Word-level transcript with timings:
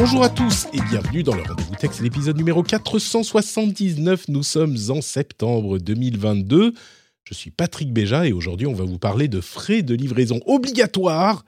Bonjour 0.00 0.22
à 0.22 0.30
tous 0.30 0.66
et 0.72 0.80
bienvenue 0.90 1.22
dans 1.22 1.34
le 1.34 1.42
Rendez-vous 1.42 1.74
Tech, 1.74 1.90
c'est 1.92 2.02
l'épisode 2.02 2.34
numéro 2.38 2.62
479. 2.62 4.28
Nous 4.28 4.42
sommes 4.42 4.74
en 4.88 5.02
septembre 5.02 5.76
2022. 5.78 6.72
Je 7.24 7.34
suis 7.34 7.50
Patrick 7.50 7.92
Béja 7.92 8.26
et 8.26 8.32
aujourd'hui 8.32 8.66
on 8.66 8.72
va 8.72 8.84
vous 8.84 8.96
parler 8.98 9.28
de 9.28 9.42
frais 9.42 9.82
de 9.82 9.94
livraison 9.94 10.40
obligatoires 10.46 11.44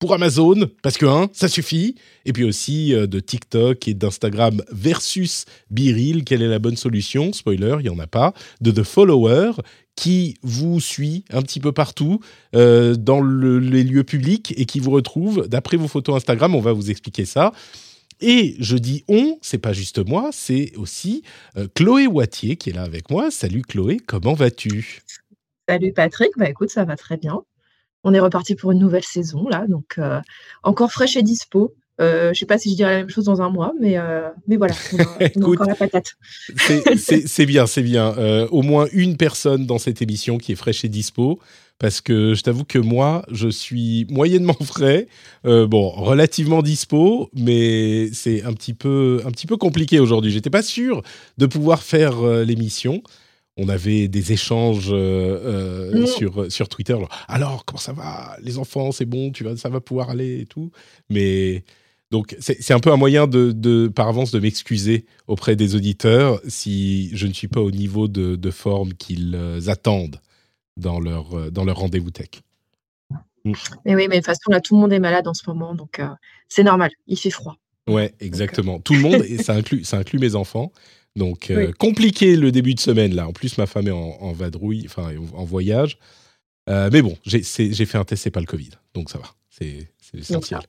pour 0.00 0.12
Amazon, 0.12 0.68
parce 0.82 0.98
que, 0.98 1.06
hein, 1.06 1.28
ça 1.32 1.48
suffit. 1.48 1.94
Et 2.26 2.34
puis 2.34 2.44
aussi 2.44 2.92
euh, 2.92 3.06
de 3.06 3.20
TikTok 3.20 3.88
et 3.88 3.94
d'Instagram 3.94 4.60
versus 4.70 5.46
Biril, 5.70 6.24
quelle 6.24 6.42
est 6.42 6.48
la 6.48 6.58
bonne 6.58 6.76
solution? 6.76 7.32
Spoiler, 7.32 7.76
il 7.80 7.84
n'y 7.84 7.88
en 7.88 7.98
a 7.98 8.06
pas. 8.06 8.34
De 8.60 8.70
The 8.70 8.82
Follower, 8.82 9.52
qui 9.96 10.34
vous 10.42 10.78
suit 10.78 11.24
un 11.30 11.40
petit 11.40 11.60
peu 11.60 11.72
partout 11.72 12.20
euh, 12.54 12.96
dans 12.96 13.22
le- 13.22 13.58
les 13.60 13.82
lieux 13.82 14.04
publics 14.04 14.52
et 14.58 14.66
qui 14.66 14.78
vous 14.78 14.90
retrouve 14.90 15.48
d'après 15.48 15.78
vos 15.78 15.88
photos 15.88 16.16
Instagram. 16.16 16.54
On 16.54 16.60
va 16.60 16.72
vous 16.74 16.90
expliquer 16.90 17.24
ça. 17.24 17.52
Et 18.20 18.56
je 18.58 18.76
dis 18.76 19.04
on, 19.08 19.38
c'est 19.42 19.58
pas 19.58 19.72
juste 19.72 20.06
moi, 20.06 20.30
c'est 20.32 20.72
aussi 20.76 21.22
euh, 21.56 21.66
Chloé 21.74 22.06
Wattier 22.06 22.56
qui 22.56 22.70
est 22.70 22.72
là 22.72 22.82
avec 22.82 23.10
moi. 23.10 23.30
Salut 23.30 23.62
Chloé, 23.62 23.98
comment 23.98 24.34
vas-tu? 24.34 25.02
Salut 25.68 25.92
Patrick, 25.92 26.30
bah 26.36 26.48
écoute, 26.48 26.70
ça 26.70 26.84
va 26.84 26.96
très 26.96 27.16
bien. 27.16 27.42
On 28.04 28.12
est 28.12 28.20
reparti 28.20 28.54
pour 28.54 28.70
une 28.72 28.78
nouvelle 28.78 29.04
saison 29.04 29.48
là, 29.48 29.66
donc 29.68 29.94
euh, 29.98 30.20
encore 30.62 30.92
fraîche 30.92 31.16
et 31.16 31.22
dispo. 31.22 31.74
Euh, 32.00 32.34
je 32.34 32.40
sais 32.40 32.46
pas 32.46 32.58
si 32.58 32.70
je 32.70 32.74
dirais 32.74 32.90
la 32.92 32.98
même 32.98 33.08
chose 33.08 33.24
dans 33.26 33.40
un 33.40 33.50
mois, 33.50 33.72
mais, 33.80 33.96
euh, 33.98 34.28
mais 34.48 34.56
voilà, 34.56 34.74
on 34.92 34.98
a, 34.98 35.02
on 35.16 35.20
a 35.20 35.24
Écoute. 35.26 35.44
encore 35.60 35.68
la 35.68 35.74
patate. 35.76 36.14
C'est- 36.96 37.46
bien, 37.46 37.66
c'est 37.66 37.82
bien. 37.82 38.16
Euh, 38.18 38.48
au 38.50 38.62
moins 38.62 38.88
une 38.92 39.16
personne 39.16 39.64
dans 39.64 39.78
cette 39.78 40.02
émission 40.02 40.36
qui 40.38 40.52
est 40.52 40.56
fraîche 40.56 40.84
et 40.84 40.88
dispo. 40.88 41.38
Parce 41.78 42.00
que 42.00 42.34
je 42.34 42.42
t'avoue 42.42 42.64
que 42.64 42.78
moi, 42.78 43.24
je 43.30 43.48
suis 43.48 44.06
moyennement 44.08 44.56
frais, 44.64 45.08
Euh, 45.46 45.66
bon, 45.66 45.90
relativement 45.90 46.62
dispo, 46.62 47.28
mais 47.34 48.10
c'est 48.12 48.42
un 48.44 48.52
petit 48.54 48.74
peu, 48.74 49.20
un 49.26 49.30
petit 49.30 49.46
peu 49.46 49.56
compliqué 49.56 50.00
aujourd'hui. 50.00 50.30
J'étais 50.30 50.50
pas 50.50 50.62
sûr 50.62 51.02
de 51.36 51.46
pouvoir 51.46 51.82
faire 51.82 52.22
euh, 52.24 52.44
l'émission. 52.44 53.02
On 53.56 53.68
avait 53.68 54.08
des 54.08 54.32
échanges 54.32 54.88
euh, 54.90 56.06
sur, 56.06 56.50
sur 56.50 56.68
Twitter. 56.68 56.94
genre, 56.94 57.08
Alors, 57.28 57.64
comment 57.64 57.78
ça 57.78 57.92
va? 57.92 58.36
Les 58.42 58.58
enfants, 58.58 58.90
c'est 58.90 59.04
bon, 59.04 59.30
tu 59.30 59.44
vas, 59.44 59.56
ça 59.56 59.68
va 59.68 59.80
pouvoir 59.80 60.10
aller 60.10 60.40
et 60.40 60.46
tout. 60.46 60.70
Mais 61.10 61.64
donc, 62.10 62.36
c'est 62.40 62.72
un 62.72 62.80
peu 62.80 62.92
un 62.92 62.96
moyen 62.96 63.26
de, 63.26 63.52
de 63.52 63.88
par 63.88 64.08
avance 64.08 64.30
de 64.30 64.40
m'excuser 64.40 65.04
auprès 65.26 65.56
des 65.56 65.74
auditeurs 65.74 66.40
si 66.48 67.10
je 67.16 67.26
ne 67.26 67.32
suis 67.32 67.48
pas 67.48 67.60
au 67.60 67.70
niveau 67.70 68.08
de, 68.08 68.36
de 68.36 68.50
forme 68.50 68.94
qu'ils 68.94 69.36
attendent 69.66 70.20
dans 70.76 71.00
leur, 71.00 71.36
euh, 71.38 71.50
dans 71.50 71.64
leur 71.64 71.76
rendez-vous 71.78 72.10
tech. 72.10 72.28
Mais 73.84 73.94
oui, 73.94 74.06
mais 74.08 74.08
de 74.08 74.14
toute 74.16 74.24
façon 74.26 74.50
là, 74.50 74.60
tout 74.60 74.74
le 74.74 74.80
monde 74.80 74.92
est 74.92 74.98
malade 75.00 75.28
en 75.28 75.34
ce 75.34 75.42
moment, 75.48 75.74
donc 75.74 75.98
euh, 75.98 76.08
c'est 76.48 76.62
normal. 76.62 76.90
Il 77.06 77.18
fait 77.18 77.30
froid. 77.30 77.56
Ouais, 77.86 78.14
exactement. 78.20 78.80
Tout 78.80 78.94
le 78.94 79.00
monde, 79.00 79.22
et 79.28 79.42
ça 79.42 79.52
inclut, 79.54 79.84
ça 79.84 79.98
inclut 79.98 80.18
mes 80.18 80.34
enfants. 80.34 80.72
Donc, 81.16 81.50
euh, 81.50 81.66
Oui. 81.66 81.72
compliqué 81.74 82.34
le 82.36 82.50
début 82.50 82.74
de 82.74 82.80
semaine, 82.80 83.14
là. 83.14 83.28
En 83.28 83.32
plus, 83.34 83.58
ma 83.58 83.66
femme 83.66 83.86
est 83.86 83.92
en, 83.92 84.16
en 84.20 84.32
vadrouille, 84.32 84.84
enfin, 84.86 85.12
en 85.34 85.44
voyage. 85.44 85.98
Euh, 86.70 86.88
mais 86.90 87.02
bon, 87.02 87.16
j'ai 87.26 87.42
fait 87.42 87.98
un 87.98 88.04
test, 88.04 88.22
c'est 88.22 88.30
pas 88.30 88.40
le 88.40 88.46
Covid. 88.46 88.70
Donc, 88.94 89.10
ça 89.10 89.18
va. 89.18 89.26
C'est 89.50 89.86
l'essentiel. 90.14 90.60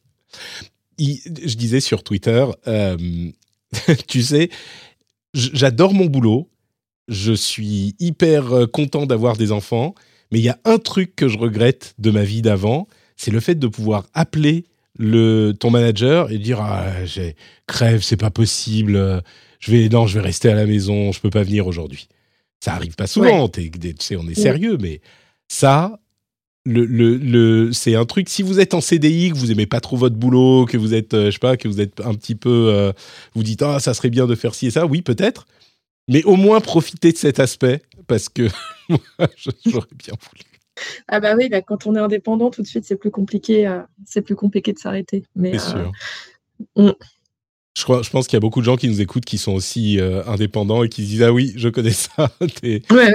Il- 0.98 1.22
Je 1.46 1.56
disais 1.56 1.80
sur 1.80 2.04
Twitter, 2.04 2.46
euh, 2.68 2.98
tu 4.08 4.22
sais, 4.22 4.50
j'adore 5.34 5.94
mon 5.94 6.06
boulot. 6.08 6.50
Je 7.08 7.34
suis 7.34 7.96
hyper 8.00 8.54
euh, 8.54 8.68
content 8.68 9.06
d'avoir 9.06 9.38
des 9.38 9.52
enfants. 9.52 9.96
Mais 10.32 10.40
il 10.40 10.44
y 10.44 10.50
a 10.50 10.60
un 10.66 10.78
truc 10.78 11.16
que 11.16 11.28
je 11.28 11.38
regrette 11.38 11.94
de 12.00 12.12
ma 12.12 12.24
vie 12.24 12.42
d'avant, 12.42 12.88
c'est 13.16 13.32
le 13.32 13.40
fait 13.40 13.56
de 13.56 13.68
pouvoir 13.68 14.08
appeler 14.14 14.66
le, 14.98 15.54
ton 15.58 15.70
manager 15.70 16.32
et 16.32 16.38
dire 16.38 16.60
ah, 16.62 17.06
j'ai 17.06 17.36
crève, 17.68 18.02
c'est 18.02 18.18
pas 18.18 18.32
possible, 18.32 18.96
euh, 18.96 19.22
je 19.60 19.72
vais 19.72 19.90
non, 19.90 20.08
je 20.08 20.16
vais 20.16 20.26
rester 20.26 20.50
à 20.50 20.56
la 20.56 20.66
maison, 20.66 21.12
je 21.12 21.20
peux 21.20 21.30
pas 21.30 21.44
venir 21.44 21.68
aujourd'hui. 21.68 22.08
Ça 22.60 22.74
arrive 22.74 22.96
pas 22.96 23.08
souvent, 23.08 23.48
tu 23.50 23.70
sais, 24.00 24.16
on 24.16 24.28
est 24.28 24.40
sérieux, 24.40 24.78
mais 24.82 25.02
ça, 25.48 26.00
le, 26.66 26.86
le, 26.86 27.18
le, 27.18 27.72
c'est 27.74 27.96
un 27.96 28.06
truc. 28.06 28.28
Si 28.28 28.42
vous 28.42 28.60
êtes 28.60 28.74
en 28.74 28.82
CDI, 28.82 29.30
que 29.30 29.38
vous 29.38 29.52
aimez 29.52 29.68
pas 29.68 29.82
trop 29.82 29.98
votre 29.98 30.16
boulot, 30.16 30.66
que 30.66 30.78
vous 30.78 30.94
êtes, 30.96 31.14
euh, 31.14 31.26
je 31.26 31.32
sais 31.32 31.40
pas, 31.40 31.58
que 31.58 31.68
vous 31.68 31.80
êtes 31.80 32.02
un 32.02 32.16
petit 32.16 32.34
peu, 32.34 32.70
euh, 32.72 32.92
vous 33.36 33.44
dites 33.44 33.62
ah 33.62 33.80
ça 33.80 33.94
serait 33.94 34.10
bien 34.10 34.26
de 34.26 34.34
faire 34.34 34.56
ci 34.56 34.68
et 34.68 34.72
ça, 34.72 34.88
oui 34.88 35.02
peut-être, 35.02 35.46
mais 36.08 36.24
au 36.24 36.36
moins 36.36 36.62
profitez 36.62 37.12
de 37.12 37.18
cet 37.18 37.40
aspect 37.40 37.82
parce 38.08 38.30
que 38.30 38.48
j'aurais 39.66 39.88
bien 39.96 40.14
voulu. 40.22 40.44
Ah 41.08 41.20
bah 41.20 41.36
oui, 41.38 41.48
bah, 41.50 41.62
quand 41.62 41.88
on 41.88 41.96
est 41.96 42.00
indépendant, 42.00 42.50
tout 42.52 42.62
de 42.62 42.68
suite, 42.68 42.84
c'est 42.86 42.98
plus 42.98 43.12
compliqué. 43.12 43.66
euh, 43.68 43.82
c'est 44.06 44.22
plus 44.22 44.36
compliqué 44.36 44.74
de 44.74 44.78
s'arrêter. 44.80 45.24
Mais 45.36 45.56
euh, 45.56 45.60
sûr. 45.60 45.92
Je, 47.78 47.84
crois, 47.84 48.02
je 48.04 48.10
pense 48.10 48.28
qu'il 48.28 48.36
y 48.36 48.38
a 48.38 48.42
beaucoup 48.42 48.62
de 48.62 48.66
gens 48.66 48.78
qui 48.78 48.88
nous 48.88 49.02
écoutent 49.02 49.26
qui 49.26 49.38
sont 49.38 49.54
aussi 49.54 50.00
euh, 50.00 50.24
indépendants 50.26 50.84
et 50.84 50.90
qui 50.90 51.04
se 51.04 51.08
disent 51.08 51.24
Ah 51.24 51.34
oui, 51.34 51.54
je 51.58 51.68
connais 51.70 51.92
ça. 51.92 52.30
T'es- 52.62 52.82
ouais, 52.92 53.14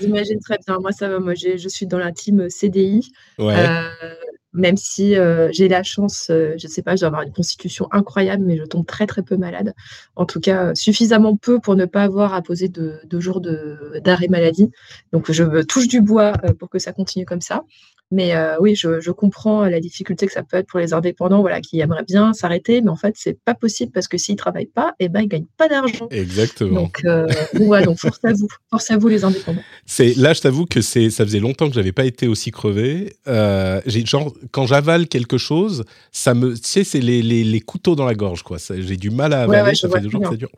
j'imagine 0.00 0.38
très 0.40 0.58
bien. 0.66 0.78
Moi, 0.80 0.92
ça 0.92 1.08
va. 1.08 1.18
Moi, 1.20 1.34
j'ai- 1.34 1.58
je 1.58 1.68
suis 1.68 1.86
dans 1.86 1.98
la 1.98 2.12
team 2.12 2.48
CDI. 2.48 3.10
Ouais, 3.38 3.54
Euh, 3.56 4.14
même 4.58 4.76
si 4.76 5.16
euh, 5.16 5.48
j'ai 5.52 5.68
la 5.68 5.82
chance, 5.82 6.28
euh, 6.30 6.54
je 6.58 6.66
sais 6.66 6.82
pas, 6.82 6.96
je 6.96 7.00
dois 7.00 7.06
avoir 7.06 7.22
une 7.22 7.32
constitution 7.32 7.88
incroyable, 7.92 8.44
mais 8.44 8.58
je 8.58 8.64
tombe 8.64 8.84
très 8.84 9.06
très 9.06 9.22
peu 9.22 9.36
malade. 9.36 9.72
En 10.16 10.26
tout 10.26 10.40
cas, 10.40 10.66
euh, 10.66 10.74
suffisamment 10.74 11.36
peu 11.36 11.60
pour 11.60 11.76
ne 11.76 11.84
pas 11.86 12.02
avoir 12.02 12.34
à 12.34 12.42
poser 12.42 12.68
de, 12.68 13.00
de 13.04 13.20
jours 13.20 13.40
d'arrêt 13.40 14.28
maladie. 14.28 14.70
Donc 15.12 15.30
je 15.30 15.62
touche 15.62 15.88
du 15.88 16.00
bois 16.00 16.32
pour 16.58 16.68
que 16.68 16.78
ça 16.78 16.92
continue 16.92 17.24
comme 17.24 17.40
ça. 17.40 17.64
Mais 18.10 18.34
euh, 18.34 18.56
oui, 18.60 18.74
je, 18.74 19.00
je 19.00 19.10
comprends 19.10 19.64
la 19.66 19.80
difficulté 19.80 20.26
que 20.26 20.32
ça 20.32 20.42
peut 20.42 20.56
être 20.56 20.66
pour 20.66 20.78
les 20.80 20.94
indépendants, 20.94 21.42
voilà, 21.42 21.60
qui 21.60 21.78
aimeraient 21.80 22.04
bien 22.04 22.32
s'arrêter, 22.32 22.80
mais 22.80 22.88
en 22.88 22.96
fait, 22.96 23.14
c'est 23.18 23.38
pas 23.44 23.52
possible 23.54 23.92
parce 23.92 24.08
que 24.08 24.16
s'ils 24.16 24.36
travaillent 24.36 24.64
pas, 24.64 24.94
eh 24.98 25.10
ben, 25.10 25.20
ils 25.20 25.28
gagnent 25.28 25.44
pas 25.58 25.68
d'argent. 25.68 26.08
exactement. 26.10 26.82
Donc, 26.84 27.02
euh, 27.04 27.26
donc 27.52 27.66
voilà, 27.66 27.84
donc 27.84 27.98
force 27.98 28.18
à 28.24 28.32
vous, 28.32 28.48
force 28.70 28.90
à 28.90 28.96
vous 28.96 29.08
les 29.08 29.24
indépendants. 29.24 29.62
C'est 29.84 30.14
là, 30.16 30.32
je 30.32 30.40
t'avoue 30.40 30.64
que 30.64 30.80
c'est, 30.80 31.10
ça 31.10 31.24
faisait 31.26 31.38
longtemps 31.40 31.68
que 31.68 31.74
j'avais 31.74 31.92
pas 31.92 32.06
été 32.06 32.26
aussi 32.28 32.50
crevé. 32.50 33.12
Euh, 33.26 33.82
j'ai 33.84 34.06
genre 34.06 34.32
quand 34.52 34.64
j'avale 34.66 35.06
quelque 35.06 35.36
chose, 35.36 35.84
ça 36.10 36.32
me, 36.32 36.54
tu 36.54 36.60
sais, 36.64 36.84
c'est 36.84 37.00
les, 37.00 37.20
les, 37.20 37.44
les 37.44 37.60
couteaux 37.60 37.94
dans 37.94 38.06
la 38.06 38.14
gorge, 38.14 38.42
quoi. 38.42 38.58
Ça- 38.58 38.80
J'ai 38.80 38.96
du 38.96 39.10
mal 39.10 39.34
à 39.34 39.42
avaler. 39.42 39.62
ouais, 39.62 39.74
ça 39.74 39.88
fait 39.90 40.00
deux 40.00 40.08
jours 40.08 40.22
que 40.22 40.28
ça 40.30 40.36
dure. 40.36 40.50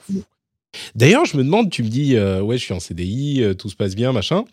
D'ailleurs, 0.95 1.25
je 1.25 1.37
me 1.37 1.43
demande, 1.43 1.69
tu 1.71 1.83
me 1.83 1.89
dis, 1.89 2.15
euh, 2.17 2.41
ouais, 2.43 2.57
je 2.59 2.63
suis 2.65 2.75
en 2.75 2.79
CDI, 2.81 3.43
tout 3.59 3.69
se 3.69 3.75
passe 3.75 3.97
bien, 3.97 4.13
machin. 4.13 4.45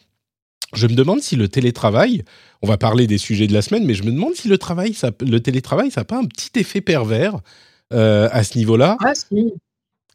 Je 0.73 0.87
me 0.87 0.93
demande 0.93 1.21
si 1.21 1.35
le 1.35 1.47
télétravail, 1.47 2.23
on 2.61 2.67
va 2.67 2.77
parler 2.77 3.07
des 3.07 3.17
sujets 3.17 3.47
de 3.47 3.53
la 3.53 3.61
semaine, 3.61 3.85
mais 3.85 3.93
je 3.93 4.03
me 4.03 4.11
demande 4.11 4.35
si 4.35 4.47
le 4.47 4.57
travail, 4.57 4.93
ça, 4.93 5.11
le 5.21 5.39
télétravail, 5.39 5.91
ça 5.91 6.01
n'a 6.01 6.05
pas 6.05 6.17
un 6.17 6.25
petit 6.25 6.59
effet 6.59 6.81
pervers 6.81 7.37
euh, 7.93 8.27
à 8.31 8.43
ce 8.43 8.57
niveau-là. 8.57 8.97
Ah 9.03 9.15
si, 9.15 9.53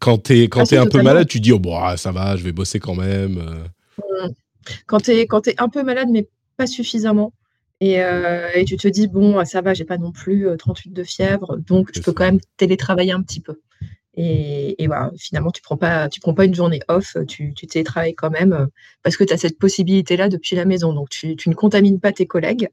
Quand 0.00 0.18
t'es 0.18 0.48
quand 0.48 0.70
Ah, 0.72 0.80
un 0.80 0.86
peu 0.86 1.02
malade, 1.02 1.26
tu 1.28 1.40
dis 1.40 1.52
oh 1.52 1.58
bon 1.58 1.76
ah, 1.78 1.96
ça 1.96 2.12
va, 2.12 2.36
je 2.36 2.42
vais 2.44 2.52
bosser 2.52 2.80
quand 2.80 2.94
même. 2.94 3.38
euh. 3.38 4.28
quand 4.86 5.00
tu 5.00 5.12
es, 5.12 5.26
t'es 5.42 5.54
un 5.58 5.68
peu 5.68 5.82
malade, 5.82 6.08
mais 6.10 6.28
pas 6.56 6.66
suffisamment, 6.66 7.32
et, 7.82 8.00
euh, 8.00 8.48
et 8.54 8.64
tu 8.64 8.76
te 8.76 8.86
dis, 8.86 9.08
bon, 9.08 9.44
ça 9.44 9.60
va, 9.60 9.74
j'ai 9.74 9.84
pas 9.84 9.98
non 9.98 10.12
plus 10.12 10.46
euh, 10.46 10.56
38 10.56 10.92
de 10.92 11.02
fièvre, 11.02 11.56
donc 11.66 11.90
je 11.92 12.00
peux 12.00 12.12
ça. 12.12 12.14
quand 12.14 12.24
même 12.24 12.38
télétravailler 12.56 13.10
un 13.10 13.22
petit 13.22 13.40
peu. 13.40 13.60
Et, 14.14 14.86
voilà, 14.86 15.10
finalement, 15.18 15.50
tu 15.50 15.62
prends 15.62 15.76
pas, 15.76 16.08
tu 16.08 16.20
prends 16.20 16.34
pas 16.34 16.44
une 16.44 16.54
journée 16.54 16.80
off, 16.88 17.16
tu, 17.26 17.54
tu 17.54 17.66
télétravailles 17.66 18.14
quand 18.14 18.30
même, 18.30 18.52
euh, 18.52 18.66
parce 19.02 19.16
que 19.16 19.24
tu 19.24 19.32
as 19.32 19.38
cette 19.38 19.58
possibilité-là 19.58 20.28
depuis 20.28 20.54
la 20.54 20.66
maison. 20.66 20.92
Donc, 20.92 21.08
tu, 21.08 21.36
ne 21.46 21.54
contamines 21.54 21.98
pas 21.98 22.12
tes 22.12 22.26
collègues, 22.26 22.68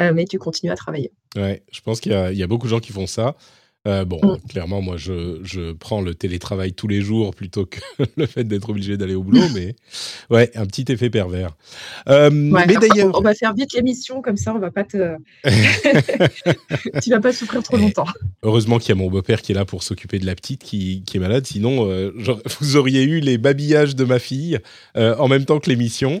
euh, 0.00 0.12
mais 0.14 0.24
tu 0.24 0.38
continues 0.38 0.72
à 0.72 0.76
travailler. 0.76 1.12
Ouais, 1.36 1.62
je 1.70 1.80
pense 1.82 2.00
qu'il 2.00 2.12
y 2.12 2.42
a 2.42 2.46
beaucoup 2.46 2.66
de 2.66 2.70
gens 2.70 2.80
qui 2.80 2.92
font 2.92 3.06
ça. 3.06 3.36
Euh, 3.86 4.04
bon, 4.04 4.18
Mm. 4.22 4.48
clairement, 4.48 4.82
moi, 4.82 4.96
je, 4.96 5.38
je 5.44 5.72
prends 5.72 6.00
le 6.00 6.14
télétravail 6.14 6.72
tous 6.72 6.88
les 6.88 7.00
jours 7.00 7.34
plutôt 7.34 7.64
que 7.64 7.78
le 8.16 8.26
fait 8.26 8.44
d'être 8.44 8.68
obligé 8.70 8.96
d'aller 8.96 9.14
au 9.14 9.22
boulot, 9.22 9.44
mais 9.54 9.76
ouais, 10.30 10.50
un 10.56 10.66
petit 10.66 10.84
effet 10.92 11.10
pervers. 11.10 11.56
Euh, 12.08 12.28
Ouais, 12.50 12.66
mais 12.66 12.74
d'ailleurs, 12.76 13.10
on, 13.14 13.20
va 13.20 13.34
faire 13.34 13.54
vite 13.54 13.72
l'émission, 13.72 14.20
comme 14.20 14.36
ça, 14.36 14.54
on 14.54 14.58
va 14.58 14.70
pas 14.70 14.84
te. 14.84 15.14
tu 17.02 17.10
vas 17.10 17.20
pas 17.20 17.32
souffrir 17.32 17.62
trop 17.62 17.76
longtemps. 17.76 18.06
heureusement 18.42 18.78
qu'il 18.78 18.90
y 18.90 18.92
a 18.92 18.96
mon 18.96 19.10
beau-père 19.10 19.42
qui 19.42 19.52
est 19.52 19.54
là 19.54 19.64
pour 19.64 19.82
s'occuper 19.82 20.18
de 20.18 20.26
la 20.26 20.34
petite 20.34 20.62
qui, 20.62 21.02
qui 21.06 21.16
est 21.16 21.20
malade. 21.20 21.46
Sinon, 21.46 21.88
euh, 21.88 22.12
vous 22.60 22.76
auriez 22.76 23.02
eu 23.04 23.20
les 23.20 23.38
babillages 23.38 23.94
de 23.96 24.04
ma 24.04 24.18
fille 24.18 24.58
en 24.96 25.28
même 25.28 25.44
temps 25.44 25.60
que 25.60 25.70
l'émission. 25.70 26.20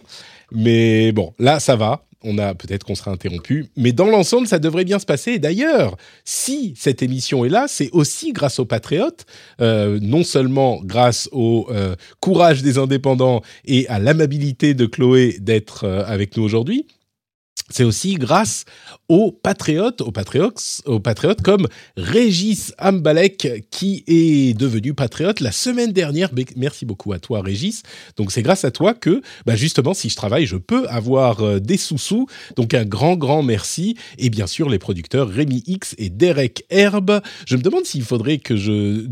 Mais 0.52 1.12
bon, 1.12 1.34
là, 1.38 1.60
ça 1.60 1.76
va. 1.76 2.04
On 2.24 2.36
a 2.38 2.52
peut-être 2.54 2.84
qu'on 2.84 2.96
sera 2.96 3.12
interrompu, 3.12 3.66
mais 3.76 3.92
dans 3.92 4.06
l'ensemble, 4.06 4.48
ça 4.48 4.58
devrait 4.58 4.84
bien 4.84 4.98
se 4.98 5.06
passer. 5.06 5.38
D'ailleurs, 5.38 5.96
si 6.24 6.74
cette 6.76 7.00
émission 7.00 7.44
est 7.44 7.48
là, 7.48 7.66
c'est 7.68 7.90
aussi 7.92 8.32
grâce 8.32 8.58
aux 8.58 8.64
patriotes, 8.64 9.24
euh, 9.60 10.00
non 10.02 10.24
seulement 10.24 10.80
grâce 10.82 11.28
au 11.30 11.68
euh, 11.70 11.94
courage 12.18 12.62
des 12.62 12.76
indépendants 12.76 13.42
et 13.64 13.86
à 13.88 14.00
l'amabilité 14.00 14.74
de 14.74 14.86
Chloé 14.86 15.36
d'être 15.38 15.84
euh, 15.84 16.02
avec 16.06 16.36
nous 16.36 16.42
aujourd'hui, 16.42 16.86
c'est 17.70 17.84
aussi 17.84 18.14
grâce 18.14 18.64
aux 19.08 19.32
patriotes, 19.32 20.00
aux 20.00 20.12
patriotes, 20.12 20.82
aux 20.86 21.00
patriotes 21.00 21.42
comme 21.42 21.66
Régis 21.96 22.74
Ambalek 22.78 23.66
qui 23.70 24.04
est 24.06 24.56
devenu 24.56 24.94
patriote 24.94 25.40
la 25.40 25.52
semaine 25.52 25.92
dernière. 25.92 26.30
Merci 26.56 26.84
beaucoup 26.84 27.12
à 27.12 27.18
toi, 27.18 27.42
Régis. 27.42 27.82
Donc 28.16 28.32
c'est 28.32 28.42
grâce 28.42 28.64
à 28.64 28.70
toi 28.70 28.94
que, 28.94 29.22
bah 29.46 29.56
justement, 29.56 29.94
si 29.94 30.08
je 30.08 30.16
travaille, 30.16 30.46
je 30.46 30.56
peux 30.56 30.86
avoir 30.88 31.40
euh, 31.40 31.60
des 31.60 31.76
sous-sous. 31.76 32.26
Donc 32.56 32.74
un 32.74 32.84
grand, 32.84 33.16
grand 33.16 33.42
merci. 33.42 33.96
Et 34.18 34.30
bien 34.30 34.46
sûr, 34.46 34.68
les 34.68 34.78
producteurs 34.78 35.28
Rémi 35.28 35.62
X 35.66 35.94
et 35.98 36.10
Derek 36.10 36.64
Herbe. 36.70 37.20
Je 37.46 37.56
me 37.56 37.62
demande 37.62 37.84
s'il 37.84 38.02
faudrait 38.02 38.38
que 38.38 38.56
je 38.56 39.06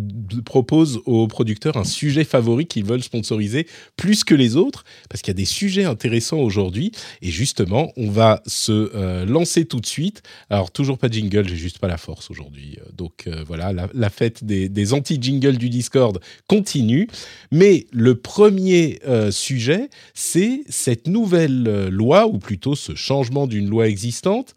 propose 0.44 1.00
aux 1.06 1.26
producteurs 1.28 1.76
un 1.76 1.84
sujet 1.84 2.24
favori 2.24 2.66
qu'ils 2.66 2.84
veulent 2.84 3.02
sponsoriser 3.02 3.66
plus 3.96 4.24
que 4.24 4.34
les 4.34 4.56
autres, 4.56 4.84
parce 5.08 5.22
qu'il 5.22 5.30
y 5.32 5.36
a 5.36 5.40
des 5.40 5.44
sujets 5.44 5.84
intéressants 5.84 6.38
aujourd'hui. 6.38 6.92
Et 7.22 7.30
justement, 7.30 7.92
on 7.96 8.10
va 8.10 8.42
se 8.46 8.72
euh, 8.72 9.24
lancer 9.26 9.64
tout 9.64 9.80
de 9.80 9.86
suite. 9.86 10.22
Alors, 10.50 10.70
toujours 10.70 10.98
pas 10.98 11.08
de 11.08 11.14
jingle, 11.14 11.48
j'ai 11.48 11.56
juste 11.56 11.78
pas 11.78 11.88
la 11.88 11.96
force 11.96 12.30
aujourd'hui. 12.30 12.78
Euh, 12.80 12.90
donc 12.92 13.24
euh, 13.26 13.44
voilà, 13.46 13.72
la, 13.72 14.10
fête 14.10 14.44
des, 14.44 14.92
anti-jingles 14.92 15.58
du 15.58 15.68
Discord 15.68 16.20
continue. 16.48 17.08
Mais 17.50 17.86
le 17.92 18.14
premier 18.14 19.00
sujet, 19.30 19.90
c'est 20.14 20.62
cette 20.68 21.08
nouvelle 21.08 21.88
loi, 21.88 22.26
ou 22.26 22.38
plutôt 22.38 22.74
ce 22.76 22.94
changement 22.94 23.46
d'une 23.46 23.68
loi 23.68 23.88
existante, 23.88 24.54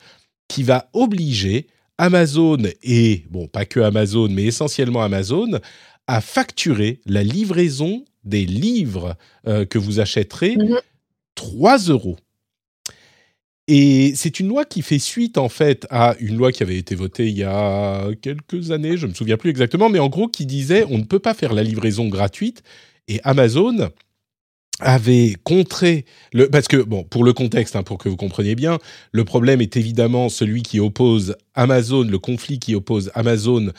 qui 0.48 0.64
va 0.64 0.90
obliger 0.94 1.68
Amazon 1.98 2.58
et, 2.84 3.26
bon, 3.30 3.48
pas 3.48 3.66
que 3.66 3.80
Amazon, 3.80 4.30
mais 4.30 4.44
essentiellement 4.44 5.02
Amazon, 5.02 5.60
à 6.08 6.22
facturer 6.22 7.02
la 7.06 7.24
livraison 7.24 8.06
des 8.24 8.46
livres 8.46 9.16
que 9.46 9.78
vous 9.78 10.00
achèterez 10.00 10.58
3 11.36 11.78
mhm. 11.78 11.90
euros. 11.90 12.18
Et 13.72 14.14
c'est 14.16 14.40
une 14.40 14.48
loi 14.48 14.66
qui 14.66 14.82
fait 14.82 14.98
suite 14.98 15.38
en 15.38 15.48
fait 15.48 15.86
à 15.92 16.16
une 16.20 16.38
loi 16.38 16.52
qui 16.52 16.64
avait 16.64 16.80
été 16.80 16.96
votée 16.96 17.28
il 17.28 17.38
y 17.38 17.44
a 17.44 18.08
quelques 18.20 18.72
années, 18.72 18.98
je 18.98 19.06
me 19.06 19.14
souviens 19.14 19.38
plus 19.38 19.52
exactement, 19.52 19.90
mais 19.90 20.00
en 20.00 20.10
gros 20.10 20.28
qui 20.28 20.48
disait 20.48 20.86
on 20.90 20.98
ne 20.98 21.04
peut 21.04 21.20
pas 21.20 21.36
faire 21.36 21.54
la 21.54 21.62
livraison 21.62 22.08
gratuite. 22.08 22.64
Et 23.08 23.22
Amazon 23.24 23.90
avait 24.80 25.36
contré 25.44 26.06
parce 26.52 26.68
que 26.68 26.78
bon 26.78 27.04
pour 27.04 27.24
le 27.24 27.32
contexte 27.32 27.76
hein, 27.76 27.84
pour 27.84 28.00
que 28.00 28.10
vous 28.10 28.16
compreniez 28.16 28.56
bien 28.56 28.80
le 29.12 29.24
problème 29.24 29.62
est 29.62 29.78
évidemment 29.78 30.30
celui 30.30 30.64
qui 30.64 30.80
oppose 30.80 31.36
Amazon 31.54 32.04
le 32.04 32.18
conflit 32.18 32.60
qui 32.60 32.74
oppose 32.74 33.12
Amazon 33.14 33.72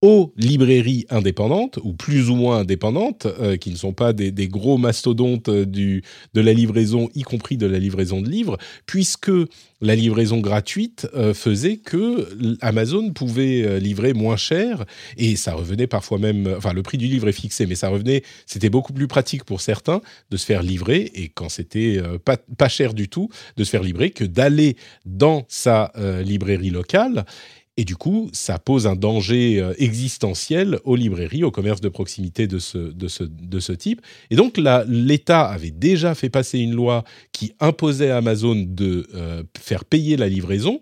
aux 0.00 0.32
librairies 0.36 1.06
indépendantes 1.10 1.78
ou 1.82 1.92
plus 1.92 2.30
ou 2.30 2.36
moins 2.36 2.58
indépendantes, 2.58 3.26
euh, 3.26 3.56
qui 3.56 3.70
ne 3.70 3.76
sont 3.76 3.92
pas 3.92 4.12
des, 4.12 4.48
gros 4.48 4.78
mastodontes 4.78 5.48
euh, 5.48 5.66
du, 5.66 6.04
de 6.34 6.40
la 6.40 6.52
livraison, 6.52 7.10
y 7.16 7.22
compris 7.22 7.56
de 7.56 7.66
la 7.66 7.80
livraison 7.80 8.20
de 8.20 8.28
livres, 8.28 8.58
puisque 8.86 9.32
la 9.80 9.96
livraison 9.96 10.38
gratuite 10.38 11.08
euh, 11.14 11.34
faisait 11.34 11.78
que 11.78 12.28
Amazon 12.60 13.12
pouvait 13.12 13.80
livrer 13.80 14.12
moins 14.12 14.36
cher 14.36 14.84
et 15.16 15.34
ça 15.34 15.54
revenait 15.54 15.86
parfois 15.88 16.18
même, 16.18 16.52
enfin 16.56 16.72
le 16.72 16.82
prix 16.82 16.98
du 16.98 17.06
livre 17.06 17.28
est 17.28 17.32
fixé, 17.32 17.66
mais 17.66 17.74
ça 17.74 17.88
revenait, 17.88 18.22
c'était 18.46 18.70
beaucoup 18.70 18.92
plus 18.92 19.08
pratique 19.08 19.44
pour 19.44 19.60
certains 19.60 20.00
de 20.30 20.36
se 20.36 20.46
faire 20.46 20.62
livrer 20.62 21.10
et 21.14 21.28
quand 21.28 21.48
c'était 21.48 22.00
pas, 22.24 22.36
pas 22.36 22.68
cher 22.68 22.94
du 22.94 23.08
tout 23.08 23.28
de 23.56 23.64
se 23.64 23.70
faire 23.70 23.82
livrer 23.82 24.10
que 24.10 24.24
d'aller 24.24 24.76
dans 25.06 25.44
sa 25.48 25.92
librairie 26.24 26.70
locale 26.70 27.24
et 27.78 27.84
du 27.84 27.94
coup, 27.94 28.28
ça 28.32 28.58
pose 28.58 28.88
un 28.88 28.96
danger 28.96 29.60
euh, 29.60 29.72
existentiel 29.78 30.80
aux 30.82 30.96
librairies, 30.96 31.44
aux 31.44 31.52
commerces 31.52 31.80
de 31.80 31.88
proximité 31.88 32.48
de 32.48 32.58
ce, 32.58 33.72
type. 33.72 34.02
Et 34.30 34.36
donc, 34.36 34.58
l'État 34.88 35.46
avait 35.46 35.70
déjà 35.70 36.16
fait 36.16 36.28
passer 36.28 36.58
une 36.58 36.74
loi 36.74 37.04
qui 37.30 37.52
imposait 37.60 38.10
à 38.10 38.16
Amazon 38.16 38.56
de 38.56 39.06
euh, 39.14 39.44
faire 39.56 39.84
payer 39.84 40.16
la 40.16 40.28
livraison. 40.28 40.80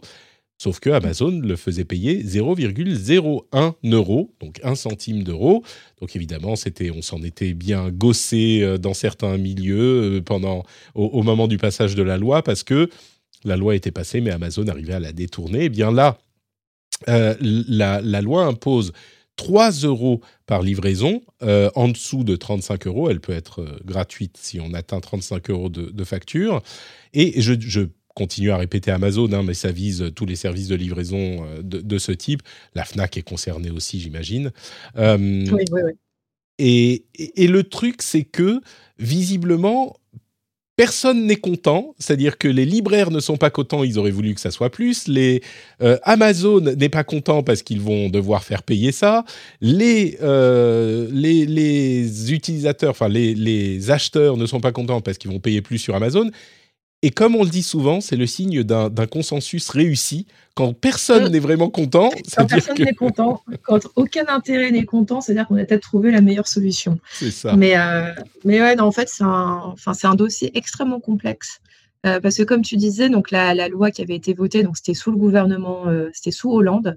Sauf 0.57 0.81
que 0.81 0.89
Amazon 0.89 1.39
le 1.39 1.55
faisait 1.57 1.85
payer 1.85 2.23
0,01 2.23 3.75
euro, 3.93 4.33
donc 4.41 4.59
1 4.63 4.75
centime 4.75 5.23
d'euro. 5.23 5.63
Donc 6.01 6.17
évidemment, 6.17 6.55
on 6.55 7.03
s'en 7.03 7.23
était 7.23 7.53
bien 7.53 7.91
gossé 7.91 8.61
euh, 8.63 8.79
dans 8.79 8.95
certains 8.95 9.37
milieux 9.37 10.23
pendant, 10.25 10.65
au, 10.95 11.23
moment 11.23 11.47
du 11.47 11.59
passage 11.59 11.95
de 11.95 12.03
la 12.03 12.17
loi, 12.17 12.43
parce 12.43 12.63
que 12.63 12.89
la 13.45 13.59
loi 13.59 13.77
était 13.77 13.91
passée, 13.91 14.23
mais 14.23 14.31
Amazon 14.31 14.67
arrivait 14.67 14.95
à 14.95 15.01
la 15.01 15.13
détourner. 15.13 15.65
Eh 15.65 15.69
bien 15.69 15.93
là, 15.93 16.17
euh, 17.09 17.35
la, 17.41 18.01
loi 18.21 18.45
impose 18.45 18.93
3 19.37 19.71
euros 19.85 20.21
par 20.47 20.63
livraison. 20.63 21.23
Euh, 21.43 21.71
en 21.75 21.89
dessous 21.89 22.25
de 22.25 22.37
35 22.37 22.87
euros, 22.87 23.11
elle 23.11 23.21
peut 23.21 23.33
être 23.33 23.63
euh, 23.63 23.79
gratuite 23.85 24.37
si 24.37 24.61
on 24.61 24.73
atteint 24.73 25.01
35 25.01 25.51
euros 25.51 25.69
de, 25.69 26.05
facture. 26.05 26.63
Et 27.13 27.41
je, 27.41 27.89
continue 28.15 28.51
à 28.51 28.57
répéter 28.57 28.91
Amazon, 28.91 29.31
hein, 29.33 29.43
mais 29.43 29.53
ça 29.53 29.71
vise 29.71 30.11
tous 30.15 30.25
les 30.25 30.37
services 30.37 30.69
de 30.69 30.75
livraison 30.75 31.45
de, 31.63 31.99
ce 31.99 32.13
type. 32.13 32.43
La 32.75 32.85
FNAC 32.85 33.19
est 33.19 33.23
concernée 33.23 33.71
aussi, 33.71 34.01
j'imagine. 34.01 34.53
oui, 34.97 35.51
oui, 35.51 35.83
oui. 35.85 35.93
et, 36.59 37.47
le 37.47 37.63
truc, 37.63 38.01
c'est 38.01 38.25
que 38.25 38.63
visiblement, 38.99 39.99
personne 40.77 41.27
n'est 41.27 41.37
content, 41.37 41.95
c'est-à-dire 41.99 42.37
que 42.37 42.49
les 42.49 42.67
libraires 42.67 43.11
ne 43.11 43.21
sont 43.21 43.39
pas 43.39 43.51
contents, 43.51 43.83
ils 43.83 43.99
auraient 43.99 44.11
voulu 44.11 44.35
que 44.35 44.41
ça 44.41 44.51
soit 44.51 44.71
plus, 44.71 45.09
les 45.09 45.43
euh, 45.83 45.99
Amazon 46.03 46.61
n'est 46.61 46.91
pas 46.91 47.03
content 47.03 47.43
parce 47.43 47.63
qu'ils 47.63 47.81
vont 47.81 48.11
devoir 48.11 48.45
faire 48.45 48.63
payer 48.63 48.93
ça, 48.93 49.25
les, 49.63 50.19
euh, 50.23 51.09
les, 51.11 51.47
les, 51.47 52.33
utilisateurs, 52.33 52.91
enfin 52.91 53.09
les, 53.09 53.35
les 53.35 53.91
acheteurs 53.91 54.37
ne 54.37 54.45
sont 54.45 54.61
pas 54.61 54.73
contents 54.73 55.01
parce 55.01 55.17
qu'ils 55.17 55.31
vont 55.31 55.41
payer 55.41 55.63
plus 55.63 55.79
sur 55.79 55.95
Amazon, 55.97 56.31
et 57.07 57.11
comme 57.11 57.37
on 57.37 57.45
le 57.45 57.51
dit 57.51 57.63
souvent, 57.63 58.01
c'est 58.01 58.17
le 58.17 58.27
signe 58.27 58.65
d'un 58.65 59.07
consensus 59.07 59.69
réussi. 59.69 60.27
Quand 60.57 60.73
personne 60.73 61.31
n'est 61.31 61.39
vraiment 61.39 61.71
content, 61.71 62.11
quand 62.37 62.47
personne 62.47 62.79
n'est 62.81 62.95
content, 62.95 63.45
quand 63.63 63.87
aucun 63.95 64.25
intérêt 64.27 64.73
n'est 64.73 64.85
content, 64.85 65.21
c'est-à-dire 65.21 65.47
qu'on 65.47 65.57
a 65.57 65.65
peut-être 65.65 65.85
trouvé 65.85 66.11
la 66.11 66.21
meilleure 66.21 66.49
solution. 66.49 66.99
C'est 67.13 67.31
ça. 67.31 67.55
Mais, 67.55 67.79
euh, 67.79 68.11
mais 68.45 68.61
ouais, 68.61 68.81
en 68.81 68.91
fait, 68.91 69.09
c'est 69.09 69.23
un, 69.23 69.61
enfin, 69.67 69.93
un 70.03 70.17
dossier 70.17 70.51
extrêmement 70.59 70.99
complexe. 70.99 71.61
Euh, 72.07 72.19
parce 72.19 72.39
que 72.39 72.43
comme 72.43 72.63
tu 72.63 72.77
disais, 72.77 73.09
donc 73.09 73.31
la, 73.31 73.55
la, 73.55 73.69
loi 73.69 73.93
qui 73.93 74.03
avait 74.03 74.17
été 74.17 74.35
votée, 74.35 74.65
donc 74.65 74.77
c'était 74.77 74.95
sous 74.95 75.13
le 75.13 75.17
gouvernement, 75.17 75.87
euh, 75.87 76.11
c'était 76.13 76.33
sous 76.33 76.51
Hollande, 76.51 76.97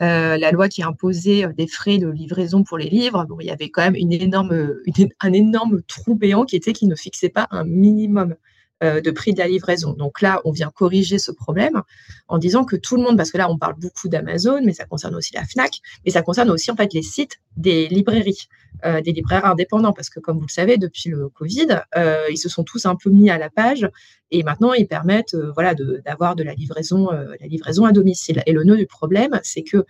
la 0.00 0.50
loi 0.50 0.68
qui 0.68 0.82
imposait 0.82 1.46
des 1.56 1.68
frais 1.68 1.98
de 1.98 2.08
livraison 2.08 2.64
pour 2.64 2.76
les 2.76 2.90
livres. 2.90 3.24
Bon, 3.28 3.36
il 3.38 3.46
y 3.46 3.50
avait 3.50 3.68
quand 3.68 3.82
même 3.82 3.94
une 3.94 4.12
énorme, 4.12 4.74
un 5.20 5.32
énorme 5.32 5.80
trou 5.86 6.16
béant 6.16 6.44
qui 6.44 6.56
était 6.56 6.72
qui 6.72 6.88
ne 6.88 6.96
fixait 6.96 7.28
pas 7.28 7.46
un 7.52 7.62
minimum 7.62 8.34
euh, 8.34 8.34
de 8.82 9.10
prix 9.10 9.32
de 9.32 9.38
la 9.38 9.48
livraison. 9.48 9.92
Donc 9.92 10.20
là, 10.20 10.40
on 10.44 10.50
vient 10.50 10.70
corriger 10.70 11.18
ce 11.18 11.30
problème 11.30 11.82
en 12.28 12.38
disant 12.38 12.64
que 12.64 12.76
tout 12.76 12.96
le 12.96 13.02
monde, 13.02 13.16
parce 13.16 13.30
que 13.30 13.38
là, 13.38 13.50
on 13.50 13.56
parle 13.56 13.74
beaucoup 13.78 14.08
d'Amazon, 14.08 14.60
mais 14.64 14.74
ça 14.74 14.84
concerne 14.84 15.14
aussi 15.14 15.32
la 15.34 15.44
FNAC, 15.44 15.78
mais 16.04 16.10
ça 16.10 16.22
concerne 16.22 16.50
aussi 16.50 16.70
en 16.70 16.76
fait 16.76 16.92
les 16.92 17.02
sites 17.02 17.40
des 17.56 17.88
librairies, 17.88 18.48
euh, 18.84 19.00
des 19.00 19.12
libraires 19.12 19.46
indépendants, 19.46 19.92
parce 19.92 20.10
que 20.10 20.20
comme 20.20 20.36
vous 20.36 20.46
le 20.46 20.52
savez, 20.52 20.76
depuis 20.76 21.08
le 21.08 21.28
Covid, 21.28 21.80
euh, 21.96 22.26
ils 22.30 22.36
se 22.36 22.48
sont 22.48 22.64
tous 22.64 22.84
un 22.86 22.96
peu 22.96 23.10
mis 23.10 23.30
à 23.30 23.38
la 23.38 23.48
page 23.48 23.88
et 24.30 24.42
maintenant 24.42 24.72
ils 24.72 24.88
permettent 24.88 25.36
voilà, 25.54 25.74
d'avoir 26.04 26.34
de, 26.34 26.42
la 26.42 26.54
livraison, 26.54 27.10
la 27.10 27.46
livraison 27.46 27.84
à 27.84 27.92
domicile. 27.92 28.42
Et 28.46 28.52
le 28.52 28.64
nœud 28.64 28.76
du 28.76 28.86
problème, 28.86 29.40
c'est 29.42 29.62
que 29.62 29.84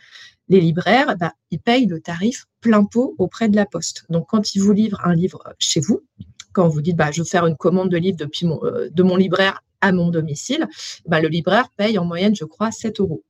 les 0.49 0.61
libraires, 0.61 1.17
bah, 1.19 1.33
ils 1.51 1.61
payent 1.61 1.87
le 1.87 2.01
tarif 2.01 2.47
plein 2.61 2.85
pot 2.85 3.15
auprès 3.19 3.49
de 3.49 3.57
la 3.57 3.67
poste. 3.67 4.05
Donc, 4.11 4.27
quand 4.29 4.55
ils 4.55 4.61
vous 4.61 4.73
livrent 4.73 5.01
un 5.05 5.15
livre 5.15 5.43
chez 5.59 5.81
vous, 5.81 6.03
quand 6.55 6.69
vous 6.69 6.81
dites 6.81 6.97
bah, 6.97 7.11
je 7.13 7.21
veux 7.21 7.29
faire 7.29 7.47
une 7.47 7.57
commande 7.57 7.91
de 7.91 7.99
livre 7.99 8.17
depuis 8.17 8.47
mon, 8.47 8.65
euh, 8.65 8.89
de 8.91 9.03
mon 9.03 9.17
libraire 9.17 9.63
à 9.83 9.93
mon 9.93 10.09
domicile, 10.09 10.67
bah, 11.07 11.21
le 11.21 11.29
libraire 11.29 11.69
paye 11.77 11.99
en 11.99 12.07
moyenne, 12.07 12.35
je 12.35 12.47
crois, 12.47 12.71
7 12.71 13.01
euros. 13.01 13.23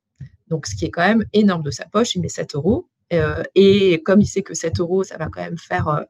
Donc, 0.48 0.66
ce 0.66 0.76
qui 0.76 0.84
est 0.84 0.90
quand 0.90 1.06
même 1.06 1.24
énorme 1.32 1.64
de 1.64 1.72
sa 1.72 1.86
poche, 1.86 2.14
il 2.14 2.20
met 2.20 2.28
7 2.28 2.54
euros. 2.54 2.86
Euh, 3.12 3.42
et 3.54 4.02
comme 4.04 4.20
il 4.20 4.26
sait 4.26 4.42
que 4.42 4.54
7 4.54 4.78
euros, 4.78 5.02
ça 5.02 5.16
va 5.16 5.26
quand 5.26 5.42
même 5.42 5.58
faire, 5.58 6.06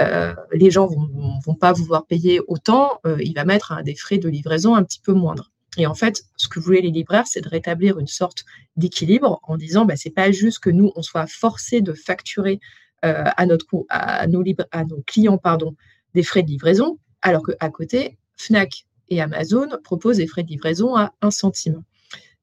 euh, 0.00 0.34
les 0.52 0.70
gens 0.70 0.86
vont, 0.86 1.38
vont 1.44 1.54
pas 1.54 1.72
vouloir 1.72 2.06
payer 2.06 2.40
autant, 2.48 3.00
il 3.20 3.34
va 3.34 3.44
mettre 3.44 3.82
des 3.82 3.94
frais 3.94 4.18
de 4.18 4.28
livraison 4.28 4.74
un 4.74 4.82
petit 4.82 5.00
peu 5.00 5.12
moindres. 5.12 5.52
Et 5.76 5.86
en 5.86 5.94
fait, 5.94 6.24
ce 6.36 6.48
que 6.48 6.60
voulaient 6.60 6.80
les 6.80 6.90
libraires, 6.90 7.26
c'est 7.26 7.40
de 7.40 7.48
rétablir 7.48 7.98
une 7.98 8.06
sorte 8.06 8.44
d'équilibre 8.76 9.40
en 9.44 9.56
disant, 9.56 9.84
bah, 9.84 9.96
c'est 9.96 10.10
pas 10.10 10.30
juste 10.32 10.58
que 10.58 10.70
nous, 10.70 10.92
on 10.96 11.02
soit 11.02 11.26
forcés 11.26 11.80
de 11.80 11.92
facturer 11.92 12.60
à, 13.02 13.44
notre, 13.44 13.66
à, 13.90 14.26
nos 14.26 14.42
à 14.70 14.84
nos 14.84 15.02
clients 15.02 15.36
pardon, 15.36 15.76
des 16.14 16.22
frais 16.22 16.42
de 16.42 16.48
livraison, 16.48 16.98
alors 17.22 17.42
qu'à 17.42 17.68
côté, 17.70 18.18
Fnac 18.36 18.86
et 19.08 19.20
Amazon 19.20 19.68
proposent 19.82 20.18
des 20.18 20.26
frais 20.26 20.42
de 20.42 20.48
livraison 20.48 20.96
à 20.96 21.12
1 21.20 21.30
centime. 21.30 21.82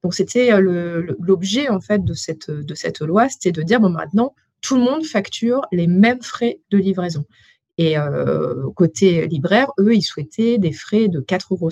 Donc 0.02 0.14
c'était 0.14 0.52
euh, 0.52 1.14
l'objet 1.20 1.68
en 1.68 1.80
fait 1.80 2.04
de 2.04 2.14
cette, 2.14 2.48
loi, 3.00 3.28
c'était 3.28 3.52
de 3.52 3.62
dire 3.62 3.80
bon 3.80 3.90
maintenant 3.90 4.34
tout 4.60 4.76
le 4.76 4.82
monde 4.82 5.04
facture 5.04 5.62
les 5.72 5.86
mêmes 5.86 6.22
frais 6.22 6.60
de 6.70 6.78
livraison. 6.78 7.24
Et 7.78 7.96
côté 8.76 9.26
libraire, 9.26 9.72
eux, 9.80 9.94
ils 9.94 10.02
souhaitaient 10.02 10.58
des 10.58 10.72
frais 10.72 11.08
de 11.08 11.20
4,50 11.20 11.52
euros. 11.52 11.70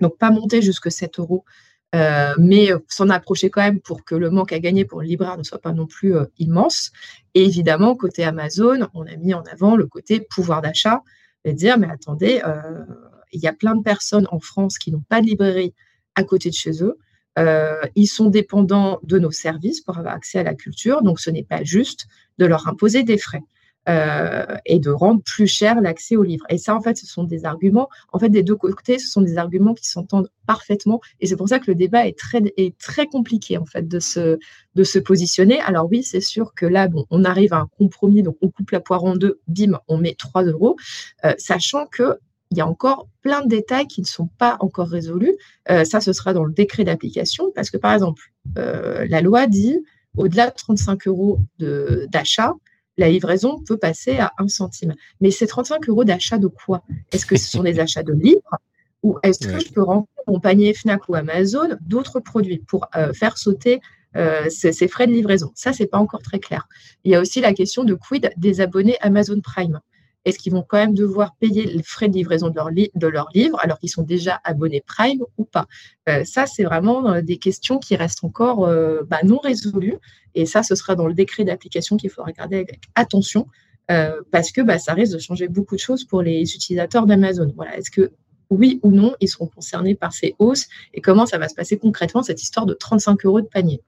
Donc, 0.00 0.16
pas 0.16 0.30
monter 0.30 0.62
jusque 0.62 0.92
7 0.92 1.18
euros, 1.18 1.44
mais 1.92 2.70
s'en 2.88 3.08
approcher 3.08 3.50
quand 3.50 3.62
même 3.62 3.80
pour 3.80 4.04
que 4.04 4.14
le 4.14 4.30
manque 4.30 4.52
à 4.52 4.60
gagner 4.60 4.84
pour 4.84 5.00
le 5.00 5.06
libraire 5.06 5.36
ne 5.36 5.42
soit 5.42 5.60
pas 5.60 5.72
non 5.72 5.86
plus 5.86 6.14
immense. 6.38 6.92
Et 7.34 7.44
évidemment, 7.44 7.96
côté 7.96 8.24
Amazon, 8.24 8.88
on 8.94 9.06
a 9.06 9.16
mis 9.16 9.34
en 9.34 9.42
avant 9.42 9.76
le 9.76 9.86
côté 9.86 10.20
pouvoir 10.20 10.62
d'achat 10.62 11.02
et 11.44 11.52
dire, 11.52 11.78
mais 11.78 11.88
attendez, 11.90 12.40
il 13.32 13.40
y 13.40 13.46
a 13.46 13.52
plein 13.52 13.74
de 13.74 13.82
personnes 13.82 14.26
en 14.30 14.40
France 14.40 14.78
qui 14.78 14.92
n'ont 14.92 15.04
pas 15.08 15.20
de 15.20 15.26
librairie 15.26 15.74
à 16.14 16.24
côté 16.24 16.50
de 16.50 16.54
chez 16.54 16.82
eux. 16.82 16.98
Euh, 17.38 17.80
ils 17.94 18.06
sont 18.06 18.28
dépendants 18.28 19.00
de 19.02 19.18
nos 19.18 19.30
services 19.30 19.80
pour 19.80 19.98
avoir 19.98 20.14
accès 20.14 20.40
à 20.40 20.42
la 20.42 20.54
culture, 20.54 21.02
donc 21.02 21.20
ce 21.20 21.30
n'est 21.30 21.44
pas 21.44 21.62
juste 21.62 22.06
de 22.38 22.46
leur 22.46 22.68
imposer 22.68 23.02
des 23.02 23.18
frais. 23.18 23.42
Euh, 23.90 24.44
et 24.66 24.78
de 24.78 24.90
rendre 24.90 25.20
plus 25.22 25.48
cher 25.48 25.80
l'accès 25.80 26.14
aux 26.14 26.22
livres. 26.22 26.44
Et 26.48 26.58
ça, 26.58 26.76
en 26.76 26.80
fait, 26.80 26.96
ce 26.96 27.06
sont 27.06 27.24
des 27.24 27.44
arguments, 27.44 27.88
en 28.12 28.18
fait, 28.20 28.28
des 28.28 28.44
deux 28.44 28.54
côtés, 28.54 28.98
ce 29.00 29.08
sont 29.08 29.20
des 29.20 29.36
arguments 29.36 29.74
qui 29.74 29.88
s'entendent 29.88 30.30
parfaitement. 30.46 31.00
Et 31.18 31.26
c'est 31.26 31.34
pour 31.34 31.48
ça 31.48 31.58
que 31.58 31.64
le 31.66 31.74
débat 31.74 32.06
est 32.06 32.16
très, 32.16 32.40
est 32.56 32.78
très 32.78 33.06
compliqué, 33.06 33.58
en 33.58 33.64
fait, 33.64 33.88
de 33.88 33.98
se, 33.98 34.38
de 34.76 34.84
se 34.84 34.98
positionner. 35.00 35.60
Alors 35.62 35.88
oui, 35.90 36.04
c'est 36.04 36.20
sûr 36.20 36.54
que 36.54 36.66
là, 36.66 36.86
bon, 36.86 37.04
on 37.10 37.24
arrive 37.24 37.52
à 37.52 37.56
un 37.56 37.68
compromis, 37.78 38.22
donc 38.22 38.36
on 38.42 38.48
coupe 38.48 38.70
la 38.70 38.80
poire 38.80 39.02
en 39.02 39.16
deux, 39.16 39.40
bim, 39.48 39.80
on 39.88 39.98
met 39.98 40.14
3 40.16 40.44
euros, 40.44 40.76
euh, 41.24 41.32
sachant 41.38 41.86
que 41.86 42.18
il 42.52 42.58
y 42.58 42.60
a 42.60 42.66
encore 42.66 43.08
plein 43.22 43.42
de 43.42 43.48
détails 43.48 43.86
qui 43.86 44.02
ne 44.02 44.06
sont 44.06 44.28
pas 44.38 44.56
encore 44.60 44.88
résolus. 44.88 45.34
Euh, 45.70 45.84
ça, 45.84 46.00
ce 46.00 46.12
sera 46.12 46.32
dans 46.32 46.44
le 46.44 46.52
décret 46.52 46.84
d'application, 46.84 47.50
parce 47.54 47.70
que 47.70 47.76
par 47.76 47.92
exemple, 47.92 48.22
la 48.56 49.20
loi 49.20 49.46
dit 49.46 49.78
au-delà 50.16 50.50
de 50.50 50.54
35 50.56 51.06
euros 51.06 51.38
d'achat, 51.58 52.54
la 53.00 53.08
livraison 53.08 53.58
peut 53.66 53.76
passer 53.76 54.18
à 54.18 54.32
1 54.38 54.48
centime. 54.48 54.94
Mais 55.20 55.30
ces 55.30 55.46
35 55.46 55.88
euros 55.88 56.04
d'achat 56.04 56.38
de 56.38 56.46
quoi? 56.46 56.82
Est-ce 57.12 57.26
que 57.26 57.36
ce 57.36 57.48
sont 57.48 57.62
des 57.62 57.80
achats 57.84 58.02
de 58.02 58.12
livres? 58.12 58.58
Ou 59.02 59.18
est-ce 59.22 59.46
que 59.46 59.58
je 59.58 59.72
peux 59.72 59.82
remplir 59.82 60.24
mon 60.26 60.40
panier 60.40 60.74
Fnac 60.74 61.08
ou 61.08 61.14
Amazon 61.14 61.70
d'autres 61.80 62.20
produits 62.20 62.58
pour 62.68 62.86
euh, 62.96 63.12
faire 63.14 63.38
sauter 63.38 63.80
ces, 64.14 64.72
ces, 64.72 64.88
frais 64.88 65.06
de 65.06 65.12
livraison? 65.12 65.52
Ça, 65.54 65.72
c'est 65.72 65.86
pas 65.86 65.98
encore 65.98 66.20
très 66.20 66.38
clair. 66.38 66.68
Il 67.04 67.12
y 67.12 67.14
a 67.14 67.20
aussi 67.20 67.40
la 67.40 67.54
question 67.54 67.84
de 67.84 67.94
quid 67.94 68.30
des 68.36 68.60
abonnés 68.60 68.98
Amazon 69.00 69.40
Prime. 69.40 69.80
Est-ce 70.24 70.38
qu'ils 70.38 70.52
vont 70.52 70.64
quand 70.66 70.76
même 70.76 70.94
devoir 70.94 71.34
payer 71.36 71.64
les 71.64 71.82
frais 71.82 72.08
de 72.08 72.14
livraison 72.14 72.48
de 72.48 73.06
leur, 73.08 73.28
livre 73.34 73.58
alors 73.60 73.78
qu'ils 73.78 73.90
sont 73.90 74.02
déjà 74.02 74.40
abonnés 74.44 74.82
Prime 74.86 75.22
ou 75.38 75.44
pas? 75.44 75.66
Euh, 76.08 76.24
Ça, 76.24 76.46
c'est 76.46 76.64
vraiment 76.64 77.10
euh, 77.10 77.22
des 77.22 77.38
questions 77.38 77.78
qui 77.78 77.96
restent 77.96 78.24
encore 78.24 78.66
euh, 78.66 79.02
bah, 79.08 79.20
non 79.24 79.38
résolues. 79.38 79.98
Et 80.34 80.46
ça, 80.46 80.62
ce 80.62 80.74
sera 80.74 80.94
dans 80.94 81.06
le 81.06 81.14
décret 81.14 81.44
d'application 81.44 81.96
qu'il 81.96 82.10
faut 82.10 82.22
regarder 82.22 82.56
avec 82.56 82.80
attention 82.94 83.46
parce 84.30 84.52
que 84.52 84.60
bah, 84.60 84.78
ça 84.78 84.94
risque 84.94 85.14
de 85.14 85.18
changer 85.18 85.48
beaucoup 85.48 85.74
de 85.74 85.80
choses 85.80 86.04
pour 86.04 86.22
les 86.22 86.42
utilisateurs 86.42 87.06
d'Amazon. 87.06 87.52
Est-ce 87.76 87.90
que 87.90 88.12
oui 88.48 88.78
ou 88.84 88.92
non, 88.92 89.16
ils 89.18 89.26
seront 89.26 89.48
concernés 89.48 89.96
par 89.96 90.12
ces 90.12 90.36
hausses 90.38 90.68
et 90.94 91.00
comment 91.00 91.26
ça 91.26 91.38
va 91.38 91.48
se 91.48 91.56
passer 91.56 91.76
concrètement, 91.76 92.22
cette 92.22 92.40
histoire 92.40 92.66
de 92.66 92.74
35 92.74 93.24
euros 93.24 93.40
de 93.40 93.48
panier? 93.48 93.82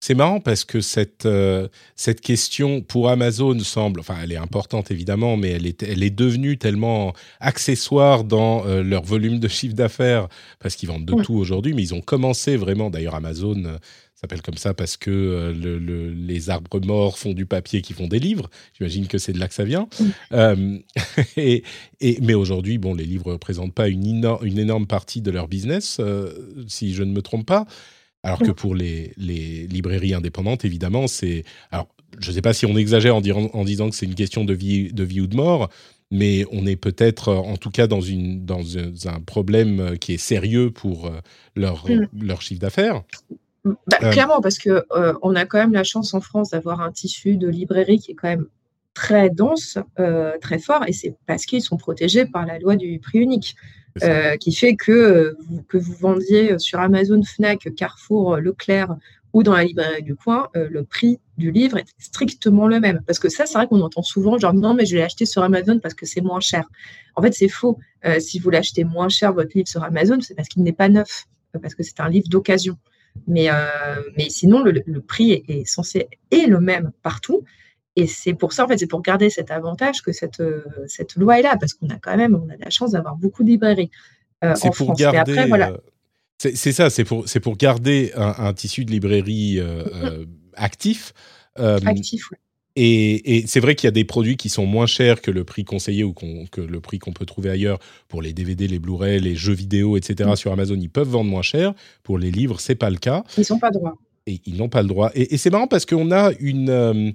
C'est 0.00 0.14
marrant 0.14 0.40
parce 0.40 0.64
que 0.64 0.80
cette, 0.80 1.26
euh, 1.26 1.68
cette 1.94 2.22
question 2.22 2.80
pour 2.80 3.10
Amazon 3.10 3.58
semble, 3.60 4.00
enfin 4.00 4.16
elle 4.22 4.32
est 4.32 4.36
importante 4.36 4.90
évidemment, 4.90 5.36
mais 5.36 5.50
elle 5.50 5.66
est, 5.66 5.82
elle 5.82 6.02
est 6.02 6.10
devenue 6.10 6.56
tellement 6.56 7.12
accessoire 7.38 8.24
dans 8.24 8.66
euh, 8.66 8.82
leur 8.82 9.04
volume 9.04 9.38
de 9.38 9.46
chiffre 9.46 9.74
d'affaires, 9.74 10.28
parce 10.58 10.74
qu'ils 10.74 10.88
vendent 10.88 11.04
de 11.04 11.22
tout 11.22 11.34
aujourd'hui, 11.34 11.74
mais 11.74 11.82
ils 11.82 11.94
ont 11.94 12.00
commencé 12.00 12.56
vraiment, 12.56 12.88
d'ailleurs 12.88 13.14
Amazon 13.14 13.62
euh, 13.66 13.76
s'appelle 14.14 14.40
comme 14.40 14.56
ça 14.56 14.72
parce 14.72 14.96
que 14.96 15.54
le, 15.54 16.10
les 16.10 16.50
arbres 16.50 16.80
morts 16.80 17.18
font 17.18 17.32
du 17.32 17.44
papier 17.44 17.82
qui 17.82 17.92
font 17.92 18.06
des 18.06 18.18
livres, 18.18 18.48
j'imagine 18.78 19.06
que 19.06 19.18
c'est 19.18 19.32
de 19.34 19.38
là 19.38 19.48
que 19.48 19.54
ça 19.54 19.64
vient. 19.64 19.88
et, 21.36 21.62
et, 22.00 22.18
mais 22.22 22.34
aujourd'hui, 22.34 22.78
bon, 22.78 22.94
les 22.94 23.04
livres 23.04 23.28
ne 23.28 23.32
représentent 23.32 23.74
pas 23.74 23.88
une, 23.88 24.26
une 24.42 24.58
énorme 24.58 24.86
partie 24.86 25.22
de 25.22 25.30
leur 25.30 25.48
business, 25.48 26.00
si 26.68 26.92
je 26.92 27.02
ne 27.02 27.12
me 27.12 27.22
trompe 27.22 27.46
pas. 27.46 27.66
Alors 28.22 28.38
que 28.40 28.50
pour 28.50 28.74
les, 28.74 29.14
librairies 29.16 30.14
indépendantes, 30.14 30.64
évidemment, 30.64 31.06
c'est. 31.06 31.44
Alors, 31.70 31.88
je 32.18 32.30
ne 32.30 32.34
sais 32.34 32.42
pas 32.42 32.52
si 32.52 32.66
on 32.66 32.76
exagère 32.76 33.16
en, 33.16 33.20
en 33.20 33.64
disant 33.64 33.88
que 33.88 33.96
c'est 33.96 34.06
une 34.06 34.14
question 34.14 34.44
de 34.44 34.52
vie, 34.52 34.92
de 34.92 35.04
vie 35.04 35.20
ou 35.20 35.26
de 35.26 35.36
mort, 35.36 35.70
mais 36.10 36.44
on 36.50 36.66
est 36.66 36.76
peut-être, 36.76 37.32
en 37.32 37.56
tout 37.56 37.70
cas, 37.70 37.86
dans, 37.86 38.00
une, 38.00 38.44
dans 38.44 38.76
un 38.78 39.20
problème 39.20 39.96
qui 39.98 40.14
est 40.14 40.18
sérieux 40.18 40.70
pour 40.70 41.06
euh, 41.06 41.20
leur, 41.54 41.88
mm. 41.88 42.08
leur 42.20 42.42
chiffre 42.42 42.60
d'affaires. 42.60 43.02
Bah, 43.64 43.98
euh, 44.02 44.10
clairement, 44.10 44.40
parce 44.40 44.58
que 44.58 44.84
euh, 44.92 45.14
on 45.22 45.36
a 45.36 45.44
quand 45.44 45.58
même 45.58 45.72
la 45.72 45.84
chance 45.84 46.14
en 46.14 46.20
France 46.20 46.50
d'avoir 46.50 46.80
un 46.80 46.90
tissu 46.90 47.36
de 47.36 47.48
librairie 47.48 47.98
qui 47.98 48.12
est 48.12 48.14
quand 48.14 48.28
même 48.28 48.46
très 48.92 49.30
dense, 49.30 49.78
très 50.42 50.58
fort, 50.58 50.82
et 50.86 50.92
c'est 50.92 51.14
parce 51.26 51.46
qu'ils 51.46 51.62
sont 51.62 51.76
protégés 51.76 52.26
par 52.26 52.44
la 52.44 52.58
loi 52.58 52.74
du 52.74 52.98
prix 52.98 53.20
unique. 53.20 53.54
Euh, 54.02 54.36
qui 54.36 54.54
fait 54.54 54.76
que, 54.76 54.92
euh, 54.92 55.38
que 55.68 55.76
vous 55.76 55.94
vendiez 55.94 56.58
sur 56.58 56.80
Amazon, 56.80 57.22
Fnac, 57.22 57.68
Carrefour, 57.74 58.36
Leclerc 58.36 58.96
ou 59.32 59.42
dans 59.42 59.54
la 59.54 59.64
librairie 59.64 60.02
du 60.02 60.16
coin, 60.16 60.48
euh, 60.56 60.68
le 60.70 60.84
prix 60.84 61.20
du 61.38 61.52
livre 61.52 61.78
est 61.78 61.86
strictement 61.98 62.66
le 62.66 62.80
même. 62.80 63.00
Parce 63.06 63.18
que 63.18 63.28
ça, 63.28 63.46
c'est 63.46 63.54
vrai 63.54 63.66
qu'on 63.68 63.80
entend 63.80 64.02
souvent, 64.02 64.38
genre 64.38 64.54
non, 64.54 64.74
mais 64.74 64.86
je 64.86 64.96
l'ai 64.96 65.02
acheté 65.02 65.24
sur 65.24 65.42
Amazon 65.42 65.78
parce 65.78 65.94
que 65.94 66.04
c'est 66.04 66.20
moins 66.20 66.40
cher. 66.40 66.64
En 67.14 67.22
fait, 67.22 67.32
c'est 67.32 67.48
faux. 67.48 67.78
si 68.18 68.38
vous 68.38 68.50
l'achetez 68.50 68.84
moins 68.84 69.08
cher, 69.08 69.32
votre 69.32 69.50
livre 69.54 69.68
sur 69.68 69.84
Amazon, 69.84 70.20
c'est 70.20 70.34
parce 70.34 70.48
qu'il 70.48 70.62
n'est 70.62 70.72
pas 70.72 70.88
neuf, 70.88 71.26
parce 71.62 71.74
que 71.74 71.82
c'est 71.82 72.00
un 72.00 72.08
livre 72.08 72.28
d'occasion. 72.28 72.76
Mais, 73.28 73.48
mais 74.16 74.28
sinon, 74.30 74.62
le, 74.62 75.00
prix 75.00 75.32
est, 75.32 75.44
est, 75.48 75.64
censé 75.64 76.08
être 76.32 76.48
le 76.48 76.60
même 76.60 76.90
partout. 77.02 77.44
Et 78.00 78.06
c'est 78.06 78.32
pour 78.32 78.54
ça, 78.54 78.64
en 78.64 78.68
fait, 78.68 78.78
c'est 78.78 78.86
pour 78.86 79.02
garder 79.02 79.28
cet 79.28 79.50
avantage 79.50 80.00
que 80.00 80.10
cette, 80.12 80.40
euh, 80.40 80.64
cette 80.86 81.16
loi 81.16 81.38
est 81.38 81.42
là, 81.42 81.56
parce 81.60 81.74
qu'on 81.74 81.88
a 81.90 81.98
quand 81.98 82.16
même, 82.16 82.34
on 82.34 82.48
a 82.48 82.56
la 82.56 82.70
chance 82.70 82.92
d'avoir 82.92 83.14
beaucoup 83.16 83.44
de 83.44 83.50
librairies 83.50 83.90
euh, 84.42 84.54
en 84.54 84.70
pour 84.70 84.74
France. 84.74 84.98
Garder, 84.98 85.44
voilà. 85.48 85.72
Euh, 85.72 85.76
c'est 86.38 86.72
ça, 86.72 86.88
c'est 86.88 87.04
pour, 87.04 87.26
pour 87.42 87.56
garder 87.58 88.12
un, 88.14 88.54
tissu 88.54 88.86
de 88.86 88.90
librairie 88.90 89.60
actif. 90.54 91.12
actif, 91.56 92.30
oui. 92.30 92.38
Et, 92.76 93.36
et 93.36 93.46
c'est 93.46 93.60
vrai 93.60 93.74
qu'il 93.74 93.88
y 93.88 93.88
a 93.88 93.92
des 93.92 94.04
produits 94.04 94.38
qui 94.38 94.48
sont 94.48 94.64
moins 94.64 94.86
chers 94.86 95.20
que 95.20 95.30
le 95.30 95.44
prix 95.44 95.64
conseillé 95.64 96.02
ou 96.02 96.14
que 96.14 96.62
le 96.62 96.80
prix 96.80 96.98
qu'on 96.98 97.12
peut 97.12 97.26
trouver 97.26 97.50
ailleurs 97.50 97.78
pour 98.08 98.22
les 98.22 98.32
DVD, 98.32 98.68
les 98.68 98.78
Blu-ray, 98.78 99.20
les 99.20 99.34
jeux 99.34 99.52
vidéo, 99.52 99.98
etc. 99.98 100.30
Mm. 100.32 100.36
Sur 100.36 100.52
Amazon, 100.52 100.76
ils 100.80 100.88
peuvent 100.88 101.08
vendre 101.08 101.28
moins 101.28 101.42
cher. 101.42 101.74
Pour 102.04 102.16
les 102.16 102.30
livres, 102.30 102.58
c'est 102.58 102.76
pas 102.76 102.88
le 102.88 102.96
cas. 102.96 103.22
Ils 103.36 103.44
n'ont 103.50 103.58
pas 103.58 103.68
le 103.68 103.74
droit. 103.74 103.98
Et 104.26 104.40
ils 104.46 104.56
n'ont 104.56 104.70
pas 104.70 104.80
le 104.80 104.88
droit. 104.88 105.10
Et, 105.14 105.34
et 105.34 105.36
c'est 105.36 105.50
marrant 105.50 105.66
parce 105.66 105.84
qu'on 105.84 106.10
a 106.10 106.30
une 106.38 107.14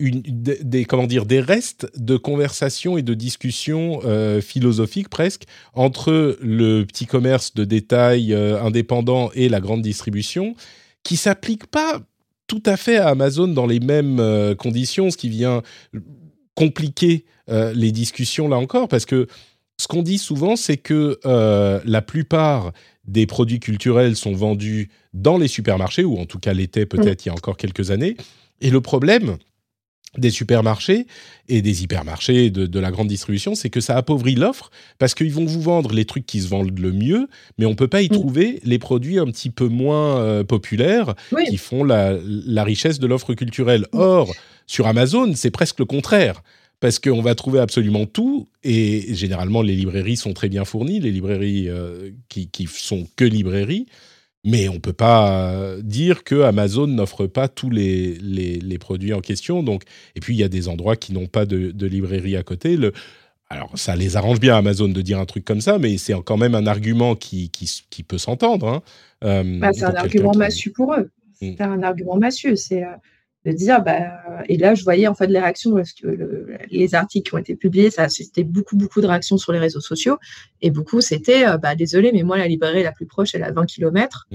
des, 0.00 0.84
comment 0.84 1.06
dire, 1.06 1.26
des 1.26 1.40
restes 1.40 1.90
de 1.96 2.16
conversations 2.16 2.96
et 2.96 3.02
de 3.02 3.14
discussions 3.14 4.00
euh, 4.04 4.40
philosophiques 4.40 5.08
presque 5.08 5.44
entre 5.74 6.38
le 6.40 6.84
petit 6.84 7.06
commerce 7.06 7.54
de 7.54 7.64
détail 7.64 8.32
euh, 8.32 8.62
indépendant 8.62 9.30
et 9.34 9.48
la 9.48 9.60
grande 9.60 9.82
distribution 9.82 10.54
qui 11.02 11.16
s'appliquent 11.16 11.66
pas 11.66 12.00
tout 12.46 12.62
à 12.66 12.76
fait 12.76 12.96
à 12.96 13.08
Amazon 13.08 13.48
dans 13.48 13.66
les 13.66 13.80
mêmes 13.80 14.20
euh, 14.20 14.54
conditions, 14.54 15.10
ce 15.10 15.16
qui 15.16 15.28
vient 15.28 15.62
compliquer 16.54 17.24
les 17.74 17.90
discussions 17.90 18.46
là 18.46 18.58
encore, 18.58 18.86
parce 18.86 19.04
que 19.04 19.26
ce 19.76 19.88
qu'on 19.88 20.04
dit 20.04 20.18
souvent, 20.18 20.54
c'est 20.54 20.76
que 20.76 21.18
la 21.84 22.02
plupart 22.02 22.70
des 23.08 23.26
produits 23.26 23.58
culturels 23.58 24.14
sont 24.14 24.34
vendus 24.34 24.88
dans 25.14 25.36
les 25.36 25.48
supermarchés, 25.48 26.04
ou 26.04 26.16
en 26.18 26.26
tout 26.26 26.38
cas 26.38 26.52
l'étaient 26.52 26.86
peut-être 26.86 27.24
il 27.24 27.28
y 27.28 27.32
a 27.32 27.34
encore 27.34 27.56
quelques 27.56 27.90
années. 27.90 28.16
Et 28.60 28.70
le 28.70 28.80
problème, 28.80 29.38
des 30.18 30.30
supermarchés 30.30 31.06
et 31.48 31.62
des 31.62 31.82
hypermarchés 31.82 32.50
de, 32.50 32.66
de 32.66 32.80
la 32.80 32.90
grande 32.90 33.08
distribution, 33.08 33.54
c'est 33.54 33.70
que 33.70 33.80
ça 33.80 33.96
appauvrit 33.96 34.34
l'offre 34.34 34.70
parce 34.98 35.14
qu'ils 35.14 35.32
vont 35.32 35.44
vous 35.44 35.60
vendre 35.60 35.92
les 35.92 36.04
trucs 36.04 36.26
qui 36.26 36.40
se 36.40 36.48
vendent 36.48 36.78
le 36.78 36.92
mieux, 36.92 37.28
mais 37.58 37.66
on 37.66 37.74
peut 37.74 37.88
pas 37.88 38.02
y 38.02 38.08
trouver 38.08 38.60
les 38.64 38.78
produits 38.78 39.18
un 39.18 39.26
petit 39.26 39.50
peu 39.50 39.68
moins 39.68 40.18
euh, 40.18 40.42
populaires 40.42 41.14
qui 41.48 41.56
font 41.56 41.84
la, 41.84 42.16
la 42.24 42.64
richesse 42.64 42.98
de 42.98 43.06
l'offre 43.06 43.34
culturelle. 43.34 43.86
Or, 43.92 44.32
sur 44.66 44.86
Amazon, 44.86 45.32
c'est 45.34 45.50
presque 45.50 45.78
le 45.78 45.84
contraire 45.84 46.42
parce 46.80 46.98
qu'on 46.98 47.20
va 47.20 47.34
trouver 47.34 47.60
absolument 47.60 48.06
tout 48.06 48.48
et 48.64 49.14
généralement 49.14 49.62
les 49.62 49.76
librairies 49.76 50.16
sont 50.16 50.32
très 50.32 50.48
bien 50.48 50.64
fournies, 50.64 50.98
les 50.98 51.12
librairies 51.12 51.68
euh, 51.68 52.10
qui, 52.28 52.48
qui 52.48 52.66
sont 52.66 53.06
que 53.16 53.24
librairies. 53.24 53.86
Mais 54.44 54.68
on 54.68 54.74
ne 54.74 54.78
peut 54.78 54.94
pas 54.94 55.76
dire 55.82 56.24
que 56.24 56.42
Amazon 56.42 56.86
n'offre 56.86 57.26
pas 57.26 57.48
tous 57.48 57.68
les, 57.68 58.14
les, 58.14 58.78
produits 58.78 59.12
en 59.12 59.20
question. 59.20 59.62
Donc, 59.62 59.82
et 60.14 60.20
puis, 60.20 60.34
il 60.34 60.38
y 60.38 60.44
a 60.44 60.48
des 60.48 60.68
endroits 60.68 60.96
qui 60.96 61.12
n'ont 61.12 61.26
pas 61.26 61.44
de, 61.44 61.70
de, 61.72 61.86
librairie 61.86 62.36
à 62.36 62.42
côté. 62.42 62.78
Le, 62.78 62.92
alors, 63.50 63.70
ça 63.74 63.96
les 63.96 64.16
arrange 64.16 64.38
bien, 64.38 64.56
Amazon, 64.56 64.88
de 64.88 65.02
dire 65.02 65.18
un 65.18 65.26
truc 65.26 65.44
comme 65.44 65.60
ça, 65.60 65.78
mais 65.78 65.98
c'est 65.98 66.14
quand 66.24 66.36
même 66.36 66.54
un 66.54 66.66
argument 66.66 67.16
qui, 67.16 67.50
qui, 67.50 67.68
qui 67.90 68.02
peut 68.02 68.16
s'entendre. 68.16 68.68
Hein, 68.68 68.82
euh, 69.24 69.58
bah, 69.58 69.72
c'est 69.72 69.84
un 69.84 69.94
argument 69.94 70.32
massu 70.34 70.70
pour 70.70 70.94
eux. 70.94 71.10
C'est 71.34 71.60
un 71.60 71.82
argument 71.82 72.16
massu. 72.16 72.56
C'est 72.56 72.84
euh, 72.84 72.96
de 73.46 73.52
dire, 73.52 73.82
bah, 73.82 74.20
et 74.48 74.56
là, 74.56 74.74
je 74.74 74.84
voyais 74.84 75.06
en 75.06 75.14
fait 75.14 75.26
les 75.26 75.38
réactions, 75.38 75.74
parce 75.74 75.92
que 75.92 76.46
les 76.70 76.94
articles 76.94 77.28
qui 77.28 77.34
ont 77.34 77.38
été 77.38 77.56
publiés, 77.56 77.90
ça 77.90 78.08
c'était 78.08 78.44
beaucoup, 78.44 78.76
beaucoup 78.76 79.00
de 79.00 79.06
réactions 79.06 79.38
sur 79.38 79.52
les 79.52 79.58
réseaux 79.58 79.80
sociaux, 79.80 80.18
et 80.60 80.70
beaucoup 80.70 81.00
c'était, 81.00 81.46
euh, 81.46 81.56
bah, 81.56 81.74
désolé, 81.74 82.12
mais 82.12 82.22
moi, 82.22 82.36
la 82.36 82.46
librairie 82.46 82.82
la 82.82 82.92
plus 82.92 83.06
proche, 83.06 83.34
elle 83.34 83.42
est 83.42 83.46
à 83.46 83.52
20 83.52 83.66
km, 83.66 84.26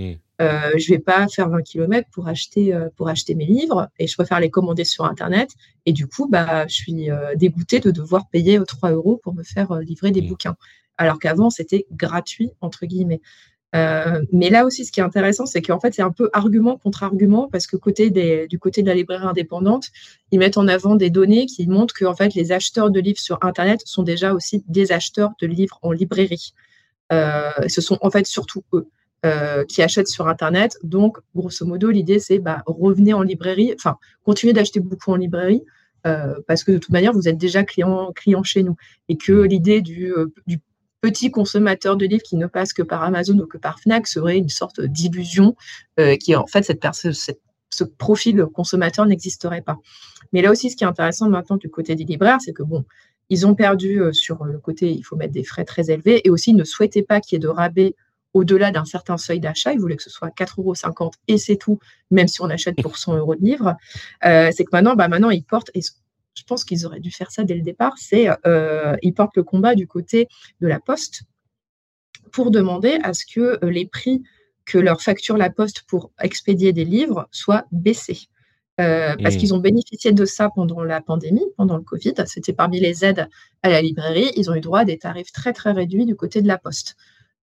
euh, 0.41 0.71
je 0.77 0.91
vais 0.91 0.99
pas 0.99 1.27
faire 1.27 1.49
20 1.49 1.61
km 1.61 2.09
pour 2.11 2.27
acheter, 2.27 2.73
euh, 2.73 2.89
pour 2.97 3.07
acheter 3.07 3.35
mes 3.35 3.45
livres 3.45 3.87
et 3.99 4.07
je 4.07 4.15
préfère 4.15 4.39
les 4.39 4.49
commander 4.49 4.83
sur 4.83 5.05
Internet. 5.05 5.51
Et 5.85 5.93
du 5.93 6.07
coup, 6.07 6.27
bah, 6.27 6.67
je 6.67 6.73
suis 6.73 7.09
euh, 7.09 7.35
dégoûtée 7.35 7.79
de 7.79 7.91
devoir 7.91 8.27
payer 8.29 8.59
3 8.65 8.91
euros 8.91 9.19
pour 9.23 9.33
me 9.33 9.43
faire 9.43 9.73
livrer 9.79 10.11
des 10.11 10.21
mmh. 10.21 10.27
bouquins. 10.27 10.55
Alors 10.97 11.19
qu'avant, 11.19 11.49
c'était 11.49 11.85
gratuit, 11.91 12.51
entre 12.61 12.85
guillemets. 12.85 13.21
Mais 14.31 14.49
là 14.49 14.65
aussi, 14.65 14.85
ce 14.85 14.91
qui 14.91 14.99
est 15.01 15.03
intéressant, 15.03 15.45
c'est 15.45 15.61
qu'en 15.61 15.79
fait, 15.79 15.93
c'est 15.93 16.01
un 16.01 16.11
peu 16.11 16.29
argument 16.33 16.77
contre 16.77 17.03
argument 17.03 17.49
parce 17.51 17.67
que 17.67 17.75
côté 17.75 18.09
du 18.47 18.59
côté 18.59 18.81
de 18.83 18.87
la 18.87 18.95
librairie 18.95 19.25
indépendante, 19.25 19.87
ils 20.31 20.39
mettent 20.39 20.57
en 20.57 20.67
avant 20.67 20.95
des 20.95 21.09
données 21.09 21.45
qui 21.45 21.67
montrent 21.67 21.93
que 21.93 22.05
en 22.05 22.15
fait, 22.15 22.33
les 22.35 22.51
acheteurs 22.51 22.89
de 22.89 22.99
livres 22.99 23.19
sur 23.19 23.37
Internet 23.41 23.81
sont 23.85 24.03
déjà 24.03 24.33
aussi 24.33 24.63
des 24.67 24.91
acheteurs 24.91 25.31
de 25.41 25.47
livres 25.47 25.79
en 25.81 25.91
librairie. 25.91 26.53
ce 27.11 27.81
sont 27.81 27.97
en 28.01 28.09
fait 28.09 28.25
surtout 28.25 28.63
eux. 28.73 28.87
Euh, 29.25 29.63
qui 29.63 29.81
achètent 29.81 30.07
sur 30.07 30.27
Internet. 30.27 30.77
Donc, 30.83 31.17
grosso 31.35 31.65
modo, 31.65 31.89
l'idée, 31.89 32.19
c'est 32.19 32.37
bah, 32.37 32.61
revenez 32.67 33.11
en 33.13 33.23
librairie, 33.23 33.73
enfin, 33.75 33.97
continuez 34.23 34.53
d'acheter 34.53 34.79
beaucoup 34.79 35.11
en 35.11 35.15
librairie, 35.15 35.63
euh, 36.05 36.35
parce 36.47 36.63
que 36.63 36.73
de 36.73 36.77
toute 36.77 36.91
manière, 36.91 37.11
vous 37.11 37.27
êtes 37.27 37.37
déjà 37.37 37.63
client, 37.63 38.11
client 38.13 38.43
chez 38.43 38.61
nous. 38.61 38.75
Et 39.09 39.17
que 39.17 39.31
l'idée 39.31 39.81
euh, 39.81 40.31
du, 40.45 40.59
petit 41.05 41.29
consommateur 41.29 41.97
de 41.97 42.05
livres 42.05 42.23
qui 42.23 42.35
ne 42.35 42.47
passe 42.47 42.73
que 42.73 42.81
par 42.81 43.03
Amazon 43.03 43.37
ou 43.37 43.45
que 43.45 43.59
par 43.59 43.79
Fnac 43.79 44.07
serait 44.07 44.37
une 44.37 44.49
sorte 44.49 44.81
d'illusion, 44.81 45.55
qui 46.19 46.35
en 46.35 46.47
fait, 46.47 46.63
cette, 46.63 46.83
cette, 47.13 47.41
ce 47.69 47.83
profil 47.83 48.45
consommateur 48.53 49.05
n'existerait 49.05 49.61
pas. 49.61 49.77
Mais 50.33 50.41
là 50.41 50.49
aussi, 50.49 50.71
ce 50.71 50.75
qui 50.75 50.83
est 50.83 50.87
intéressant 50.87 51.29
maintenant 51.29 51.57
du 51.57 51.69
côté 51.69 51.93
des 51.93 52.05
libraires, 52.05 52.39
c'est 52.43 52.53
que 52.53 52.63
bon, 52.63 52.85
ils 53.29 53.45
ont 53.45 53.53
perdu 53.53 54.01
sur 54.13 54.45
le 54.45 54.57
côté, 54.57 54.91
il 54.91 55.03
faut 55.03 55.15
mettre 55.15 55.33
des 55.33 55.43
frais 55.43 55.63
très 55.63 55.91
élevés, 55.91 56.21
et 56.25 56.31
aussi 56.31 56.55
ne 56.55 56.63
souhaitaient 56.63 57.03
pas 57.03 57.21
qu'il 57.21 57.35
y 57.35 57.37
ait 57.37 57.39
de 57.39 57.49
rabais 57.49 57.95
au-delà 58.35 58.69
d'un 58.69 58.83
certain 58.83 59.17
seuil 59.17 59.39
d'achat, 59.39 59.71
ils 59.71 59.79
voulaient 59.79 59.95
que 59.95 60.03
ce 60.03 60.09
soit 60.09 60.27
4,50 60.27 61.01
euros 61.01 61.11
et 61.29 61.37
c'est 61.37 61.55
tout, 61.55 61.79
même 62.11 62.27
si 62.27 62.41
on 62.41 62.49
achète 62.49 62.75
pour 62.81 62.97
100 62.97 63.15
euros 63.15 63.33
de 63.33 63.41
livre. 63.41 63.77
Euh, 64.25 64.51
c'est 64.53 64.65
que 64.65 64.71
maintenant, 64.73 64.93
bah 64.93 65.07
maintenant, 65.07 65.29
ils 65.29 65.43
portent, 65.43 65.71
et 65.73 65.79
je 66.35 66.43
pense 66.43 66.63
qu'ils 66.63 66.85
auraient 66.85 66.99
dû 66.99 67.11
faire 67.11 67.31
ça 67.31 67.43
dès 67.43 67.55
le 67.55 67.61
départ, 67.61 67.93
c'est 67.97 68.27
euh, 68.45 68.95
ils 69.01 69.13
portent 69.13 69.37
le 69.37 69.43
combat 69.43 69.75
du 69.75 69.87
côté 69.87 70.27
de 70.61 70.67
la 70.67 70.79
poste 70.79 71.23
pour 72.31 72.51
demander 72.51 72.99
à 73.03 73.13
ce 73.13 73.25
que 73.25 73.63
euh, 73.63 73.69
les 73.69 73.85
prix 73.85 74.23
que 74.65 74.77
leur 74.77 75.01
facture 75.01 75.37
la 75.37 75.49
poste 75.49 75.83
pour 75.87 76.11
expédier 76.21 76.73
des 76.73 76.85
livres 76.85 77.27
soient 77.31 77.65
baissés. 77.71 78.27
parce 78.77 79.35
mmh. 79.35 79.37
qu'ils 79.37 79.53
ont 79.53 79.59
bénéficié 79.59 80.11
de 80.11 80.25
ça 80.25 80.49
pendant 80.53 80.83
la 80.83 81.01
pandémie, 81.01 81.45
pendant 81.55 81.77
le 81.77 81.83
Covid. 81.83 82.15
C'était 82.25 82.51
parmi 82.51 82.79
les 82.79 83.05
aides 83.05 83.29
à 83.61 83.69
la 83.69 83.81
librairie. 83.81 84.31
Ils 84.35 84.49
ont 84.49 84.55
eu 84.55 84.61
droit 84.61 84.79
à 84.79 84.85
des 84.85 84.97
tarifs 84.97 85.31
très, 85.31 85.53
très 85.53 85.71
réduits 85.71 86.05
du 86.05 86.15
côté 86.15 86.41
de 86.41 86.47
la 86.47 86.57
poste. 86.57 86.95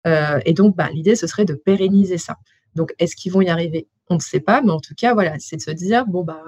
Euh, 0.07 0.41
et 0.45 0.53
donc, 0.53 0.77
bah, 0.77 0.89
l'idée, 0.93 1.17
ce 1.17 1.27
serait 1.27 1.45
de 1.45 1.55
pérenniser 1.55 2.19
ça. 2.19 2.37
Donc, 2.75 2.95
est-ce 2.99 3.17
qu'ils 3.17 3.33
vont 3.33 3.41
y 3.41 3.49
arriver 3.49 3.87
On 4.13 4.17
ne 4.17 4.21
sait 4.21 4.41
pas, 4.41 4.61
mais 4.63 4.71
en 4.71 4.81
tout 4.81 4.95
cas, 4.95 5.15
voilà, 5.15 5.35
c'est 5.39 5.57
de 5.57 5.63
se 5.63 5.71
dire, 5.71 6.07
bon, 6.07 6.23
bah, 6.23 6.43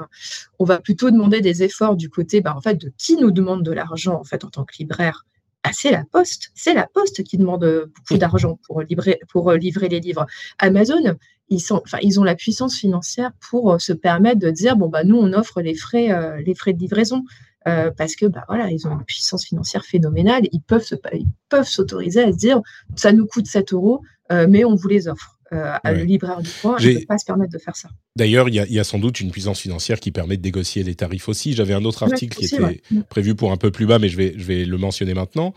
on 0.59 0.65
va 0.65 0.81
plutôt 0.81 1.11
demander 1.11 1.41
des 1.41 1.63
efforts 1.63 1.97
du 1.97 2.11
côté, 2.11 2.41
bah, 2.41 2.55
en 2.57 2.61
fait, 2.61 2.75
de 2.75 2.93
qui 2.99 3.17
nous 3.17 3.31
demande 3.31 3.63
de 3.63 3.73
l'argent, 3.73 4.15
en 4.21 4.25
fait, 4.25 4.45
en 4.45 4.51
tant 4.51 4.65
que 4.65 4.75
libraire 4.79 5.25
bah, 5.63 5.71
c'est 5.73 5.91
la 5.91 6.05
poste. 6.05 6.51
C'est 6.55 6.75
la 6.75 6.87
poste 6.87 7.23
qui 7.23 7.39
demande 7.39 7.65
beaucoup 7.97 8.19
d'argent 8.19 8.59
pour 8.67 8.83
livrer, 8.83 9.19
euh, 9.35 9.89
les 9.89 10.01
livres. 10.01 10.27
Amazon, 10.59 11.17
ils, 11.49 11.73
ont 11.73 12.25
la 12.25 12.35
puissance 12.35 12.77
financière 12.77 13.33
pour 13.49 13.73
euh, 13.73 13.79
se 13.79 13.95
permettre 13.95 14.41
de 14.41 14.51
dire 14.51 14.77
bon 14.77 14.89
bah 14.91 15.05
nous 15.05 15.17
on 15.17 15.33
offre 15.33 15.63
les 15.63 15.75
frais, 15.75 16.11
frais 16.55 16.75
de 16.75 16.79
livraison. 16.79 17.25
Euh, 17.67 17.91
parce 17.91 18.15
que 18.15 18.27
bah, 18.27 18.45
voilà, 18.47 18.71
ils 18.71 18.87
ont 18.87 18.93
une 18.93 19.05
puissance 19.05 19.47
financière 19.47 19.85
phénoménale. 19.85 20.43
Ils 20.53 20.61
peuvent, 20.61 20.87
ils 21.13 21.27
peuvent 21.49 21.67
s'autoriser 21.67 22.23
à 22.23 22.33
se 22.33 22.37
dire 22.37 22.61
ça 22.95 23.13
nous 23.13 23.27
coûte 23.27 23.47
7 23.47 23.73
euros, 23.73 24.03
euh, 24.33 24.47
mais 24.49 24.65
on 24.65 24.75
vous 24.75 24.89
les 24.89 25.09
offre. 25.09 25.39
Euh, 25.55 25.77
à 25.83 25.93
le 25.93 26.03
libraire 26.03 26.41
du 26.41 26.51
coin, 26.61 26.77
ne 26.79 26.99
peut 26.99 27.07
pas 27.07 27.19
se 27.19 27.25
permettre 27.25 27.53
de 27.53 27.59
faire 27.59 27.77
ça. 27.77 27.89
D'ailleurs, 28.17 28.49
il 28.49 28.55
y, 28.55 28.79
a 28.79 28.85
sans 28.85 28.99
doute 28.99 29.21
une 29.21 29.31
puissance 29.31 29.61
financière 29.61 30.01
qui 30.01 30.11
permet 30.11 30.37
de 30.37 30.43
négocier 30.43 30.83
les 30.83 30.95
tarifs 30.95 31.29
aussi. 31.29 31.53
J'avais 31.53 31.75
un 31.75 31.85
autre 31.85 32.03
article 32.03 32.37
qui 32.37 32.47
était 32.47 32.83
prévu 33.09 33.35
pour 33.35 33.53
un 33.53 33.57
peu 33.57 33.71
plus 33.71 33.87
bas, 33.87 33.99
mais 33.99 34.09
je 34.09 34.17
vais, 34.17 34.35
je 34.37 34.45
vais 34.45 34.65
le 34.65 34.79
mentionner 34.79 35.15
maintenant. 35.15 35.55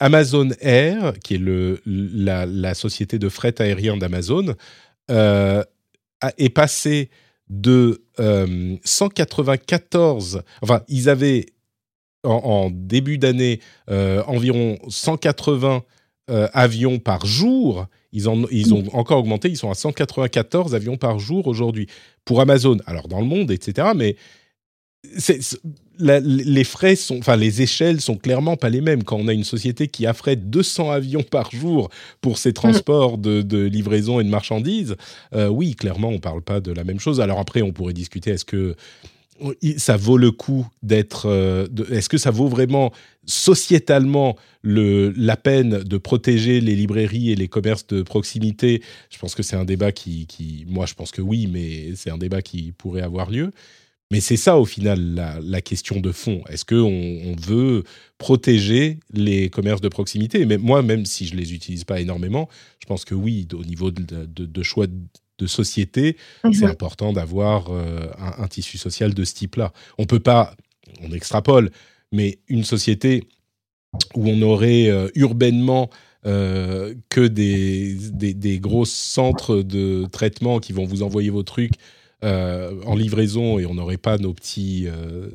Amazon 0.00 0.50
Air, 0.60 1.14
qui 1.24 1.34
est 1.34 1.38
le, 1.38 1.80
la, 1.86 2.44
la, 2.44 2.74
société 2.74 3.18
de 3.18 3.28
fret 3.28 3.54
aérien 3.60 3.96
d'Amazon, 3.96 4.54
est 5.08 6.50
passé 6.50 7.10
de 7.48 8.02
194, 8.84 10.36
euh, 10.36 10.40
enfin 10.62 10.82
ils 10.88 11.08
avaient 11.08 11.46
en, 12.24 12.70
début 12.72 13.18
d'année 13.18 13.60
euh, 13.88 14.22
environ 14.26 14.78
180 14.88 15.84
euh, 16.28 16.48
avions 16.52 16.98
par 16.98 17.24
jour. 17.24 17.86
Ils, 18.16 18.30
en, 18.30 18.44
ils 18.50 18.72
ont 18.72 18.82
encore 18.94 19.18
augmenté, 19.18 19.50
ils 19.50 19.58
sont 19.58 19.70
à 19.70 19.74
194 19.74 20.74
avions 20.74 20.96
par 20.96 21.18
jour 21.18 21.46
aujourd'hui 21.46 21.86
pour 22.24 22.40
Amazon. 22.40 22.78
Alors 22.86 23.08
dans 23.08 23.20
le 23.20 23.26
monde, 23.26 23.50
etc. 23.50 23.88
Mais 23.94 24.16
les 25.98 26.64
frais 26.64 26.96
sont, 26.96 27.18
enfin 27.18 27.36
les 27.36 27.60
échelles 27.60 28.00
sont 28.00 28.16
clairement 28.16 28.56
pas 28.56 28.70
les 28.70 28.80
mêmes. 28.80 29.04
Quand 29.04 29.18
on 29.18 29.28
a 29.28 29.34
une 29.34 29.44
société 29.44 29.88
qui 29.88 30.06
affrète 30.06 30.48
200 30.48 30.90
avions 30.90 31.22
par 31.22 31.50
jour 31.50 31.90
pour 32.22 32.38
ses 32.38 32.54
transports 32.54 33.18
de, 33.18 33.66
livraison 33.66 34.18
et 34.18 34.24
de 34.24 34.30
marchandises, 34.30 34.96
euh, 35.34 35.48
oui, 35.48 35.74
clairement, 35.74 36.08
on 36.08 36.18
parle 36.18 36.40
pas 36.40 36.60
de 36.60 36.72
la 36.72 36.84
même 36.84 37.00
chose. 37.00 37.20
Alors 37.20 37.38
après, 37.38 37.60
on 37.60 37.72
pourrait 37.72 37.92
discuter 37.92 38.30
est-ce 38.30 38.46
que 38.46 38.76
ça 39.78 39.96
vaut 39.96 40.16
le 40.16 40.30
coup 40.30 40.66
d'être. 40.82 41.26
Euh, 41.26 41.66
est-ce 41.90 42.08
que 42.08 42.18
ça 42.18 42.30
vaut 42.30 42.48
vraiment 42.48 42.92
sociétalement 43.26 44.36
le, 44.62 45.12
la 45.16 45.36
peine 45.36 45.82
de 45.82 45.96
protéger 45.98 46.60
les 46.60 46.74
librairies 46.74 47.30
et 47.30 47.36
les 47.36 47.48
commerces 47.48 47.86
de 47.86 48.02
proximité? 48.02 48.82
Je 49.10 49.18
pense 49.18 49.34
que 49.34 49.42
c'est 49.42 49.56
un 49.56 49.64
débat 49.64 49.92
qui, 49.92 50.64
moi, 50.68 50.86
je 50.86 50.94
pense 50.94 51.10
que 51.10 51.22
oui, 51.22 51.48
mais 51.50 51.94
c'est 51.96 52.10
un 52.10 52.18
débat 52.18 52.42
qui 52.42 52.72
pourrait 52.72 53.02
avoir 53.02 53.30
lieu. 53.30 53.50
Mais 54.12 54.20
c'est 54.20 54.36
ça, 54.36 54.56
au 54.56 54.64
final, 54.64 55.40
la, 55.42 55.60
question 55.60 55.98
de 55.98 56.12
fond. 56.12 56.42
Est-ce 56.48 56.64
qu'on 56.64 56.76
on 56.84 57.34
veut 57.34 57.82
protéger 58.18 59.00
les 59.12 59.50
commerces 59.50 59.80
de 59.80 59.88
proximité? 59.88 60.46
Mais 60.46 60.58
moi, 60.58 60.82
même 60.82 61.04
si 61.06 61.26
je 61.26 61.34
ne 61.34 61.40
les 61.40 61.54
utilise 61.54 61.82
pas 61.82 62.00
énormément, 62.00 62.48
je 62.78 62.86
pense 62.86 63.04
que 63.04 63.16
oui, 63.16 63.48
au 63.52 63.64
niveau 63.64 63.90
de, 63.90 64.62
choix 64.62 64.86
de 65.38 65.46
société, 65.46 66.16
mhm. 66.44 66.52
c'est 66.52 66.66
important 66.66 67.12
d'avoir 67.12 67.70
euh, 67.70 68.08
un, 68.18 68.48
tissu 68.48 68.78
social 68.78 69.14
de 69.14 69.24
ce 69.24 69.34
type-là. 69.34 69.72
On 69.98 70.06
peut 70.06 70.20
pas, 70.20 70.54
on 71.02 71.12
extrapole, 71.12 71.70
mais 72.12 72.38
une 72.48 72.64
société 72.64 73.24
où 74.14 74.28
on 74.28 74.42
aurait 74.42 74.88
euh, 74.88 75.08
urbainement 75.14 75.90
euh, 76.26 76.94
que 77.08 77.26
des, 77.26 77.94
des, 78.12 78.34
des, 78.34 78.58
gros 78.58 78.84
centres 78.84 79.62
de 79.62 80.06
traitement 80.10 80.58
qui 80.58 80.72
vont 80.72 80.84
vous 80.84 81.02
envoyer 81.02 81.30
vos 81.30 81.42
trucs 81.42 81.74
en 82.22 82.96
livraison 82.96 83.60
et 83.60 83.66
on 83.66 83.74
n'aurait 83.74 83.98
pas 83.98 84.18
nos 84.18 84.34
petits 84.34 84.88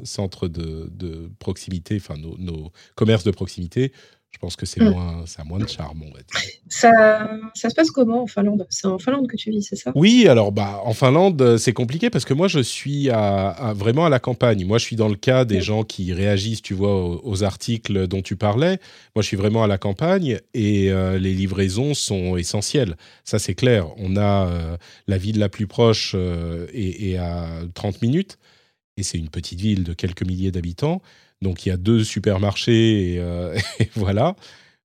centres 0.04 0.50
de, 0.50 1.30
proximité, 1.40 1.96
enfin 1.96 2.18
nos, 2.18 2.36
nos, 2.38 2.74
commerces 2.96 3.24
de 3.24 3.32
proximité, 3.32 3.94
je 4.32 4.38
pense 4.38 4.56
que 4.56 4.66
c'est 4.66 4.82
mm. 4.82 4.90
moins, 4.90 5.26
ça 5.26 5.42
a 5.42 5.46
moins 5.46 5.60
de 5.60 5.68
charme, 5.68 6.04
on 6.04 6.12
va 6.12 6.20
dire. 6.20 6.52
Ça, 6.70 7.30
ça 7.54 7.70
se 7.70 7.76
passe 7.76 7.92
comment 7.92 8.24
en 8.24 8.28
Finlande? 8.28 8.66
C'est 8.70 8.88
en 8.88 8.98
Finlande 8.98 9.28
que 9.28 9.36
tu 9.36 9.52
vis, 9.52 9.62
c'est 9.62 9.76
ça? 9.76 9.92
Oui, 9.94 10.28
alors 10.28 10.52
bah, 10.54 10.82
en 10.86 10.94
Finlande, 10.94 11.58
c'est 11.58 11.74
compliqué 11.74 12.10
parce 12.10 12.24
que 12.24 12.34
moi, 12.34 12.48
je 12.48 12.60
suis 12.60 13.10
à, 13.10 13.74
vraiment 13.76 14.06
à 14.06 14.10
la 14.10 14.20
campagne. 14.20 14.66
Moi, 14.66 14.78
je 14.78 14.86
suis 14.86 14.96
dans 14.96 15.10
le 15.10 15.16
cas 15.16 15.44
des 15.44 15.62
gens 15.62 15.84
qui 15.84 16.14
réagissent, 16.14 16.62
tu 16.62 16.74
vois, 16.74 17.24
aux, 17.24 17.44
articles 17.44 18.08
dont 18.08 18.22
tu 18.22 18.36
parlais. 18.36 18.80
Moi, 19.16 19.22
je 19.22 19.28
suis 19.28 19.38
vraiment 19.38 19.64
à 19.64 19.68
la 19.68 19.78
campagne 19.78 20.40
et 20.54 20.92
euh, 20.92 21.18
les 21.18 21.34
livraisons 21.34 21.94
sont 21.94 22.38
essentielles. 22.38 22.96
Ça, 23.26 23.38
c'est 23.38 23.56
clair. 23.56 23.88
On 23.98 24.16
a 24.16 24.48
euh, 24.48 24.78
la 25.08 25.18
ville 25.18 25.40
la 25.40 25.50
plus 25.50 25.68
proche 25.68 26.14
euh, 26.16 26.68
et, 26.72 27.12
et 27.12 27.18
à 27.18 27.48
30 27.74 28.02
minutes. 28.02 28.38
Et 28.98 29.04
c'est 29.04 29.18
une 29.18 29.30
petite 29.30 29.60
ville 29.60 29.84
de 29.84 29.94
quelques 29.94 30.24
milliers 30.24 30.52
d'habitants. 30.52 31.02
Donc 31.42 31.66
il 31.66 31.70
y 31.70 31.72
a 31.72 31.78
deux 31.78 32.04
supermarchés 32.04 33.18
euh, 33.20 33.58
et, 33.80 33.90
voilà. 33.96 34.36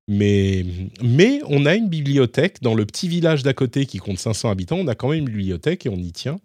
Mais, 0.09 0.64
mais 1.03 1.40
on 1.49 1.66
a 1.66 1.75
une 1.75 1.88
bibliothèque 1.88 2.62
dans 2.62 2.75
le 2.75 2.87
petit 2.87 3.09
village 3.09 3.42
d'à 3.42 3.53
côté 3.53 3.87
qui 3.87 3.99
compte 3.99 4.19
500 4.19 4.51
habitants. 4.51 4.77
On 4.77 4.87
a 4.87 4.95
quand 4.95 5.09
même 5.09 5.21
une 5.21 5.27
bibliothèque 5.27 5.85
et 5.85 5.88
on 5.88 5.97
y 5.97 6.12
tient. 6.12 6.38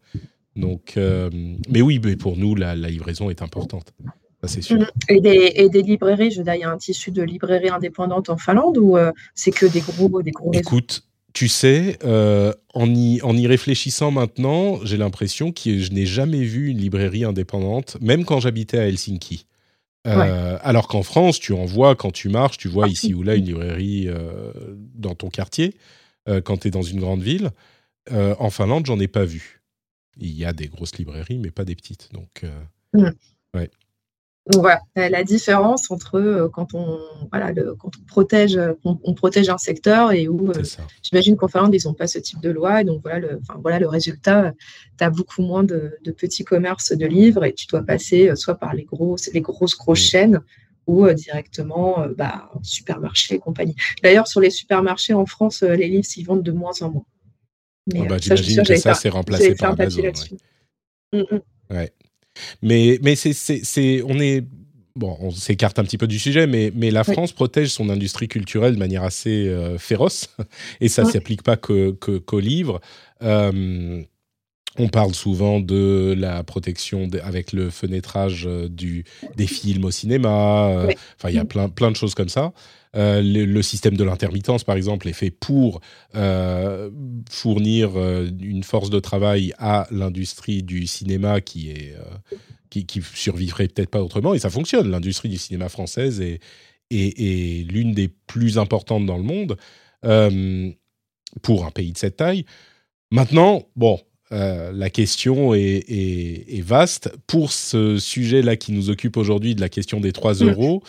Donc, 0.55 0.95
euh, 0.97 1.29
mais 1.69 1.81
oui, 1.81 2.01
mais 2.03 2.15
pour 2.15 2.37
nous, 2.37 2.55
la, 2.55 2.75
livraison 2.75 3.29
est 3.29 3.43
importante. 3.43 3.93
Ça, 4.41 4.47
c'est 4.47 4.61
sûr. 4.61 4.91
Et 5.07 5.21
des, 5.21 5.53
et 5.55 5.69
des, 5.69 5.83
librairies, 5.83 6.31
je 6.31 6.39
veux 6.39 6.43
dire, 6.43 6.55
il 6.55 6.61
y 6.61 6.63
a 6.63 6.71
un 6.71 6.77
tissu 6.77 7.11
de 7.11 7.21
librairies 7.21 7.69
indépendantes 7.69 8.31
en 8.31 8.37
Finlande 8.37 8.79
ou 8.79 8.97
euh, 8.97 9.11
c'est 9.35 9.51
que 9.51 9.67
des 9.67 9.81
gros, 9.81 10.23
des 10.23 10.31
gros 10.31 10.51
Écoute, 10.53 11.03
tu 11.31 11.47
sais, 11.47 11.99
en, 12.03 12.95
y, 12.95 13.21
en 13.21 13.37
y 13.37 13.45
réfléchissant 13.45 14.09
maintenant, 14.09 14.79
j'ai 14.83 14.97
l'impression 14.97 15.51
que 15.51 15.77
je 15.77 15.91
n'ai 15.91 16.07
jamais 16.07 16.41
vu 16.41 16.69
une 16.69 16.79
librairie 16.79 17.25
indépendante, 17.25 17.97
même 18.01 18.25
quand 18.25 18.39
j'habitais 18.39 18.79
à 18.79 18.87
Helsinki. 18.87 19.45
Euh, 20.07 20.57
alors 20.61 20.87
qu'en 20.87 21.03
France, 21.03 21.39
tu 21.39 21.53
en 21.53 21.65
vois 21.65 21.95
quand 21.95 22.11
tu 22.11 22.29
marches, 22.29 22.57
tu 22.57 22.67
vois 22.67 22.87
ici 22.87 23.13
ou 23.13 23.23
là 23.23 23.35
une 23.35 23.45
librairie 23.45 24.07
euh, 24.07 24.51
dans 24.95 25.15
ton 25.15 25.29
quartier, 25.29 25.75
euh, 26.27 26.41
quand 26.41 26.57
tu 26.57 26.67
es 26.69 26.71
dans 26.71 26.81
une 26.81 26.99
grande 26.99 27.21
ville. 27.21 27.51
en 28.11 28.49
Finlande, 28.49 28.85
j'en 28.85 28.99
ai 28.99 29.07
pas 29.07 29.25
vu. 29.25 29.61
Il 30.17 30.31
y 30.31 30.45
a 30.45 30.53
des 30.53 30.67
grosses 30.67 30.97
librairies, 30.97 31.37
mais 31.37 31.51
pas 31.51 31.65
des 31.65 31.75
petites. 31.75 32.09
Donc, 32.13 32.43
ouais. 33.53 33.69
Donc 34.49 34.61
voilà, 34.63 34.81
la 34.95 35.23
différence 35.23 35.91
entre 35.91 36.15
euh, 36.15 36.49
quand 36.49 36.73
on 36.73 36.99
voilà 37.31 37.53
quand 37.77 37.91
on 37.95 38.05
protège 38.07 38.59
on, 38.83 39.13
protège 39.13 39.49
un 39.49 39.59
secteur 39.59 40.11
et 40.13 40.27
où 40.27 40.51
j'imagine 41.03 41.37
qu'en 41.37 41.47
Finlande 41.47 41.75
ils 41.75 41.85
n'ont 41.85 41.93
pas 41.93 42.07
ce 42.07 42.17
type 42.17 42.41
de 42.41 42.49
loi 42.49 42.81
et 42.81 42.83
donc 42.83 43.03
voilà 43.03 43.19
le 43.19 43.39
enfin, 43.39 43.59
voilà 43.61 43.77
le 43.77 43.87
résultat 43.87 44.53
tu 44.97 45.03
as 45.03 45.11
beaucoup 45.11 45.43
moins 45.43 45.63
de, 45.63 45.95
petits 46.17 46.43
commerces 46.43 46.91
de 46.91 47.05
livres 47.05 47.45
et 47.45 47.53
tu 47.53 47.67
dois 47.67 47.83
passer 47.83 48.35
soit 48.35 48.55
par 48.55 48.73
les 48.73 48.83
grosses 48.83 49.29
les 49.31 49.41
grosses 49.41 49.77
grosses 49.77 49.99
chaînes 49.99 50.41
ou 50.87 51.07
directement 51.11 52.07
bah, 52.17 52.49
supermarché 52.63 53.35
et 53.35 53.39
compagnie. 53.39 53.75
D'ailleurs 54.01 54.27
sur 54.27 54.41
les 54.41 54.49
supermarchés 54.49 55.13
en 55.13 55.27
France 55.27 55.61
les 55.61 55.87
livres 55.87 56.05
s'y 56.05 56.23
vendent 56.23 56.43
de 56.43 56.51
moins 56.51 56.73
en 56.81 56.89
moins. 56.89 57.05
Ah 57.95 58.05
bah, 58.07 58.17
j'imagine 58.17 58.63
que 58.63 58.75
ça, 58.75 58.93
c'est 58.93 59.09
remplacé 59.09 59.55
par 59.55 59.71
Amazon. 59.71 60.03
Ouais. 60.03 60.11
Mm, 61.13 61.35
mm. 61.35 61.41
ouais. 61.75 61.93
Mais, 62.61 62.99
mais 63.01 63.15
c'est, 63.15 64.01
on 64.03 64.19
est. 64.19 64.45
Bon, 64.95 65.15
on 65.21 65.31
s'écarte 65.31 65.79
un 65.79 65.83
petit 65.83 65.97
peu 65.97 66.07
du 66.07 66.19
sujet, 66.19 66.47
mais, 66.47 66.71
mais 66.75 66.91
la 66.91 67.05
France 67.05 67.31
protège 67.31 67.69
son 67.69 67.89
industrie 67.89 68.27
culturelle 68.27 68.73
de 68.73 68.79
manière 68.79 69.03
assez 69.03 69.47
euh, 69.47 69.77
féroce, 69.77 70.35
et 70.81 70.89
ça 70.89 71.03
ne 71.03 71.09
s'applique 71.09 71.43
pas 71.43 71.55
qu'aux 71.55 71.93
que, 71.93 72.35
livres. 72.35 72.81
Euh, 73.23 74.03
on 74.77 74.87
parle 74.89 75.13
souvent 75.13 75.59
de 75.61 76.13
la 76.17 76.43
protection 76.43 77.07
avec 77.23 77.53
le 77.53 77.69
fenêtrage 77.69 78.45
euh, 78.47 78.67
du, 78.67 79.05
des 79.37 79.47
films 79.47 79.85
au 79.85 79.91
cinéma. 79.91 80.87
Enfin, 81.17 81.29
il 81.29 81.35
y 81.35 81.39
a 81.39 81.43
mm. 81.43 81.47
plein, 81.47 81.69
plein 81.69 81.91
de 81.91 81.95
choses 81.95 82.15
comme 82.15 82.29
ça. 82.29 82.51
Euh, 82.97 83.21
le, 83.21 83.61
système 83.61 83.95
de 83.95 84.03
l'intermittence, 84.03 84.63
par 84.63 84.75
exemple, 84.75 85.07
est 85.07 85.13
fait 85.13 85.31
pour 85.31 85.79
euh, 86.15 86.89
fournir 87.29 87.91
euh, 87.95 88.29
une 88.41 88.63
force 88.63 88.89
de 88.89 88.99
travail 88.99 89.53
à 89.57 89.87
l'industrie 89.91 90.61
du 90.61 90.87
cinéma 90.87 91.39
qui 91.39 91.69
est 91.69 91.95
qui, 92.69 92.85
qui, 92.85 93.01
survivrait 93.01 93.67
peut-être 93.67 93.89
pas 93.89 94.01
autrement. 94.01 94.33
Et 94.33 94.39
ça 94.39 94.49
fonctionne. 94.49 94.89
L'industrie 94.91 95.29
du 95.29 95.37
cinéma 95.37 95.69
française 95.69 96.21
est, 96.21 96.39
est, 96.89 97.69
l'une 97.69 97.93
des 97.93 98.09
plus 98.27 98.57
importantes 98.57 99.05
dans 99.05 99.17
le 99.17 99.23
monde 99.23 99.57
pour 101.41 101.65
un 101.65 101.71
pays 101.71 101.91
de 101.91 101.97
cette 101.97 102.17
taille. 102.17 102.45
Maintenant, 103.11 103.63
bon, 103.75 103.99
la 104.31 104.89
question 104.89 105.53
est, 105.53 105.83
est, 105.89 106.61
vaste. 106.61 107.11
Pour 107.27 107.51
ce 107.51 107.97
sujet-là 107.97 108.55
qui 108.55 108.71
nous 108.71 108.89
occupe 108.89 109.17
aujourd'hui, 109.17 109.53
de 109.53 109.61
la 109.61 109.69
question 109.69 109.99
des 109.99 110.13
3 110.13 110.35
mmh. 110.35 110.79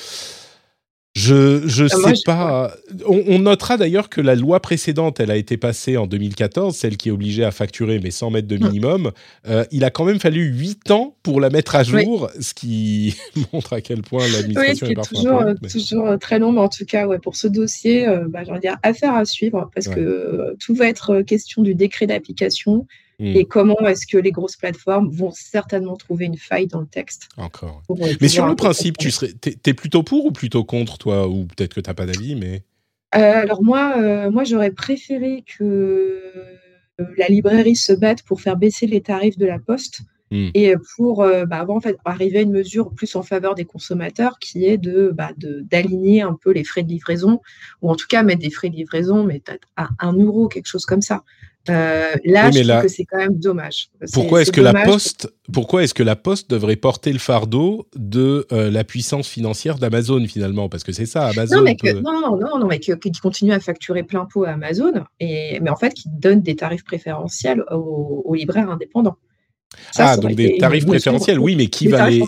Je 1.14 1.66
je 1.66 1.84
ah, 1.84 2.14
sais 2.14 2.22
pas. 2.24 2.74
On, 3.06 3.38
notera 3.38 3.76
d'ailleurs 3.76 4.08
que 4.08 4.22
la 4.22 4.34
loi 4.34 4.60
précédente, 4.60 5.20
elle 5.20 5.30
a 5.30 5.36
été 5.36 5.58
passée 5.58 5.98
en 5.98 6.06
2014, 6.06 6.74
celle 6.74 6.96
qui 6.96 7.10
est 7.10 7.12
obligée 7.12 7.44
à 7.44 7.50
facturer 7.50 8.00
mais 8.00 8.10
sans 8.10 8.30
mettre 8.30 8.48
de 8.48 8.56
minimum. 8.56 9.12
Euh, 9.46 9.64
il 9.72 9.84
a 9.84 9.90
quand 9.90 10.04
même 10.04 10.20
fallu 10.20 10.46
8 10.46 10.90
ans 10.90 11.14
pour 11.22 11.40
la 11.40 11.50
mettre 11.50 11.76
à 11.76 11.82
jour, 11.82 12.30
ce 12.40 12.54
qui 12.54 13.14
montre 13.52 13.74
à 13.74 13.82
quel 13.82 14.00
point 14.00 14.26
l'administration 14.26 14.86
oui, 14.86 14.92
est 14.92 14.94
parfois 14.94 15.18
toujours, 15.18 15.40
euh, 15.42 15.54
toujours 15.70 16.06
euh, 16.06 16.16
très 16.16 16.38
long, 16.38 16.52
mais 16.52 16.60
en 16.60 16.70
tout 16.70 16.86
cas, 16.86 17.06
ouais, 17.06 17.18
pour 17.18 17.36
ce 17.36 17.46
dossier, 17.46 18.06
bah, 18.28 18.40
j'ai 18.44 18.58
dire 18.60 18.78
affaire 18.82 19.14
à 19.14 19.26
suivre 19.26 19.70
parce 19.74 19.88
que 19.88 20.56
tout 20.60 20.74
va 20.74 20.88
être 20.88 21.20
question 21.20 21.62
du 21.62 21.74
décret 21.74 22.06
d'application 22.06 22.86
Hmm. 23.22 23.36
Et 23.36 23.44
comment 23.44 23.78
est-ce 23.86 24.04
que 24.04 24.18
les 24.18 24.32
grosses 24.32 24.56
plateformes 24.56 25.08
vont 25.08 25.30
certainement 25.30 25.96
trouver 25.96 26.24
une 26.24 26.36
faille 26.36 26.66
dans 26.66 26.80
le 26.80 26.88
texte 26.88 27.28
Encore. 27.36 27.80
Euh, 27.88 28.14
mais 28.20 28.26
sur 28.26 28.48
le 28.48 28.56
principe, 28.56 28.98
tu 28.98 29.12
serais, 29.12 29.32
es, 29.44 29.74
plutôt 29.74 30.02
pour 30.02 30.26
ou 30.26 30.32
plutôt 30.32 30.64
contre, 30.64 30.98
toi? 30.98 31.28
Ou 31.28 31.44
peut-être 31.44 31.72
que 31.72 31.80
tu 31.80 31.88
n'as 31.88 31.94
pas 31.94 32.04
d'avis, 32.04 32.34
mais... 32.34 32.64
Euh, 33.14 33.42
alors 33.42 33.62
moi, 33.62 33.94
euh, 33.98 34.30
moi 34.32 34.42
j'aurais 34.42 34.72
préféré 34.72 35.44
que 35.56 36.20
la 37.16 37.28
librairie 37.28 37.76
se 37.76 37.92
batte 37.92 38.24
pour 38.24 38.40
faire 38.40 38.56
baisser 38.56 38.88
les 38.88 39.02
tarifs 39.02 39.38
de 39.38 39.46
la 39.46 39.60
poste 39.60 40.00
hmm. 40.32 40.48
et 40.54 40.74
pour 40.96 41.24
bah, 41.46 41.64
en 41.68 41.80
fait, 41.80 41.96
arriver 42.04 42.38
à 42.38 42.42
une 42.42 42.50
mesure 42.50 42.92
plus 42.92 43.14
en 43.14 43.22
faveur 43.22 43.54
des 43.54 43.66
consommateurs 43.66 44.40
qui 44.40 44.64
est 44.64 44.78
de 44.78 45.12
bah, 45.14 45.30
d'aligner 45.36 46.22
un 46.22 46.36
peu 46.42 46.50
les 46.50 46.64
frais 46.64 46.82
de 46.82 46.88
livraison 46.88 47.40
ou 47.82 47.90
en 47.90 47.94
tout 47.94 48.06
cas 48.08 48.24
mettre 48.24 48.40
des 48.40 48.50
frais 48.50 48.70
de 48.70 48.76
livraison 48.76 49.24
mais 49.24 49.42
à 49.76 49.90
un 50.00 50.14
euro 50.14 50.48
quelque 50.48 50.66
chose 50.66 50.86
comme 50.86 51.02
ça 51.02 51.22
euh, 51.68 52.12
là, 52.24 52.50
je 52.50 52.62
trouve 52.62 52.82
que 52.82 52.88
c'est 52.88 53.04
quand 53.04 53.18
même 53.18 53.38
dommage. 53.38 53.88
Pourquoi 54.12 54.42
est-ce 54.42 54.52
que 54.52 54.60
la 54.60 54.72
Poste, 54.72 55.32
pourquoi 55.52 55.84
est-ce 55.84 55.94
que 55.94 56.02
la 56.02 56.16
Poste 56.16 56.50
devrait 56.50 56.76
porter 56.76 57.12
le 57.12 57.18
fardeau 57.18 57.86
de 57.94 58.46
euh, 58.52 58.70
la 58.70 58.84
puissance 58.84 59.28
financière 59.28 59.78
d'Amazon 59.78 60.24
finalement? 60.26 60.68
Parce 60.68 60.82
que 60.82 60.92
c'est 60.92 61.06
ça, 61.06 61.26
Amazon. 61.26 61.58
Non, 61.58 61.62
mais 61.62 61.76
non, 62.02 62.36
non, 62.36 62.58
non, 62.58 62.66
mais 62.66 62.80
qui 62.80 62.92
continue 63.22 63.52
à 63.52 63.60
facturer 63.60 64.02
plein 64.02 64.26
pot 64.26 64.44
à 64.44 64.50
Amazon, 64.50 65.04
et 65.20 65.60
mais 65.60 65.70
en 65.70 65.76
fait 65.76 65.94
qui 65.94 66.08
donne 66.08 66.40
des 66.40 66.56
tarifs 66.56 66.84
préférentiels 66.84 67.62
aux 67.70 68.34
libraires 68.34 68.70
indépendants 68.70 69.16
ah, 69.96 70.16
donc 70.16 70.34
des 70.34 70.58
tarifs 70.58 70.86
préférentiels, 70.86 71.38
oui, 71.38 71.56
mais 71.56 71.66
qui 71.66 71.88
va, 71.88 72.08
les... 72.08 72.22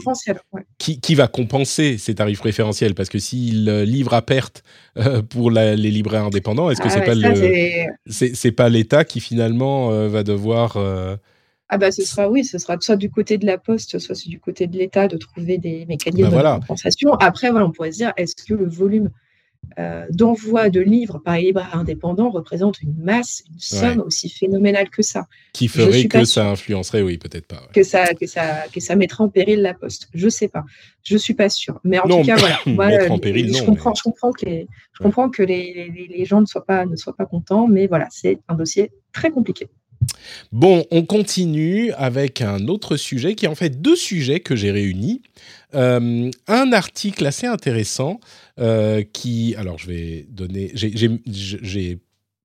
qui, 0.78 1.00
qui, 1.00 1.14
va 1.14 1.28
compenser 1.28 1.98
ces 1.98 2.14
tarifs 2.14 2.40
préférentiels? 2.40 2.94
Parce 2.94 3.08
que 3.08 3.18
s'il 3.18 3.68
euh, 3.68 3.84
livre 3.84 4.14
à 4.14 4.22
perte 4.22 4.62
euh, 4.98 5.22
pour 5.22 5.50
les 5.50 5.76
libraires 5.76 6.24
indépendants, 6.24 6.70
est-ce 6.70 6.80
que 6.80 6.88
c'est 6.88 7.02
pas 7.02 7.14
le 7.14 7.86
c'est 8.06 8.52
pas 8.52 8.68
l'État 8.68 9.04
qui 9.04 9.20
finalement 9.20 9.90
euh, 9.90 10.08
va 10.08 10.22
devoir 10.22 10.76
ah 11.70 11.78
bah 11.78 11.90
ce 11.90 12.02
sera 12.02 12.28
oui, 12.28 12.44
ce 12.44 12.58
sera 12.58 12.76
soit 12.80 12.96
du 12.96 13.10
côté 13.10 13.38
de 13.38 13.46
la 13.46 13.56
Poste, 13.56 13.98
soit 13.98 14.14
du 14.26 14.38
côté 14.38 14.66
de 14.66 14.76
l'État 14.76 15.08
de 15.08 15.16
trouver 15.16 15.56
des 15.56 15.86
mécanismes 15.86 16.30
bah, 16.30 16.54
de 16.54 16.60
compensation. 16.60 17.14
Après 17.14 17.50
voilà, 17.50 17.66
on 17.66 17.72
pourrait 17.72 17.90
se 17.90 17.96
dire 17.96 18.12
est-ce 18.18 18.36
que 18.36 18.54
le 18.54 18.68
volume 18.68 19.10
euh, 19.78 20.06
d'envoi 20.10 20.70
de 20.70 20.80
livres 20.80 21.18
par 21.18 21.36
les 21.36 21.42
libraires 21.42 21.76
indépendants 21.76 22.30
représente 22.30 22.80
une 22.82 22.94
masse, 22.96 23.42
une 23.50 23.58
somme 23.58 24.00
aussi 24.00 24.28
phénoménale 24.28 24.90
que 24.90 25.02
ça. 25.02 25.26
Qui 25.52 25.68
ferait 25.68 26.04
que 26.06 26.24
ça 26.24 26.48
influencerait, 26.48 27.02
oui, 27.02 27.18
peut-être 27.18 27.46
pas. 27.46 27.62
Que, 27.74 27.82
ça, 27.82 28.14
que, 28.14 28.26
ça, 28.26 28.64
que 28.72 28.80
ça 28.80 28.96
mettrait 28.96 29.24
en 29.24 29.28
péril 29.28 29.62
la 29.62 29.74
poste. 29.74 30.08
Je 30.14 30.28
sais 30.28 30.48
pas. 30.48 30.64
Je 31.02 31.16
suis 31.16 31.34
pas 31.34 31.48
sûre. 31.48 31.80
Mais 31.84 31.98
en 31.98 32.08
tout 32.08 32.22
cas, 32.22 32.36
voilà. 32.66 33.10
en 33.12 33.18
péril, 33.18 33.54
je, 33.54 33.62
comprends, 33.62 33.94
je 33.94 34.02
comprends 34.02 34.32
que, 34.32 34.46
les, 34.46 34.66
je 34.92 35.02
comprends 35.02 35.28
que 35.28 35.42
les, 35.42 36.08
les, 36.08 36.24
gens 36.24 36.40
ne 36.40 36.46
soient, 36.46 36.64
pas, 36.64 36.86
ne 36.86 36.96
soient 36.96 37.16
pas 37.16 37.26
contents, 37.26 37.66
mais 37.66 37.86
voilà, 37.86 38.08
c'est 38.10 38.38
un 38.48 38.54
dossier 38.54 38.92
très 39.12 39.30
compliqué. 39.30 39.68
Bon, 40.52 40.84
on 40.90 41.04
continue 41.04 41.92
avec 41.92 42.40
un 42.40 42.68
autre 42.68 42.96
sujet 42.96 43.34
qui 43.34 43.46
est 43.46 43.48
en 43.48 43.54
fait 43.54 43.80
deux 43.80 43.96
sujets 43.96 44.40
que 44.40 44.56
j'ai 44.56 44.70
réunis. 44.70 45.22
Euh, 45.74 46.30
un 46.46 46.72
article 46.72 47.26
assez 47.26 47.46
intéressant 47.46 48.20
euh, 48.60 49.02
qui, 49.02 49.54
alors 49.56 49.78
je 49.78 49.88
vais 49.88 50.26
donner, 50.30 50.72
j'ai 50.74 51.98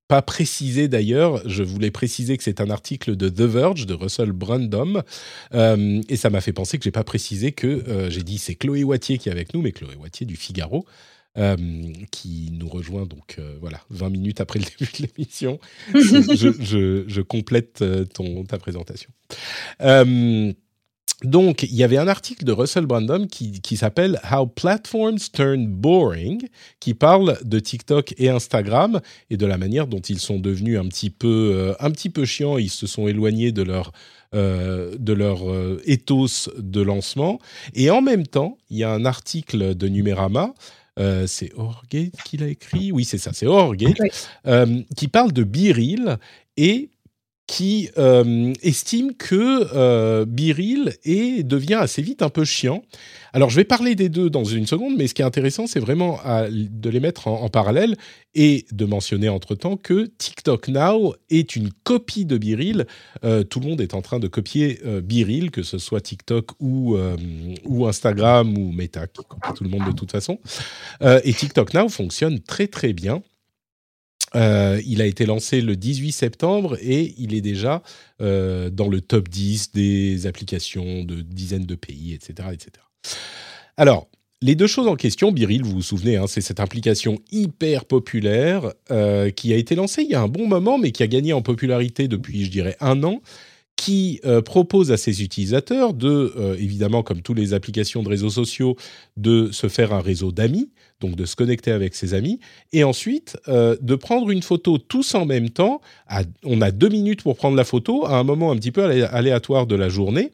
pas 0.07 0.21
précisé 0.21 0.87
d'ailleurs, 0.87 1.47
je 1.47 1.61
voulais 1.61 1.91
préciser 1.91 2.37
que 2.37 2.43
c'est 2.43 2.61
un 2.61 2.69
article 2.69 3.15
de 3.15 3.29
The 3.29 3.41
Verge 3.41 3.85
de 3.85 3.93
Russell 3.93 4.31
Brandom 4.31 5.03
euh, 5.53 6.01
et 6.09 6.15
ça 6.15 6.29
m'a 6.31 6.41
fait 6.41 6.53
penser 6.53 6.79
que 6.79 6.83
j'ai 6.83 6.91
pas 6.91 7.03
précisé 7.03 7.51
que 7.51 8.07
j'ai 8.09 8.23
dit 8.23 8.39
c'est 8.39 8.55
Chloé 8.55 8.83
Wattier 8.83 9.19
qui 9.19 9.29
est 9.29 9.31
avec 9.31 9.53
nous, 9.53 9.61
mais 9.61 9.71
Chloé 9.71 9.95
Wattier 9.95 10.25
du 10.25 10.35
Figaro. 10.35 10.85
qui 12.11 12.49
nous 12.53 12.67
rejoint 12.67 13.05
donc 13.05 13.39
voilà 13.61 13.79
20 13.91 14.09
minutes 14.09 14.41
après 14.41 14.59
le 14.59 14.65
début 14.79 14.91
de 14.99 15.07
l'émission. 15.07 15.59
je, 15.93 17.21
complète 17.21 17.83
ta 18.47 18.57
présentation. 18.57 19.11
Donc, 21.23 21.63
il 21.63 21.75
y 21.75 21.83
avait 21.83 21.97
un 21.97 22.07
article 22.07 22.45
de 22.45 22.53
Russell 22.53 22.85
Brandon 22.85 23.27
qui, 23.27 23.59
qui 23.59 23.75
s'appelle 23.75 24.21
How 24.31 24.47
Platforms 24.47 25.19
Turn 25.33 25.67
Boring, 25.67 26.47
qui 26.79 26.93
parle 26.93 27.37
de 27.43 27.59
TikTok 27.59 28.13
et 28.17 28.29
Instagram 28.29 29.01
et 29.29 29.35
de 29.35 29.45
la 29.45 29.57
manière 29.57 29.87
dont 29.87 29.99
ils 29.99 30.19
sont 30.19 30.39
devenus 30.39 30.79
un 30.79 30.87
petit 30.87 31.09
peu, 31.09 31.51
euh, 31.53 31.73
un 31.81 31.91
petit 31.91 32.09
peu 32.09 32.23
chiants. 32.23 32.57
Ils 32.57 32.69
se 32.69 32.87
sont 32.87 33.09
éloignés 33.09 33.51
de 33.51 33.63
leur, 33.63 33.91
euh, 34.33 34.95
de 34.97 35.11
leur 35.11 35.49
euh, 35.49 35.81
ethos 35.85 36.49
de 36.57 36.81
lancement. 36.81 37.39
Et 37.73 37.89
en 37.89 38.01
même 38.01 38.25
temps, 38.25 38.57
il 38.69 38.77
y 38.77 38.85
a 38.85 38.91
un 38.91 39.03
article 39.03 39.75
de 39.75 39.87
Numérama 39.87 40.53
c'est 41.27 41.53
Orgate 41.55 42.11
qui 42.25 42.35
l'a 42.35 42.49
écrit? 42.49 42.91
Oui, 42.91 43.05
c'est 43.05 43.17
ça, 43.17 43.31
c'est 43.31 43.45
Orgate, 43.45 43.95
qui 44.97 45.07
parle 45.07 45.31
de 45.31 45.43
Biril 45.43 46.17
et 46.57 46.89
qui 47.49 47.89
euh, 47.97 48.53
estime 48.61 49.15
que 49.15 49.67
euh, 49.73 50.23
Biril 50.23 50.93
est, 51.03 51.41
devient 51.41 51.79
assez 51.81 52.03
vite 52.03 52.21
un 52.21 52.29
peu 52.29 52.45
chiant. 52.45 52.83
Alors, 53.33 53.49
je 53.49 53.55
vais 53.55 53.63
parler 53.63 53.95
des 53.95 54.07
deux 54.07 54.29
dans 54.29 54.43
une 54.43 54.67
seconde, 54.67 54.93
mais 54.95 55.07
ce 55.07 55.15
qui 55.15 55.23
est 55.23 55.25
intéressant, 55.25 55.65
c'est 55.65 55.79
vraiment 55.79 56.19
de 56.51 56.89
les 56.91 56.99
mettre 56.99 57.27
en, 57.27 57.49
parallèle 57.49 57.95
et 58.35 58.65
de 58.71 58.85
mentionner 58.85 59.29
entre-temps 59.29 59.77
que 59.77 60.11
TikTok 60.19 60.67
Now 60.67 61.15
est 61.31 61.55
une 61.55 61.71
copie 61.83 62.25
de 62.25 62.37
Biril. 62.37 62.85
Euh, 63.23 63.43
tout 63.43 63.59
le 63.59 63.67
monde 63.67 63.81
est 63.81 63.95
en 63.95 64.03
train 64.03 64.19
de 64.19 64.27
copier 64.27 64.79
Biril, 65.03 65.49
que 65.49 65.63
ce 65.63 65.79
soit 65.79 66.01
TikTok 66.01 66.51
ou, 66.59 66.97
ou 67.65 67.87
Instagram 67.87 68.55
ou 68.59 68.71
Meta, 68.71 69.07
qui 69.07 69.23
copie 69.27 69.53
tout 69.55 69.63
le 69.63 69.71
monde 69.71 69.87
de 69.87 69.93
toute 69.93 70.11
façon. 70.11 70.39
et 71.01 71.33
TikTok 71.33 71.73
Now 71.73 71.89
fonctionne 71.89 72.39
très 72.41 72.67
très 72.67 72.93
bien. 72.93 73.23
Euh, 74.35 74.81
il 74.85 75.01
a 75.01 75.05
été 75.05 75.25
lancé 75.25 75.61
le 75.61 75.75
18 75.75 76.11
septembre 76.11 76.77
et 76.81 77.13
il 77.17 77.33
est 77.33 77.41
déjà 77.41 77.81
euh, 78.21 78.69
dans 78.69 78.87
le 78.87 79.01
top 79.01 79.27
10 79.29 79.71
des 79.71 80.27
applications 80.27 81.03
de 81.03 81.21
dizaines 81.21 81.65
de 81.65 81.75
pays, 81.75 82.13
etc. 82.13 82.49
etc. 82.53 82.71
Alors, 83.77 84.09
les 84.41 84.55
deux 84.55 84.67
choses 84.67 84.87
en 84.87 84.95
question, 84.95 85.31
Biril, 85.31 85.63
vous 85.63 85.71
vous 85.71 85.81
souvenez, 85.81 86.15
hein, 86.15 86.25
c'est 86.27 86.41
cette 86.41 86.61
application 86.61 87.19
hyper 87.31 87.85
populaire 87.85 88.73
euh, 88.89 89.31
qui 89.31 89.53
a 89.53 89.57
été 89.57 89.75
lancée 89.75 90.03
il 90.03 90.09
y 90.09 90.15
a 90.15 90.21
un 90.21 90.29
bon 90.29 90.47
moment, 90.47 90.77
mais 90.77 90.91
qui 90.91 91.03
a 91.03 91.07
gagné 91.07 91.33
en 91.33 91.41
popularité 91.41 92.07
depuis, 92.07 92.45
je 92.45 92.51
dirais, 92.51 92.77
un 92.79 93.03
an, 93.03 93.21
qui 93.79 94.19
euh, 94.25 94.41
propose 94.41 94.91
à 94.91 94.97
ses 94.97 95.23
utilisateurs 95.23 95.93
de, 95.93 96.33
euh, 96.35 96.57
évidemment, 96.59 97.01
comme 97.01 97.21
toutes 97.21 97.37
les 97.37 97.53
applications 97.53 98.03
de 98.03 98.09
réseaux 98.09 98.29
sociaux, 98.29 98.75
de 99.15 99.53
se 99.53 99.69
faire 99.69 99.93
un 99.93 100.01
réseau 100.01 100.33
d'amis, 100.33 100.69
donc 100.99 101.15
de 101.15 101.23
se 101.23 101.37
connecter 101.37 101.71
avec 101.71 101.95
ses 101.95 102.13
amis, 102.13 102.41
et 102.73 102.83
ensuite 102.83 103.37
euh, 103.47 103.77
de 103.79 103.95
prendre 103.95 104.31
une 104.31 104.41
photo 104.41 104.79
tous 104.79 105.15
en 105.15 105.25
même 105.25 105.49
temps. 105.49 105.79
on 106.43 106.59
a 106.59 106.71
deux 106.71 106.89
minutes 106.89 107.23
pour 107.23 107.37
prendre 107.37 107.55
la 107.55 107.63
photo 107.63 108.05
à 108.05 108.17
un 108.17 108.23
moment 108.25 108.51
un 108.51 108.57
petit 108.57 108.73
peu 108.73 108.83
aléatoire 108.83 109.65
de 109.65 109.77
la 109.77 109.87
journée, 109.87 110.33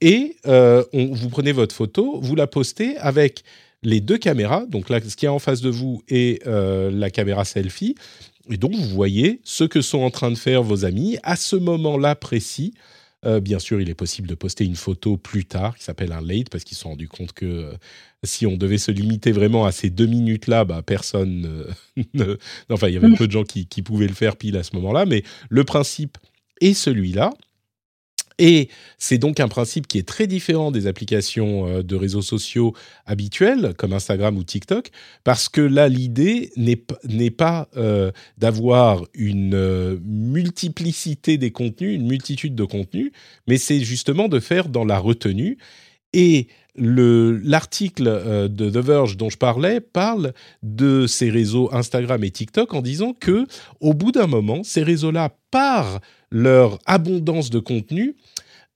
et 0.00 0.34
vous 0.44 1.28
prenez 1.30 1.52
votre 1.52 1.74
photo, 1.74 2.18
vous 2.20 2.34
la 2.34 2.48
postez 2.48 2.96
avec 2.96 3.44
les 3.84 4.00
deux 4.00 4.18
caméras, 4.18 4.66
donc 4.66 4.90
là, 4.90 4.98
ce 5.00 5.14
qui 5.14 5.26
est 5.26 5.28
en 5.28 5.38
face 5.38 5.60
de 5.60 5.70
vous 5.70 6.02
et 6.08 6.40
la 6.44 7.10
caméra 7.10 7.44
selfie, 7.44 7.94
et 8.50 8.56
donc, 8.56 8.74
vous 8.74 8.88
voyez 8.88 9.40
ce 9.44 9.64
que 9.64 9.80
sont 9.80 10.00
en 10.00 10.10
train 10.10 10.30
de 10.30 10.36
faire 10.36 10.62
vos 10.62 10.84
amis 10.84 11.18
à 11.22 11.36
ce 11.36 11.56
moment-là 11.56 12.14
précis. 12.14 12.74
Euh, 13.26 13.38
bien 13.38 13.58
sûr, 13.58 13.80
il 13.80 13.90
est 13.90 13.94
possible 13.94 14.28
de 14.28 14.34
poster 14.34 14.64
une 14.64 14.76
photo 14.76 15.16
plus 15.18 15.44
tard 15.44 15.76
qui 15.76 15.84
s'appelle 15.84 16.12
un 16.12 16.22
late 16.22 16.48
parce 16.48 16.64
qu'ils 16.64 16.76
se 16.76 16.82
sont 16.82 16.90
rendus 16.90 17.08
compte 17.08 17.32
que 17.32 17.44
euh, 17.44 17.72
si 18.24 18.46
on 18.46 18.56
devait 18.56 18.78
se 18.78 18.90
limiter 18.90 19.30
vraiment 19.30 19.66
à 19.66 19.72
ces 19.72 19.90
deux 19.90 20.06
minutes-là, 20.06 20.64
bah, 20.64 20.82
personne 20.82 21.66
ne, 22.14 22.38
Enfin, 22.70 22.88
il 22.88 22.94
y 22.94 22.96
avait 22.96 23.14
peu 23.14 23.26
de 23.26 23.32
gens 23.32 23.44
qui, 23.44 23.66
qui 23.66 23.82
pouvaient 23.82 24.08
le 24.08 24.14
faire 24.14 24.36
pile 24.36 24.56
à 24.56 24.62
ce 24.62 24.74
moment-là, 24.76 25.04
mais 25.04 25.22
le 25.50 25.64
principe 25.64 26.16
est 26.60 26.74
celui-là. 26.74 27.30
Et 28.40 28.70
c'est 28.96 29.18
donc 29.18 29.38
un 29.38 29.48
principe 29.48 29.86
qui 29.86 29.98
est 29.98 30.08
très 30.08 30.26
différent 30.26 30.70
des 30.70 30.86
applications 30.86 31.68
euh, 31.68 31.82
de 31.82 31.94
réseaux 31.94 32.22
sociaux 32.22 32.74
habituelles, 33.04 33.74
comme 33.76 33.92
Instagram 33.92 34.38
ou 34.38 34.44
TikTok, 34.44 34.90
parce 35.24 35.50
que 35.50 35.60
là, 35.60 35.88
l'idée 35.88 36.50
n'est 36.56 37.30
pas 37.30 37.68
euh, 37.76 38.10
d'avoir 38.38 39.04
une 39.12 39.54
euh, 39.54 39.98
multiplicité 40.02 41.36
des 41.36 41.50
contenus, 41.50 41.94
une 41.94 42.06
multitude 42.06 42.54
de 42.54 42.64
contenus, 42.64 43.12
mais 43.46 43.58
c'est 43.58 43.80
justement 43.80 44.26
de 44.26 44.40
faire 44.40 44.70
dans 44.70 44.86
la 44.86 44.98
retenue. 44.98 45.58
Et 46.14 46.48
l'article 46.76 48.48
de 48.48 48.70
The 48.70 48.84
Verge 48.84 49.16
dont 49.16 49.28
je 49.28 49.36
parlais 49.36 49.80
parle 49.80 50.32
de 50.62 51.06
ces 51.06 51.30
réseaux 51.30 51.68
Instagram 51.72 52.24
et 52.24 52.30
TikTok 52.30 52.72
en 52.74 52.80
disant 52.80 53.12
que 53.12 53.46
au 53.80 53.92
bout 53.92 54.10
d'un 54.10 54.26
moment, 54.26 54.64
ces 54.64 54.82
réseaux-là, 54.82 55.36
par 55.50 56.00
leur 56.30 56.78
abondance 56.86 57.50
de 57.50 57.58
contenu, 57.58 58.16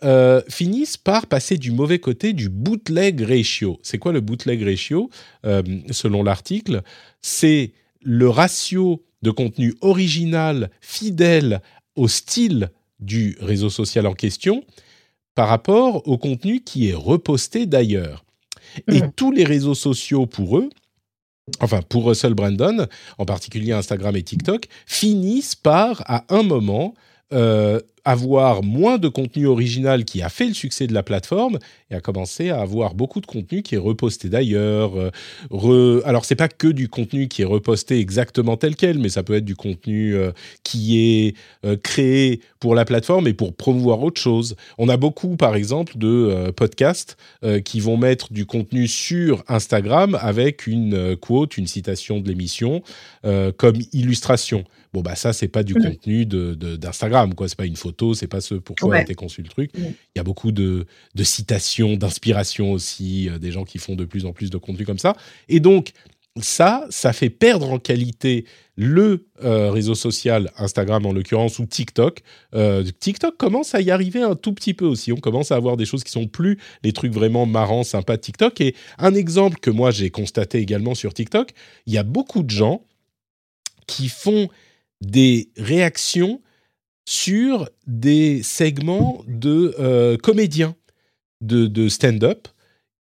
euh, 0.02 0.42
finissent 0.48 0.96
par 0.96 1.26
passer 1.26 1.56
du 1.56 1.70
mauvais 1.70 1.98
côté 1.98 2.32
du 2.32 2.48
bootleg 2.48 3.22
ratio. 3.22 3.78
C'est 3.82 3.98
quoi 3.98 4.12
le 4.12 4.20
bootleg 4.20 4.62
ratio 4.62 5.08
euh, 5.46 5.62
Selon 5.90 6.22
l'article, 6.22 6.82
c'est 7.22 7.72
le 8.02 8.28
ratio 8.28 9.02
de 9.22 9.30
contenu 9.30 9.74
original, 9.80 10.70
fidèle 10.80 11.62
au 11.96 12.08
style 12.08 12.70
du 13.00 13.38
réseau 13.40 13.70
social 13.70 14.06
en 14.06 14.14
question, 14.14 14.64
par 15.34 15.48
rapport 15.48 16.06
au 16.06 16.18
contenu 16.18 16.60
qui 16.60 16.90
est 16.90 16.94
reposté 16.94 17.64
d'ailleurs. 17.66 18.24
Et 18.88 19.00
mmh. 19.00 19.12
tous 19.16 19.30
les 19.30 19.44
réseaux 19.44 19.74
sociaux 19.74 20.26
pour 20.26 20.58
eux, 20.58 20.68
enfin 21.60 21.80
pour 21.82 22.06
Russell 22.06 22.34
Brandon, 22.34 22.86
en 23.18 23.24
particulier 23.24 23.72
Instagram 23.72 24.16
et 24.16 24.22
TikTok, 24.22 24.66
finissent 24.86 25.54
par, 25.54 26.02
à 26.06 26.24
un 26.28 26.42
moment, 26.42 26.94
euh, 27.34 27.80
avoir 28.04 28.62
moins 28.62 28.98
de 28.98 29.08
contenu 29.08 29.46
original 29.46 30.04
qui 30.04 30.22
a 30.22 30.28
fait 30.28 30.46
le 30.46 30.54
succès 30.54 30.86
de 30.86 30.92
la 30.92 31.02
plateforme 31.02 31.58
et 31.90 31.94
a 31.94 32.00
commencé 32.00 32.50
à 32.50 32.60
avoir 32.60 32.94
beaucoup 32.94 33.20
de 33.20 33.26
contenu 33.26 33.62
qui 33.62 33.74
est 33.74 33.78
reposté 33.78 34.28
d'ailleurs. 34.28 34.98
Euh, 34.98 35.10
re... 35.50 36.02
Alors 36.04 36.24
pas 36.36 36.48
que 36.48 36.66
du 36.66 36.88
contenu 36.88 37.28
qui 37.28 37.42
est 37.42 37.46
reposté 37.46 38.00
exactement 38.00 38.56
tel 38.56 38.76
quel, 38.76 38.98
mais 38.98 39.08
ça 39.08 39.22
peut 39.22 39.34
être 39.34 39.44
du 39.44 39.54
contenu 39.54 40.14
euh, 40.14 40.32
qui 40.64 40.98
est 41.00 41.36
euh, 41.64 41.76
créé 41.76 42.40
pour 42.60 42.74
la 42.74 42.84
plateforme 42.84 43.28
et 43.28 43.34
pour 43.34 43.54
promouvoir 43.54 44.02
autre 44.02 44.20
chose. 44.20 44.56
On 44.78 44.88
a 44.88 44.96
beaucoup 44.96 45.36
par 45.36 45.54
exemple 45.54 45.96
de 45.96 46.50
podcasts 46.56 47.16
qui 47.64 47.80
vont 47.80 47.98
mettre 47.98 48.32
du 48.32 48.46
contenu 48.46 48.88
sur 48.88 49.44
Instagram 49.48 50.18
avec 50.20 50.66
une 50.66 51.14
quote, 51.16 51.58
une 51.58 51.66
citation 51.66 52.20
de 52.20 52.28
l'émission 52.28 52.82
comme 53.22 53.76
illustration. 53.92 54.64
Bon 54.94 55.02
bah 55.02 55.16
ça 55.16 55.32
c'est 55.32 55.48
pas 55.48 55.64
du 55.64 55.74
contenu 55.74 56.24
d'Instagram 56.24 57.30
de, 57.30 57.34
quoi, 57.34 57.48
c'est 57.48 57.58
pas 57.58 57.66
une 57.66 57.74
photo 57.74 58.14
c'est 58.14 58.28
pas 58.28 58.40
ce 58.40 58.54
pourquoi 58.54 58.90
quoi 58.90 58.96
a 58.98 59.02
été 59.02 59.16
conçu 59.16 59.42
le 59.42 59.48
truc. 59.48 59.72
Il 59.74 59.92
y 60.16 60.20
a 60.20 60.22
beaucoup 60.22 60.52
de, 60.52 60.86
citations, 61.20 61.96
d'inspiration 61.96 62.70
aussi, 62.70 63.28
euh, 63.28 63.38
des 63.38 63.50
gens 63.50 63.64
qui 63.64 63.78
font 63.78 63.96
de 63.96 64.04
plus 64.04 64.24
en 64.24 64.32
plus 64.32 64.50
de 64.50 64.56
contenu 64.56 64.86
comme 64.86 64.98
ça. 64.98 65.16
Et 65.48 65.58
donc, 65.58 65.90
ça, 66.40 66.86
ça 66.90 67.12
fait 67.12 67.30
perdre 67.30 67.70
en 67.70 67.78
qualité 67.78 68.44
le 68.76 69.26
euh, 69.42 69.70
réseau 69.70 69.94
social, 69.94 70.50
Instagram 70.56 71.06
en 71.06 71.12
l'occurrence, 71.12 71.58
ou 71.58 71.66
TikTok. 71.66 72.22
Euh, 72.54 72.84
TikTok 73.00 73.36
commence 73.36 73.74
à 73.74 73.80
y 73.80 73.90
arriver 73.90 74.20
un 74.20 74.34
tout 74.34 74.52
petit 74.52 74.74
peu 74.74 74.84
aussi. 74.84 75.12
On 75.12 75.16
commence 75.16 75.52
à 75.52 75.56
avoir 75.56 75.76
des 75.76 75.84
choses 75.84 76.04
qui 76.04 76.12
sont 76.12 76.26
plus 76.26 76.58
les 76.82 76.92
trucs 76.92 77.12
vraiment 77.12 77.46
marrants, 77.46 77.84
sympas 77.84 78.16
de 78.16 78.22
TikTok. 78.22 78.60
Et 78.60 78.74
un 78.98 79.14
exemple 79.14 79.58
que 79.60 79.70
moi 79.70 79.90
j'ai 79.90 80.10
constaté 80.10 80.58
également 80.58 80.94
sur 80.94 81.14
TikTok, 81.14 81.50
il 81.86 81.94
y 81.94 81.98
a 81.98 82.02
beaucoup 82.02 82.42
de 82.42 82.50
gens 82.50 82.84
qui 83.86 84.08
font 84.08 84.48
des 85.04 85.50
réactions 85.56 86.40
sur 87.06 87.68
des 87.86 88.42
segments 88.42 89.22
de 89.28 89.74
euh, 89.78 90.16
comédiens 90.16 90.74
de, 91.40 91.88
stand-up 91.88 92.48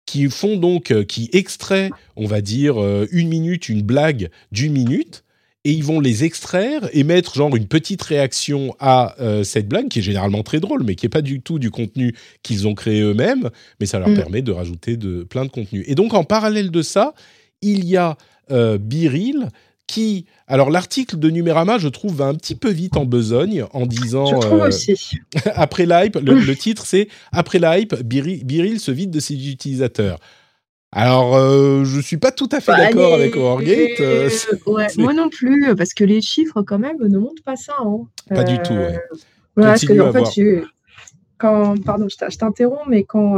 qui 0.05 0.29
font 0.29 0.55
donc, 0.55 0.91
euh, 0.91 1.03
qui 1.03 1.29
extraient, 1.33 1.91
on 2.15 2.25
va 2.25 2.41
dire, 2.41 2.81
euh, 2.81 3.05
une 3.11 3.27
minute, 3.27 3.67
une 3.67 3.81
blague 3.81 4.29
d'une 4.51 4.71
minute, 4.71 5.25
et 5.65 5.71
ils 5.71 5.83
vont 5.83 5.99
les 5.99 6.23
extraire 6.23 6.89
et 6.93 7.03
mettre 7.03 7.35
genre 7.35 7.53
une 7.53 7.67
petite 7.67 8.01
réaction 8.01 8.73
à 8.79 9.17
cette 9.43 9.67
blague, 9.67 9.89
qui 9.89 9.99
est 9.99 10.01
généralement 10.01 10.41
très 10.41 10.61
drôle, 10.61 10.83
mais 10.85 10.95
qui 10.95 11.05
n'est 11.05 11.09
pas 11.09 11.21
du 11.21 11.41
tout 11.41 11.59
du 11.59 11.69
contenu 11.69 12.15
qu'ils 12.43 12.65
ont 12.65 12.75
créé 12.75 13.01
eux-mêmes, 13.01 13.49
mais 13.81 13.85
ça 13.85 13.99
leur 13.99 14.07
mm. 14.07 14.15
permet 14.15 14.41
de 14.41 14.53
rajouter 14.53 14.95
de, 14.95 15.23
plein 15.23 15.43
de 15.43 15.49
contenu. 15.49 15.83
Et 15.85 15.95
donc, 15.95 16.13
en 16.13 16.23
parallèle 16.23 16.71
de 16.71 16.81
ça, 16.81 17.13
il 17.61 17.83
y 17.83 17.97
a 17.97 18.15
Biril, 18.79 19.49
qui, 19.89 20.27
alors 20.47 20.69
l'article 20.69 21.17
de 21.17 21.31
Numérama, 21.31 21.79
je 21.79 21.87
trouve, 21.87 22.15
va 22.15 22.25
un 22.25 22.35
petit 22.35 22.53
peu 22.53 22.69
vite 22.69 22.95
en 22.95 23.05
besogne 23.05 23.65
en 23.73 23.87
disant. 23.87 24.27
Je 24.27 24.35
trouve 24.35 24.61
euh, 24.61 24.67
aussi. 24.67 25.17
après 25.55 25.87
l'hype, 25.87 26.15
le, 26.21 26.55
titre 26.55 26.85
c'est 26.85 27.07
Après 27.31 27.57
l'hype, 27.57 27.95
Biril, 28.03 28.79
se 28.79 28.91
vide 28.91 29.09
de 29.09 29.19
ses 29.19 29.33
utilisateurs. 29.49 30.19
Alors, 30.91 31.35
euh, 31.35 31.83
je 31.85 31.99
suis 32.01 32.17
pas 32.17 32.31
tout 32.31 32.49
à 32.51 32.61
fait 32.61 32.71
bah, 32.71 32.85
d'accord 32.85 33.15
avec 33.15 33.35
Wargate. 33.35 33.99
Euh, 33.99 34.29
moi 34.97 35.13
non 35.13 35.29
plus, 35.29 35.75
parce 35.75 35.95
que 35.95 36.03
les 36.03 36.21
chiffres, 36.21 36.61
quand 36.61 36.79
même, 36.79 36.97
ne 36.99 37.17
montrent 37.17 37.43
pas 37.43 37.55
ça. 37.55 37.73
Hein. 37.79 38.07
Pas 38.29 38.43
du 38.43 38.59
tout, 38.59 38.73
ouais. 38.73 38.99
parce 39.55 39.85
que, 39.85 39.99
en 39.99 40.13
fait, 40.13 40.63
quand, 41.39 41.83
pardon, 41.83 42.07
je 42.09 42.37
t'interromps, 42.37 42.87
mais 42.87 43.03
quand 43.05 43.37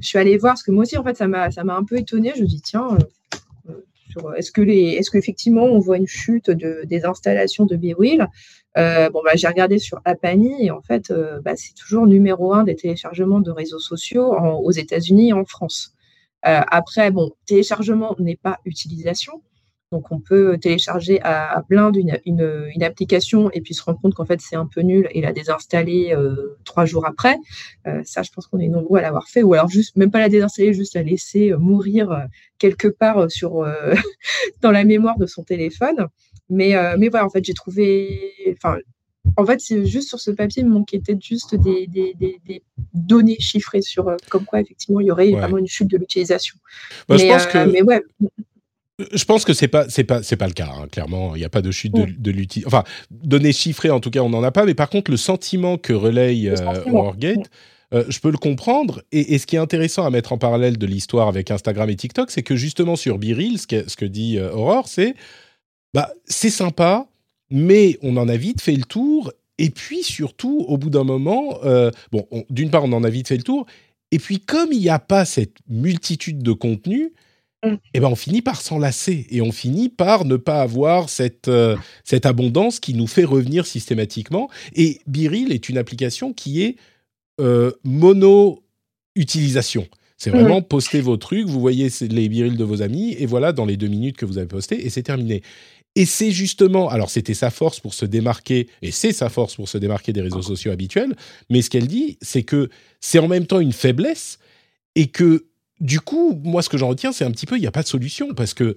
je 0.00 0.06
suis 0.06 0.18
allée 0.18 0.36
voir, 0.36 0.54
parce 0.54 0.62
que 0.62 0.70
moi 0.70 0.82
aussi, 0.82 0.96
en 0.96 1.02
fait, 1.02 1.16
ça 1.16 1.26
m'a 1.26 1.48
un 1.76 1.84
peu 1.84 1.98
étonnée, 1.98 2.32
je 2.36 2.42
me 2.42 2.46
dis, 2.46 2.60
tiens, 2.60 2.96
est-ce 4.36 4.52
que 4.52 4.60
les, 4.60 4.96
est-ce 4.98 5.10
qu'effectivement 5.10 5.64
on 5.64 5.78
voit 5.78 5.96
une 5.96 6.06
chute 6.06 6.50
de, 6.50 6.82
des 6.84 7.04
installations 7.04 7.66
de 7.66 7.76
B-Wheel 7.76 8.28
euh, 8.78 9.10
bon, 9.10 9.20
bah, 9.24 9.32
j'ai 9.34 9.48
regardé 9.48 9.78
sur 9.78 10.00
Apani 10.04 10.66
et 10.66 10.70
en 10.70 10.80
fait, 10.80 11.10
euh, 11.10 11.40
bah, 11.40 11.56
c'est 11.56 11.74
toujours 11.74 12.06
numéro 12.06 12.54
un 12.54 12.62
des 12.62 12.76
téléchargements 12.76 13.40
de 13.40 13.50
réseaux 13.50 13.80
sociaux 13.80 14.32
aux 14.32 14.70
États-Unis 14.70 15.30
et 15.30 15.32
en 15.32 15.44
France. 15.44 15.92
Euh, 16.46 16.60
après, 16.68 17.10
bon, 17.10 17.32
téléchargement 17.46 18.14
n'est 18.18 18.36
pas 18.36 18.58
utilisation. 18.64 19.42
Donc, 19.92 20.12
on 20.12 20.20
peut 20.20 20.56
télécharger 20.56 21.20
à, 21.22 21.64
plein 21.68 21.90
d'une 21.90 22.16
une, 22.24 22.82
application 22.84 23.50
et 23.50 23.60
puis 23.60 23.74
se 23.74 23.82
rendre 23.82 24.00
compte 24.00 24.14
qu'en 24.14 24.24
fait, 24.24 24.40
c'est 24.40 24.54
un 24.54 24.66
peu 24.66 24.82
nul 24.82 25.08
et 25.10 25.20
la 25.20 25.32
désinstaller 25.32 26.14
euh, 26.14 26.56
trois 26.64 26.84
jours 26.84 27.06
après. 27.06 27.36
Euh, 27.88 28.00
ça, 28.04 28.22
je 28.22 28.30
pense 28.30 28.46
qu'on 28.46 28.60
est 28.60 28.68
nombreux 28.68 29.00
à 29.00 29.02
l'avoir 29.02 29.28
fait. 29.28 29.42
Ou 29.42 29.54
alors, 29.54 29.68
juste, 29.68 29.96
même 29.96 30.12
pas 30.12 30.20
la 30.20 30.28
désinstaller, 30.28 30.72
juste 30.74 30.94
la 30.94 31.02
laisser 31.02 31.50
euh, 31.50 31.58
mourir 31.58 32.28
quelque 32.58 32.86
part 32.86 33.28
sur, 33.30 33.66
dans 34.60 34.70
la 34.70 34.84
mémoire 34.84 35.18
de 35.18 35.26
son 35.26 35.42
téléphone. 35.42 36.06
Mais, 36.48 36.74
mais 36.96 37.08
voilà, 37.08 37.26
en 37.26 37.30
fait, 37.30 37.44
j'ai 37.44 37.54
trouvé. 37.54 38.32
Enfin, 38.52 38.76
en 39.36 39.44
fait, 39.44 39.60
c'est 39.60 39.84
juste 39.86 40.08
sur 40.08 40.20
ce 40.20 40.30
papier, 40.30 40.62
il 40.62 40.68
me 40.68 40.74
manquait 40.74 41.00
peut-être 41.00 41.22
juste 41.22 41.54
des, 41.54 41.86
des, 41.88 42.14
des, 42.18 42.62
données 42.94 43.38
chiffrées 43.38 43.82
sur 43.82 44.16
comme 44.28 44.44
quoi, 44.44 44.60
effectivement, 44.60 45.00
il 45.00 45.06
y 45.06 45.10
aurait 45.10 45.30
vraiment 45.30 45.58
une 45.58 45.66
chute 45.66 45.88
de 45.88 45.96
l'utilisation. 45.96 46.56
Bah, 47.08 47.16
mais, 47.16 47.18
je 47.18 47.32
pense 47.32 47.46
que... 47.46 47.70
mais 47.70 47.82
ouais. 47.82 48.02
Je 49.12 49.24
pense 49.24 49.44
que 49.44 49.52
c'est 49.52 49.68
pas 49.68 49.88
c'est 49.88 50.04
pas 50.04 50.22
c'est 50.22 50.36
pas 50.36 50.46
le 50.46 50.52
cas. 50.52 50.68
Hein. 50.68 50.86
Clairement, 50.90 51.34
il 51.34 51.38
n'y 51.38 51.44
a 51.44 51.48
pas 51.48 51.62
de 51.62 51.70
chute 51.70 51.94
de, 51.94 52.06
de 52.06 52.30
l'utilité. 52.30 52.66
Enfin, 52.66 52.84
données 53.10 53.52
chiffrées, 53.52 53.90
en 53.90 54.00
tout 54.00 54.10
cas, 54.10 54.20
on 54.20 54.30
n'en 54.30 54.42
a 54.42 54.50
pas. 54.50 54.64
Mais 54.64 54.74
par 54.74 54.90
contre, 54.90 55.10
le 55.10 55.16
sentiment 55.16 55.78
que 55.78 55.92
relaye 55.92 56.48
euh, 56.48 56.84
Wargate, 56.86 57.50
euh, 57.94 58.04
je 58.08 58.20
peux 58.20 58.30
le 58.30 58.38
comprendre. 58.38 59.02
Et, 59.12 59.38
ce 59.38 59.46
qui 59.46 59.56
est 59.56 59.60
intéressant 59.60 60.04
à 60.04 60.10
mettre 60.10 60.32
en 60.32 60.38
parallèle 60.38 60.78
de 60.78 60.86
l'histoire 60.86 61.28
avec 61.28 61.50
Instagram 61.50 61.88
et 61.90 61.96
TikTok, 61.96 62.30
c'est 62.30 62.42
que 62.42 62.56
justement 62.56 62.96
sur 62.96 63.18
Biril, 63.18 63.58
ce 63.58 63.66
que, 63.66 63.88
ce 63.88 63.96
que 63.96 64.04
dit 64.04 64.38
euh, 64.38 64.52
Aurore, 64.52 64.88
c'est 64.88 65.14
bah 65.92 66.10
c'est 66.24 66.50
sympa, 66.50 67.06
mais 67.50 67.98
on 68.02 68.16
en 68.16 68.28
a 68.28 68.36
vite 68.36 68.60
fait 68.60 68.76
le 68.76 68.84
tour. 68.84 69.32
Et 69.58 69.70
puis 69.70 70.02
surtout, 70.02 70.64
au 70.68 70.78
bout 70.78 70.88
d'un 70.88 71.04
moment, 71.04 71.58
bon, 72.12 72.26
d'une 72.48 72.70
part, 72.70 72.84
on 72.84 72.92
en 72.92 73.04
a 73.04 73.10
vite 73.10 73.28
fait 73.28 73.36
le 73.36 73.42
tour. 73.42 73.66
Et 74.10 74.18
puis, 74.18 74.40
comme 74.40 74.72
il 74.72 74.78
n'y 74.78 74.88
a 74.88 74.98
pas 74.98 75.26
cette 75.26 75.56
multitude 75.68 76.42
de 76.42 76.52
contenus, 76.52 77.10
Mm. 77.10 77.29
Eh 77.62 78.00
ben 78.00 78.08
on 78.08 78.16
finit 78.16 78.42
par 78.42 78.60
s'enlacer 78.60 79.26
et 79.30 79.40
on 79.42 79.52
finit 79.52 79.88
par 79.88 80.24
ne 80.24 80.36
pas 80.36 80.62
avoir 80.62 81.10
cette, 81.10 81.48
euh, 81.48 81.76
cette 82.04 82.26
abondance 82.26 82.80
qui 82.80 82.94
nous 82.94 83.06
fait 83.06 83.24
revenir 83.24 83.66
systématiquement. 83.66 84.50
Et 84.74 85.00
Biril 85.06 85.52
est 85.52 85.68
une 85.68 85.78
application 85.78 86.32
qui 86.32 86.62
est 86.62 86.76
euh, 87.40 87.72
mono-utilisation. 87.84 89.86
C'est 90.16 90.30
vraiment 90.30 90.60
poster 90.60 91.00
vos 91.00 91.16
trucs, 91.16 91.46
vous 91.46 91.60
voyez 91.60 91.88
les 92.02 92.28
birils 92.28 92.58
de 92.58 92.64
vos 92.64 92.82
amis, 92.82 93.16
et 93.18 93.24
voilà, 93.24 93.52
dans 93.52 93.64
les 93.64 93.78
deux 93.78 93.86
minutes 93.86 94.18
que 94.18 94.26
vous 94.26 94.36
avez 94.36 94.46
posté, 94.46 94.84
et 94.84 94.90
c'est 94.90 95.02
terminé. 95.02 95.40
Et 95.96 96.04
c'est 96.04 96.30
justement, 96.30 96.90
alors 96.90 97.08
c'était 97.08 97.32
sa 97.32 97.48
force 97.48 97.80
pour 97.80 97.94
se 97.94 98.04
démarquer, 98.04 98.68
et 98.82 98.90
c'est 98.90 99.12
sa 99.12 99.30
force 99.30 99.54
pour 99.54 99.66
se 99.66 99.78
démarquer 99.78 100.12
des 100.12 100.20
réseaux 100.20 100.42
sociaux 100.42 100.72
habituels, 100.72 101.16
mais 101.48 101.62
ce 101.62 101.70
qu'elle 101.70 101.88
dit, 101.88 102.18
c'est 102.20 102.42
que 102.42 102.68
c'est 103.00 103.18
en 103.18 103.28
même 103.28 103.46
temps 103.46 103.60
une 103.60 103.72
faiblesse, 103.72 104.38
et 104.94 105.06
que 105.06 105.46
du 105.80 106.00
coup, 106.00 106.40
moi 106.44 106.62
ce 106.62 106.68
que 106.68 106.78
j'en 106.78 106.88
retiens, 106.88 107.12
c'est 107.12 107.24
un 107.24 107.30
petit 107.30 107.46
peu, 107.46 107.56
il 107.56 107.60
n'y 107.60 107.66
a 107.66 107.72
pas 107.72 107.82
de 107.82 107.88
solution, 107.88 108.34
parce 108.34 108.54
que 108.54 108.76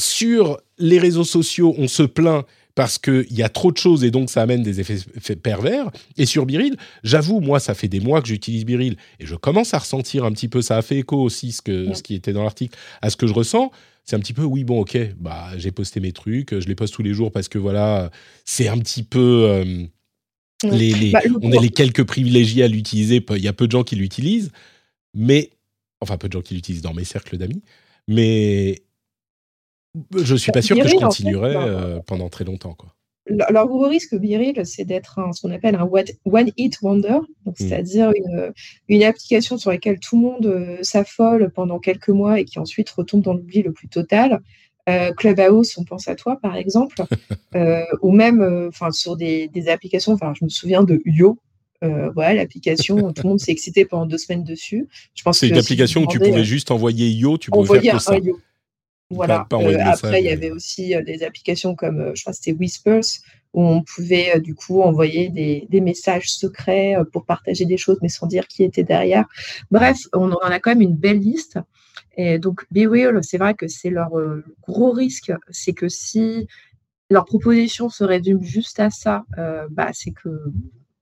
sur 0.00 0.60
les 0.78 0.98
réseaux 0.98 1.24
sociaux, 1.24 1.74
on 1.78 1.88
se 1.88 2.02
plaint 2.02 2.44
parce 2.74 2.98
qu'il 2.98 3.32
y 3.32 3.42
a 3.42 3.48
trop 3.48 3.70
de 3.70 3.76
choses 3.76 4.02
et 4.02 4.10
donc 4.10 4.30
ça 4.30 4.42
amène 4.42 4.62
des 4.62 4.80
effets 4.80 5.36
pervers. 5.36 5.90
Et 6.16 6.26
sur 6.26 6.44
Biril, 6.44 6.76
j'avoue, 7.04 7.40
moi, 7.40 7.60
ça 7.60 7.74
fait 7.74 7.86
des 7.86 8.00
mois 8.00 8.20
que 8.20 8.26
j'utilise 8.26 8.64
Biril 8.64 8.96
et 9.20 9.26
je 9.26 9.36
commence 9.36 9.74
à 9.74 9.78
ressentir 9.78 10.24
un 10.24 10.32
petit 10.32 10.48
peu, 10.48 10.60
ça 10.60 10.76
a 10.76 10.82
fait 10.82 10.98
écho 10.98 11.20
aussi, 11.22 11.52
ce, 11.52 11.62
que, 11.62 11.94
ce 11.94 12.02
qui 12.02 12.14
était 12.14 12.32
dans 12.32 12.42
l'article, 12.42 12.76
à 13.00 13.10
ce 13.10 13.16
que 13.16 13.26
je 13.26 13.32
ressens. 13.32 13.70
C'est 14.04 14.16
un 14.16 14.18
petit 14.18 14.32
peu, 14.32 14.42
oui, 14.42 14.64
bon, 14.64 14.80
ok, 14.80 14.98
bah, 15.18 15.50
j'ai 15.56 15.70
posté 15.70 16.00
mes 16.00 16.12
trucs, 16.12 16.58
je 16.58 16.66
les 16.66 16.74
poste 16.74 16.94
tous 16.94 17.02
les 17.02 17.14
jours 17.14 17.30
parce 17.30 17.48
que 17.48 17.58
voilà, 17.58 18.10
c'est 18.44 18.68
un 18.68 18.78
petit 18.78 19.04
peu. 19.04 19.46
Euh, 19.48 19.84
les, 20.64 21.12
bah, 21.12 21.20
on 21.42 21.52
est 21.52 21.60
les 21.60 21.70
quelques 21.70 22.04
privilégiés 22.04 22.64
à 22.64 22.68
l'utiliser, 22.68 23.24
il 23.30 23.42
y 23.42 23.48
a 23.48 23.52
peu 23.52 23.66
de 23.66 23.72
gens 23.72 23.84
qui 23.84 23.96
l'utilisent, 23.96 24.50
mais. 25.14 25.50
Enfin, 26.04 26.18
peu 26.18 26.28
de 26.28 26.32
gens 26.34 26.42
qui 26.42 26.54
l'utilisent 26.54 26.82
dans 26.82 26.94
mes 26.94 27.04
cercles 27.04 27.38
d'amis, 27.38 27.62
mais 28.06 28.82
je 30.16 30.34
suis 30.34 30.52
pas 30.52 30.62
sûr 30.62 30.76
que 30.76 30.88
je 30.88 30.96
continuerai 30.96 31.54
bah, 31.54 31.64
euh, 31.64 32.00
pendant 32.00 32.28
très 32.28 32.44
longtemps. 32.44 32.74
Quoi. 32.74 32.94
Alors, 33.48 33.66
gros 33.68 33.88
risque 33.88 34.14
Biril, 34.14 34.66
c'est 34.66 34.84
d'être 34.84 35.18
ce 35.32 35.40
qu'on 35.40 35.52
appelle 35.52 35.76
un 35.76 35.88
one 36.24 36.50
hit 36.56 36.78
wonder, 36.82 37.20
mmh. 37.46 37.50
c'est-à-dire 37.54 38.12
une, 38.88 39.02
application 39.02 39.56
sur 39.56 39.70
laquelle 39.70 39.98
tout 39.98 40.16
le 40.16 40.22
monde 40.22 40.46
euh, 40.46 40.76
s'affole 40.82 41.50
pendant 41.50 41.78
quelques 41.78 42.10
mois 42.10 42.38
et 42.40 42.44
qui 42.44 42.58
ensuite 42.58 42.90
retombe 42.90 43.22
dans 43.22 43.32
l'oubli 43.32 43.62
le 43.62 43.72
plus 43.72 43.88
total. 43.88 44.40
Euh, 44.90 45.12
Clubhouse, 45.14 45.78
on 45.78 45.84
pense 45.84 46.08
à 46.08 46.14
toi 46.14 46.38
par 46.42 46.56
exemple, 46.56 47.02
ou 48.02 48.12
même 48.12 48.68
enfin 48.68 48.90
sur 48.90 49.16
des, 49.16 49.50
applications. 49.68 50.12
Enfin, 50.12 50.34
je 50.38 50.44
me 50.44 50.50
souviens 50.50 50.82
de 50.82 51.00
Yo, 51.06 51.38
voilà, 51.82 52.34
l'application, 52.34 53.12
tout 53.12 53.22
le 53.24 53.28
monde 53.28 53.40
s'est 53.40 53.52
excité 53.52 53.84
pendant 53.84 54.06
deux 54.06 54.18
semaines 54.18 54.44
dessus. 54.44 54.88
Je 55.14 55.22
pense 55.22 55.38
c'est 55.38 55.48
une 55.48 55.58
application 55.58 56.02
où 56.02 56.06
tu 56.06 56.18
pouvais 56.18 56.44
juste 56.44 56.70
envoyer 56.70 57.10
Yo, 57.10 57.36
tu 57.36 57.50
pouvais 57.50 57.80
faire 57.80 57.96
que 57.96 58.02
ça. 58.02 58.16
Voilà. 59.10 59.46
Euh, 59.52 59.78
après, 59.84 60.22
il 60.22 60.26
y 60.26 60.30
avait 60.30 60.50
aussi 60.50 60.94
euh, 60.94 61.02
des 61.02 61.22
applications 61.22 61.74
comme, 61.74 62.00
euh, 62.00 62.12
je 62.14 62.22
crois, 62.22 62.32
c'était 62.32 62.52
Whispers, 62.52 63.20
où 63.52 63.64
on 63.64 63.82
pouvait 63.82 64.40
du 64.40 64.54
coup 64.54 64.82
envoyer 64.82 65.28
des, 65.28 65.80
messages 65.80 66.30
secrets 66.30 66.96
pour 67.12 67.24
partager 67.24 67.64
des 67.64 67.76
choses, 67.76 67.98
mais 68.02 68.08
sans 68.08 68.26
dire 68.26 68.48
qui 68.48 68.64
était 68.64 68.82
derrière. 68.82 69.26
Bref, 69.70 69.98
on 70.12 70.32
en 70.32 70.38
a 70.38 70.58
quand 70.58 70.70
même 70.70 70.80
une 70.80 70.96
belle 70.96 71.20
liste. 71.20 71.60
Et 72.16 72.38
donc, 72.40 72.64
BeReal, 72.72 73.20
c'est 73.22 73.38
vrai 73.38 73.54
que 73.54 73.68
c'est 73.68 73.90
leur 73.90 74.10
gros 74.66 74.90
risque, 74.90 75.32
c'est 75.50 75.72
que 75.72 75.88
si 75.88 76.48
leur 77.10 77.26
proposition 77.26 77.88
se 77.88 78.02
résume 78.02 78.42
juste 78.42 78.80
à 78.80 78.90
ça, 78.90 79.24
bah, 79.70 79.90
c'est 79.92 80.10
que 80.10 80.30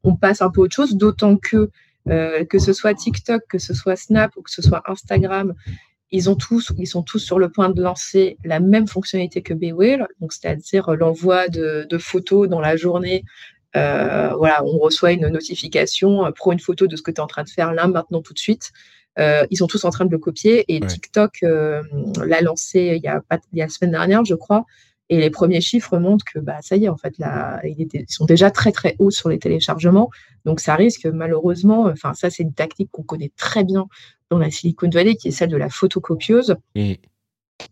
on 0.04 0.16
passe 0.16 0.42
un 0.42 0.50
peu 0.50 0.60
autre 0.60 0.74
chose, 0.74 0.96
d'autant 0.96 1.36
que 1.36 1.70
que 2.04 2.58
ce 2.58 2.72
soit 2.72 2.94
TikTok, 2.94 3.42
que 3.48 3.58
ce 3.58 3.74
soit 3.74 3.94
Snap 3.94 4.36
ou 4.36 4.42
que 4.42 4.50
ce 4.50 4.60
soit 4.60 4.82
Instagram, 4.90 5.54
ils, 6.12 6.28
ont 6.28 6.36
tous, 6.36 6.72
ils 6.78 6.86
sont 6.86 7.02
tous 7.02 7.18
sur 7.18 7.38
le 7.38 7.48
point 7.48 7.70
de 7.70 7.82
lancer 7.82 8.36
la 8.44 8.60
même 8.60 8.86
fonctionnalité 8.86 9.42
que 9.42 9.54
BeWheel, 9.54 10.06
donc 10.20 10.32
c'est-à-dire 10.32 10.94
l'envoi 10.94 11.48
de, 11.48 11.98
photos 11.98 12.48
dans 12.48 12.60
la 12.60 12.76
journée. 12.76 13.24
Euh, 13.74 14.34
voilà, 14.36 14.62
on 14.64 14.78
reçoit 14.78 15.12
une 15.12 15.28
notification, 15.28 16.26
euh, 16.26 16.30
prends 16.30 16.52
une 16.52 16.60
photo 16.60 16.86
de 16.86 16.94
ce 16.94 17.00
que 17.00 17.10
tu 17.10 17.16
es 17.16 17.20
en 17.20 17.26
train 17.26 17.42
de 17.42 17.48
faire 17.48 17.72
là, 17.72 17.86
maintenant, 17.86 18.20
tout 18.20 18.34
de 18.34 18.38
suite. 18.38 18.70
Euh, 19.18 19.46
ils 19.50 19.56
sont 19.56 19.66
tous 19.66 19.86
en 19.86 19.90
train 19.90 20.04
de 20.04 20.10
le 20.10 20.18
copier 20.18 20.64
et 20.68 20.80
TikTok 20.80 21.40
l'a 21.42 22.40
lancé 22.42 22.94
il 22.96 23.02
y, 23.02 23.08
a, 23.08 23.22
il 23.52 23.58
y 23.58 23.62
a 23.62 23.64
la 23.64 23.70
semaine 23.70 23.92
dernière, 23.92 24.24
je 24.26 24.34
crois. 24.34 24.66
Et 25.12 25.18
les 25.18 25.28
premiers 25.28 25.60
chiffres 25.60 25.98
montrent 25.98 26.24
que 26.24 26.38
bah, 26.38 26.56
ça 26.62 26.74
y 26.74 26.86
est, 26.86 26.88
en 26.88 26.96
fait, 26.96 27.18
là, 27.18 27.60
ils, 27.64 27.86
sont 28.08 28.24
déjà 28.24 28.50
très 28.50 28.72
très 28.72 28.96
hauts 28.98 29.10
sur 29.10 29.28
les 29.28 29.38
téléchargements. 29.38 30.08
Donc 30.46 30.58
ça 30.58 30.74
risque 30.74 31.04
malheureusement, 31.04 31.82
enfin 31.82 32.14
ça 32.14 32.30
c'est 32.30 32.42
une 32.42 32.54
tactique 32.54 32.88
qu'on 32.90 33.02
connaît 33.02 33.30
très 33.36 33.62
bien 33.62 33.88
dans 34.30 34.38
la 34.38 34.50
Silicon 34.50 34.88
Valley, 34.88 35.16
qui 35.16 35.28
est 35.28 35.32
celle 35.32 35.50
de 35.50 35.58
la 35.58 35.68
photocopieuse. 35.68 36.56
Mmh. 36.74 36.92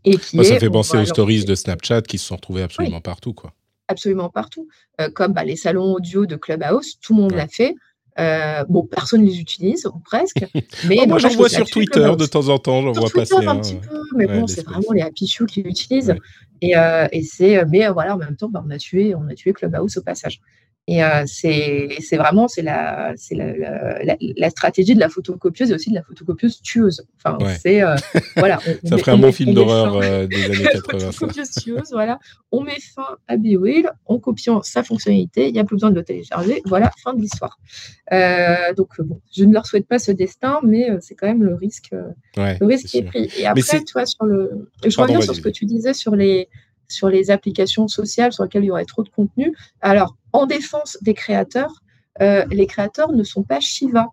Et 0.05 0.17
qui 0.19 0.45
ça 0.45 0.59
fait 0.59 0.69
penser 0.69 0.99
aux 0.99 1.07
stories 1.07 1.47
de 1.47 1.55
Snapchat 1.55 2.03
qui 2.03 2.19
se 2.19 2.27
sont 2.27 2.37
retrouvées 2.37 2.63
absolument 2.63 3.01
partout. 3.01 3.33
Quoi. 3.33 3.55
Absolument 3.89 4.29
partout. 4.29 4.69
Euh, 5.01 5.09
comme 5.09 5.33
bah, 5.33 5.45
les 5.45 5.57
salons 5.57 5.95
audio 5.95 6.27
de 6.27 6.37
Clubhouse, 6.37 6.99
tout 7.01 7.15
le 7.15 7.23
monde 7.23 7.33
l'a 7.33 7.49
fait. 7.49 7.75
Euh, 8.21 8.65
bon, 8.69 8.85
personne 8.85 9.23
ne 9.23 9.27
les 9.27 9.41
utilise, 9.41 9.87
ou 9.87 9.99
presque. 9.99 10.45
Mais 10.89 10.99
oh, 11.03 11.07
moi, 11.07 11.19
j'en 11.19 11.31
vois 11.31 11.49
sur 11.49 11.69
Twitter 11.69 12.13
de 12.19 12.27
temps 12.27 12.49
en 12.49 12.59
temps, 12.59 12.83
j'en 12.83 12.93
vois 12.93 13.11
passer. 13.11 13.35
un 13.47 13.57
petit 13.57 13.77
peu, 13.77 14.01
mais 14.15 14.27
bon, 14.27 14.47
c'est 14.47 14.65
vraiment 14.65 14.93
les 14.93 15.03
happy 15.03 15.27
shoes 15.27 15.47
qui 15.47 15.63
l'utilisent. 15.63 16.15
Et, 16.61 16.77
euh, 16.77 17.09
et 17.13 17.23
c'est, 17.23 17.65
mais 17.67 17.89
voilà, 17.89 18.15
en 18.15 18.19
même 18.19 18.37
temps, 18.37 18.51
bah, 18.51 18.63
on 18.67 18.71
a 18.71 18.77
tué, 18.77 19.15
on 19.15 19.27
a 19.29 19.35
tué 19.35 19.53
Clubhouse 19.53 19.97
au 19.97 20.03
passage. 20.03 20.41
Et 20.91 21.05
euh, 21.05 21.23
c'est 21.25 22.17
vraiment 22.17 22.49
c'est 22.49 22.63
la, 22.63 23.15
la, 23.31 24.17
la, 24.37 24.51
stratégie 24.51 24.97
de 24.97 24.99
la 24.99 25.09
photocopieuse 25.09 25.71
et 25.71 25.75
aussi 25.75 25.91
de 25.91 25.95
la 25.95 26.03
photocopieuse 26.03 26.61
tueuse. 26.63 27.07
Enfin, 27.17 27.39
c'est 27.61 27.81
euh, 27.81 27.95
voilà. 28.37 28.59
ça 28.85 28.99
ferait 28.99 29.13
un 29.13 29.19
bon 29.19 29.31
film 29.31 29.55
d'horreur 29.55 29.95
euh, 29.99 30.27
des 30.27 30.45
années 30.47 30.65
80. 30.65 31.13
photocopieuse 31.13 31.51
tueuse, 31.53 31.93
voilà. 31.93 32.19
On 32.51 32.63
met 32.63 32.81
fin 32.81 33.07
à 33.29 33.37
BeWheel 33.37 33.89
en 34.07 34.19
copiant 34.19 34.63
sa 34.63 34.83
fonctionnalité. 34.83 35.47
Il 35.47 35.53
n'y 35.53 35.61
a 35.61 35.65
plus 35.65 35.77
besoin 35.77 35.91
de 35.91 35.95
le 35.95 36.03
télécharger. 36.03 36.61
Voilà, 36.67 36.91
fin 37.05 37.15
de 37.15 37.21
l'histoire. 37.21 37.61
donc 38.77 39.01
bon, 39.01 39.21
je 39.33 39.45
ne 39.45 39.55
leur 39.55 39.67
souhaite 39.67 39.87
pas 39.87 40.01
ce 40.01 40.11
destin, 40.11 40.59
mais 40.65 40.89
c'est 40.99 41.15
quand 41.15 41.29
même 41.29 41.45
le 41.45 41.55
risque, 41.55 41.95
le 42.37 42.67
risque 42.67 42.87
qui 42.87 42.99
est 42.99 43.03
pris. 43.05 43.31
Et 43.39 43.47
après, 43.47 43.85
tu 43.85 43.93
vois, 43.93 44.07
sur 44.07 44.25
le, 44.25 44.67
je 44.85 45.01
reviens 45.01 45.21
sur 45.21 45.37
ce 45.37 45.41
que 45.41 45.51
tu 45.51 45.67
disais 45.67 45.95
sur 45.95 46.17
les 46.17 46.49
sur 46.89 47.09
les 47.09 47.31
applications 47.31 47.87
sociales 47.87 48.33
sur 48.33 48.43
lesquelles 48.43 48.65
il 48.65 48.69
y 48.69 48.71
aurait 48.71 48.85
trop 48.85 49.05
de 49.05 49.09
contenu. 49.09 49.55
Alors, 49.81 50.17
en 50.33 50.47
défense 50.47 50.99
des 51.03 51.15
créateurs, 51.15 51.83
euh, 52.21 52.45
les 52.51 52.67
créateurs 52.67 53.13
ne 53.13 53.23
sont 53.23 53.43
pas 53.43 53.61
Shiva. 53.61 54.09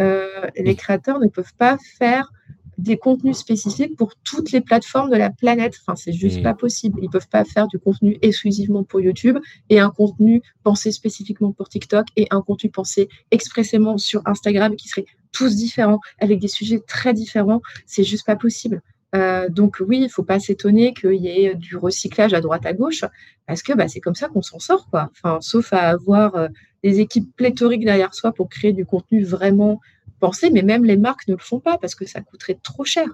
Euh, 0.00 0.46
les 0.56 0.74
créateurs 0.76 1.18
ne 1.18 1.28
peuvent 1.28 1.54
pas 1.58 1.76
faire 1.98 2.30
des 2.78 2.96
contenus 2.96 3.36
spécifiques 3.36 3.96
pour 3.96 4.14
toutes 4.24 4.52
les 4.52 4.62
plateformes 4.62 5.10
de 5.10 5.16
la 5.16 5.30
planète. 5.30 5.76
Enfin, 5.80 5.96
c'est 5.96 6.12
juste 6.12 6.40
mmh. 6.40 6.42
pas 6.42 6.54
possible. 6.54 6.98
Ils 7.02 7.10
peuvent 7.10 7.28
pas 7.28 7.44
faire 7.44 7.68
du 7.68 7.78
contenu 7.78 8.18
exclusivement 8.22 8.84
pour 8.84 9.00
YouTube 9.00 9.38
et 9.68 9.80
un 9.80 9.90
contenu 9.90 10.42
pensé 10.62 10.90
spécifiquement 10.90 11.52
pour 11.52 11.68
TikTok 11.68 12.06
et 12.16 12.26
un 12.30 12.40
contenu 12.40 12.70
pensé 12.70 13.08
expressément 13.30 13.98
sur 13.98 14.22
Instagram 14.24 14.76
qui 14.76 14.88
serait 14.88 15.04
tous 15.30 15.56
différents 15.56 16.00
avec 16.20 16.40
des 16.40 16.48
sujets 16.48 16.80
très 16.80 17.12
différents. 17.12 17.60
C'est 17.84 18.04
juste 18.04 18.24
pas 18.24 18.36
possible. 18.36 18.80
Euh, 19.14 19.48
donc 19.48 19.78
oui, 19.80 19.98
il 19.98 20.04
ne 20.04 20.08
faut 20.08 20.22
pas 20.22 20.38
s'étonner 20.38 20.94
qu'il 20.94 21.14
y 21.14 21.28
ait 21.28 21.54
du 21.54 21.76
recyclage 21.76 22.32
à 22.32 22.40
droite 22.40 22.66
à 22.66 22.72
gauche, 22.72 23.04
parce 23.46 23.62
que 23.62 23.72
bah, 23.72 23.88
c'est 23.88 24.00
comme 24.00 24.14
ça 24.14 24.28
qu'on 24.28 24.42
s'en 24.42 24.58
sort, 24.58 24.88
quoi. 24.90 25.10
Enfin, 25.12 25.38
sauf 25.40 25.72
à 25.72 25.88
avoir 25.88 26.36
euh, 26.36 26.48
des 26.84 27.00
équipes 27.00 27.34
pléthoriques 27.36 27.84
derrière 27.84 28.14
soi 28.14 28.32
pour 28.32 28.48
créer 28.48 28.72
du 28.72 28.86
contenu 28.86 29.24
vraiment 29.24 29.80
pensé, 30.20 30.50
mais 30.50 30.62
même 30.62 30.84
les 30.84 30.96
marques 30.96 31.26
ne 31.28 31.34
le 31.34 31.40
font 31.40 31.60
pas 31.60 31.78
parce 31.78 31.94
que 31.94 32.06
ça 32.06 32.20
coûterait 32.20 32.58
trop 32.62 32.84
cher 32.84 33.06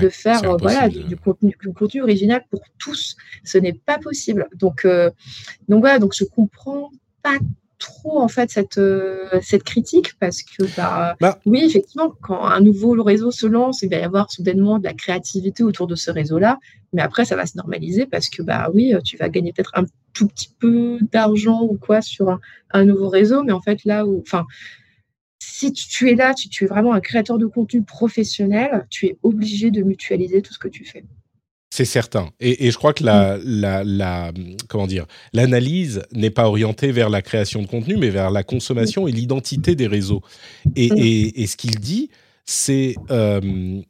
de 0.00 0.08
faire 0.08 0.42
euh, 0.44 0.56
voilà 0.58 0.88
du, 0.88 1.14
contenu, 1.16 1.54
du, 1.60 1.72
contenu, 1.74 2.02
original 2.02 2.42
pour 2.50 2.62
tous. 2.78 3.16
Ce 3.44 3.58
n'est 3.58 3.74
pas 3.74 3.98
possible. 3.98 4.48
Donc 4.54 4.86
donc 5.68 5.80
voilà, 5.80 5.98
donc 5.98 6.14
je 6.16 6.24
comprends 6.24 6.90
pas 7.22 7.38
trop 7.84 8.20
en 8.20 8.28
fait 8.28 8.50
cette, 8.50 8.78
euh, 8.78 9.28
cette 9.42 9.62
critique 9.62 10.18
parce 10.18 10.42
que 10.42 10.64
bah, 10.76 11.16
bah, 11.20 11.38
oui 11.46 11.62
effectivement 11.64 12.12
quand 12.22 12.44
un 12.44 12.60
nouveau 12.60 13.02
réseau 13.02 13.30
se 13.30 13.46
lance 13.46 13.82
il 13.82 13.90
va 13.90 13.96
y 13.96 14.02
avoir 14.02 14.30
soudainement 14.30 14.78
de 14.78 14.84
la 14.84 14.94
créativité 14.94 15.62
autour 15.62 15.86
de 15.86 15.94
ce 15.94 16.10
réseau 16.10 16.38
là 16.38 16.58
mais 16.92 17.02
après 17.02 17.24
ça 17.24 17.36
va 17.36 17.46
se 17.46 17.56
normaliser 17.56 18.06
parce 18.06 18.28
que 18.28 18.42
bah 18.42 18.70
oui 18.72 18.94
tu 19.04 19.16
vas 19.16 19.28
gagner 19.28 19.52
peut-être 19.52 19.72
un 19.74 19.84
tout 20.14 20.28
petit 20.28 20.48
peu 20.58 20.98
d'argent 21.12 21.62
ou 21.62 21.76
quoi 21.76 22.00
sur 22.00 22.38
un, 22.70 22.84
nouveau 22.84 23.08
réseau. 23.08 23.42
Mais 23.42 23.52
en 23.52 23.60
fait 23.60 23.84
là 23.84 24.06
où 24.06 24.20
enfin 24.20 24.46
si 25.40 25.72
tu 25.72 26.10
es 26.10 26.14
là, 26.14 26.32
tu, 26.32 26.48
tu 26.48 26.64
es 26.64 26.66
vraiment 26.66 26.94
un 26.94 27.00
créateur 27.00 27.36
de 27.36 27.46
contenu 27.46 27.82
professionnel, 27.82 28.86
tu 28.88 29.06
es 29.06 29.18
obligé 29.22 29.70
de 29.70 29.82
mutualiser 29.82 30.40
tout 30.40 30.54
ce 30.54 30.58
que 30.58 30.68
tu 30.68 30.84
fais. 30.84 31.04
C'est 31.76 31.84
certain. 31.84 32.30
Et, 32.38 32.70
je 32.70 32.78
crois 32.78 32.92
que 32.92 33.02
la, 33.02 33.36
la, 33.42 33.82
la 33.82 34.30
comment 34.68 34.86
dire, 34.86 35.06
l'analyse 35.32 36.02
n'est 36.12 36.30
pas 36.30 36.46
orientée 36.46 36.92
vers 36.92 37.10
la 37.10 37.20
création 37.20 37.62
de 37.62 37.66
contenu, 37.66 37.96
mais 37.96 38.10
vers 38.10 38.30
la 38.30 38.44
consommation 38.44 39.08
et 39.08 39.10
l'identité 39.10 39.74
des 39.74 39.88
réseaux. 39.88 40.22
Et, 40.76 41.42
et 41.42 41.46
ce 41.48 41.56
qu'il 41.56 41.80
dit, 41.80 42.10
c'est 42.44 42.94
euh, 43.10 43.80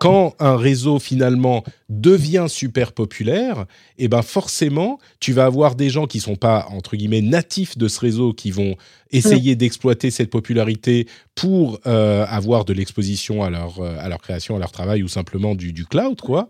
quand 0.00 0.34
un 0.40 0.56
réseau 0.56 0.98
finalement 0.98 1.62
devient 1.88 2.46
super 2.48 2.90
populaire, 2.90 3.60
et 3.96 4.06
eh 4.06 4.08
ben 4.08 4.22
forcément, 4.22 4.98
tu 5.20 5.32
vas 5.32 5.44
avoir 5.44 5.76
des 5.76 5.88
gens 5.88 6.08
qui 6.08 6.18
sont 6.18 6.34
pas 6.34 6.66
entre 6.72 6.96
guillemets 6.96 7.22
natifs 7.22 7.78
de 7.78 7.86
ce 7.86 8.00
réseau 8.00 8.32
qui 8.32 8.50
vont 8.50 8.74
essayer 9.12 9.54
d'exploiter 9.54 10.10
cette 10.10 10.30
popularité 10.30 11.06
pour 11.36 11.78
euh, 11.86 12.26
avoir 12.28 12.64
de 12.64 12.72
l'exposition 12.72 13.44
à 13.44 13.50
leur 13.50 13.80
à 13.80 14.08
leur 14.08 14.20
création, 14.20 14.56
à 14.56 14.58
leur 14.58 14.72
travail 14.72 15.04
ou 15.04 15.08
simplement 15.08 15.54
du, 15.54 15.72
du 15.72 15.86
cloud 15.86 16.20
quoi. 16.20 16.48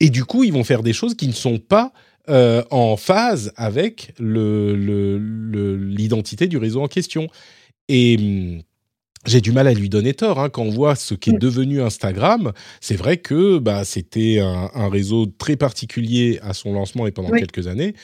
Et 0.00 0.10
du 0.10 0.24
coup, 0.24 0.44
ils 0.44 0.52
vont 0.52 0.64
faire 0.64 0.82
des 0.82 0.92
choses 0.92 1.14
qui 1.14 1.26
ne 1.26 1.32
sont 1.32 1.58
pas 1.58 1.92
euh, 2.28 2.62
en 2.70 2.96
phase 2.96 3.52
avec 3.56 4.12
l'identité 4.18 6.44
le, 6.44 6.48
du 6.48 6.58
réseau 6.58 6.82
en 6.82 6.88
question. 6.88 7.28
et 7.88 8.16
hum, 8.18 8.62
j'ai 9.26 9.40
du 9.40 9.52
mal 9.52 9.66
à 9.66 9.74
lui 9.74 9.88
donner 9.88 10.14
tort. 10.14 10.38
Hein. 10.38 10.48
Quand 10.48 10.62
on 10.62 10.70
voit 10.70 10.94
ce 10.94 11.14
qu'est 11.14 11.36
devenu 11.36 11.82
Instagram, 11.82 12.52
c'est 12.80 12.94
vrai 12.94 13.16
que 13.16 13.58
bah, 13.58 13.84
c'était 13.84 14.38
un, 14.40 14.88
réseau 14.88 15.26
très 15.26 15.56
particulier 15.56 16.38
à 16.42 16.54
son 16.54 16.72
lancement 16.72 17.06
et 17.06 17.10
pendant 17.10 17.30
quelques 17.30 17.66
années. 17.66 17.94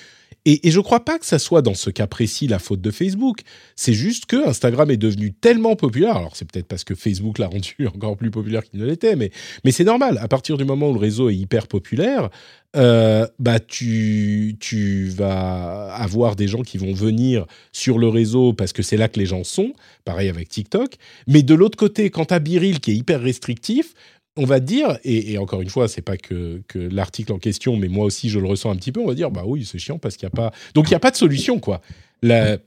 Et, 0.44 0.70
je 0.70 0.78
ne 0.78 0.82
crois 0.82 1.04
pas 1.04 1.18
que 1.18 1.26
ça 1.26 1.38
soit 1.38 1.62
dans 1.62 1.74
ce 1.74 1.90
cas 1.90 2.06
précis 2.06 2.46
la 2.46 2.58
faute 2.58 2.80
de 2.80 2.90
Facebook. 2.90 3.40
C'est 3.76 3.92
juste 3.92 4.26
que 4.26 4.48
Instagram 4.48 4.90
est 4.90 4.96
devenu 4.96 5.32
tellement 5.32 5.76
populaire. 5.76 6.16
Alors 6.16 6.36
c'est 6.36 6.50
peut-être 6.50 6.66
parce 6.66 6.84
que 6.84 6.94
Facebook 6.94 7.38
l'a 7.38 7.46
rendu 7.52 7.74
encore 7.86 8.16
plus 8.16 8.30
populaire 8.30 8.62
qu'il 8.64 8.80
ne 8.80 8.86
l'était, 8.86 9.16
mais, 9.16 9.30
c'est 9.70 9.84
normal. 9.84 10.18
À 10.20 10.28
partir 10.28 10.56
du 10.56 10.64
moment 10.64 10.90
où 10.90 10.94
le 10.94 11.00
réseau 11.00 11.30
est 11.30 11.36
hyper 11.36 11.66
populaire, 11.66 12.30
euh, 12.74 13.26
bah 13.38 13.60
tu, 13.60 14.56
tu 14.60 15.08
vas 15.08 15.92
avoir 15.94 16.36
des 16.36 16.48
gens 16.48 16.62
qui 16.62 16.78
vont 16.78 16.94
venir 16.94 17.46
sur 17.72 17.98
le 17.98 18.08
réseau 18.08 18.52
parce 18.52 18.72
que 18.72 18.82
c'est 18.82 18.96
là 18.96 19.08
que 19.08 19.18
les 19.18 19.26
gens 19.26 19.44
sont. 19.44 19.72
Pareil 20.04 20.28
avec 20.28 20.48
TikTok. 20.48 20.94
Mais 21.26 21.42
de 21.42 21.54
l'autre 21.54 21.76
côté, 21.76 22.10
quand 22.10 22.26
tu 22.26 22.34
as 22.34 22.38
Biril 22.38 22.80
qui 22.80 22.92
est 22.92 22.96
hyper 22.96 23.20
restrictif, 23.20 23.94
on 24.36 24.44
va 24.44 24.60
dire, 24.60 24.98
et, 25.04 25.36
encore 25.38 25.60
une 25.60 25.68
fois, 25.68 25.88
c'est 25.88 26.02
pas 26.02 26.16
que, 26.16 26.62
l'article 26.74 27.32
en 27.32 27.38
question, 27.38 27.76
mais 27.76 27.88
moi 27.88 28.06
aussi 28.06 28.30
je 28.30 28.38
le 28.38 28.46
ressens 28.46 28.70
un 28.70 28.76
petit 28.76 28.92
peu, 28.92 29.00
on 29.00 29.06
va 29.06 29.14
dire, 29.14 29.30
bah 29.30 29.42
oui, 29.46 29.64
c'est 29.64 29.78
chiant 29.78 29.98
parce 29.98 30.16
qu'il 30.16 30.26
n'y 30.26 30.32
a 30.32 30.36
pas. 30.36 30.52
Donc 30.74 30.88
il 30.88 30.92
n'y 30.92 30.96
a 30.96 31.00
pas 31.00 31.10
de 31.10 31.16
solution, 31.16 31.58
quoi. 31.58 31.82
il 32.22 32.58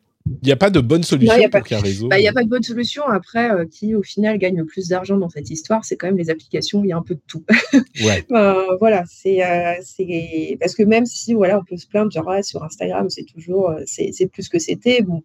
n'y 0.43 0.51
a 0.51 0.55
pas 0.55 0.69
de 0.69 0.79
bonne 0.79 1.03
solution 1.03 1.49
pour 1.49 1.63
qu'un 1.63 1.79
réseau. 1.79 2.07
Bah, 2.07 2.19
il 2.19 2.21
n'y 2.21 2.27
a 2.27 2.33
pas 2.33 2.43
de 2.43 2.49
bonne 2.49 2.63
solution. 2.63 3.03
Après, 3.07 3.49
euh, 3.49 3.65
qui 3.65 3.95
au 3.95 4.03
final 4.03 4.37
gagne 4.37 4.57
le 4.57 4.65
plus 4.65 4.89
d'argent 4.89 5.17
dans 5.17 5.29
cette 5.29 5.49
histoire, 5.49 5.83
c'est 5.85 5.95
quand 5.95 6.07
même 6.07 6.17
les 6.17 6.29
applications. 6.29 6.83
Il 6.83 6.89
y 6.89 6.93
a 6.93 6.97
un 6.97 7.03
peu 7.03 7.15
de 7.15 7.21
tout. 7.27 7.43
Ouais. 8.03 8.25
Euh, 8.31 8.75
voilà, 8.79 9.03
euh, 9.25 9.73
c'est 9.81 10.57
parce 10.59 10.75
que 10.75 10.83
même 10.83 11.05
si 11.05 11.33
voilà, 11.33 11.57
on 11.59 11.63
peut 11.63 11.77
se 11.77 11.87
plaindre 11.87 12.11
genre 12.11 12.29
sur 12.43 12.63
Instagram, 12.63 13.09
c'est 13.09 13.23
toujours 13.23 13.73
c'est 13.85 14.27
plus 14.31 14.49
que 14.49 14.59
c'était. 14.59 15.01
Bon, 15.01 15.23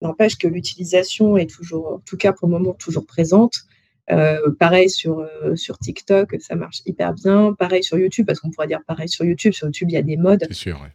n'empêche 0.00 0.36
que 0.38 0.46
l'utilisation 0.46 1.36
est 1.36 1.50
toujours, 1.50 1.94
en 1.94 1.98
tout 1.98 2.16
cas 2.16 2.32
pour 2.32 2.48
le 2.48 2.52
moment, 2.52 2.74
toujours 2.74 3.04
présente. 3.04 3.64
Euh, 4.10 4.50
pareil 4.58 4.90
sur, 4.90 5.20
euh, 5.20 5.54
sur 5.54 5.78
TikTok, 5.78 6.36
ça 6.40 6.56
marche 6.56 6.82
hyper 6.86 7.14
bien. 7.14 7.54
Pareil 7.56 7.84
sur 7.84 7.98
YouTube, 7.98 8.26
parce 8.26 8.40
qu'on 8.40 8.50
pourrait 8.50 8.66
dire 8.66 8.80
pareil 8.86 9.08
sur 9.08 9.24
YouTube. 9.24 9.52
Sur 9.52 9.68
YouTube, 9.68 9.90
il 9.90 9.94
y 9.94 9.98
a 9.98 10.02
des 10.02 10.16
modes. 10.16 10.44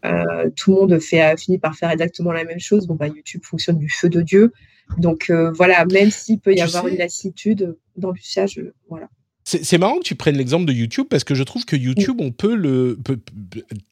Euh, 0.06 0.50
tout 0.56 0.72
le 0.72 0.76
monde 0.76 1.00
fait, 1.00 1.38
finit 1.38 1.58
par 1.58 1.76
faire 1.76 1.90
exactement 1.90 2.32
la 2.32 2.44
même 2.44 2.60
chose. 2.60 2.86
Bon, 2.86 2.96
bah, 2.96 3.08
YouTube 3.08 3.42
fonctionne 3.44 3.78
du 3.78 3.90
feu 3.90 4.10
de 4.10 4.22
Dieu. 4.22 4.52
Donc 4.98 5.32
voilà, 5.56 5.86
même 5.86 6.12
s'il 6.12 6.40
peut 6.40 6.54
y 6.54 6.62
avoir 6.62 6.88
une 6.88 6.98
lassitude 6.98 7.76
dans 7.98 8.12
l'usage, 8.12 8.62
voilà. 8.90 9.10
C'est 9.44 9.78
marrant 9.78 10.00
que 10.00 10.04
tu 10.04 10.16
prennes 10.16 10.36
l'exemple 10.36 10.66
de 10.66 10.74
YouTube 10.74 11.08
parce 11.10 11.24
que 11.24 11.34
je 11.34 11.44
trouve 11.44 11.64
que 11.64 11.78
YouTube, 11.78 12.18
on 12.20 12.32
peut 12.32 12.56
le. 12.56 13.00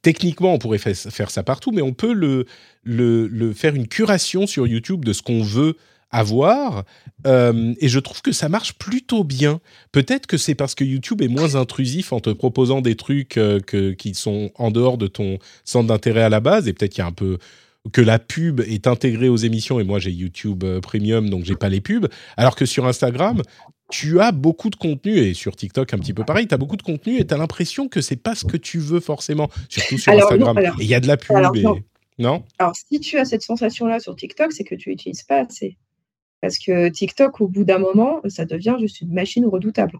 techniquement, 0.01 0.53
on 0.53 0.57
pourrait 0.57 0.77
faire 0.77 1.31
ça 1.31 1.43
partout, 1.43 1.71
mais 1.71 1.81
on 1.81 1.93
peut 1.93 2.13
le, 2.13 2.45
le, 2.83 3.27
le 3.27 3.53
faire 3.53 3.73
une 3.75 3.87
curation 3.87 4.47
sur 4.47 4.67
YouTube 4.67 5.05
de 5.05 5.13
ce 5.13 5.21
qu'on 5.21 5.41
veut 5.41 5.77
avoir. 6.11 6.83
Euh, 7.27 7.73
et 7.79 7.87
je 7.87 7.99
trouve 7.99 8.21
que 8.21 8.31
ça 8.31 8.49
marche 8.49 8.73
plutôt 8.73 9.23
bien. 9.23 9.59
Peut-être 9.91 10.27
que 10.27 10.37
c'est 10.37 10.55
parce 10.55 10.75
que 10.75 10.83
YouTube 10.83 11.21
est 11.21 11.27
moins 11.27 11.55
intrusif 11.55 12.13
en 12.13 12.19
te 12.19 12.29
proposant 12.29 12.81
des 12.81 12.95
trucs 12.95 13.37
euh, 13.37 13.59
que, 13.59 13.91
qui 13.91 14.13
sont 14.13 14.51
en 14.55 14.71
dehors 14.71 14.97
de 14.97 15.07
ton 15.07 15.39
centre 15.63 15.87
d'intérêt 15.87 16.23
à 16.23 16.29
la 16.29 16.39
base. 16.39 16.67
Et 16.67 16.73
peut-être 16.73 16.91
qu'il 16.91 17.01
y 17.01 17.05
a 17.05 17.07
un 17.07 17.11
peu 17.11 17.37
que 17.91 18.01
la 18.01 18.19
pub 18.19 18.61
est 18.61 18.87
intégrée 18.87 19.29
aux 19.29 19.37
émissions. 19.37 19.79
Et 19.79 19.83
moi, 19.83 19.99
j'ai 19.99 20.11
YouTube 20.11 20.63
euh, 20.63 20.79
Premium, 20.79 21.29
donc 21.29 21.45
j'ai 21.45 21.55
pas 21.55 21.69
les 21.69 21.81
pubs. 21.81 22.07
Alors 22.37 22.55
que 22.55 22.65
sur 22.65 22.85
Instagram, 22.85 23.41
tu 23.89 24.19
as 24.19 24.31
beaucoup 24.31 24.69
de 24.69 24.75
contenu 24.75 25.17
et 25.17 25.33
sur 25.33 25.55
TikTok 25.55 25.93
un 25.93 25.99
petit 25.99 26.13
peu 26.13 26.23
pareil, 26.23 26.47
tu 26.47 26.53
as 26.53 26.57
beaucoup 26.57 26.77
de 26.77 26.81
contenu 26.81 27.19
et 27.19 27.25
tu 27.25 27.33
as 27.33 27.37
l'impression 27.37 27.87
que 27.87 28.01
c'est 28.01 28.15
pas 28.15 28.33
ce 28.33 28.45
que 28.45 28.57
tu 28.57 28.79
veux 28.79 28.99
forcément, 28.99 29.49
surtout 29.69 29.97
sur 29.97 30.11
Instagram. 30.11 30.57
et 30.57 30.69
il 30.79 30.87
y 30.87 30.95
a 30.95 30.99
de 30.99 31.07
la 31.07 31.17
pub. 31.17 31.35
non. 32.17 32.43
Alors 32.57 32.73
si 32.75 32.99
tu 32.99 33.17
as 33.17 33.25
cette 33.25 33.43
sensation-là 33.43 33.99
sur 33.99 34.15
TikTok, 34.15 34.53
c'est 34.53 34.63
que 34.63 34.75
tu 34.75 34.89
n'utilises 34.89 35.23
pas 35.23 35.41
assez. 35.41 35.77
Parce 36.45 36.59
que 36.59 36.89
TikTok, 36.89 37.41
au 37.41 37.47
bout 37.47 37.63
d'un 37.63 37.79
moment, 37.79 38.21
ça 38.27 38.45
devient 38.45 38.75
juste 38.79 39.01
une 39.01 39.11
machine 39.11 39.47
redoutable. 39.47 39.97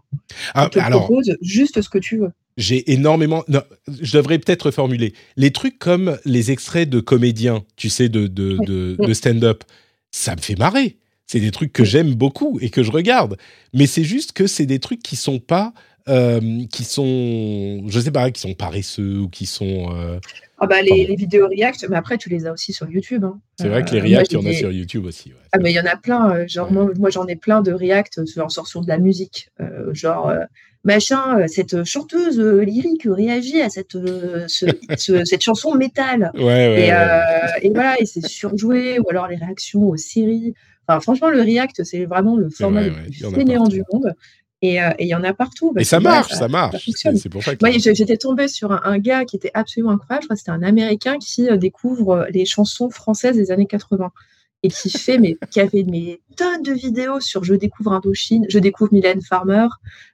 Ah, 0.54 0.68
te 0.68 0.78
propose 0.78 1.36
juste 1.42 1.82
ce 1.82 1.88
que 1.88 1.98
tu 1.98 2.18
veux. 2.18 2.30
J'ai 2.56 2.92
énormément. 2.92 3.44
je 3.88 4.16
devrais 4.16 4.38
peut-être 4.38 4.66
reformuler. 4.66 5.12
Les 5.36 5.50
trucs 5.50 5.76
comme 5.80 6.16
les 6.24 6.52
extraits 6.52 6.88
de 6.88 7.00
comédiens, 7.00 7.64
tu 7.74 7.88
sais, 7.88 8.08
de, 8.08 8.28
de, 8.28 9.12
stand-up, 9.12 9.64
ça 10.12 10.36
me 10.36 10.40
fait 10.40 10.54
marrer. 10.54 10.98
C'est 11.26 11.40
des 11.40 11.50
trucs 11.50 11.72
que 11.72 11.82
j'aime 11.82 12.14
beaucoup 12.14 12.60
et 12.60 12.70
que 12.70 12.84
je 12.84 12.92
regarde. 12.92 13.36
Mais 13.74 13.88
c'est 13.88 14.04
juste 14.04 14.30
que 14.30 14.46
c'est 14.46 14.66
des 14.66 14.78
trucs 14.78 15.02
qui 15.02 15.16
sont 15.16 15.40
pas. 15.40 15.74
Euh, 16.08 16.40
qui 16.70 16.84
sont, 16.84 17.82
je 17.88 17.98
sais 17.98 18.12
pas, 18.12 18.30
qui 18.30 18.40
sont 18.40 18.54
paresseux 18.54 19.18
ou 19.18 19.28
qui 19.28 19.44
sont. 19.44 19.92
Euh, 19.92 20.20
ah 20.58 20.66
bah 20.66 20.80
les, 20.80 21.14
vidéos 21.16 21.48
React, 21.48 21.88
mais 21.90 21.96
après 21.96 22.16
tu 22.16 22.30
les 22.30 22.46
as 22.46 22.52
aussi 22.52 22.72
sur 22.72 22.88
YouTube. 22.88 23.24
Hein. 23.24 23.40
C'est 23.58 23.68
vrai 23.68 23.84
que 23.84 23.90
les 23.90 24.00
euh, 24.00 24.04
React, 24.04 24.32
il 24.32 24.34
y 24.34 24.46
en 24.46 24.50
a 24.50 24.52
sur 24.52 24.72
YouTube 24.72 25.04
aussi. 25.04 25.32
ah 25.52 25.58
mais 25.58 25.70
il 25.70 25.74
y 25.74 25.80
en 25.80 25.84
a 25.84 25.96
plein. 25.96 26.30
Euh, 26.30 26.48
genre 26.48 26.72
moi, 26.72 27.10
j'en 27.10 27.26
ai 27.26 27.36
plein 27.36 27.60
de 27.60 27.72
React 27.72 28.20
en 28.38 28.48
sortant 28.48 28.80
de 28.80 28.88
la 28.88 28.98
musique. 28.98 29.50
Euh, 29.60 29.92
genre 29.92 30.32
machin, 30.84 31.46
cette 31.46 31.84
chanteuse 31.84 32.40
lyrique 32.40 33.06
réagit 33.06 33.60
à 33.60 33.68
cette 33.68 33.98
cette 34.96 35.42
chanson 35.42 35.74
métal. 35.74 36.30
Ouais, 36.34 36.44
ouais, 36.44 36.88
et, 37.60 37.66
et, 37.66 37.70
voilà 37.70 38.00
et 38.00 38.06
c'est 38.06 38.26
surjoué 38.26 38.98
ou 38.98 39.10
alors 39.10 39.28
les 39.28 39.36
réactions 39.36 39.82
aux 39.82 39.96
séries. 39.96 40.54
Enfin 40.88 41.00
franchement 41.00 41.30
le 41.30 41.42
React 41.42 41.84
c'est 41.84 42.04
vraiment 42.06 42.36
le 42.36 42.48
format 42.48 42.84
le 42.84 42.92
plus 42.92 43.12
fainéant 43.34 43.66
du 43.66 43.82
monde. 43.92 44.14
Euh, 44.64 44.90
et 44.98 45.04
il 45.04 45.08
y 45.08 45.14
en 45.14 45.22
a 45.22 45.34
partout. 45.34 45.74
Et 45.76 45.84
ça 45.84 46.00
marche, 46.00 46.32
ça, 46.32 46.48
marche. 46.48 46.88
C'est 46.94 47.28
pour 47.28 47.42
ça 47.42 47.54
que... 47.54 47.66
j'étais 47.78 48.16
tombée 48.16 48.48
sur 48.48 48.72
un, 48.72 48.98
gars 48.98 49.24
qui 49.24 49.36
était 49.36 49.50
absolument 49.54 49.92
incroyable. 49.92 50.22
Je 50.22 50.26
crois 50.28 50.36
que 50.36 50.40
c'était 50.40 50.50
un 50.50 50.62
Américain 50.62 51.18
qui 51.18 51.48
euh, 51.48 51.56
découvre 51.56 52.10
euh, 52.10 52.26
les 52.30 52.46
chansons 52.46 52.88
françaises 52.88 53.36
des 53.36 53.50
années 53.50 53.66
80 53.66 54.10
et 54.62 54.68
qui 54.68 54.90
fait, 54.90 55.18
mais 55.18 55.36
qui 55.50 55.60
avait 55.60 55.82
des 55.82 56.22
tonnes 56.36 56.62
de 56.62 56.72
vidéos 56.72 57.20
sur 57.20 57.44
Je 57.44 57.54
découvre 57.54 57.92
Indochine, 57.92 58.46
je 58.48 58.58
découvre 58.58 58.92
Mylène 58.92 59.20
Farmer, 59.20 59.68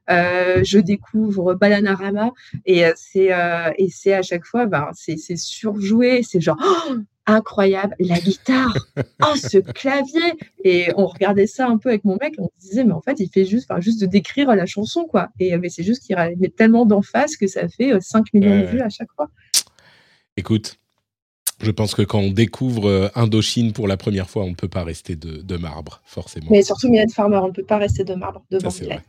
je 0.09 0.79
découvre 0.79 1.55
Bananarama, 1.55 2.33
et 2.67 2.85
c'est 2.97 3.31
et 3.79 3.89
c'est 3.89 4.13
à 4.13 4.23
chaque 4.23 4.45
fois, 4.45 4.67
ben, 4.67 4.91
c'est 4.95 5.37
surjoué, 5.37 6.23
c'est 6.25 6.41
genre 6.41 6.59
oh, 6.61 6.97
incroyable, 7.27 7.95
la 7.99 8.19
guitare, 8.19 8.77
oh 9.23 9.35
ce 9.37 9.59
clavier 9.59 10.35
Et 10.65 10.89
on 10.97 11.07
regardait 11.07 11.47
ça 11.47 11.69
un 11.69 11.79
peu 11.79 11.91
avec 11.91 12.05
mon 12.05 12.17
mec, 12.21 12.35
on 12.39 12.49
se 12.59 12.69
disait 12.69 12.85
mais 12.85 12.93
en 12.93 13.01
fait 13.01 13.21
il 13.21 13.29
fait 13.29 13.45
juste, 13.45 13.71
enfin 13.71 13.81
juste 13.81 14.01
de 14.01 14.07
décrire 14.07 14.55
la 14.55 14.67
chanson 14.67 15.05
quoi. 15.05 15.29
Et 15.39 15.57
mais 15.57 15.69
c'est 15.69 15.85
juste 15.85 16.03
qu'il 16.05 16.17
met 16.17 16.49
tellement 16.49 16.87
d'emphase 16.87 17.37
que 17.37 17.47
ça 17.47 17.69
fait 17.69 17.93
5 18.01 18.19
euh, 18.19 18.23
millions 18.33 18.61
de 18.61 18.67
vues 18.67 18.81
à 18.81 18.89
chaque 18.89 19.13
fois. 19.15 19.29
Écoute, 20.37 20.79
je 21.61 21.71
pense 21.71 21.95
que 21.95 22.03
quand 22.03 22.19
on 22.19 22.31
découvre 22.31 22.89
euh, 22.89 23.09
Indochine 23.15 23.73
pour 23.73 23.87
la 23.87 23.97
première 23.97 24.29
fois, 24.29 24.45
on 24.45 24.51
ne 24.51 24.55
peut 24.55 24.69
pas 24.69 24.83
rester 24.83 25.15
de, 25.15 25.57
marbre, 25.57 26.01
forcément. 26.05 26.49
Mais 26.51 26.63
surtout 26.63 26.89
Mylène 26.89 27.11
Farmer, 27.11 27.37
on 27.37 27.49
ne 27.49 27.53
peut 27.53 27.65
pas 27.65 27.79
rester 27.79 28.03
de 28.03 28.15
marbre 28.15 28.45
devant 28.51 28.71
Mylène. 28.81 29.03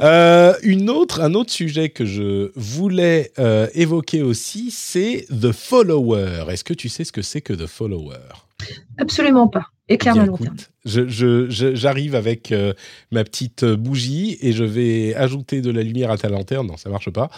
Euh, 0.00 0.54
une 0.62 0.88
autre, 0.88 1.20
un 1.20 1.34
autre 1.34 1.52
sujet 1.52 1.90
que 1.90 2.06
je 2.06 2.52
voulais 2.56 3.32
euh, 3.38 3.68
évoquer 3.74 4.22
aussi, 4.22 4.70
c'est 4.70 5.26
The 5.28 5.52
Follower. 5.52 6.44
Est-ce 6.48 6.64
que 6.64 6.74
tu 6.74 6.88
sais 6.88 7.04
ce 7.04 7.12
que 7.12 7.22
c'est 7.22 7.40
que 7.42 7.52
The 7.52 7.66
Follower? 7.66 8.16
Absolument 8.98 9.48
pas. 9.48 9.66
Éclaire 9.88 10.14
la 10.14 10.26
lanterne. 10.26 10.56
J'arrive 10.84 12.14
avec 12.14 12.52
euh, 12.52 12.72
ma 13.10 13.24
petite 13.24 13.64
bougie 13.64 14.38
et 14.40 14.52
je 14.52 14.64
vais 14.64 15.14
ajouter 15.16 15.60
de 15.60 15.70
la 15.70 15.82
lumière 15.82 16.10
à 16.10 16.16
ta 16.16 16.28
lanterne. 16.28 16.66
Non, 16.68 16.76
ça 16.76 16.88
marche 16.88 17.10
pas. 17.10 17.28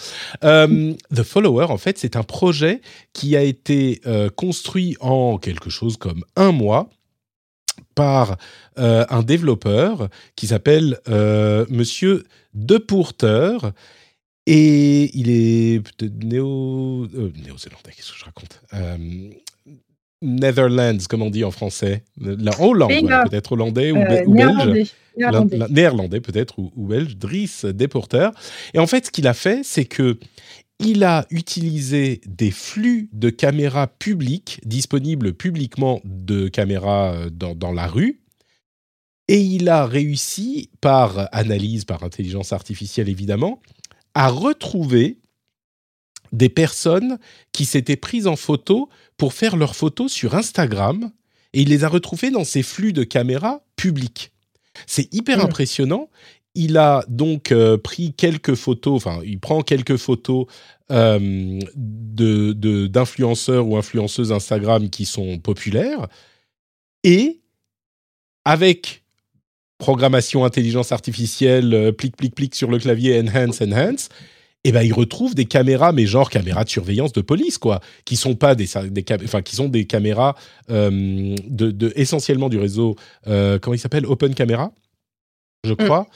The 0.43 1.23
Follower, 1.25 1.67
en 1.71 1.79
fait, 1.79 1.99
c'est 1.99 2.17
un 2.17 2.23
projet 2.23 2.81
qui 3.13 3.37
a 3.37 3.43
été 3.43 4.01
construit 4.37 4.97
en 5.01 5.39
quelque 5.39 5.71
chose 5.71 5.97
comme 5.97 6.25
un 6.37 6.53
mois 6.53 6.91
par 7.95 8.37
euh, 8.79 9.05
un 9.11 9.23
développeur 9.23 10.09
qui 10.37 10.47
s'appelle 10.47 10.99
euh, 11.09 11.67
Monsieur 11.69 12.25
Depourteur. 12.55 13.73
Et 14.47 15.17
il 15.17 15.31
est 15.31 15.83
néo, 16.25 17.07
euh, 17.15 17.31
néo-zélandais, 17.45 17.93
qu'est-ce 17.95 18.13
que 18.13 18.19
je 18.19 18.25
raconte? 18.25 18.61
Netherlands, 20.21 20.99
comme 21.09 21.23
on 21.23 21.31
dit 21.31 21.45
en 21.45 21.51
français. 21.51 22.03
La 22.21 22.53
Hollande, 22.61 22.91
peut-être 23.29 23.53
hollandais 23.53 23.93
ou, 23.93 23.97
belge. 24.33 24.95
Néerlandais, 25.71 26.21
peut-être 26.21 26.59
ou, 26.59 26.73
ou, 26.77 26.87
belge. 26.87 27.17
Dries 27.17 27.51
Depourteur. 27.65 28.33
Et 28.75 28.79
en 28.79 28.87
fait, 28.87 29.07
ce 29.07 29.11
qu'il 29.11 29.27
a 29.27 29.35
fait, 29.35 29.61
c'est 29.65 29.85
que 29.85 30.19
il 30.85 31.05
a 31.05 31.27
utilisé 31.31 32.21
des 32.27 32.51
flux 32.51 33.09
de 33.13 33.31
caméras 33.31 33.87
publiques, 33.87 34.61
disponibles 34.65 35.33
publiquement 35.33 36.01
de 36.05 36.49
caméras 36.49 37.15
euh, 37.15 37.31
dans, 37.31 37.73
la 37.73 37.87
rue, 37.87 38.21
et 39.29 39.41
il 39.41 39.69
a 39.69 39.87
réussi, 39.87 40.71
par 40.81 41.29
analyse, 41.33 41.85
par 41.85 42.03
intelligence 42.03 42.53
artificielle 42.53 43.09
évidemment, 43.09 43.61
à 44.15 44.29
retrouver 44.29 45.19
des 46.33 46.49
personnes 46.49 47.19
qui 47.53 47.65
s'étaient 47.65 47.97
prises 47.97 48.27
en 48.27 48.37
photo 48.37 48.89
pour 49.17 49.33
faire 49.35 49.57
leurs 49.57 49.77
photos 49.77 50.11
sur 50.13 50.35
Instagram, 50.35 51.11
et 51.53 51.63
il 51.63 51.69
les 51.69 51.85
a 51.85 51.89
retrouvées 51.89 52.31
dans 52.31 52.45
ces 52.45 52.63
flux 52.63 52.93
de 52.93 53.05
caméras 53.05 53.63
publics. 53.77 54.33
C'est 54.87 55.13
hyper 55.15 55.39
mmh. 55.39 55.43
impressionnant 55.43 56.09
il 56.55 56.77
a 56.77 57.05
donc 57.09 57.51
euh, 57.51 57.79
pris 57.79 58.13
quelques 58.13 58.55
photos, 58.55 58.95
enfin, 58.97 59.21
il 59.25 59.41
prend 59.41 59.63
quelques 59.63 59.97
photos 59.97 60.47
euh, 60.91 61.59
d'influenceurs 61.75 63.67
ou 63.67 63.77
influenceuses 63.77 64.33
Instagram 64.33 64.91
qui 64.91 65.07
sont 65.07 65.39
populaires 65.39 66.09
et 67.05 67.41
avec 68.45 69.03
programmation 69.79 70.45
intelligence 70.45 70.93
artificielle, 70.93 71.73
euh, 71.75 71.93
plic, 71.93 72.17
plic, 72.17 72.35
plic 72.35 72.55
sur 72.55 72.71
le 72.71 72.79
clavier, 72.79 73.19
enhance, 73.19 73.63
enhance, 73.63 74.11
eh 74.65 74.71
ben 74.71 74.83
ils 74.83 74.93
retrouvent 74.93 75.35
des 75.35 75.47
caméras, 75.47 75.93
mais 75.93 76.07
genre 76.07 76.31
caméras 76.31 76.65
de 76.65 76.69
surveillance 76.69 77.13
de 77.13 77.21
police, 77.21 77.59
quoi, 77.59 77.81
qui 78.05 78.17
sont 78.17 78.37
pas 78.37 78.55
des, 78.55 78.69
des 78.91 79.05
enfin 79.25 79.43
qui 79.43 79.57
sont 79.57 79.69
des 79.69 79.87
caméras 79.87 80.37
euh, 80.71 81.35
de, 81.49 81.93
essentiellement 81.97 82.49
du 82.49 82.59
réseau, 82.59 82.95
comment 83.25 83.75
il 83.75 83.79
s'appelle, 83.79 84.07
Open 84.07 84.35
Camera, 84.35 84.73
je 85.65 85.73
mm. 85.73 85.77
crois. 85.77 86.07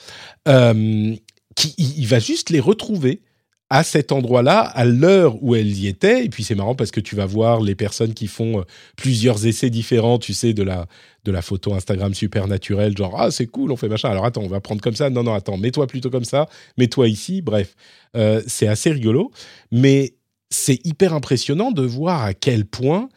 qui, 1.55 1.75
il 1.79 2.07
va 2.07 2.19
juste 2.19 2.51
les 2.51 2.61
retrouver 2.61 3.23
à 3.69 3.83
cet 3.83 4.13
endroit-là, 4.13 4.61
à 4.61 4.85
l'heure 4.85 5.43
où 5.43 5.55
elle 5.55 5.77
y 5.77 5.89
était. 5.89 6.25
Et 6.25 6.29
puis 6.29 6.45
c'est 6.45 6.55
marrant 6.55 6.75
parce 6.75 6.91
que 6.91 7.01
tu 7.01 7.17
vas 7.17 7.27
voir 7.27 7.61
les 7.61 7.75
personnes 7.75 8.15
qui 8.15 8.29
font 8.29 8.61
euh, 8.61 8.63
plusieurs 8.97 9.45
essais 9.47 9.71
différents, 9.71 10.19
tu 10.19 10.35
sais, 10.35 10.53
de 10.53 10.63
la, 10.63 10.87
de 11.25 11.33
la 11.33 11.43
photo 11.43 11.75
Instagram 11.75 12.15
super 12.15 12.47
naturelle, 12.47 12.97
genre 12.97 13.19
ah 13.19 13.31
c'est 13.31 13.47
cool, 13.47 13.73
on 13.73 13.77
fait 13.77 13.89
machin. 13.89 14.11
Alors 14.11 14.25
attends, 14.25 14.43
on 14.43 14.49
va 14.49 14.61
prendre 14.61 14.81
comme 14.81 14.95
ça. 14.95 15.11
Non 15.11 15.25
non 15.25 15.35
attends, 15.35 15.57
mets-toi 15.57 15.87
plutôt 15.89 16.11
comme 16.11 16.25
ça, 16.25 16.49
mets-toi 16.79 17.09
ici. 17.09 17.43
Bref, 17.43 17.75
euh, 18.17 18.41
c'est 18.47 18.69
assez 18.69 18.91
rigolo, 18.91 19.33
mais 19.73 20.15
c'est 20.49 20.85
hyper 20.87 21.13
impressionnant 21.13 21.73
de 21.73 21.83
voir 21.83 22.23
à 22.23 22.35
quel 22.35 22.67
point 22.67 23.09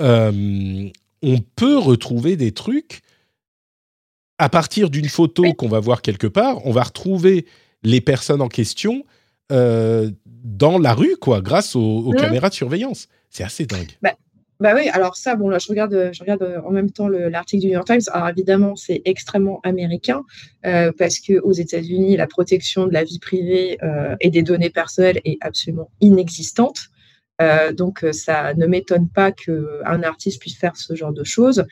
euh, 0.00 0.88
on 1.22 1.38
peut 1.54 1.78
retrouver 1.78 2.34
des 2.34 2.50
trucs 2.50 3.02
à 4.42 4.48
partir 4.48 4.90
d'une 4.90 5.08
photo 5.08 5.54
qu'on 5.54 5.68
va 5.68 5.78
voir 5.78 6.02
quelque 6.02 6.26
part. 6.26 6.66
On 6.66 6.72
va 6.72 6.82
retrouver 6.82 7.46
les 7.84 8.00
personnes 8.00 8.42
en 8.42 8.48
question 8.48 9.04
euh, 9.52 10.10
dans 10.26 10.80
la 10.80 10.94
rue, 10.94 11.14
quoi, 11.20 11.40
grâce 11.40 11.76
aux, 11.76 12.10
mmh. 12.10 12.16
caméras 12.16 12.48
de 12.48 12.54
surveillance. 12.54 13.06
C'est 13.30 13.44
assez 13.44 13.66
dingue. 13.66 13.92
Bah, 14.02 14.14
bah, 14.58 14.72
oui, 14.74 14.88
alors 14.88 15.14
ça, 15.14 15.36
bon, 15.36 15.48
là, 15.48 15.60
je 15.60 15.68
regarde, 15.68 16.10
je 16.12 16.20
regarde 16.20 16.42
euh, 16.42 16.60
en 16.66 16.72
même 16.72 16.90
temps 16.90 17.06
l'article 17.06 17.60
du 17.60 17.66
New 17.68 17.74
York 17.74 17.86
Times. 17.86 18.00
Alors 18.12 18.30
évidemment, 18.30 18.74
c'est 18.74 19.00
extrêmement 19.04 19.60
américain 19.62 20.22
euh, 20.66 20.90
parce 20.98 21.20
que 21.20 21.38
aux 21.38 21.52
États-Unis, 21.52 22.16
la 22.16 22.26
protection 22.26 22.88
de 22.88 22.92
la 22.92 23.04
vie 23.04 23.20
privée 23.20 23.78
et 24.18 24.30
des 24.30 24.42
données 24.42 24.70
personnelles 24.70 25.20
est 25.24 25.38
absolument 25.40 25.88
inexistante. 26.00 26.88
donc, 27.74 28.04
ça 28.10 28.54
ne 28.54 28.66
m'étonne 28.66 29.08
pas 29.08 29.30
qu'un 29.30 30.02
artiste 30.02 30.40
puisse 30.40 30.58
faire 30.58 30.76
ce 30.76 30.96
genre 30.96 31.12
de 31.12 31.22
choses. 31.22 31.64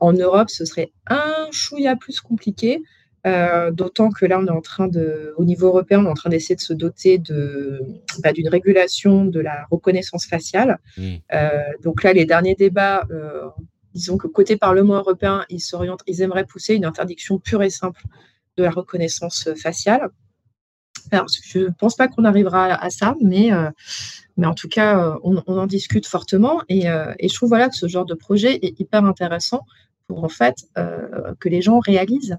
En 0.00 0.12
Europe, 0.12 0.50
ce 0.50 0.64
serait 0.64 0.92
un 1.08 1.48
chouïa 1.50 1.96
plus 1.96 2.20
compliqué. 2.20 2.82
Euh, 3.26 3.70
d'autant 3.70 4.10
que 4.10 4.24
là, 4.24 4.38
on 4.38 4.46
est 4.46 4.50
en 4.50 4.62
train 4.62 4.88
de, 4.88 5.34
au 5.36 5.44
niveau 5.44 5.66
européen, 5.66 6.00
on 6.00 6.06
est 6.06 6.10
en 6.10 6.14
train 6.14 6.30
d'essayer 6.30 6.56
de 6.56 6.60
se 6.60 6.72
doter 6.72 7.18
de, 7.18 7.80
bah, 8.22 8.32
d'une 8.32 8.48
régulation 8.48 9.26
de 9.26 9.40
la 9.40 9.66
reconnaissance 9.70 10.26
faciale. 10.26 10.78
Mmh. 10.96 11.16
Euh, 11.34 11.50
donc 11.82 12.02
là, 12.02 12.12
les 12.12 12.24
derniers 12.24 12.54
débats, 12.54 13.06
euh, 13.10 13.48
disons 13.94 14.16
que 14.16 14.26
côté 14.26 14.56
Parlement 14.56 14.94
européen, 14.94 15.44
ils 15.50 15.60
s'orientent, 15.60 16.02
ils 16.06 16.22
aimeraient 16.22 16.46
pousser 16.46 16.74
une 16.74 16.86
interdiction 16.86 17.38
pure 17.38 17.62
et 17.62 17.70
simple 17.70 18.02
de 18.56 18.62
la 18.62 18.70
reconnaissance 18.70 19.50
faciale. 19.54 20.08
Je 21.12 21.58
ne 21.58 21.70
pense 21.70 21.96
pas 21.96 22.08
qu'on 22.08 22.24
arrivera 22.24 22.66
à, 22.66 22.90
ça, 22.90 23.14
mais, 23.20 23.50
mais 24.36 24.46
en 24.46 24.54
tout 24.54 24.68
cas, 24.68 25.16
on, 25.22 25.36
en 25.46 25.66
discute 25.66 26.06
fortement. 26.06 26.62
Et, 26.68 26.86
et, 27.18 27.28
je 27.28 27.34
trouve 27.34 27.48
voilà, 27.48 27.68
que 27.68 27.76
ce 27.76 27.88
genre 27.88 28.06
de 28.06 28.14
projet 28.14 28.58
est 28.62 28.78
hyper 28.80 29.04
intéressant 29.04 29.64
pour 30.06 30.24
en 30.24 30.28
fait 30.28 30.56
que 30.74 31.48
les 31.48 31.62
gens 31.62 31.78
réalisent 31.78 32.38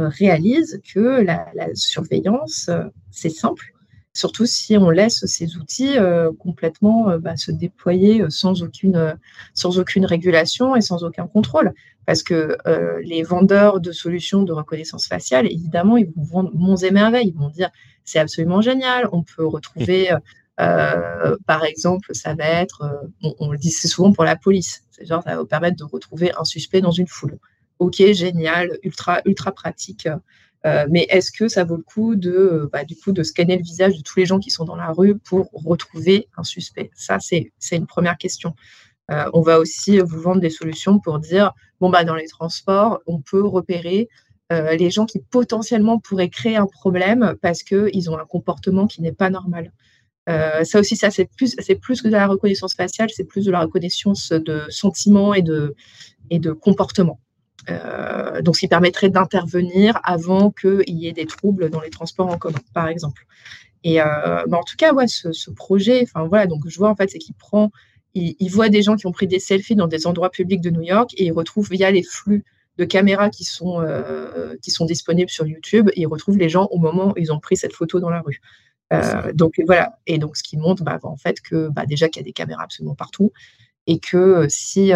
euh, 0.00 0.08
réalise 0.10 0.80
que 0.94 1.24
la, 1.24 1.74
surveillance, 1.74 2.68
euh, 2.68 2.84
c'est 3.10 3.30
simple, 3.30 3.74
surtout 4.18 4.46
si 4.46 4.76
on 4.76 4.90
laisse 4.90 5.24
ces 5.26 5.56
outils 5.56 5.96
euh, 5.98 6.30
complètement 6.38 7.16
bah, 7.18 7.36
se 7.36 7.50
déployer 7.50 8.24
sans 8.28 8.62
aucune, 8.62 9.16
sans 9.54 9.78
aucune 9.78 10.04
régulation 10.04 10.76
et 10.76 10.80
sans 10.80 11.04
aucun 11.04 11.26
contrôle. 11.26 11.72
Parce 12.06 12.22
que 12.22 12.56
les 13.04 13.22
vendeurs 13.22 13.80
de 13.80 13.92
solutions 13.92 14.42
de 14.42 14.52
reconnaissance 14.52 15.06
faciale, 15.06 15.46
évidemment, 15.46 15.98
ils 15.98 16.06
vont 16.06 16.22
vendre 16.22 16.50
monts 16.54 16.76
et 16.76 16.90
merveilles. 16.90 17.28
Ils 17.28 17.38
vont 17.38 17.50
dire 17.50 17.68
c'est 18.04 18.18
absolument 18.18 18.62
génial, 18.62 19.08
on 19.12 19.22
peut 19.22 19.46
retrouver. 19.46 20.10
par 20.56 21.64
exemple, 21.66 22.14
ça 22.14 22.34
va 22.34 22.46
être, 22.46 23.10
on, 23.22 23.34
on, 23.40 23.50
le 23.50 23.58
dit 23.58 23.70
souvent 23.70 24.12
pour 24.12 24.24
la 24.24 24.36
police, 24.36 24.84
c'est 24.90 25.04
genre 25.04 25.22
ça 25.22 25.32
va 25.32 25.36
vous 25.36 25.46
permettre 25.46 25.76
de 25.76 25.84
retrouver 25.84 26.32
un 26.38 26.44
suspect 26.44 26.80
dans 26.80 26.92
une 26.92 27.08
foule 27.08 27.38
ok, 27.78 28.12
génial, 28.12 28.78
ultra, 28.82 29.20
ultra 29.24 29.52
pratique. 29.52 30.08
Euh, 30.66 30.86
mais 30.90 31.06
est-ce 31.08 31.30
que 31.30 31.48
ça 31.48 31.64
vaut 31.64 31.76
le 31.76 31.82
coup 31.82 32.16
de, 32.16 32.68
bah, 32.72 32.84
du 32.84 32.96
coup, 32.96 33.12
de 33.12 33.22
scanner 33.22 33.56
le 33.56 33.62
visage 33.62 33.96
de 33.96 34.02
tous 34.02 34.18
les 34.18 34.26
gens 34.26 34.38
qui 34.38 34.50
sont 34.50 34.64
dans 34.64 34.76
la 34.76 34.92
rue 34.92 35.16
pour 35.18 35.50
retrouver 35.52 36.28
un 36.36 36.44
suspect? 36.44 36.90
Ça, 36.94 37.18
c'est 37.20 37.52
une 37.72 37.86
première 37.86 38.18
question. 38.18 38.54
Euh, 39.10 39.24
on 39.32 39.40
va 39.40 39.58
aussi 39.58 39.98
vous 40.00 40.20
vendre 40.20 40.40
des 40.40 40.50
solutions 40.50 40.98
pour 40.98 41.18
dire, 41.18 41.52
bon, 41.80 41.90
bah, 41.90 42.04
dans 42.04 42.16
les 42.16 42.26
transports, 42.26 43.00
on 43.06 43.20
peut 43.20 43.44
repérer 43.44 44.08
euh, 44.52 44.74
les 44.76 44.90
gens 44.90 45.06
qui 45.06 45.20
potentiellement 45.20 45.98
pourraient 45.98 46.30
créer 46.30 46.56
un 46.56 46.66
problème 46.66 47.34
parce 47.40 47.62
qu'ils 47.62 48.10
ont 48.10 48.18
un 48.18 48.26
comportement 48.26 48.86
qui 48.86 49.02
n'est 49.02 49.12
pas 49.12 49.30
normal. 49.30 49.72
ça 50.26 50.80
aussi, 50.80 50.96
ça 50.96 51.10
c'est 51.10 51.24
plus, 51.36 51.56
plus 51.80 52.02
que 52.02 52.08
de 52.08 52.12
la 52.12 52.26
reconnaissance 52.26 52.74
faciale, 52.74 53.08
c'est 53.10 53.24
plus 53.24 53.46
de 53.46 53.50
la 53.50 53.60
reconnaissance 53.60 54.30
de 54.30 54.62
sentiments 54.68 55.32
et 55.32 55.42
de, 55.42 55.74
et 56.30 56.38
de 56.38 56.52
comportements. 56.52 57.20
Euh, 57.68 58.40
donc, 58.42 58.56
ce 58.56 58.60
qui 58.60 58.68
permettrait 58.68 59.10
d'intervenir 59.10 60.00
avant 60.04 60.50
qu'il 60.50 60.82
y 60.86 61.08
ait 61.08 61.12
des 61.12 61.26
troubles 61.26 61.70
dans 61.70 61.80
les 61.80 61.90
transports 61.90 62.28
en 62.28 62.38
commun, 62.38 62.58
par 62.74 62.88
exemple. 62.88 63.26
Et 63.84 64.00
euh, 64.00 64.44
en 64.50 64.62
tout 64.62 64.76
cas, 64.76 64.92
ouais, 64.92 65.06
ce, 65.06 65.50
projet, 65.50 66.02
enfin 66.02 66.26
voilà, 66.26 66.46
donc 66.46 66.62
je 66.66 66.78
vois 66.78 66.88
en 66.88 66.96
fait, 66.96 67.10
c'est 67.10 67.18
qu'il 67.18 67.34
prend, 67.34 67.70
il, 68.14 68.48
voit 68.48 68.68
des 68.68 68.82
gens 68.82 68.96
qui 68.96 69.06
ont 69.06 69.12
pris 69.12 69.26
des 69.26 69.38
selfies 69.38 69.76
dans 69.76 69.86
des 69.86 70.06
endroits 70.06 70.30
publics 70.30 70.60
de 70.60 70.70
New 70.70 70.82
York 70.82 71.12
et 71.16 71.26
il 71.26 71.32
retrouve 71.32 71.70
via 71.70 71.90
les 71.90 72.02
flux 72.02 72.44
de 72.76 72.84
caméras 72.84 73.30
qui 73.30 73.44
sont, 73.44 73.80
euh, 73.80 74.56
qui 74.62 74.70
sont 74.70 74.84
disponibles 74.84 75.30
sur 75.30 75.46
YouTube 75.46 75.90
et 75.94 76.00
il 76.00 76.06
retrouve 76.06 76.38
les 76.38 76.48
gens 76.48 76.66
au 76.70 76.78
moment 76.78 77.10
où 77.10 77.14
ils 77.16 77.32
ont 77.32 77.38
pris 77.38 77.56
cette 77.56 77.72
photo 77.72 78.00
dans 78.00 78.10
la 78.10 78.20
rue. 78.20 78.40
donc 79.34 79.60
voilà, 79.64 79.98
et 80.06 80.18
donc 80.18 80.36
ce 80.36 80.42
qui 80.42 80.56
montre 80.56 80.82
bah, 80.82 80.98
en 81.04 81.16
fait 81.16 81.40
que 81.40 81.68
bah, 81.68 81.86
déjà 81.86 82.08
qu'il 82.08 82.20
y 82.20 82.24
a 82.24 82.26
des 82.26 82.32
caméras 82.32 82.64
absolument 82.64 82.96
partout 82.96 83.32
et 83.86 84.00
que 84.00 84.46
si 84.48 84.92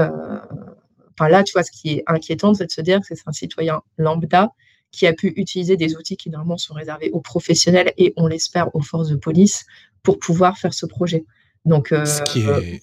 Enfin, 1.19 1.29
là, 1.29 1.43
tu 1.43 1.53
vois, 1.53 1.63
ce 1.63 1.71
qui 1.71 1.91
est 1.91 2.05
inquiétant, 2.07 2.55
c'est 2.55 2.67
de 2.67 2.71
se 2.71 2.81
dire 2.81 3.01
que 3.01 3.15
c'est 3.15 3.27
un 3.27 3.33
citoyen 3.33 3.83
lambda 3.99 4.51
qui 4.91 5.07
a 5.07 5.13
pu 5.13 5.33
utiliser 5.37 5.77
des 5.77 5.97
outils 5.97 6.17
qui 6.17 6.31
normalement 6.31 6.59
sont 6.59 6.75
réservés 6.75 7.11
aux 7.13 7.21
professionnels 7.21 7.93
et, 7.97 8.13
on 8.17 8.27
l'espère, 8.27 8.75
aux 8.75 8.83
forces 8.83 9.09
de 9.09 9.17
police 9.17 9.65
pour 10.03 10.19
pouvoir 10.19 10.59
faire 10.59 10.75
ce 10.75 10.87
projet. 10.87 11.25
Donc, 11.65 11.93
euh, 11.93 12.05
ce, 12.05 12.23
qui 12.23 12.41
est... 12.41 12.83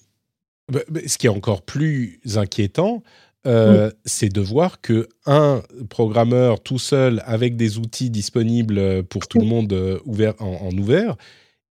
Bah, 0.70 0.80
ce 1.06 1.18
qui 1.18 1.26
est 1.26 1.30
encore 1.30 1.62
plus 1.62 2.20
inquiétant, 2.36 3.02
euh, 3.46 3.90
c'est 4.04 4.28
de 4.28 4.40
voir 4.40 4.80
que 4.80 5.08
un 5.24 5.62
programmeur 5.88 6.62
tout 6.62 6.78
seul 6.78 7.22
avec 7.24 7.56
des 7.56 7.78
outils 7.78 8.10
disponibles 8.10 9.02
pour 9.04 9.28
tout 9.28 9.38
le 9.38 9.46
monde 9.46 9.72
euh, 9.72 9.98
ouvert, 10.04 10.34
en, 10.40 10.68
en 10.68 10.76
ouvert 10.76 11.16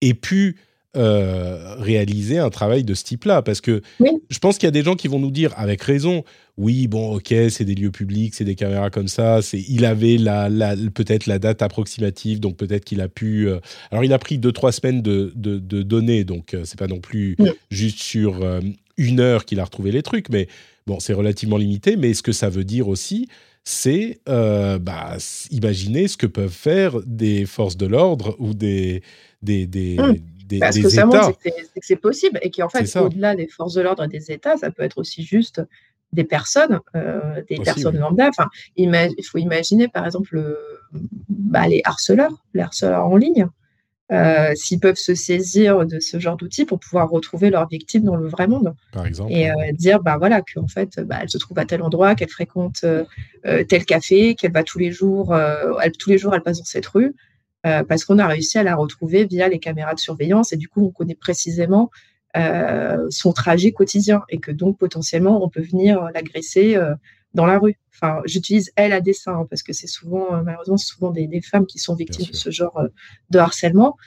ait 0.01 0.13
pu 0.13 0.57
euh, 0.97 1.75
réaliser 1.77 2.39
un 2.39 2.49
travail 2.49 2.83
de 2.83 2.93
ce 2.93 3.03
type-là. 3.03 3.41
Parce 3.43 3.61
que 3.61 3.81
je 3.99 4.39
pense 4.39 4.57
qu'il 4.57 4.65
y 4.65 4.67
a 4.67 4.71
des 4.71 4.83
gens 4.83 4.95
qui 4.95 5.07
vont 5.07 5.19
nous 5.19 5.29
dire, 5.29 5.53
avec 5.55 5.81
raison, 5.83 6.23
oui, 6.57 6.87
bon, 6.87 7.15
ok, 7.15 7.33
c'est 7.49 7.65
des 7.65 7.75
lieux 7.75 7.91
publics, 7.91 8.33
c'est 8.33 8.45
des 8.45 8.55
caméras 8.55 8.89
comme 8.89 9.07
ça, 9.07 9.43
c'est, 9.43 9.63
il 9.69 9.85
avait 9.85 10.17
la, 10.17 10.49
peut-être 10.95 11.27
la 11.27 11.37
date 11.37 11.61
approximative, 11.61 12.39
donc 12.39 12.57
peut-être 12.57 12.83
qu'il 12.83 13.01
a 13.01 13.07
pu... 13.07 13.47
Euh, 13.47 13.59
alors, 13.91 14.03
il 14.03 14.11
a 14.11 14.17
pris 14.17 14.39
deux, 14.39 14.51
trois 14.51 14.71
semaines 14.71 15.03
de, 15.03 15.31
de, 15.35 15.83
données, 15.83 16.23
donc 16.23 16.53
euh, 16.53 16.63
c'est 16.65 16.79
pas 16.79 16.87
non 16.87 16.99
plus 16.99 17.37
juste 17.69 17.99
sur 17.99 18.43
une 18.97 19.19
heure 19.19 19.45
qu'il 19.45 19.59
a 19.59 19.65
retrouvé 19.65 19.91
les 19.91 20.01
trucs, 20.01 20.29
mais 20.29 20.47
bon, 20.87 20.99
c'est 20.99 21.13
relativement 21.13 21.57
limité. 21.57 21.95
Mais 21.95 22.15
ce 22.15 22.23
que 22.23 22.31
ça 22.31 22.49
veut 22.49 22.63
dire 22.63 22.87
aussi, 22.87 23.27
c'est 23.63 24.19
bah, 24.25 25.17
imaginer 25.51 26.07
ce 26.07 26.17
que 26.17 26.25
peuvent 26.25 26.49
faire 26.49 26.99
des 27.05 27.45
forces 27.45 27.77
de 27.77 27.85
l'ordre 27.85 28.35
ou 28.39 28.55
des, 28.55 29.03
des, 29.43 29.67
des, 29.67 29.97
mmh. 29.97 30.15
Parce 30.59 30.79
que 30.79 30.89
ça 30.89 31.05
montre 31.05 31.37
que 31.39 31.49
c'est 31.81 31.95
possible 31.95 32.39
et 32.41 32.51
qu'en 32.51 32.69
fait, 32.69 32.95
au-delà 32.97 33.35
des 33.35 33.47
forces 33.47 33.73
de 33.73 33.81
l'ordre 33.81 34.03
et 34.03 34.07
des 34.07 34.31
États, 34.31 34.57
ça 34.57 34.71
peut 34.71 34.83
être 34.83 34.97
aussi 34.97 35.23
juste 35.23 35.61
des 36.13 36.23
personnes, 36.23 36.79
euh, 36.95 37.41
des 37.49 37.57
personnes 37.57 37.97
lambda. 37.97 38.29
Enfin, 38.29 38.47
il 38.75 38.89
faut 39.23 39.37
imaginer, 39.37 39.87
par 39.87 40.05
exemple, 40.05 40.57
bah, 41.29 41.67
les 41.67 41.81
harceleurs, 41.83 42.45
les 42.53 42.61
harceleurs 42.61 43.05
en 43.05 43.17
ligne, 43.17 43.47
euh, 44.09 44.53
s'ils 44.55 44.79
peuvent 44.79 44.95
se 44.95 45.15
saisir 45.15 45.85
de 45.85 45.99
ce 45.99 46.17
genre 46.17 46.37
d'outils 46.37 46.63
pour 46.63 46.79
pouvoir 46.79 47.09
retrouver 47.09 47.49
leurs 47.49 47.67
victimes 47.67 48.03
dans 48.03 48.15
le 48.15 48.27
vrai 48.27 48.47
monde. 48.47 48.73
Par 48.93 49.05
exemple. 49.05 49.33
Et 49.33 49.49
euh, 49.49 49.53
dire, 49.73 50.01
bah 50.01 50.17
voilà, 50.17 50.41
qu'en 50.41 50.67
fait, 50.67 50.99
bah, 51.01 51.17
elle 51.21 51.29
se 51.29 51.37
trouve 51.37 51.59
à 51.59 51.65
tel 51.65 51.81
endroit, 51.81 52.15
qu'elle 52.15 52.29
fréquente 52.29 52.85
tel 53.43 53.85
café, 53.85 54.35
qu'elle 54.35 54.53
va 54.53 54.63
tous 54.63 54.79
les 54.79 54.91
jours, 54.91 55.35
elle, 55.35 55.91
tous 55.93 56.09
les 56.09 56.17
jours, 56.17 56.33
elle 56.33 56.43
passe 56.43 56.59
dans 56.59 56.65
cette 56.65 56.87
rue. 56.87 57.15
Euh, 57.65 57.83
parce 57.83 58.05
qu'on 58.05 58.19
a 58.19 58.27
réussi 58.27 58.57
à 58.59 58.63
la 58.63 58.75
retrouver 58.75 59.25
via 59.25 59.49
les 59.49 59.59
caméras 59.59 59.95
de 59.95 59.99
surveillance 59.99 60.53
et 60.53 60.57
du 60.57 60.67
coup 60.67 60.85
on 60.85 60.91
connaît 60.91 61.15
précisément 61.15 61.89
euh, 62.35 63.07
son 63.09 63.33
trajet 63.33 63.71
quotidien 63.71 64.21
et 64.29 64.37
que 64.37 64.51
donc 64.51 64.77
potentiellement 64.77 65.43
on 65.43 65.49
peut 65.49 65.63
venir 65.63 66.07
l'agresser 66.13 66.75
euh, 66.75 66.93
dans 67.33 67.47
la 67.47 67.57
rue. 67.57 67.75
Enfin, 67.95 68.21
j'utilise 68.25 68.71
elle 68.75 68.93
à 68.93 69.01
dessein 69.01 69.33
hein, 69.33 69.47
parce 69.49 69.63
que 69.63 69.73
c'est 69.73 69.87
souvent 69.87 70.43
malheureusement 70.43 70.77
souvent 70.77 71.09
des, 71.09 71.41
femmes 71.41 71.65
qui 71.65 71.79
sont 71.79 71.95
victimes 71.95 72.27
de 72.27 72.35
ce 72.35 72.51
genre 72.51 72.79
de 73.31 73.39
harcèlement. 73.39 73.97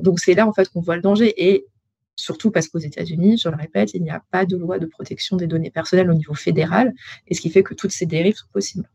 donc 0.00 0.18
c'est 0.18 0.34
là 0.34 0.46
en 0.46 0.52
fait 0.52 0.68
qu'on 0.68 0.80
voit 0.80 0.96
le 0.96 1.02
danger 1.02 1.32
et 1.36 1.66
Surtout 2.14 2.50
parce 2.50 2.68
qu'aux 2.68 2.78
États-Unis, 2.78 3.38
je 3.38 3.48
le 3.48 3.56
répète, 3.56 3.94
il 3.94 4.02
n'y 4.02 4.10
a 4.10 4.22
pas 4.30 4.44
de 4.44 4.54
loi 4.54 4.78
de 4.78 4.84
protection 4.84 5.38
des 5.38 5.46
données 5.46 5.70
personnelles 5.70 6.10
au 6.10 6.14
niveau 6.14 6.34
fédéral, 6.34 6.92
et 7.26 7.34
ce 7.34 7.40
qui 7.40 7.48
fait 7.48 7.62
que 7.62 7.72
toutes 7.72 7.90
ces 7.90 8.04
dérives 8.04 8.36
sont 8.36 8.48
possibles. 8.52 8.86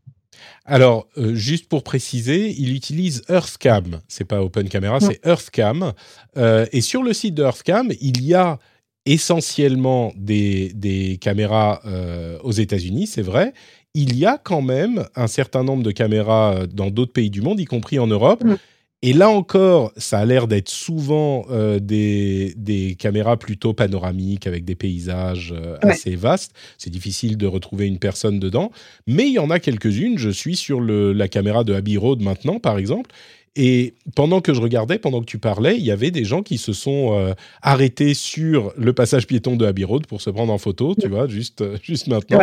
Alors, 0.66 1.08
euh, 1.18 1.34
juste 1.36 1.70
pour 1.70 1.84
préciser, 1.84 2.54
il 2.58 2.76
utilise 2.76 3.24
EarthCam. 3.30 4.02
C'est 4.08 4.26
pas 4.26 4.42
Open 4.42 4.68
Camera, 4.70 5.00
c'est 5.00 5.26
EarthCam. 5.26 5.94
Euh, 6.38 6.66
et 6.72 6.82
sur 6.82 7.04
le 7.04 7.14
site 7.14 7.36
de 7.36 7.44
EarthCam, 7.44 7.92
il 8.02 8.24
y 8.24 8.34
a 8.34 8.60
essentiellement 9.06 10.12
des, 10.18 11.18
caméras 11.22 11.82
euh, 11.86 12.38
aux 12.44 12.52
États-Unis, 12.52 13.08
c'est 13.08 13.22
vrai. 13.22 13.54
Il 13.94 14.18
y 14.18 14.26
a 14.26 14.38
quand 14.38 14.62
même 14.62 15.06
un 15.16 15.28
certain 15.28 15.64
nombre 15.64 15.84
de 15.84 15.92
caméras 15.92 16.68
dans 16.68 16.90
d'autres 16.92 17.14
pays 17.14 17.30
du 17.30 17.42
monde, 17.42 17.60
y 17.60 17.66
compris 17.66 18.00
en 18.00 18.08
Europe. 18.08 18.44
Mm. 18.44 18.56
Et 19.04 19.14
là 19.14 19.30
encore, 19.30 19.92
ça 19.96 20.18
a 20.18 20.26
l'air 20.26 20.48
d'être 20.48 20.70
souvent 20.70 21.46
euh, 21.52 21.80
des, 21.80 22.56
des, 22.58 22.96
caméras 22.96 23.38
plutôt 23.38 23.74
panoramiques 23.74 24.48
avec 24.48 24.66
des 24.66 24.74
paysages 24.74 25.54
euh, 25.56 25.78
assez 25.84 26.16
vastes. 26.16 26.54
C'est 26.80 26.90
difficile 26.90 27.38
de 27.38 27.46
retrouver 27.46 27.86
une 27.86 28.00
personne 28.00 28.40
dedans, 28.40 28.72
mais 29.06 29.28
il 29.28 29.34
y 29.34 29.40
en 29.40 29.52
a 29.52 29.60
quelques-unes. 29.60 30.18
Je 30.18 30.32
suis 30.32 30.56
sur 30.56 30.82
le, 30.82 31.14
la 31.14 31.28
caméra 31.28 31.64
de 31.64 31.76
Abbey 31.76 31.96
Road 31.96 32.24
maintenant, 32.24 32.60
par 32.60 32.80
exemple, 32.80 33.12
et 33.60 33.96
pendant 34.16 34.40
que 34.40 34.54
je 34.54 34.62
regardais, 34.62 35.00
pendant 35.00 35.20
que 35.20 35.26
tu 35.26 35.40
parlais, 35.40 35.78
il 35.78 35.84
y 35.84 35.90
avait 35.90 36.12
des 36.12 36.26
gens 36.26 36.44
qui 36.44 36.60
se 36.60 36.74
sont 36.74 37.18
euh, 37.20 37.34
arrêtés 37.64 38.14
sur 38.14 38.72
le 38.78 38.94
passage 38.94 39.26
piéton 39.26 39.56
de 39.56 39.66
Abbey 39.66 39.84
Road 39.84 40.06
pour 40.06 40.22
se 40.22 40.30
prendre 40.30 40.54
en 40.54 40.60
photo, 40.60 40.94
tu 40.94 41.08
vois, 41.08 41.28
juste, 41.28 41.62
euh, 41.62 41.76
juste 41.82 42.06
maintenant. 42.06 42.42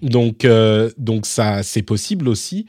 Donc, 0.00 0.44
euh, 0.44 0.90
donc 0.96 1.26
ça, 1.26 1.64
c'est 1.64 1.82
possible 1.82 2.28
aussi. 2.28 2.66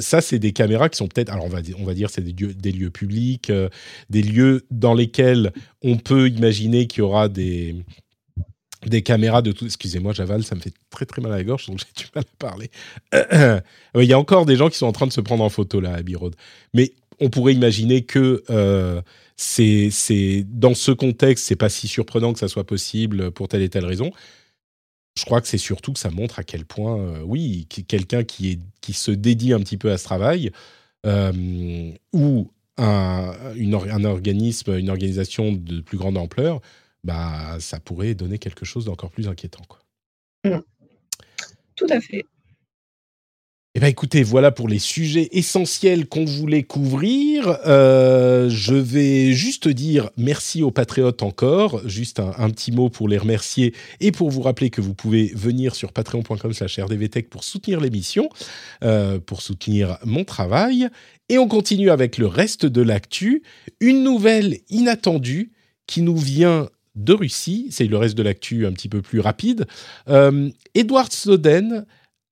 ça, 0.00 0.20
c'est 0.20 0.38
des 0.38 0.52
caméras 0.52 0.90
qui 0.90 0.98
sont 0.98 1.08
peut-être, 1.08 1.32
alors 1.32 1.46
on 1.46 1.48
va, 1.48 1.60
on 1.78 1.84
va 1.84 1.94
dire, 1.94 2.10
c'est 2.10 2.20
des 2.20 2.32
lieux, 2.32 2.52
des 2.52 2.72
lieux 2.72 2.90
publics, 2.90 3.50
des 4.10 4.22
lieux 4.22 4.66
dans 4.70 4.92
lesquels 4.92 5.52
on 5.82 5.96
peut 5.96 6.28
imaginer 6.28 6.86
qu'il 6.86 6.98
y 6.98 7.02
aura 7.02 7.30
des, 7.30 7.76
des 8.84 9.00
caméras 9.00 9.40
de 9.40 9.52
tout. 9.52 9.64
Excusez-moi, 9.64 10.12
j'avale, 10.12 10.44
ça 10.44 10.54
me 10.54 10.60
fait 10.60 10.74
très 10.90 11.06
très 11.06 11.22
mal 11.22 11.32
à 11.32 11.36
la 11.36 11.44
gorge, 11.44 11.66
donc 11.66 11.78
j'ai 11.96 12.04
du 12.04 12.10
mal 12.14 12.24
à 12.24 12.36
parler. 12.38 12.70
Il 13.94 14.04
y 14.04 14.12
a 14.12 14.18
encore 14.18 14.44
des 14.44 14.56
gens 14.56 14.68
qui 14.68 14.76
sont 14.76 14.86
en 14.86 14.92
train 14.92 15.06
de 15.06 15.12
se 15.12 15.22
prendre 15.22 15.42
en 15.42 15.48
photo 15.48 15.80
là 15.80 15.94
à 15.94 15.96
Abbey 15.96 16.14
Road. 16.14 16.34
Mais 16.74 16.92
on 17.20 17.30
pourrait 17.30 17.54
imaginer 17.54 18.04
que 18.04 18.42
euh, 18.50 19.02
c'est 19.36 20.44
dans 20.48 20.74
ce 20.74 20.92
contexte, 20.92 21.46
c'est 21.46 21.56
pas 21.56 21.68
si 21.68 21.88
surprenant 21.88 22.32
que 22.32 22.38
ça 22.38 22.48
soit 22.48 22.64
possible 22.64 23.30
pour 23.30 23.48
telle 23.48 23.62
et 23.62 23.68
telle 23.68 23.84
raison. 23.84 24.10
Je 25.18 25.24
crois 25.24 25.40
que 25.40 25.48
c'est 25.48 25.58
surtout 25.58 25.92
que 25.92 25.98
ça 25.98 26.10
montre 26.10 26.38
à 26.38 26.44
quel 26.44 26.66
point, 26.66 26.98
euh, 26.98 27.22
oui, 27.24 27.66
quelqu'un 27.88 28.22
qui, 28.22 28.60
qui 28.82 28.92
se 28.92 29.10
dédie 29.10 29.52
un 29.52 29.60
petit 29.60 29.78
peu 29.78 29.90
à 29.90 29.98
ce 29.98 30.04
travail, 30.04 30.50
euh, 31.06 31.92
ou 32.12 32.50
un, 32.76 33.32
un 33.54 34.04
organisme, 34.04 34.76
une 34.76 34.90
organisation 34.90 35.52
de 35.52 35.80
plus 35.80 35.96
grande 35.96 36.18
ampleur, 36.18 36.60
bah, 37.02 37.56
ça 37.60 37.80
pourrait 37.80 38.14
donner 38.14 38.38
quelque 38.38 38.66
chose 38.66 38.84
d'encore 38.84 39.10
plus 39.10 39.28
inquiétant. 39.28 39.62
Quoi. 39.68 39.80
Mmh. 40.44 40.60
Tout 41.76 41.86
à 41.88 42.00
fait. 42.00 42.24
Eh 43.76 43.78
bien, 43.78 43.88
écoutez, 43.90 44.22
voilà 44.22 44.52
pour 44.52 44.68
les 44.68 44.78
sujets 44.78 45.28
essentiels 45.32 46.06
qu'on 46.06 46.24
voulait 46.24 46.62
couvrir. 46.62 47.58
Euh, 47.66 48.48
je 48.48 48.74
vais 48.74 49.34
juste 49.34 49.68
dire 49.68 50.08
merci 50.16 50.62
aux 50.62 50.70
patriotes 50.70 51.22
encore. 51.22 51.86
Juste 51.86 52.18
un, 52.18 52.48
petit 52.48 52.72
mot 52.72 52.88
pour 52.88 53.06
les 53.06 53.18
remercier 53.18 53.74
et 54.00 54.12
pour 54.12 54.30
vous 54.30 54.40
rappeler 54.40 54.70
que 54.70 54.80
vous 54.80 54.94
pouvez 54.94 55.30
venir 55.34 55.74
sur 55.74 55.92
patreon.com 55.92 56.54
slash 56.54 56.78
rdvtech 56.78 57.28
pour 57.28 57.44
soutenir 57.44 57.78
l'émission, 57.78 58.30
euh, 58.82 59.18
pour 59.18 59.42
soutenir 59.42 59.98
mon 60.06 60.24
travail. 60.24 60.88
Et 61.28 61.36
on 61.36 61.46
continue 61.46 61.90
avec 61.90 62.16
le 62.16 62.28
reste 62.28 62.64
de 62.64 62.80
l'actu. 62.80 63.42
Une 63.80 64.02
nouvelle 64.02 64.56
inattendue 64.70 65.52
qui 65.86 66.00
nous 66.00 66.16
vient 66.16 66.70
de 66.94 67.12
Russie. 67.12 67.66
C'est 67.68 67.84
le 67.84 67.98
reste 67.98 68.16
de 68.16 68.22
l'actu 68.22 68.64
un 68.64 68.72
petit 68.72 68.88
peu 68.88 69.02
plus 69.02 69.20
rapide. 69.20 69.66
Euh, 70.08 70.48
Edward 70.74 71.12
Snowden 71.12 71.84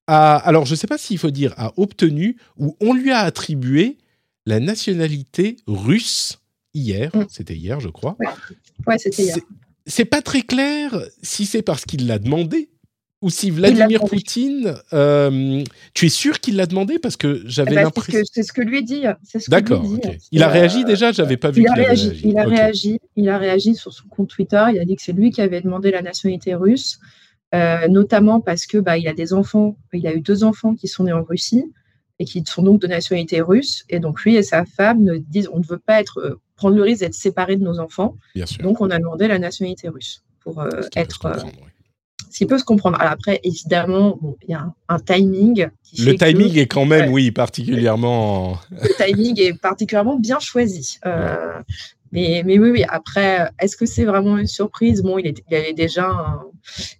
alors 0.06 0.66
je 0.66 0.72
ne 0.72 0.76
sais 0.76 0.86
pas 0.86 0.98
s'il 0.98 1.18
faut 1.18 1.30
dire 1.30 1.54
a 1.56 1.72
obtenu 1.76 2.36
ou 2.56 2.76
on 2.80 2.92
lui 2.92 3.10
a 3.10 3.20
attribué 3.20 3.98
la 4.46 4.60
nationalité 4.60 5.56
russe 5.66 6.40
hier. 6.74 7.14
Mm. 7.14 7.24
C'était 7.28 7.56
hier, 7.56 7.80
je 7.80 7.88
crois. 7.88 8.16
Ouais, 8.86 8.98
c'était 8.98 9.22
hier. 9.22 9.36
C'est 9.86 10.04
pas 10.04 10.22
très 10.22 10.42
clair 10.42 10.98
si 11.22 11.46
c'est 11.46 11.62
parce 11.62 11.84
qu'il 11.84 12.06
l'a 12.06 12.18
demandé 12.18 12.70
ou 13.24 13.30
si 13.30 13.50
Vladimir 13.50 14.04
Poutine, 14.04 14.74
euh, 14.92 15.64
tu 15.94 16.04
es 16.04 16.08
sûr 16.10 16.40
qu'il 16.40 16.56
l'a 16.56 16.66
demandé? 16.66 16.98
Parce 16.98 17.16
que 17.16 17.42
j'avais 17.46 17.72
eh 17.72 17.74
ben, 17.76 17.82
l'impression. 17.84 18.20
C'est 18.30 18.42
ce 18.42 18.52
que 18.52 18.60
lui 18.60 18.84
dit. 18.84 19.04
D'accord. 19.48 19.82
Il 20.30 20.42
a 20.42 20.48
réagi 20.48 20.84
déjà? 20.84 21.10
J'avais 21.10 21.38
pas 21.38 21.50
vu. 21.50 21.62
Il 21.62 21.68
a, 21.68 21.72
réagi. 21.72 22.20
Il 22.22 22.38
a 22.38 22.44
réagi. 22.44 23.00
Il 23.16 23.28
a 23.30 23.38
réagi 23.38 23.76
sur 23.76 23.94
son 23.94 24.06
compte 24.08 24.28
Twitter. 24.28 24.62
Il 24.74 24.78
a 24.78 24.84
dit 24.84 24.94
que 24.94 25.00
c'est 25.00 25.14
lui 25.14 25.30
qui 25.30 25.40
avait 25.40 25.62
demandé 25.62 25.90
la 25.90 26.02
nationalité 26.02 26.54
russe. 26.54 27.00
Euh, 27.54 27.86
notamment 27.88 28.40
parce 28.40 28.66
que 28.66 28.78
bah, 28.78 28.98
il 28.98 29.06
a 29.06 29.12
des 29.12 29.32
enfants, 29.32 29.76
il 29.92 30.06
a 30.06 30.14
eu 30.14 30.20
deux 30.20 30.42
enfants 30.42 30.74
qui 30.74 30.88
sont 30.88 31.04
nés 31.04 31.12
en 31.12 31.22
Russie 31.22 31.64
et 32.18 32.24
qui 32.24 32.42
sont 32.44 32.62
donc 32.62 32.80
de 32.80 32.88
nationalité 32.88 33.40
russe. 33.40 33.84
Et 33.88 34.00
donc 34.00 34.22
lui 34.22 34.34
et 34.34 34.42
sa 34.42 34.64
femme 34.64 35.02
ne 35.02 35.18
disent 35.18 35.48
on 35.52 35.60
ne 35.60 35.64
veut 35.64 35.78
pas 35.78 36.00
être 36.00 36.18
euh, 36.18 36.40
prendre 36.56 36.74
le 36.74 36.82
risque 36.82 37.00
d'être 37.00 37.14
séparés 37.14 37.56
de 37.56 37.62
nos 37.62 37.78
enfants. 37.78 38.16
Donc 38.60 38.80
on 38.80 38.90
a 38.90 38.98
demandé 38.98 39.28
la 39.28 39.38
nationalité 39.38 39.88
russe 39.88 40.24
pour 40.40 40.60
euh, 40.60 40.68
être. 40.96 41.32
Ce 42.30 42.38
qui 42.38 42.46
peut 42.46 42.58
se 42.58 42.64
comprendre. 42.64 43.00
Alors 43.00 43.12
après, 43.12 43.38
évidemment, 43.44 44.18
il 44.42 44.50
y 44.50 44.54
a 44.54 44.66
un, 44.88 44.98
timing. 44.98 45.68
le 45.98 46.14
timing 46.16 46.58
est 46.58 46.66
quand 46.66 46.84
même, 46.84 47.12
oui, 47.12 47.30
particulièrement. 47.30 48.58
le 48.72 48.88
timing 48.96 49.40
est 49.40 49.56
particulièrement 49.56 50.18
bien 50.18 50.40
choisi. 50.40 50.98
Mais, 52.14 52.44
mais 52.46 52.60
oui, 52.60 52.84
après, 52.88 53.50
est-ce 53.58 53.76
que 53.76 53.86
c'est 53.86 54.04
vraiment 54.04 54.38
une 54.38 54.46
surprise? 54.46 55.02
Bon, 55.02 55.18
il, 55.18 55.34
avait 55.50 55.72
déjà, 55.72 56.40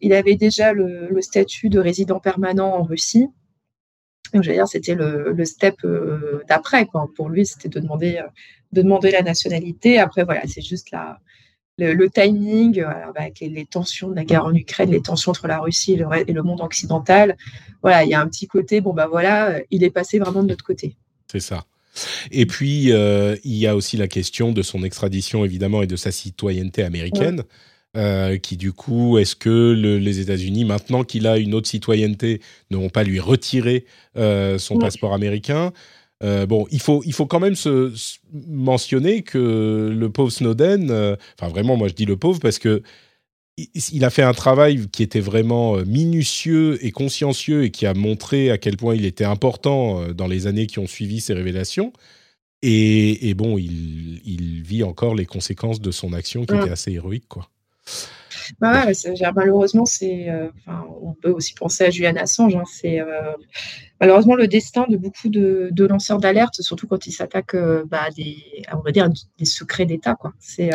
il 0.01 0.13
avait 0.13 0.35
déjà 0.35 0.73
le, 0.73 1.17
statut 1.23 1.69
de 1.69 1.79
résident 1.79 2.19
permanent 2.19 2.75
en 2.75 2.83
Russie. 2.83 3.29
Donc, 4.33 4.43
je 4.43 4.51
veux 4.51 4.57
dire, 4.57 4.67
c'était 4.67 4.97
le, 4.97 5.33
le, 5.33 5.45
step 5.45 5.77
euh, 5.85 6.43
d'après. 6.49 6.89
Pour 7.15 7.29
lui, 7.29 7.47
c'était 7.47 7.69
de 7.69 7.79
demander, 7.79 8.21
de 8.73 8.83
demander 8.83 9.13
la 9.13 9.23
nationalité. 9.23 10.01
Après, 10.01 10.25
voilà, 10.25 10.43
c'est 10.49 10.63
juste 10.63 10.91
la, 10.91 11.21
le, 11.79 12.11
timing, 12.11 12.81
euh, 12.81 12.89
avec 13.15 13.39
les, 13.39 13.67
tensions 13.67 14.09
de 14.09 14.17
la 14.17 14.25
guerre 14.25 14.47
en 14.47 14.53
Ukraine, 14.53 14.91
les 14.91 15.01
tensions 15.01 15.31
entre 15.31 15.47
la 15.47 15.61
Russie 15.61 15.93
et 15.93 15.97
le, 15.97 16.07
et 16.27 16.33
le 16.33 16.43
monde 16.43 16.61
occidental. 16.61 17.37
Voilà, 17.83 18.03
il 18.03 18.11
y 18.11 18.15
a 18.15 18.21
un 18.21 18.27
petit 18.27 18.49
côté, 18.49 18.81
bon, 18.81 18.93
ben 18.93 19.07
voilà, 19.07 19.61
il 19.71 19.85
est 19.85 19.91
passé 19.91 20.19
vraiment 20.19 20.43
de 20.43 20.49
notre 20.49 20.65
côté. 20.65 20.97
C'est 21.31 21.39
ça. 21.39 21.65
Et 22.31 22.47
puis, 22.47 22.93
euh, 22.93 23.37
il 23.45 23.57
y 23.57 23.67
a 23.67 23.77
aussi 23.77 23.97
la 23.97 24.09
question 24.09 24.53
de 24.53 24.63
son 24.63 24.83
extradition, 24.83 25.45
évidemment, 25.45 25.83
et 25.83 25.87
de 25.87 25.97
sa 25.97 26.13
citoyenneté 26.13 26.83
américaine. 26.83 27.43
Euh, 27.97 28.39
qui 28.39 28.57
du 28.57 28.73
coup, 28.73 29.19
est-ce 29.19 29.37
que 29.37 29.71
les 29.73 30.19
États-Unis, 30.19 30.65
maintenant 30.65 31.05
qu'il 31.05 31.29
a 31.29 31.39
une 31.39 31.55
autre 31.55 31.69
citoyenneté, 31.69 32.41
ne 32.73 32.77
vont 32.77 32.89
pas 32.89 33.05
lui 33.05 33.21
retirer 33.21 33.85
euh, 34.17 34.59
son 34.59 34.79
passeport 34.79 35.15
américain? 35.15 35.73
Bon, 36.49 36.67
il 36.71 36.81
faut, 36.81 37.03
il 37.05 37.13
faut 37.13 37.27
quand 37.27 37.39
même 37.39 37.55
se, 37.55 37.93
mentionner 38.49 39.21
que 39.21 39.95
le 39.95 40.09
pauvre 40.09 40.33
Snowden, 40.33 40.91
enfin 41.39 41.51
vraiment, 41.51 41.77
moi 41.77 41.87
je 41.89 41.93
dis 41.93 42.07
le 42.07 42.17
pauvre 42.17 42.41
parce 42.41 42.59
que 42.59 42.83
il 43.57 44.05
a 44.05 44.11
fait 44.11 44.23
un 44.23 44.33
travail 44.33 44.89
qui 44.89 45.03
était 45.03 45.21
vraiment 45.21 45.77
euh, 45.77 45.85
minutieux 45.85 46.85
et 46.85 46.91
consciencieux 46.91 47.65
et 47.65 47.71
qui 47.71 47.87
a 47.87 47.95
montré 47.95 48.51
à 48.51 48.59
quel 48.59 48.77
point 48.77 48.95
il 48.95 49.05
était 49.05 49.25
important 49.25 50.03
euh, 50.03 50.13
dans 50.13 50.27
les 50.27 50.47
années 50.47 50.67
qui 50.67 50.81
ont 50.81 50.87
suivi 50.87 51.21
ces 51.21 51.35
révélations. 51.35 51.93
Et, 52.67 53.35
bon, 53.35 53.59
il, 53.59 54.63
vit 54.63 54.85
encore 54.85 55.15
les 55.15 55.27
conséquences 55.27 55.83
de 55.83 55.91
son 55.91 56.15
action 56.15 56.47
qui 56.47 56.55
était 56.55 56.71
assez 56.71 56.93
héroïque, 56.93 57.29
quoi. 57.29 57.51
Bah 58.61 58.87
malheureusement, 59.35 59.85
c'est, 59.85 60.29
euh, 60.29 60.49
on 61.03 61.15
peut 61.15 61.31
aussi 61.31 61.55
penser 61.55 61.85
à 61.85 61.91
Julian 61.91 62.17
Assange. 62.17 62.55
Hein, 62.55 62.65
c'est 62.67 63.01
malheureusement 64.01 64.35
le 64.35 64.49
destin 64.49 64.87
de 64.89 64.97
beaucoup 64.97 65.29
de, 65.29 65.85
lanceurs 65.85 66.19
d'alerte, 66.19 66.61
surtout 66.61 66.87
quand 66.87 67.07
ils 67.07 67.13
s'attaquent 67.13 67.57
bah, 67.87 68.09
des, 68.17 68.37
on 68.73 68.81
va 68.81 68.93
dire, 68.93 69.09
des 69.39 69.45
secrets 69.45 69.87
d'État. 69.87 70.15
Quoi. 70.15 70.33
C'est, 70.39 70.71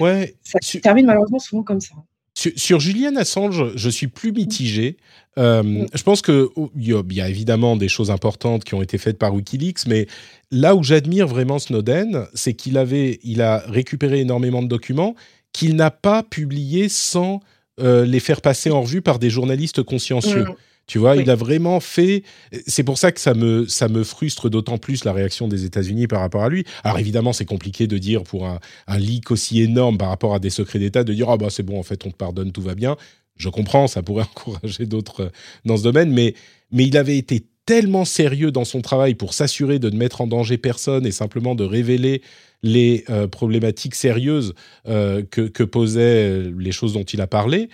ouais, 0.00 0.34
ça 0.42 0.58
se 0.60 0.78
termine 0.78 1.06
malheureusement 1.06 1.38
souvent 1.38 1.62
comme 1.62 1.80
ça. 1.80 1.94
Sur, 2.34 2.80
Julian 2.80 3.14
Assange, 3.16 3.76
je 3.76 3.90
suis 3.90 4.06
plus 4.06 4.32
mitigé. 4.32 4.96
Euh, 5.38 5.62
mm. 5.62 5.86
je 5.94 6.02
pense 6.02 6.22
qu'il 6.22 6.48
y, 6.76 7.20
a 7.20 7.28
évidemment 7.28 7.76
des 7.76 7.88
choses 7.88 8.10
importantes 8.10 8.64
qui 8.64 8.74
ont 8.74 8.82
été 8.82 8.96
faites 8.96 9.18
par 9.18 9.34
Wikileaks, 9.34 9.86
mais 9.86 10.06
là 10.50 10.74
où 10.74 10.82
j'admire 10.82 11.26
vraiment 11.26 11.58
Snowden, 11.58 12.26
c'est 12.34 12.54
qu'il 12.54 12.78
avait, 12.78 13.20
il 13.22 13.42
a 13.42 13.58
récupéré 13.66 14.20
énormément 14.20 14.62
de 14.62 14.68
documents 14.68 15.14
qu'il 15.52 15.76
n'a 15.76 15.90
pas 15.90 16.22
publiés 16.22 16.88
sans 16.88 17.40
euh, 17.80 18.04
les 18.04 18.20
faire 18.20 18.40
passer 18.40 18.70
en 18.70 18.82
revue 18.82 19.02
par 19.02 19.18
des 19.18 19.30
journalistes 19.30 19.82
consciencieux. 19.82 20.44
Mm. 20.44 20.54
Tu 20.86 20.98
vois, 20.98 21.16
il 21.16 21.30
a 21.30 21.36
vraiment 21.36 21.78
fait. 21.80 22.24
C'est 22.66 22.82
pour 22.82 22.98
ça 22.98 23.12
que 23.12 23.20
ça 23.20 23.34
me, 23.34 23.66
ça 23.66 23.88
me 23.88 24.02
frustre 24.02 24.50
d'autant 24.50 24.78
plus 24.78 25.04
la 25.04 25.12
réaction 25.12 25.46
des 25.46 25.64
États-Unis 25.64 26.08
par 26.08 26.20
rapport 26.20 26.42
à 26.42 26.48
lui. 26.48 26.64
Alors 26.82 26.98
évidemment, 26.98 27.32
c'est 27.32 27.44
compliqué 27.44 27.86
de 27.86 27.96
dire 27.98 28.24
pour 28.24 28.46
un, 28.46 28.58
un, 28.88 28.98
leak 28.98 29.30
aussi 29.30 29.62
énorme 29.62 29.96
par 29.96 30.08
rapport 30.08 30.34
à 30.34 30.38
des 30.40 30.50
secrets 30.50 30.80
d'État 30.80 31.04
de 31.04 31.14
dire 31.14 31.30
ah 31.30 31.36
bah 31.36 31.46
c'est 31.50 31.62
bon 31.62 31.78
en 31.78 31.82
fait 31.82 32.04
on 32.04 32.10
te 32.10 32.16
pardonne 32.16 32.50
tout 32.50 32.62
va 32.62 32.74
bien. 32.74 32.96
Je 33.36 33.48
comprends, 33.48 33.86
ça 33.86 34.02
pourrait 34.02 34.24
encourager 34.36 34.86
d'autres 34.86 35.22
euh, 35.22 35.30
dans 35.64 35.76
ce 35.76 35.84
domaine, 35.84 36.10
mais 36.10 36.34
mais 36.72 36.84
il 36.84 36.96
avait 36.96 37.16
été 37.16 37.46
tellement 37.66 38.04
sérieux 38.04 38.50
dans 38.50 38.64
son 38.64 38.80
travail 38.80 39.14
pour 39.14 39.34
s'assurer 39.34 39.78
de 39.78 39.90
ne 39.90 39.96
mettre 39.96 40.20
en 40.20 40.26
danger 40.26 40.58
personne 40.58 41.06
et 41.06 41.12
simplement 41.12 41.54
de 41.54 41.64
révéler 41.64 42.22
les 42.62 43.04
euh, 43.10 43.26
problématiques 43.26 43.94
sérieuses 43.94 44.54
euh, 44.88 45.22
que, 45.22 45.42
que, 45.42 45.62
posaient 45.62 46.42
les 46.58 46.72
choses 46.72 46.92
dont 46.92 47.02
il 47.02 47.20
a 47.20 47.26
parlé, 47.26 47.68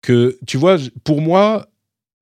que, 0.00 0.38
tu 0.46 0.56
vois, 0.56 0.78
pour 1.04 1.20
moi, 1.20 1.68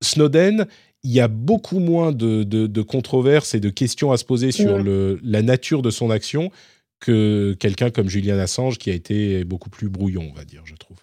Snowden, 0.01 0.67
il 1.03 1.11
y 1.11 1.19
a 1.19 1.27
beaucoup 1.27 1.79
moins 1.79 2.11
de, 2.11 2.43
de, 2.43 2.81
controverses 2.81 3.55
et 3.55 3.59
de 3.59 3.69
questions 3.69 4.11
à 4.11 4.17
se 4.17 4.25
poser 4.25 4.51
sur 4.51 4.77
le, 4.77 5.19
la 5.23 5.41
nature 5.41 5.81
de 5.81 5.89
son 5.89 6.11
action 6.11 6.51
que 6.99 7.55
quelqu'un 7.59 7.89
comme 7.89 8.07
Julian 8.07 8.37
Assange 8.37 8.77
qui 8.77 8.91
a 8.91 8.93
été 8.93 9.43
beaucoup 9.43 9.71
plus 9.71 9.89
brouillon, 9.89 10.29
on 10.31 10.35
va 10.35 10.45
dire, 10.45 10.61
je 10.65 10.75
trouve. 10.75 10.97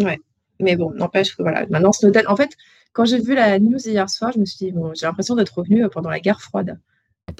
Ouais, 0.00 0.18
mais 0.60 0.76
bon, 0.76 0.92
n'empêche 0.92 1.36
que 1.36 1.42
voilà, 1.42 1.66
maintenant 1.68 1.92
Snowden, 1.92 2.26
en 2.26 2.36
fait, 2.36 2.56
quand 2.92 3.04
j'ai 3.04 3.20
vu 3.20 3.34
la 3.34 3.58
news 3.58 3.78
hier 3.78 4.08
soir, 4.08 4.32
je 4.32 4.38
me 4.38 4.44
suis 4.44 4.66
dit, 4.66 4.72
bon, 4.72 4.92
j'ai 4.94 5.06
l'impression 5.06 5.34
d'être 5.34 5.56
revenu 5.58 5.88
pendant 5.88 6.10
la 6.10 6.20
guerre 6.20 6.40
froide. 6.40 6.78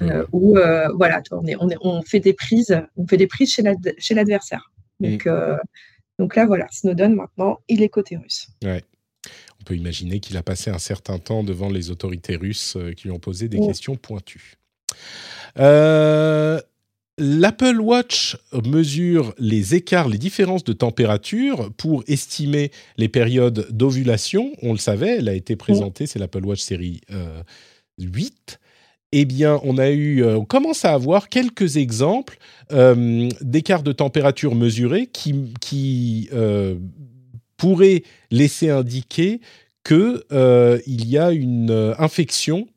Euh, 0.01 0.25
où 0.33 0.57
euh, 0.57 0.89
voilà, 0.95 1.23
on, 1.33 1.45
est, 1.47 1.57
on, 1.61 1.69
est, 1.69 1.77
on, 1.81 2.03
fait 2.03 2.21
des 2.21 2.33
prises, 2.33 2.81
on 2.97 3.07
fait 3.07 3.17
des 3.17 3.27
prises 3.27 3.53
chez 3.53 4.15
l'adversaire. 4.15 4.73
Donc, 5.01 5.27
euh, 5.27 5.59
donc 6.19 6.37
là, 6.37 6.47
voilà, 6.47 6.67
Snowden 6.71 7.15
maintenant, 7.15 7.61
il 7.69 7.83
est 7.83 7.89
côté 7.89 8.17
russe. 8.17 8.49
Ouais. 8.65 8.83
On 9.61 9.65
peut 9.65 9.77
imaginer 9.77 10.21
qu'il 10.21 10.37
a 10.37 10.43
passé 10.43 10.71
un 10.71 10.79
certain 10.79 11.19
temps 11.19 11.45
devant 11.45 11.69
les 11.69 11.91
autorités 11.91 12.37
russes 12.37 12.77
qui 12.97 13.05
lui 13.05 13.13
ont 13.13 13.21
posé 13.21 13.49
des 13.49 13.61
questions 13.61 13.97
pointues. 13.97 14.55
L'Apple 17.19 17.79
Watch 17.81 18.37
mesure 18.65 19.35
les 19.39 19.75
écarts, 19.75 20.09
les 20.09 20.19
différences 20.19 20.65
de 20.65 20.73
température 20.73 21.71
pour 21.77 22.03
estimer 22.07 22.71
les 22.97 23.09
périodes 23.09 23.67
d'ovulation. 23.71 24.53
On 24.63 24.73
le 24.73 24.79
savait, 24.79 25.19
elle 25.19 25.29
a 25.29 25.35
été 25.35 25.55
présentée, 25.55 26.07
c'est 26.07 26.19
l'Apple 26.19 26.45
Watch 26.45 26.61
série 26.61 27.03
8 27.99 28.59
eh 29.13 29.27
bien, 29.27 29.61
on 29.63 29.77
a 29.77 29.91
eu, 29.91 30.23
euh, 30.23 30.39
on 30.39 30.45
commence 30.45 30.85
à 30.87 30.95
avoir 30.95 31.29
quelques 31.29 31.77
exemples 31.77 32.39
euh, 32.73 33.29
d'écarts 33.43 33.83
de 33.83 33.93
température 33.93 34.55
mesurés 34.55 35.07
qui, 35.07 35.53
qui 35.61 36.31
euh, 36.33 36.77
pourraient 37.59 38.03
laisser 38.31 38.71
indiquer 38.71 39.41
qu'il 39.85 40.23
il 40.87 41.09
y 41.09 41.19
a 41.19 41.33
une 41.33 41.95
infection 41.99 42.69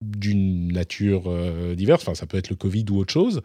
d'une 0.00 0.72
nature 0.72 1.30
diverse, 1.76 2.02
enfin 2.02 2.14
ça 2.14 2.26
peut 2.26 2.38
être 2.38 2.50
le 2.50 2.56
Covid 2.56 2.86
ou 2.90 2.98
autre 2.98 3.12
chose. 3.12 3.42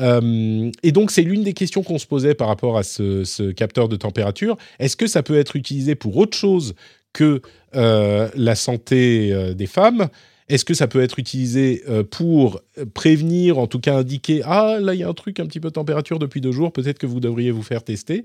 et 0.00 0.92
donc 0.92 1.10
c'est 1.10 1.22
l'une 1.22 1.42
des 1.42 1.54
questions 1.54 1.82
qu'on 1.82 1.98
se 1.98 2.06
posait 2.06 2.34
par 2.34 2.48
rapport 2.48 2.78
à 2.78 2.82
ce, 2.82 3.50
capteur 3.50 3.88
de 3.88 3.96
température. 3.96 4.56
Est-ce 4.78 4.96
que 4.96 5.06
ça 5.06 5.22
peut 5.22 5.36
être 5.36 5.56
utilisé 5.56 5.94
pour 5.94 6.16
autre 6.16 6.36
chose 6.36 6.74
que 7.12 7.42
la 7.72 8.54
santé 8.54 9.54
des 9.54 9.66
femmes? 9.66 10.08
Est-ce 10.48 10.64
que 10.64 10.74
ça 10.74 10.88
peut 10.88 11.02
être 11.02 11.18
utilisé 11.18 11.82
euh, 11.88 12.02
pour 12.02 12.60
prévenir, 12.94 13.58
en 13.58 13.66
tout 13.66 13.80
cas 13.80 13.96
indiquer 13.96 14.40
ah 14.44 14.78
là 14.80 14.94
il 14.94 15.00
y 15.00 15.02
a 15.02 15.08
un 15.08 15.14
truc 15.14 15.40
un 15.40 15.46
petit 15.46 15.60
peu 15.60 15.70
température 15.70 16.18
depuis 16.18 16.40
deux 16.40 16.52
jours, 16.52 16.72
peut-être 16.72 16.98
que 16.98 17.06
vous 17.06 17.20
devriez 17.20 17.50
vous 17.50 17.62
faire 17.62 17.84
tester. 17.84 18.24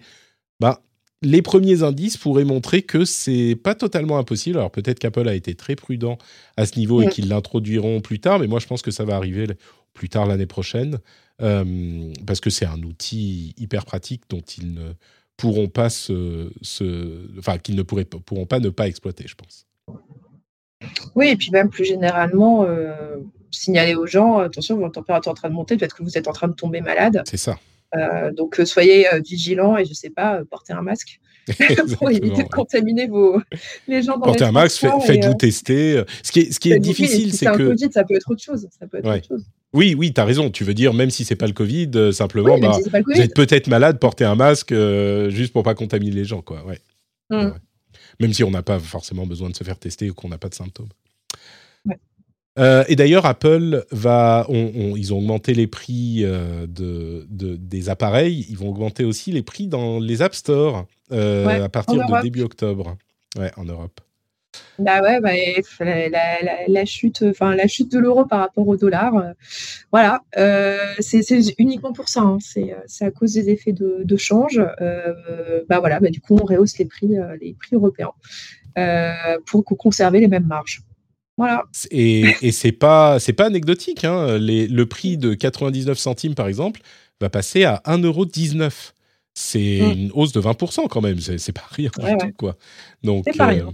Bah 0.59 0.82
les 1.24 1.41
premiers 1.41 1.84
indices 1.84 2.17
pourraient 2.17 2.45
montrer 2.45 2.82
que 2.82 3.05
c'est 3.05 3.55
pas 3.55 3.76
totalement 3.76 4.17
impossible. 4.17 4.57
Alors 4.57 4.71
peut-être 4.71 4.99
qu'Apple 4.99 5.28
a 5.28 5.34
été 5.34 5.55
très 5.55 5.76
prudent 5.76 6.17
à 6.57 6.65
ce 6.65 6.78
niveau 6.78 7.01
et 7.01 7.07
qu'ils 7.07 7.30
l'introduiront 7.30 8.01
plus 8.01 8.19
tard, 8.19 8.39
mais 8.39 8.47
moi 8.47 8.59
je 8.59 8.67
pense 8.67 8.82
que 8.82 8.91
ça 8.91 9.05
va 9.05 9.15
arriver 9.15 9.47
plus 9.93 10.09
tard 10.09 10.26
l'année 10.26 10.45
prochaine 10.45 10.99
euh, 11.41 12.11
parce 12.26 12.39
que 12.39 12.49
c'est 12.49 12.65
un 12.65 12.82
outil 12.84 13.53
hyper 13.57 13.86
pratique 13.86 14.24
dont 14.30 14.41
ils 14.41 14.74
ne 14.74 14.93
pourront 15.38 15.67
pas 15.67 15.89
se, 15.89 16.51
enfin 17.39 17.57
qu'ils 17.57 17.76
ne 17.76 17.84
pourraient, 17.84 18.05
pourront 18.05 18.45
pas 18.45 18.59
ne 18.59 18.69
pas 18.69 18.88
exploiter, 18.88 19.26
je 19.28 19.36
pense. 19.36 19.65
Oui, 21.15 21.30
et 21.30 21.36
puis 21.38 21.49
même 21.51 21.69
plus 21.69 21.86
généralement, 21.86 22.65
euh, 22.65 23.15
signaler 23.51 23.95
aux 23.95 24.05
gens, 24.05 24.39
attention, 24.39 24.78
votre 24.78 24.93
température 24.93 25.30
est 25.30 25.32
en 25.32 25.36
train 25.36 25.49
de 25.49 25.53
monter, 25.53 25.78
peut-être 25.78 25.95
que 25.95 26.03
vous 26.03 26.17
êtes 26.17 26.28
en 26.28 26.34
train 26.34 26.49
de 26.49 26.53
tomber 26.53 26.82
malade. 26.82 27.24
C'est 27.26 27.38
ça. 27.38 27.57
Euh, 27.96 28.32
donc 28.32 28.60
euh, 28.60 28.66
soyez 28.66 29.08
vigilants 29.24 29.78
et 29.78 29.86
je 29.86 29.91
ne 29.91 29.96
sais 29.96 30.10
pas, 30.10 30.41
portez 30.50 30.74
un 30.74 30.82
masque 30.82 31.20
pour 31.98 32.10
éviter 32.10 32.44
de 32.44 32.50
contaminer 32.50 33.08
vos, 33.08 33.41
les 33.88 34.02
gens 34.02 34.18
dans 34.18 34.26
Portez 34.26 34.46
un 34.46 34.52
masque, 34.52 34.86
faites-vous 35.06 35.34
tester. 35.34 36.02
Ce 36.24 36.32
qui 36.32 36.39
est, 36.41 36.52
ce 36.52 36.60
qui 36.60 36.72
est 36.72 36.80
difficile, 36.80 37.34
c'est 37.34 37.46
que. 37.48 37.52
un 37.52 37.58
Covid, 37.58 37.91
ça 37.91 38.04
peut 38.06 38.16
être 38.16 38.32
autre 38.32 38.41
chose. 38.41 38.68
Ça 38.80 38.88
peut 38.88 39.00
être 39.00 39.08
autre 39.08 39.28
chose. 39.28 39.46
Oui, 39.74 39.96
oui, 39.98 40.14
tu 40.14 40.22
as 40.22 40.26
raison. 40.26 40.50
Tu 40.50 40.64
veux 40.64 40.74
dire, 40.74 40.94
même 40.94 41.10
si 41.10 41.26
c'est 41.26 41.36
pas 41.36 41.48
le 41.48 41.54
Covid, 41.54 42.14
simplement, 42.14 42.58
bah, 42.58 42.78
vous 43.06 43.22
êtes 43.22 43.36
peut-être 43.36 43.68
malade, 43.68 44.00
portez 44.00 44.24
un 44.24 44.36
masque 44.36 44.74
juste 45.30 45.52
pour 45.52 45.64
pas 45.64 45.76
contaminer 45.76 46.16
les 46.16 46.26
gens. 46.26 46.41
Quoi. 46.41 46.64
Ouais. 46.66 46.80
Mmh 47.30 47.52
même 48.20 48.34
si 48.34 48.44
on 48.44 48.52
n'a 48.52 48.64
pas 48.64 48.80
forcément 48.80 49.26
besoin 49.26 49.50
de 49.50 49.56
se 49.56 49.64
faire 49.64 49.78
tester 49.78 50.10
ou 50.10 50.14
qu'on 50.14 50.30
n'a 50.30 50.38
pas 50.38 50.50
de 50.50 50.56
symptômes. 50.56 50.89
Euh, 52.60 52.84
et 52.88 52.95
d'ailleurs, 52.95 53.26
Apple 53.26 53.86
va, 53.91 54.45
ils 54.49 55.14
ont 55.14 55.18
augmenté 55.18 55.54
les 55.54 55.68
prix 55.68 56.22
euh, 56.24 56.68
de, 56.68 57.26
des 57.30 57.89
appareils. 57.89 58.45
Ils 58.49 58.58
vont 58.58 58.70
augmenter 58.70 59.04
aussi 59.04 59.32
les 59.32 59.41
prix 59.41 59.68
dans 59.68 59.99
les 59.99 60.22
App 60.22 60.36
Store 60.36 60.86
euh, 61.12 61.64
à 61.64 61.70
partir 61.70 62.06
de 62.06 62.22
début 62.22 62.41
octobre. 62.41 62.97
Ouais, 63.38 63.51
en 63.58 63.66
Europe. 63.66 63.99
Bah 64.78 65.01
ouais, 65.01 65.20
bah, 65.20 65.32
la, 66.68 66.86
chute, 66.86 67.24
enfin 67.28 67.56
la 67.56 67.66
chute 67.66 67.91
de 67.91 67.97
l'euro 67.97 68.26
par 68.26 68.39
rapport 68.39 68.68
au 68.68 68.78
dollar, 68.78 69.34
voilà, 69.91 70.22
c'est 70.99 71.24
uniquement 71.58 71.91
pour 71.91 72.08
ça. 72.08 72.22
Hein. 72.22 72.38
C'est 72.39 73.06
à 73.06 73.10
cause 73.10 73.34
des 73.34 73.49
effets 73.49 73.72
de, 73.74 74.18
change. 74.18 74.62
bah 75.70 75.80
voilà, 75.80 75.99
bah, 75.99 76.10
du 76.10 76.22
coup 76.22 76.38
on 76.39 76.45
rehausse 76.45 76.78
les 76.78 76.86
prix, 76.86 77.16
les 77.41 77.56
prix 77.60 77.76
européens 77.76 78.12
pour 79.47 79.66
conserver 79.66 80.20
les 80.20 80.28
mêmes 80.28 80.45
marges. 80.45 80.84
Voilà. 81.38 81.64
Et, 81.92 82.26
et 82.42 82.52
c'est 82.52 82.72
pas 82.72 83.20
c'est 83.20 83.34
pas 83.34 83.46
anecdotique. 83.46 84.04
Hein. 84.04 84.38
le 84.40 84.84
prix 84.84 85.18
de 85.18 85.34
99 85.34 85.98
centimes 85.98 86.36
par 86.36 86.48
exemple 86.48 86.82
va 87.20 87.30
passer 87.30 87.64
à 87.64 87.82
1,19€. 87.86 88.92
C'est 89.36 89.80
mmh. 89.82 89.92
une 89.92 90.12
hausse 90.14 90.32
de 90.32 90.42
20% 90.42 90.88
quand 90.90 91.02
même. 91.02 91.20
C'est 91.20 91.52
pas 91.52 91.66
rien 91.72 91.90
du 91.96 92.18
tout 92.18 92.34
quoi. 92.38 92.56
Donc 93.04 93.26
pas 93.36 93.48
rien. 93.48 93.74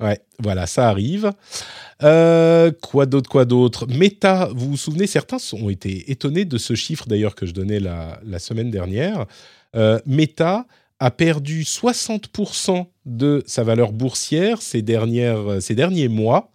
Ouais, 0.00 0.18
voilà, 0.40 0.66
ça 0.66 0.88
arrive. 0.88 1.32
Euh, 2.02 2.72
quoi 2.82 3.06
d'autre, 3.06 3.30
quoi 3.30 3.44
d'autre? 3.44 3.86
Meta, 3.86 4.48
vous 4.54 4.70
vous 4.70 4.76
souvenez, 4.76 5.06
certains 5.06 5.36
ont 5.52 5.70
été 5.70 6.10
étonnés 6.10 6.44
de 6.44 6.58
ce 6.58 6.74
chiffre 6.74 7.06
d'ailleurs 7.06 7.34
que 7.34 7.46
je 7.46 7.52
donnais 7.52 7.80
la, 7.80 8.38
semaine 8.38 8.70
dernière. 8.70 9.26
Euh, 9.76 9.98
Meta 10.06 10.66
a 10.98 11.10
perdu 11.10 11.62
60% 11.62 12.86
de 13.04 13.42
sa 13.46 13.62
valeur 13.62 13.92
boursière 13.92 14.62
ces, 14.62 14.82
dernières, 14.82 15.60
ces 15.60 15.74
derniers 15.74 16.08
mois. 16.08 16.50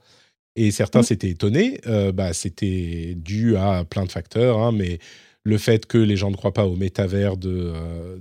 Et 0.60 0.72
certains 0.72 1.00
mmh. 1.00 1.04
s'étaient 1.04 1.30
étonnés. 1.30 1.80
Euh, 1.88 2.12
bah, 2.12 2.34
C'était 2.34 3.16
dû 3.16 3.56
à 3.56 3.86
plein 3.86 4.04
de 4.04 4.12
facteurs, 4.12 4.60
hein, 4.60 4.74
mais 4.74 5.00
le 5.44 5.58
fait 5.58 5.86
que 5.86 5.98
les 5.98 6.18
gens 6.18 6.32
ne 6.32 6.36
croient 6.36 6.54
pas 6.54 6.66
au 6.66 6.76
métavers 6.76 7.38
de, 7.38 7.72
euh, 7.74 8.18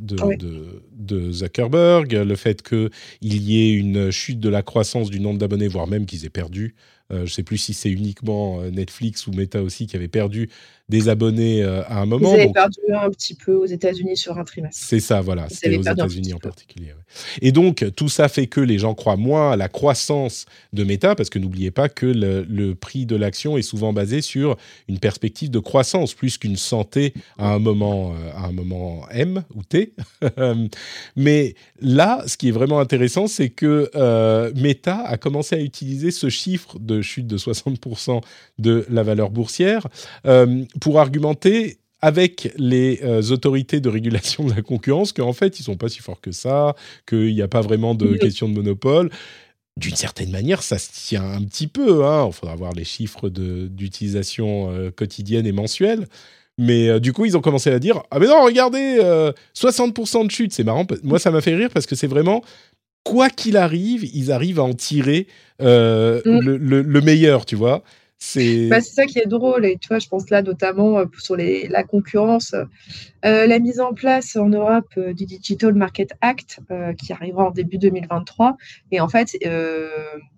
de, 0.92 1.32
Zuckerberg, 1.32 2.12
le 2.12 2.36
fait 2.36 2.62
qu'il 2.62 2.90
y 3.20 3.60
ait 3.60 3.72
une 3.72 4.12
chute 4.12 4.38
de 4.38 4.48
la 4.48 4.62
croissance 4.62 5.10
du 5.10 5.18
nombre 5.18 5.40
d'abonnés, 5.40 5.66
voire 5.66 5.88
même 5.88 6.06
qu'ils 6.06 6.24
aient 6.26 6.30
perdu. 6.30 6.76
Euh, 7.10 7.18
je 7.18 7.22
ne 7.22 7.26
sais 7.26 7.42
plus 7.42 7.58
si 7.58 7.74
c'est 7.74 7.90
uniquement 7.90 8.62
Netflix 8.70 9.26
ou 9.26 9.32
Meta 9.32 9.60
aussi 9.60 9.88
qui 9.88 9.96
avait 9.96 10.06
perdu 10.06 10.48
des 10.88 11.08
abonnés 11.08 11.62
euh, 11.62 11.82
à 11.84 12.00
un 12.00 12.06
moment. 12.06 12.34
Ils 12.34 12.40
avaient 12.40 12.52
perdu 12.52 12.78
un 12.94 13.10
petit 13.10 13.34
peu 13.34 13.54
aux 13.54 13.66
États-Unis 13.66 14.16
sur 14.16 14.38
un 14.38 14.44
trimestre. 14.44 14.82
C'est 14.82 15.00
ça, 15.00 15.20
voilà. 15.20 15.46
C'était 15.50 15.76
aux 15.76 15.82
États-Unis 15.82 16.32
en 16.32 16.38
particulier. 16.38 16.94
Et 17.42 17.52
donc, 17.52 17.84
tout 17.94 18.08
ça 18.08 18.28
fait 18.28 18.46
que 18.46 18.60
les 18.60 18.78
gens 18.78 18.94
croient 18.94 19.16
moins 19.16 19.52
à 19.52 19.56
la 19.56 19.68
croissance 19.68 20.46
de 20.72 20.84
Meta, 20.84 21.14
parce 21.14 21.28
que 21.28 21.38
n'oubliez 21.38 21.70
pas 21.70 21.88
que 21.88 22.06
le, 22.06 22.74
prix 22.74 23.06
de 23.06 23.16
l'action 23.16 23.56
est 23.56 23.62
souvent 23.62 23.92
basé 23.92 24.20
sur 24.20 24.56
une 24.88 24.98
perspective 24.98 25.50
de 25.50 25.58
croissance, 25.58 26.14
plus 26.14 26.38
qu'une 26.38 26.56
santé 26.56 27.12
à 27.38 27.52
un 27.52 27.58
moment, 27.58 28.12
euh, 28.12 28.30
à 28.36 28.46
un 28.46 28.52
moment 28.52 29.02
M 29.10 29.42
ou 29.54 29.62
T. 29.64 29.92
Mais 31.16 31.54
là, 31.80 32.22
ce 32.26 32.36
qui 32.36 32.48
est 32.48 32.52
vraiment 32.52 32.78
intéressant, 32.80 33.26
c'est 33.26 33.48
que 33.48 33.90
euh, 33.94 34.52
Meta 34.54 35.00
a 35.00 35.16
commencé 35.16 35.56
à 35.56 35.60
utiliser 35.60 36.10
ce 36.10 36.28
chiffre 36.28 36.78
de 36.78 37.02
chute 37.02 37.26
de 37.26 37.36
60% 37.36 38.22
de 38.58 38.86
la 38.90 39.02
valeur 39.02 39.30
boursière 39.30 39.86
pour 40.80 41.00
argumenter 41.00 41.78
avec 42.00 42.52
les 42.56 43.00
euh, 43.02 43.22
autorités 43.30 43.80
de 43.80 43.88
régulation 43.88 44.44
de 44.44 44.54
la 44.54 44.62
concurrence 44.62 45.12
qu'en 45.12 45.32
fait, 45.32 45.58
ils 45.58 45.64
sont 45.64 45.76
pas 45.76 45.88
si 45.88 46.00
forts 46.00 46.20
que 46.20 46.32
ça, 46.32 46.74
qu'il 47.06 47.34
n'y 47.34 47.42
a 47.42 47.48
pas 47.48 47.60
vraiment 47.60 47.94
de 47.94 48.14
question 48.14 48.48
de 48.48 48.54
monopole. 48.54 49.10
D'une 49.76 49.96
certaine 49.96 50.30
manière, 50.30 50.62
ça 50.62 50.78
se 50.78 50.90
tient 50.92 51.24
un 51.24 51.42
petit 51.42 51.66
peu. 51.66 52.04
Hein. 52.04 52.26
Il 52.28 52.32
faudra 52.32 52.56
voir 52.56 52.72
les 52.72 52.84
chiffres 52.84 53.28
d'utilisation 53.28 54.70
euh, 54.70 54.90
quotidienne 54.90 55.46
et 55.46 55.52
mensuelle. 55.52 56.06
Mais 56.56 56.88
euh, 56.88 56.98
du 56.98 57.12
coup, 57.12 57.24
ils 57.24 57.36
ont 57.36 57.40
commencé 57.40 57.70
à 57.70 57.78
dire 57.78 58.02
Ah, 58.10 58.18
mais 58.18 58.26
non, 58.26 58.44
regardez, 58.44 58.98
60% 59.56 60.26
de 60.26 60.30
chute. 60.30 60.52
C'est 60.52 60.64
marrant. 60.64 60.86
Moi, 61.02 61.18
ça 61.18 61.30
m'a 61.30 61.40
fait 61.40 61.54
rire 61.54 61.70
parce 61.72 61.86
que 61.86 61.94
c'est 61.94 62.08
vraiment, 62.08 62.42
quoi 63.04 63.30
qu'il 63.30 63.56
arrive, 63.56 64.04
ils 64.14 64.32
arrivent 64.32 64.58
à 64.58 64.64
en 64.64 64.74
tirer 64.74 65.26
mm. 65.60 65.64
le, 65.64 66.56
le, 66.82 67.00
meilleur, 67.00 67.46
tu 67.46 67.54
vois 67.54 67.82
C'est 68.20 68.68
bah, 68.68 68.80
c'est 68.80 68.94
ça 68.94 69.06
qui 69.06 69.20
est 69.20 69.26
drôle. 69.26 69.64
Et 69.64 69.78
tu 69.78 69.88
je 69.98 70.08
pense 70.08 70.28
là 70.28 70.42
notamment 70.42 70.98
euh, 70.98 71.04
sur 71.18 71.36
la 71.36 71.84
concurrence, 71.84 72.52
euh, 73.24 73.46
la 73.46 73.58
mise 73.60 73.80
en 73.80 73.94
place 73.94 74.34
en 74.34 74.48
Europe 74.48 74.92
euh, 74.98 75.14
du 75.14 75.24
Digital 75.24 75.74
Market 75.74 76.12
Act 76.20 76.60
qui 76.98 77.12
arrivera 77.12 77.46
en 77.46 77.50
début 77.52 77.78
2023. 77.78 78.56
Et 78.90 79.00
en 79.00 79.08
fait, 79.08 79.38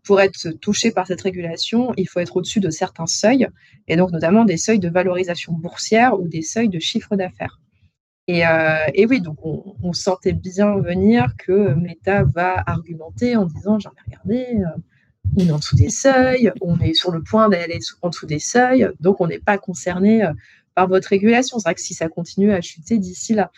pour 0.05 0.21
être 0.21 0.51
touché 0.61 0.91
par 0.91 1.07
cette 1.07 1.23
régulation, 1.23 1.93
il 1.97 2.09
faut 2.09 2.21
être 2.21 2.37
au-dessus 2.37 2.61
de 2.61 2.71
certains 2.71 3.07
seuils, 3.07 3.49
et 3.89 3.97
donc 3.97 4.11
notamment 4.13 4.45
des 4.45 4.57
seuils 4.57 4.79
de 4.79 4.89
valorisation 4.89 5.53
boursière 5.53 6.21
ou 6.21 6.29
des 6.29 6.43
seuils 6.43 6.69
de 6.69 6.79
chiffre 6.79 7.17
d'affaires. 7.17 7.61
Et, 8.29 8.43
et, 8.95 9.07
oui, 9.07 9.21
donc 9.21 9.39
on, 9.45 9.75
on, 9.83 9.93
sentait 9.93 10.33
bien 10.33 10.79
venir 10.79 11.35
que 11.39 11.75
Meta 11.75 12.25
va 12.25 12.63
argumenter 12.67 13.37
en 13.37 13.47
disant, 13.47 13.79
j'en 13.79 13.91
ai 13.91 14.05
regardé 14.07 14.65
on 15.37 15.47
est 15.47 15.51
en 15.51 15.59
dessous 15.59 15.77
des 15.77 15.91
seuils, 15.91 16.53
on 16.61 16.79
est 16.81 16.95
sur 16.95 17.11
le 17.11 17.23
point 17.23 17.49
d'aller 17.49 17.79
en 18.03 18.09
dessous 18.09 18.27
des 18.27 18.39
seuils, 18.39 18.89
donc 19.01 19.21
on 19.21 19.27
n'est 19.27 19.39
pas 19.39 19.59
concerné 19.59 20.25
euh, 20.25 20.33
par 20.75 20.89
votre 20.89 21.09
régulation. 21.09 21.59
C'est 21.59 21.65
vrai 21.65 21.75
que 21.75 21.81
si 21.81 21.95
ça 21.95 22.09
continue 22.09 22.53
à 22.53 22.61
chuter 22.61 22.99
d'ici 22.99 23.35
là, 23.35 23.51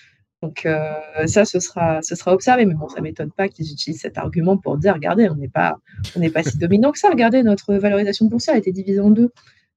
donc 0.43 0.67
euh, 0.67 0.93
ça, 1.27 1.45
ce 1.45 1.61
sera, 1.61 2.03
ce 2.03 2.17
sera 2.17 2.35
observé. 2.35 2.67
Mais 2.67 2.75
bon, 2.75 2.89
ça 2.89 3.01
m'étonne 3.01 3.31
pas 3.31 3.49
qu'ils 3.49 3.71
utilisent 3.71 4.01
cet 4.01 4.19
argument 4.19 4.57
pour 4.57 4.77
dire, 4.77 4.95
regardez, 4.95 5.29
on 5.31 5.37
n'est 5.37 5.49
pas, 5.49 5.79
on 6.17 6.21
n'est 6.21 6.31
pas 6.31 6.43
si 6.43 6.59
dominant 6.59 6.91
que 6.91 6.99
ça. 6.99 7.11
Regardez, 7.11 7.43
notre 7.43 7.75
valorisation 7.75 8.27
boursière 8.27 8.57
a 8.57 8.59
été 8.59 8.73
divisée 8.73 9.01
en 9.01 9.11
deux. 9.11 9.31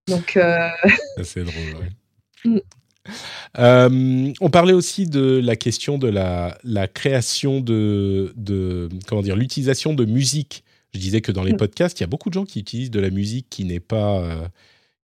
Donc 0.07 0.37
euh, 0.37 0.67
c'est 1.23 1.43
drôle. 1.43 1.89
Mm. 3.57 4.33
on 4.41 4.49
parlait 4.49 4.73
aussi 4.73 5.05
de 5.05 5.39
la 5.43 5.55
question 5.55 5.99
de 5.99 6.07
la, 6.07 6.57
la 6.63 6.87
création 6.87 7.61
de, 7.61 8.33
de 8.35 8.89
comment 9.07 9.21
dire 9.21 9.35
l'utilisation 9.35 9.93
de 9.93 10.05
musique 10.05 10.64
je 10.95 10.99
disais 10.99 11.21
que 11.21 11.31
dans 11.31 11.43
les 11.43 11.53
mm. 11.53 11.57
podcasts, 11.57 11.99
il 11.99 12.03
y 12.03 12.05
a 12.05 12.07
beaucoup 12.07 12.29
de 12.29 12.33
gens 12.33 12.45
qui 12.45 12.59
utilisent 12.59 12.91
de 12.91 12.99
la 12.99 13.09
musique 13.09 13.47
qui 13.49 13.65
n'est 13.65 13.79
pas, 13.79 14.21
euh, 14.21 14.47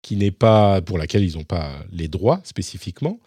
qui 0.01 0.17
n'est 0.17 0.31
pas 0.31 0.81
pour 0.81 0.97
laquelle 0.97 1.23
ils 1.23 1.37
n'ont 1.37 1.43
pas 1.43 1.71
les 1.91 2.07
droits 2.07 2.41
spécifiquement, 2.43 3.19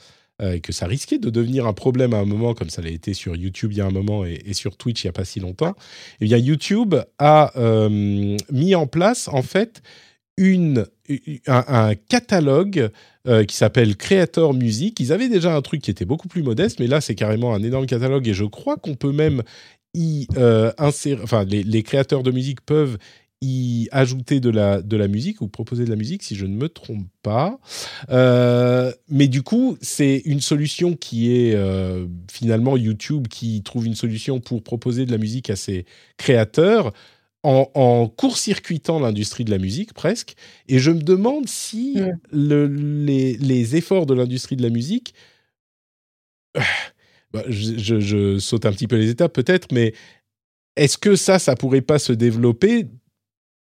euh, 0.43 0.53
et 0.53 0.61
que 0.61 0.73
ça 0.73 0.87
risquait 0.87 1.19
de 1.19 1.31
devenir 1.31 1.67
un 1.67 1.73
problème 1.73 2.13
à 2.13 2.19
un 2.19 2.25
moment, 2.27 2.55
comme 2.55 2.71
ça 2.71 2.83
l'a 2.83 2.91
été 2.91 3.15
sur 3.15 3.35
YouTube 3.35 3.73
il 3.73 3.79
y 3.79 3.81
a 3.81 3.87
un 3.87 3.91
moment 3.91 4.25
et, 4.25 4.53
sur 4.53 4.77
Twitch 4.77 5.03
il 5.03 5.07
n'y 5.07 5.11
a 5.11 5.13
pas 5.13 5.25
si 5.25 5.41
longtemps. 5.41 5.71
Et 5.71 5.73
eh 6.23 6.25
bien 6.27 6.37
YouTube 6.37 6.95
a 7.19 7.53
euh, 7.57 8.37
mis 8.51 8.75
en 8.75 8.87
place 8.87 9.29
en 9.29 9.43
fait 9.43 9.83
une, 10.37 10.87
un, 11.47 11.95
catalogue 12.09 12.91
qui 13.47 13.55
s'appelle 13.55 13.97
Creator 13.97 14.55
Music. 14.55 14.99
Ils 14.99 15.13
avaient 15.13 15.29
déjà 15.29 15.55
un 15.55 15.61
truc 15.61 15.83
qui 15.83 15.91
était 15.91 16.07
beaucoup 16.07 16.29
plus 16.29 16.43
modeste, 16.43 16.81
mais 16.81 16.87
là 16.87 17.03
c'est 17.03 17.15
carrément 17.15 17.53
un 17.53 17.63
énorme 17.63 17.85
catalogue 17.85 18.27
et 18.27 18.33
je 18.33 18.47
crois 18.47 18.79
qu'on 18.79 18.95
peut 18.95 19.13
même 19.13 19.43
y 19.95 20.27
euh, 20.37 20.73
enfin, 20.79 21.45
les, 21.45 21.83
créateurs 21.83 22.23
de 22.23 22.31
musique 22.31 22.61
peuvent 22.61 22.99
y 23.43 23.89
ajouter 23.91 24.39
de 24.39 24.51
la, 24.51 24.83
de 24.83 24.97
la 24.97 25.09
musique 25.09 25.41
ou 25.41 25.49
proposer 25.49 25.85
de 25.85 25.91
la 25.91 25.97
musique, 25.97 26.23
si 26.23 26.37
je 26.37 26.45
ne 26.45 26.55
me 26.55 26.69
trompe 26.69 27.07
pas. 27.23 27.59
Euh, 28.11 28.93
mais 29.09 29.29
du 29.29 29.43
coup, 29.43 29.79
c'est 29.81 30.23
une 30.27 30.41
solution 30.41 30.95
qui 30.95 31.33
est 31.33 31.55
euh, 31.55 32.07
finalement 32.31 32.77
YouTube 32.77 33.29
qui 33.29 33.63
trouve 33.63 33.87
une 33.87 33.95
solution 33.95 34.41
pour 34.41 34.63
proposer 34.63 35.07
de 35.07 35.13
la 35.13 35.19
musique 35.19 35.49
à 35.49 35.57
ses 35.57 35.87
créateurs 36.19 36.93
en, 37.43 37.71
en 37.75 38.09
court-circuitant 38.09 39.01
l'industrie 39.01 39.47
de 39.47 39.51
la 39.51 39.59
musique 39.59 39.95
presque. 39.95 40.35
Et 40.69 40.79
je 40.79 40.91
me 40.91 41.01
demande 41.01 41.49
si 41.49 41.97
le, 42.31 42.67
les, 42.67 43.39
les, 43.39 43.77
efforts 43.77 44.05
de 44.05 44.13
l'industrie 44.13 44.57
de 44.57 44.63
la 44.63 44.69
musique 44.69 45.15
bah, 47.33 47.45
je, 47.49 48.39
saute 48.39 48.67
un 48.67 48.73
petit 48.73 48.87
peu 48.87 48.97
les 48.97 49.11
étapes 49.11 49.33
peut-être, 49.33 49.69
mais 49.73 49.95
est-ce 50.77 50.99
que 50.99 51.17
ça, 51.17 51.39
ça 51.39 51.57
pourrait 51.57 51.81
pas 51.81 51.99
se 51.99 52.13
développer 52.13 52.87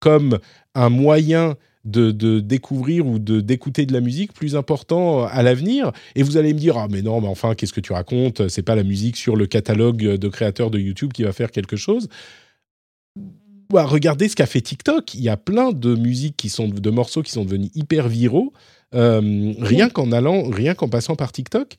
comme 0.01 0.39
un 0.75 0.89
moyen 0.89 1.57
de, 1.85 2.11
découvrir 2.41 3.07
ou 3.07 3.19
de 3.19 3.41
d'écouter 3.41 3.87
de 3.87 3.93
la 3.93 4.01
musique 4.01 4.33
plus 4.33 4.57
important 4.57 5.25
à 5.25 5.43
l'avenir? 5.43 5.93
Et 6.15 6.23
vous 6.23 6.37
allez 6.37 6.55
me 6.55 6.59
dire 6.59 6.77
ah 6.77 6.89
mais 6.91 7.03
non 7.03 7.21
mais 7.21 7.29
enfin 7.29 7.55
qu'est-ce 7.55 7.73
que 7.73 7.81
tu 7.81 7.93
racontes? 7.93 8.49
C'est 8.49 8.63
pas 8.63 8.75
la 8.77 8.85
musique 8.85 9.17
sur 9.17 9.37
le 9.37 9.47
catalogue 9.47 10.03
de 10.03 10.29
créateurs 10.29 10.71
de 10.71 10.79
YouTube 10.79 11.13
qui 11.13 11.23
va 11.23 11.33
faire 11.33 11.51
quelque 11.51 11.77
chose. 11.77 12.09
Bah, 13.71 13.85
regardez 13.85 14.29
ce 14.29 14.37
qu'a 14.37 14.47
fait 14.47 14.63
TikTok. 14.63 15.15
Il 15.15 15.21
y 15.21 15.29
a 15.29 15.37
plein 15.37 15.73
de 15.73 15.95
musiques 15.95 16.37
qui 16.37 16.49
sont 16.49 16.69
de 16.69 16.91
morceaux 16.91 17.23
qui 17.23 17.33
sont 17.33 17.45
devenus 17.45 17.71
hyper 17.75 18.09
viraux 18.09 18.53
euh, 18.95 19.53
rien 19.59 19.91
qu'en 19.91 20.13
allant, 20.13 20.49
rien 20.49 20.75
qu'en 20.75 20.89
passant 20.89 21.17
par 21.17 21.33
TikTok. 21.33 21.77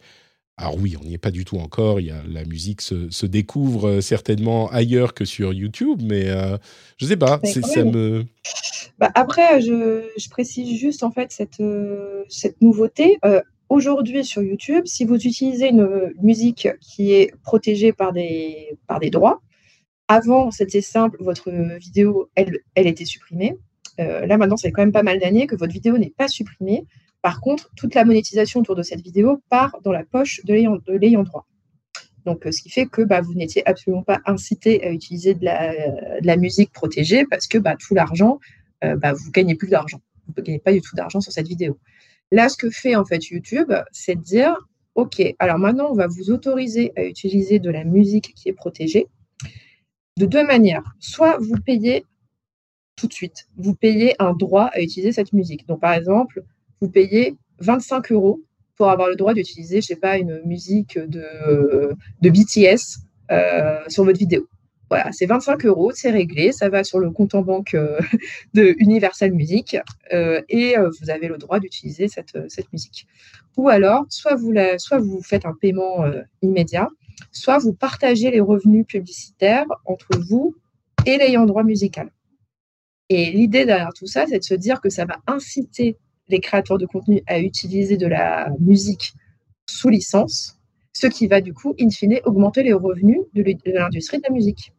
Alors 0.60 0.76
oui, 0.78 0.98
on 1.02 1.06
n'y 1.06 1.14
est 1.14 1.18
pas 1.18 1.32
du 1.32 1.46
tout 1.46 1.58
encore. 1.58 2.02
Il 2.02 2.08
y 2.08 2.12
a, 2.12 2.22
la 2.28 2.44
musique 2.44 2.82
se, 2.82 3.26
découvre 3.26 3.88
euh, 3.88 4.02
certainement 4.02 4.70
ailleurs 4.72 5.14
que 5.14 5.24
sur 5.24 5.54
YouTube, 5.54 6.02
mais 6.04 6.28
euh, 6.28 6.58
je 6.98 7.06
ne 7.06 7.10
sais 7.10 7.16
pas. 7.16 7.40
ça 7.46 7.84
me. 7.86 8.26
Bah, 8.98 9.10
après, 9.16 9.62
je, 9.62 10.30
précise 10.30 10.78
juste 10.78 11.04
en 11.04 11.12
fait 11.12 11.32
cette, 11.32 11.62
euh, 11.62 12.24
cette 12.28 12.62
nouveauté. 12.62 13.20
Aujourd'hui 13.70 14.26
sur 14.26 14.42
YouTube, 14.42 14.86
si 14.86 15.06
vous 15.06 15.16
utilisez 15.16 15.70
une 15.70 16.12
musique 16.22 16.68
qui 16.82 17.14
est 17.14 17.32
protégée 17.44 17.94
par 17.94 18.12
des, 18.12 18.78
par 18.88 19.00
des 19.00 19.12
droits, 19.12 19.42
avant 20.08 20.50
c'était 20.50 20.82
simple, 20.82 21.18
votre 21.20 21.52
vidéo 21.78 22.32
elle, 22.34 22.58
elle 22.74 22.88
était 22.88 23.06
supprimée. 23.06 23.56
là 24.00 24.38
maintenant, 24.38 24.58
c'est 24.58 24.72
quand 24.72 24.82
même 24.82 24.92
pas 24.92 25.04
mal 25.04 25.20
d'années 25.20 25.46
que 25.46 25.56
votre 25.56 25.72
vidéo 25.72 26.00
n'est 26.00 26.10
pas 26.18 26.28
supprimée. 26.28 26.84
Par 27.22 27.42
contre, 27.42 27.70
toute 27.76 27.96
la 27.96 28.06
monétisation 28.06 28.62
autour 28.62 28.76
de 28.76 28.84
cette 28.84 29.02
vidéo 29.02 29.42
part 29.50 29.78
dans 29.84 29.92
la 29.92 30.04
poche 30.04 30.42
de 30.46 30.54
l'ayant 30.54 31.24
droit. 31.24 31.46
Donc, 32.26 32.46
euh, 32.46 32.52
ce 32.52 32.62
qui 32.62 32.70
fait 32.70 32.86
que 32.86 33.02
bah, 33.02 33.22
vous 33.22 33.34
n'étiez 33.34 33.68
absolument 33.68 34.04
pas 34.04 34.20
incité 34.26 34.84
à 34.84 34.92
utiliser 34.92 35.34
de 35.34 35.46
la, 35.46 36.38
musique 36.38 36.72
protégée 36.72 37.26
parce 37.30 37.48
que 37.48 37.58
bah, 37.58 37.76
tout 37.76 37.94
l'argent, 37.94 38.40
euh, 38.84 38.96
bah, 38.96 39.14
vous 39.14 39.28
ne 39.28 39.32
gagnez 39.32 39.56
plus 39.56 39.70
d'argent. 39.70 40.02
Vous 40.28 40.34
ne 40.38 40.44
gagnez 40.44 40.60
pas 40.60 40.72
du 40.72 40.82
tout 40.82 40.96
d'argent 40.96 41.22
sur 41.22 41.32
cette 41.32 41.48
vidéo. 41.48 41.78
Là, 42.32 42.48
ce 42.50 42.58
que 42.58 42.70
fait 42.70 42.96
en 42.96 43.06
fait 43.06 43.30
YouTube, 43.30 43.74
c'est 43.92 44.16
de 44.16 44.22
dire 44.22 44.56
OK, 44.96 45.22
alors 45.40 45.58
maintenant, 45.58 45.90
on 45.92 45.96
va 45.96 46.08
vous 46.08 46.30
autoriser 46.30 46.92
à 46.96 47.04
utiliser 47.04 47.60
de 47.60 47.70
la 47.70 47.84
musique 47.84 48.34
qui 48.36 48.50
est 48.50 48.54
protégée 48.54 49.08
de 50.18 50.26
deux 50.26 50.46
manières. 50.46 50.84
Soit 51.00 51.38
vous 51.40 51.56
payez 51.66 52.06
tout 52.96 53.08
de 53.08 53.14
suite, 53.14 53.48
vous 53.58 53.76
payez 53.76 54.14
un 54.20 54.34
droit 54.34 54.66
à 54.66 54.82
utiliser 54.82 55.14
cette 55.14 55.32
musique. 55.32 55.66
Donc, 55.68 55.80
par 55.80 55.94
exemple, 55.94 56.44
vous 56.82 56.90
payez 56.90 57.36
25 57.60 58.12
euros 58.12 58.42
pour 58.76 58.90
avoir 58.90 59.10
le 59.10 59.16
droit 59.16 59.34
d'utiliser, 59.34 59.82
je 59.82 59.88
sais 59.88 59.96
pas, 59.98 60.18
une 60.18 60.42
musique 60.46 60.98
de, 60.98 61.94
de 62.22 62.30
BTS 62.30 63.02
euh, 63.32 63.80
sur 63.90 64.06
votre 64.06 64.18
vidéo. 64.18 64.48
Voilà, 64.90 65.12
c'est 65.12 65.28
25 65.28 65.66
euros, 65.66 65.92
c'est 65.94 66.10
réglé, 66.10 66.52
ça 66.52 66.70
va 66.70 66.84
sur 66.84 66.98
le 66.98 67.12
compte 67.12 67.36
en 67.36 67.44
banque 67.44 67.76
euh, 67.76 68.00
de 68.56 68.74
Universal 68.80 69.34
Music 69.34 69.78
euh, 70.14 70.42
et 70.50 70.76
vous 71.00 71.10
avez 71.12 71.28
le 71.28 71.38
droit 71.38 71.60
d'utiliser 71.60 72.08
cette, 72.08 72.38
cette, 72.50 72.72
musique. 72.74 73.06
Ou 73.58 73.70
alors, 73.70 74.06
soit 74.10 74.36
vous, 74.36 74.52
la, 74.52 74.80
soit 74.80 74.98
vous 74.98 75.22
faites 75.22 75.46
un 75.46 75.54
paiement 75.54 76.06
immédiat, 76.42 76.88
soit 77.32 77.60
vous 77.60 77.74
partagez 77.74 78.32
les 78.32 78.40
revenus 78.40 78.86
publicitaires 78.88 79.66
entre 79.86 80.18
vous 80.18 80.56
et 81.06 81.18
l'ayant 81.18 81.46
droit 81.46 81.64
musical. 81.64 82.10
Et 83.10 83.32
l'idée 83.32 83.66
derrière 83.66 83.94
tout 83.94 84.08
ça, 84.08 84.26
c'est 84.28 84.40
de 84.40 84.44
se 84.44 84.54
dire 84.54 84.82
que 84.82 84.90
ça 84.90 85.06
va 85.06 85.18
inciter 85.28 85.98
les 86.30 86.40
créateurs 86.40 86.78
de 86.78 86.86
contenu 86.86 87.22
à 87.28 87.40
utiliser 87.40 87.98
de 87.98 88.08
la 88.08 88.52
musique 88.60 89.14
sous 89.68 89.90
licence, 89.90 90.58
ce 90.94 91.08
qui 91.08 91.28
va 91.28 91.42
du 91.42 91.54
coup, 91.54 91.76
in 91.80 91.90
fine, 91.90 92.20
augmenter 92.26 92.64
les 92.64 92.74
revenus 92.74 93.20
de 93.34 93.44
l'industrie 93.66 94.18
de 94.18 94.24
la 94.28 94.34
musique. 94.34 94.74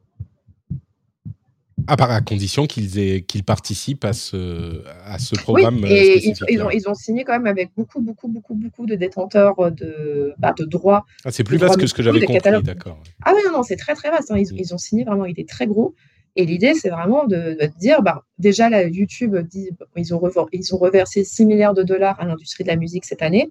À 1.86 1.96
part 1.96 2.10
à 2.10 2.20
condition 2.20 2.66
qu'ils 2.66 3.24
qu'ils 3.24 3.42
participent 3.42 4.04
à 4.04 4.12
ce, 4.12 4.84
à 5.04 5.18
ce 5.18 5.34
programme. 5.34 5.80
Oui, 5.82 5.90
et 5.90 6.28
ils, 6.48 6.62
ont, 6.62 6.70
ils, 6.70 6.88
ont, 6.88 6.94
signé 6.94 7.24
quand 7.24 7.32
même 7.32 7.46
avec 7.46 7.70
beaucoup, 7.76 8.00
beaucoup, 8.00 8.28
beaucoup, 8.28 8.54
beaucoup 8.54 8.86
de 8.86 8.94
détenteurs 8.94 9.72
de, 9.72 10.34
bah, 10.38 10.54
de 10.56 10.64
droits. 10.64 11.04
Ah, 11.24 11.32
c'est 11.32 11.42
plus 11.42 11.56
vaste 11.56 11.80
que 11.80 11.86
ce 11.86 11.94
que 11.94 12.02
j'avais 12.02 12.20
compris, 12.20 12.62
d'accord. 12.62 13.02
Ah 13.24 13.32
oui, 13.34 13.40
non, 13.46 13.58
non, 13.58 13.62
c'est 13.62 13.76
très, 13.76 13.94
très 13.94 14.10
vaste. 14.10 14.30
Hein. 14.30 14.38
Ils, 14.38 14.54
mm. 14.54 14.58
ils, 14.58 14.74
ont 14.74 14.78
signé 14.78 15.04
vraiment, 15.04 15.24
il 15.24 15.32
était 15.32 15.44
très 15.44 15.66
gros. 15.66 15.94
Et 16.40 16.46
l'idée, 16.46 16.72
c'est 16.72 16.88
vraiment 16.88 17.26
de, 17.26 17.58
dire, 17.78 18.00
bah, 18.00 18.24
déjà, 18.38 18.70
YouTube, 18.84 19.36
dit, 19.36 19.68
ils, 19.94 20.14
ont 20.14 20.48
ils 20.54 20.74
ont 20.74 20.78
reversé 20.78 21.22
6 21.22 21.44
milliards 21.44 21.74
de 21.74 21.82
dollars 21.82 22.18
à 22.18 22.24
l'industrie 22.24 22.64
de 22.64 22.68
la 22.70 22.76
musique 22.76 23.04
cette 23.04 23.20
année, 23.20 23.50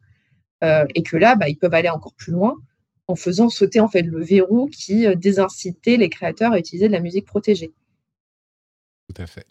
euh, 0.64 0.88
et 0.96 1.04
que 1.04 1.16
là, 1.16 1.36
bah, 1.36 1.48
ils 1.50 1.56
peuvent 1.56 1.76
aller 1.76 1.90
encore 1.90 2.16
plus 2.16 2.32
loin 2.32 2.56
en 3.08 3.16
faisant 3.16 3.50
sauter 3.50 3.80
en 3.80 3.90
fait 3.90 4.02
le 4.02 4.24
verrou 4.24 4.70
qui 4.70 5.06
euh, 5.06 5.14
désincitait 5.14 5.98
les 5.98 6.10
créateurs 6.10 6.52
à 6.52 6.58
utiliser 6.58 6.88
de 6.88 6.94
la 6.94 7.00
musique 7.00 7.28
protégée. 7.28 7.72
Tout 9.08 9.22
à 9.22 9.28
fait. 9.28 9.46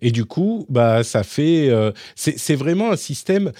Et 0.00 0.12
du 0.12 0.24
coup, 0.24 0.64
bah, 0.68 1.02
ça 1.02 1.24
fait, 1.24 1.70
euh, 1.70 1.90
c'est 2.14 2.54
vraiment 2.54 2.92
un 2.92 2.96
système. 2.96 3.50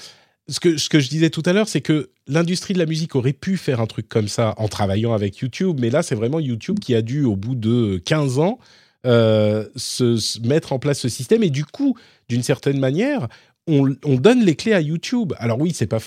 Ce 0.46 0.60
que 0.60 1.00
je 1.00 1.08
disais 1.08 1.30
tout 1.30 1.42
à 1.46 1.52
l'heure, 1.52 1.68
c'est 1.68 1.80
que 1.80 2.10
l'industrie 2.28 2.74
de 2.74 2.78
la 2.78 2.86
musique 2.86 3.16
aurait 3.16 3.32
pu 3.32 3.56
faire 3.56 3.80
un 3.80 3.86
truc 3.86 4.08
comme 4.08 4.28
ça 4.28 4.54
en 4.56 4.68
travaillant 4.68 5.14
avec 5.14 5.38
YouTube, 5.38 5.78
mais 5.80 5.90
là, 5.90 6.04
c'est 6.04 6.14
vraiment 6.14 6.38
YouTube 6.38 6.78
qui 6.78 6.94
a 6.94 7.02
dû, 7.02 7.24
au 7.24 7.34
bout 7.34 7.56
de 7.56 8.00
15 8.04 8.38
ans, 8.38 8.60
euh, 9.06 9.66
se, 9.76 10.46
mettre 10.46 10.72
en 10.72 10.78
place 10.78 10.98
ce 10.98 11.08
système. 11.08 11.42
Et 11.42 11.50
du 11.50 11.64
coup, 11.64 11.96
d'une 12.28 12.42
certaine 12.42 12.78
manière, 12.78 13.28
on, 13.66 13.88
donne 14.16 14.44
les 14.44 14.56
clés 14.56 14.72
à 14.72 14.80
YouTube. 14.80 15.32
Alors 15.38 15.60
oui, 15.60 15.72
c'est 15.72 15.86
pas, 15.86 16.00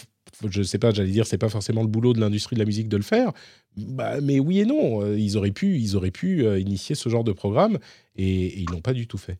je 0.47 0.63
sais 0.63 0.77
pas, 0.77 0.91
j'allais 0.91 1.11
dire, 1.11 1.25
c'est 1.25 1.37
pas 1.37 1.49
forcément 1.49 1.81
le 1.81 1.87
boulot 1.87 2.13
de 2.13 2.19
l'industrie 2.19 2.55
de 2.55 2.59
la 2.59 2.65
musique 2.65 2.89
de 2.89 2.97
le 2.97 3.03
faire. 3.03 3.31
Bah, 3.77 4.21
mais 4.21 4.39
oui 4.39 4.59
et 4.59 4.65
non, 4.65 5.01
euh, 5.01 5.17
ils 5.17 5.37
auraient 5.37 5.51
pu, 5.51 5.79
ils 5.79 5.95
auraient 5.95 6.11
pu 6.11 6.45
euh, 6.45 6.59
initier 6.59 6.95
ce 6.95 7.09
genre 7.09 7.23
de 7.23 7.31
programme 7.31 7.79
et, 8.15 8.59
ils 8.59 8.69
l'ont 8.69 8.81
pas 8.81 8.93
du 8.93 9.07
tout 9.07 9.17
fait. 9.17 9.39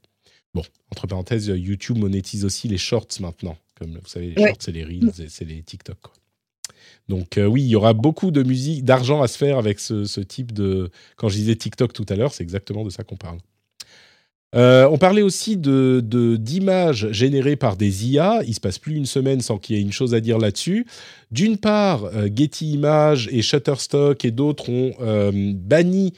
Bon, 0.54 0.64
entre 0.92 1.08
parenthèses, 1.08 1.48
YouTube 1.48 1.98
monétise 1.98 2.46
aussi 2.46 2.68
les 2.68 2.78
shorts 2.78 3.08
maintenant. 3.20 3.58
Comme 3.76 3.92
vous 3.92 4.08
savez, 4.08 4.34
les 4.36 4.48
shorts, 4.48 4.58
c'est 4.60 4.72
les 4.72 4.84
reels 4.84 5.12
et 5.20 5.30
c'est 5.30 5.46
les 5.46 5.62
TikTok. 5.64 5.98
Donc 7.10 7.38
oui, 7.38 7.62
il 7.62 7.68
y 7.68 7.76
aura 7.76 7.94
beaucoup 7.94 8.32
de 8.32 8.44
musique, 8.44 8.86
d'argent 8.86 9.22
à 9.22 9.28
se 9.28 9.38
faire 9.38 9.58
avec 9.58 9.80
ce, 9.80 10.20
type 10.22 10.54
de. 10.54 10.90
Quand 11.18 11.30
je 11.30 11.36
disais 11.36 11.56
TikTok 11.56 11.94
tout 11.94 12.06
à 12.10 12.16
l'heure, 12.16 12.34
c'est 12.34 12.44
exactement 12.44 12.84
de 12.86 12.90
ça 12.90 13.04
qu'on 13.04 13.18
parle. 13.18 13.40
on 14.54 14.98
parlait 14.98 15.22
aussi 15.22 15.58
de 15.58 16.02
d'images 16.38 17.12
générées 17.12 17.58
par 17.58 17.76
des 17.76 18.08
IA. 18.08 18.42
Il 18.48 18.54
se 18.54 18.62
passe 18.62 18.80
plus 18.80 18.96
une 18.96 19.06
semaine 19.06 19.42
sans 19.42 19.58
qu'il 19.58 19.76
y 19.76 19.80
ait 19.80 19.82
une 19.82 19.92
chose 19.92 20.14
à 20.14 20.22
dire 20.22 20.38
là-dessus. 20.38 20.86
D'une 21.32 21.58
part, 21.58 22.10
Getty 22.34 22.72
Images 22.72 23.28
et 23.32 23.42
Shutterstock 23.42 24.24
et 24.24 24.32
d'autres 24.32 24.70
ont 24.70 24.94
banni 25.34 26.14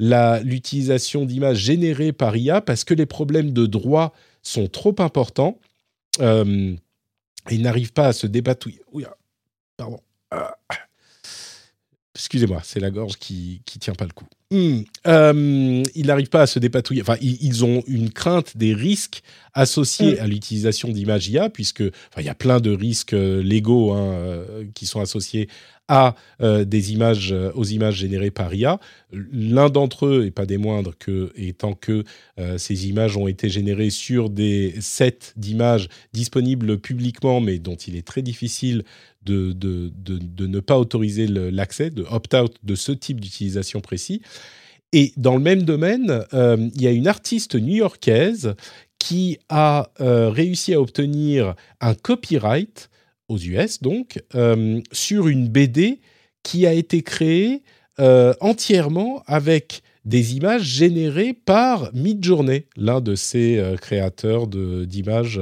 l'utilisation 0.00 1.24
d'images 1.24 1.58
générées 1.58 2.12
par 2.12 2.36
IA 2.36 2.60
parce 2.60 2.84
que 2.84 2.94
les 2.94 3.06
problèmes 3.06 3.52
de 3.52 3.66
droit 3.66 4.14
sont 4.42 4.68
trop 4.68 4.94
importants. 4.98 5.58
Euh, 6.20 6.74
ils 7.50 7.62
n'arrivent 7.62 7.92
pas 7.92 8.08
à 8.08 8.12
se 8.12 8.26
dépatouiller. 8.26 8.80
pardon. 9.76 10.00
Excusez-moi, 12.20 12.60
c'est 12.62 12.80
la 12.80 12.90
gorge 12.90 13.16
qui 13.16 13.62
ne 13.74 13.80
tient 13.80 13.94
pas 13.94 14.04
le 14.04 14.12
coup. 14.12 14.26
Hmm. 14.52 14.80
Euh, 15.06 15.82
ils 15.94 16.06
n'arrivent 16.06 16.28
pas 16.28 16.42
à 16.42 16.46
se 16.46 16.58
dépatouiller. 16.58 17.02
Enfin, 17.02 17.16
ils, 17.20 17.64
ont 17.64 17.84
une 17.86 18.10
crainte 18.10 18.56
des 18.56 18.74
risques 18.74 19.22
associés 19.54 20.16
hmm. 20.16 20.24
à 20.24 20.26
l'utilisation 20.26 20.88
d'images 20.88 21.28
IA, 21.28 21.48
puisque 21.48 21.84
il 22.18 22.24
y 22.24 22.28
a 22.28 22.34
plein 22.34 22.60
de 22.60 22.72
risques 22.72 23.12
euh, 23.12 23.42
légaux 23.42 23.92
hein, 23.92 24.12
euh, 24.12 24.64
qui 24.74 24.86
sont 24.86 25.00
associés 25.00 25.48
à 25.92 26.14
des 26.40 26.92
images, 26.92 27.34
aux 27.54 27.64
images 27.64 27.96
générées 27.96 28.30
par 28.30 28.54
IA. 28.54 28.78
L'un 29.12 29.68
d'entre 29.68 30.06
eux, 30.06 30.24
et 30.24 30.30
pas 30.30 30.46
des 30.46 30.56
moindres, 30.56 30.92
que, 30.96 31.32
étant 31.34 31.74
que 31.74 32.04
ces 32.56 32.88
images 32.88 33.16
ont 33.16 33.26
été 33.26 33.48
générées 33.48 33.90
sur 33.90 34.30
des 34.30 34.74
sets 34.80 35.32
d'images 35.36 35.88
disponibles 36.12 36.78
publiquement, 36.78 37.40
mais 37.40 37.58
dont 37.58 37.74
il 37.74 37.96
est 37.96 38.06
très 38.06 38.22
difficile 38.22 38.84
de, 39.24 39.52
de, 39.52 39.92
de, 39.96 40.46
ne 40.46 40.60
pas 40.60 40.78
autoriser 40.78 41.26
l'accès, 41.26 41.90
de 41.90 42.04
opt-out 42.10 42.56
de 42.62 42.74
ce 42.74 42.92
type 42.92 43.20
d'utilisation 43.20 43.80
précis. 43.80 44.22
Et 44.92 45.12
dans 45.16 45.34
le 45.34 45.42
même 45.42 45.62
domaine, 45.62 46.24
euh, 46.34 46.56
il 46.74 46.82
y 46.82 46.86
a 46.86 46.90
une 46.90 47.06
artiste 47.06 47.54
new-yorkaise 47.54 48.54
qui 48.98 49.38
a 49.48 49.90
euh, 50.00 50.30
réussi 50.30 50.74
à 50.74 50.80
obtenir 50.80 51.54
un 51.80 51.94
copyright 51.94 52.89
aux 53.30 53.38
US, 53.38 53.80
donc, 53.80 54.22
euh, 54.34 54.80
sur 54.92 55.28
une 55.28 55.48
BD 55.48 56.00
qui 56.42 56.66
a 56.66 56.72
été 56.72 57.02
créée 57.02 57.62
entièrement 58.40 59.22
avec 59.26 59.82
des 60.06 60.34
images 60.34 60.62
générées 60.62 61.34
par 61.34 61.90
Midjourney, 61.92 62.64
l'un 62.78 63.02
de 63.02 63.14
ces 63.14 63.62
créateurs 63.78 64.46
d'images 64.46 65.38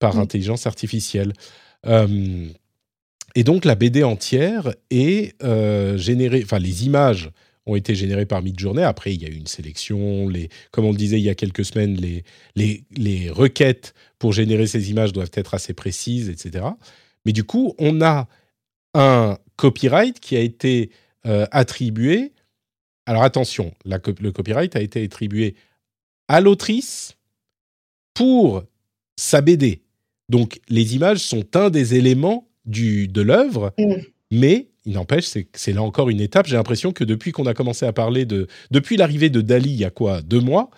par 0.00 0.18
intelligence 0.18 0.66
artificielle. 0.66 1.32
Et 3.36 3.44
donc 3.44 3.66
la 3.66 3.74
BD 3.74 4.02
entière 4.02 4.74
est 4.90 5.40
euh, 5.44 5.98
générée, 5.98 6.40
enfin 6.42 6.58
les 6.58 6.86
images 6.86 7.30
ont 7.66 7.76
été 7.76 7.94
générées 7.94 8.24
par 8.24 8.42
Midjourney. 8.42 8.82
Après, 8.82 9.12
il 9.12 9.22
y 9.22 9.26
a 9.26 9.28
eu 9.28 9.34
une 9.34 9.46
sélection. 9.46 10.26
Les, 10.26 10.48
comme 10.70 10.86
on 10.86 10.92
le 10.92 10.96
disait 10.96 11.18
il 11.18 11.24
y 11.24 11.28
a 11.28 11.34
quelques 11.34 11.64
semaines, 11.64 11.96
les, 11.96 12.24
les, 12.54 12.84
les 12.96 13.28
requêtes 13.28 13.92
pour 14.18 14.32
générer 14.32 14.66
ces 14.66 14.90
images 14.90 15.12
doivent 15.12 15.32
être 15.34 15.52
assez 15.52 15.74
précises, 15.74 16.30
etc. 16.30 16.64
Mais 17.26 17.32
du 17.32 17.44
coup, 17.44 17.74
on 17.78 18.00
a 18.00 18.28
un 18.94 19.36
copyright 19.56 20.20
qui 20.20 20.36
a 20.36 20.40
été 20.40 20.90
euh, 21.26 21.44
attribué. 21.50 22.32
Alors 23.04 23.24
attention, 23.24 23.74
la, 23.84 23.98
le 24.20 24.30
copyright 24.30 24.76
a 24.76 24.80
été 24.80 25.04
attribué 25.04 25.56
à 26.28 26.40
l'autrice 26.40 27.16
pour 28.14 28.62
sa 29.16 29.40
BD. 29.40 29.82
Donc 30.28 30.60
les 30.68 30.94
images 30.94 31.18
sont 31.18 31.56
un 31.56 31.68
des 31.68 31.96
éléments 31.96 32.48
du, 32.64 33.08
de 33.08 33.22
l'œuvre, 33.22 33.74
mm. 33.76 33.94
mais 34.30 34.68
il 34.84 34.92
n'empêche, 34.92 35.28
c'est 35.52 35.72
là 35.72 35.82
encore 35.82 36.10
une 36.10 36.20
étape. 36.20 36.46
J'ai 36.46 36.56
l'impression 36.56 36.92
que 36.92 37.02
depuis 37.02 37.32
qu'on 37.32 37.46
a 37.46 37.54
commencé 37.54 37.84
à 37.86 37.92
parler 37.92 38.24
de. 38.24 38.46
Depuis 38.70 38.96
l'arrivée 38.96 39.30
de 39.30 39.40
Dali, 39.40 39.70
il 39.70 39.76
y 39.76 39.84
a 39.84 39.90
quoi 39.90 40.22
Deux 40.22 40.40
mois 40.40 40.70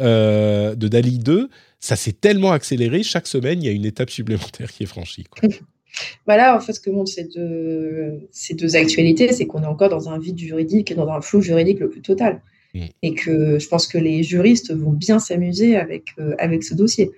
euh, 0.00 0.76
De 0.76 0.86
Dali 0.86 1.18
2, 1.18 1.50
ça 1.80 1.96
s'est 1.96 2.12
tellement 2.12 2.52
accéléré. 2.52 3.02
Chaque 3.02 3.26
semaine, 3.26 3.60
il 3.60 3.66
y 3.66 3.68
a 3.68 3.72
une 3.72 3.84
étape 3.84 4.10
supplémentaire 4.10 4.70
qui 4.70 4.84
est 4.84 4.86
franchie. 4.86 5.26
Voilà, 6.26 6.56
en 6.56 6.60
fait, 6.60 6.72
ce 6.72 6.80
que 6.80 6.90
montrent 6.90 7.12
ces 7.12 7.24
deux, 7.24 8.28
ces 8.30 8.54
deux 8.54 8.76
actualités, 8.76 9.32
c'est 9.32 9.46
qu'on 9.46 9.62
est 9.62 9.66
encore 9.66 9.88
dans 9.88 10.08
un 10.08 10.18
vide 10.18 10.38
juridique 10.38 10.90
et 10.90 10.94
dans 10.94 11.08
un 11.08 11.20
flou 11.20 11.40
juridique 11.40 11.80
le 11.80 11.88
plus 11.88 12.02
total. 12.02 12.42
Et 13.02 13.14
que 13.14 13.58
je 13.58 13.68
pense 13.68 13.86
que 13.86 13.96
les 13.96 14.22
juristes 14.22 14.70
vont 14.74 14.92
bien 14.92 15.18
s'amuser 15.18 15.76
avec, 15.76 16.08
euh, 16.18 16.34
avec 16.38 16.62
ce 16.62 16.74
dossier. 16.74 17.10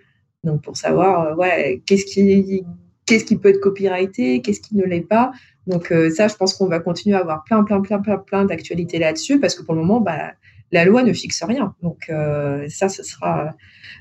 Donc, 0.44 0.62
pour 0.62 0.76
savoir, 0.76 1.32
euh, 1.32 1.34
ouais, 1.34 1.82
qu'est-ce 1.84 2.04
qui 2.04 2.62
qu'est-ce 3.08 3.24
qui 3.24 3.36
peut 3.36 3.48
être 3.48 3.60
copyrighté, 3.60 4.42
qu'est-ce 4.42 4.60
qui 4.60 4.76
ne 4.76 4.84
l'est 4.84 5.00
pas. 5.00 5.32
Donc 5.66 5.90
euh, 5.90 6.10
ça, 6.10 6.28
je 6.28 6.34
pense 6.34 6.54
qu'on 6.54 6.66
va 6.66 6.78
continuer 6.78 7.16
à 7.16 7.20
avoir 7.20 7.42
plein, 7.44 7.64
plein, 7.64 7.80
plein, 7.80 7.98
plein, 8.00 8.18
plein 8.18 8.44
d'actualités 8.44 8.98
là-dessus 8.98 9.40
parce 9.40 9.54
que 9.54 9.62
pour 9.62 9.74
le 9.74 9.80
moment, 9.80 10.00
bah, 10.00 10.32
la 10.72 10.84
loi 10.84 11.02
ne 11.02 11.12
fixe 11.12 11.42
rien. 11.42 11.74
Donc 11.82 12.10
euh, 12.10 12.66
ça, 12.68 12.88
ce 12.90 13.02
sera, 13.02 13.54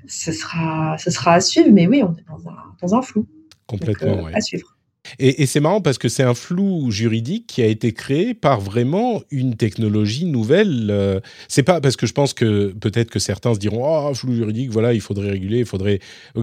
ce 0.07 0.33
sera, 0.33 0.97
ce 0.97 1.09
sera 1.09 1.35
à 1.35 1.41
suivre. 1.41 1.69
Mais 1.71 1.87
oui, 1.87 2.03
on 2.03 2.13
est 2.13 2.25
dans 2.27 2.49
un, 2.49 2.57
dans 2.81 2.95
un 2.95 3.01
flou. 3.01 3.25
Complètement, 3.67 4.27
euh, 4.27 4.31
À 4.33 4.41
suivre. 4.41 4.77
Et, 5.19 5.45
c'est 5.45 5.59
marrant 5.59 5.81
parce 5.81 5.97
que 5.97 6.09
c'est 6.09 6.23
un 6.23 6.33
flou 6.33 6.91
juridique 6.91 7.47
qui 7.47 7.61
a 7.61 7.65
été 7.65 7.93
créé 7.93 8.33
par 8.33 8.59
vraiment 8.59 9.21
une 9.31 9.55
technologie 9.55 10.25
nouvelle. 10.25 10.87
Euh, 10.89 11.19
c'est 11.47 11.63
pas 11.63 11.81
parce 11.81 11.95
que 11.95 12.05
je 12.05 12.13
pense 12.13 12.33
que 12.33 12.73
peut-être 12.73 13.09
que 13.09 13.19
certains 13.19 13.53
se 13.53 13.59
diront 13.59 13.83
oh 13.83 14.13
flou 14.13 14.33
juridique, 14.33 14.69
voilà, 14.71 14.93
il 14.93 15.01
faudrait 15.01 15.31
réguler, 15.31 15.59
il 15.59 15.65
faudrait 15.65 15.99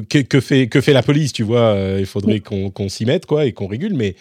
que, 0.08 0.40
fait 0.40 0.68
que 0.68 0.80
fait 0.80 0.92
la 0.92 1.02
police, 1.02 1.32
tu 1.32 1.42
vois, 1.42 1.74
euh, 1.74 1.98
il 2.00 2.06
faudrait 2.06 2.40
qu'on 2.40 2.88
s'y 2.88 3.04
mette 3.04 3.26
quoi 3.26 3.46
et 3.46 3.52
qu'on 3.52 3.66
régule, 3.66 3.94
mais 3.94 4.16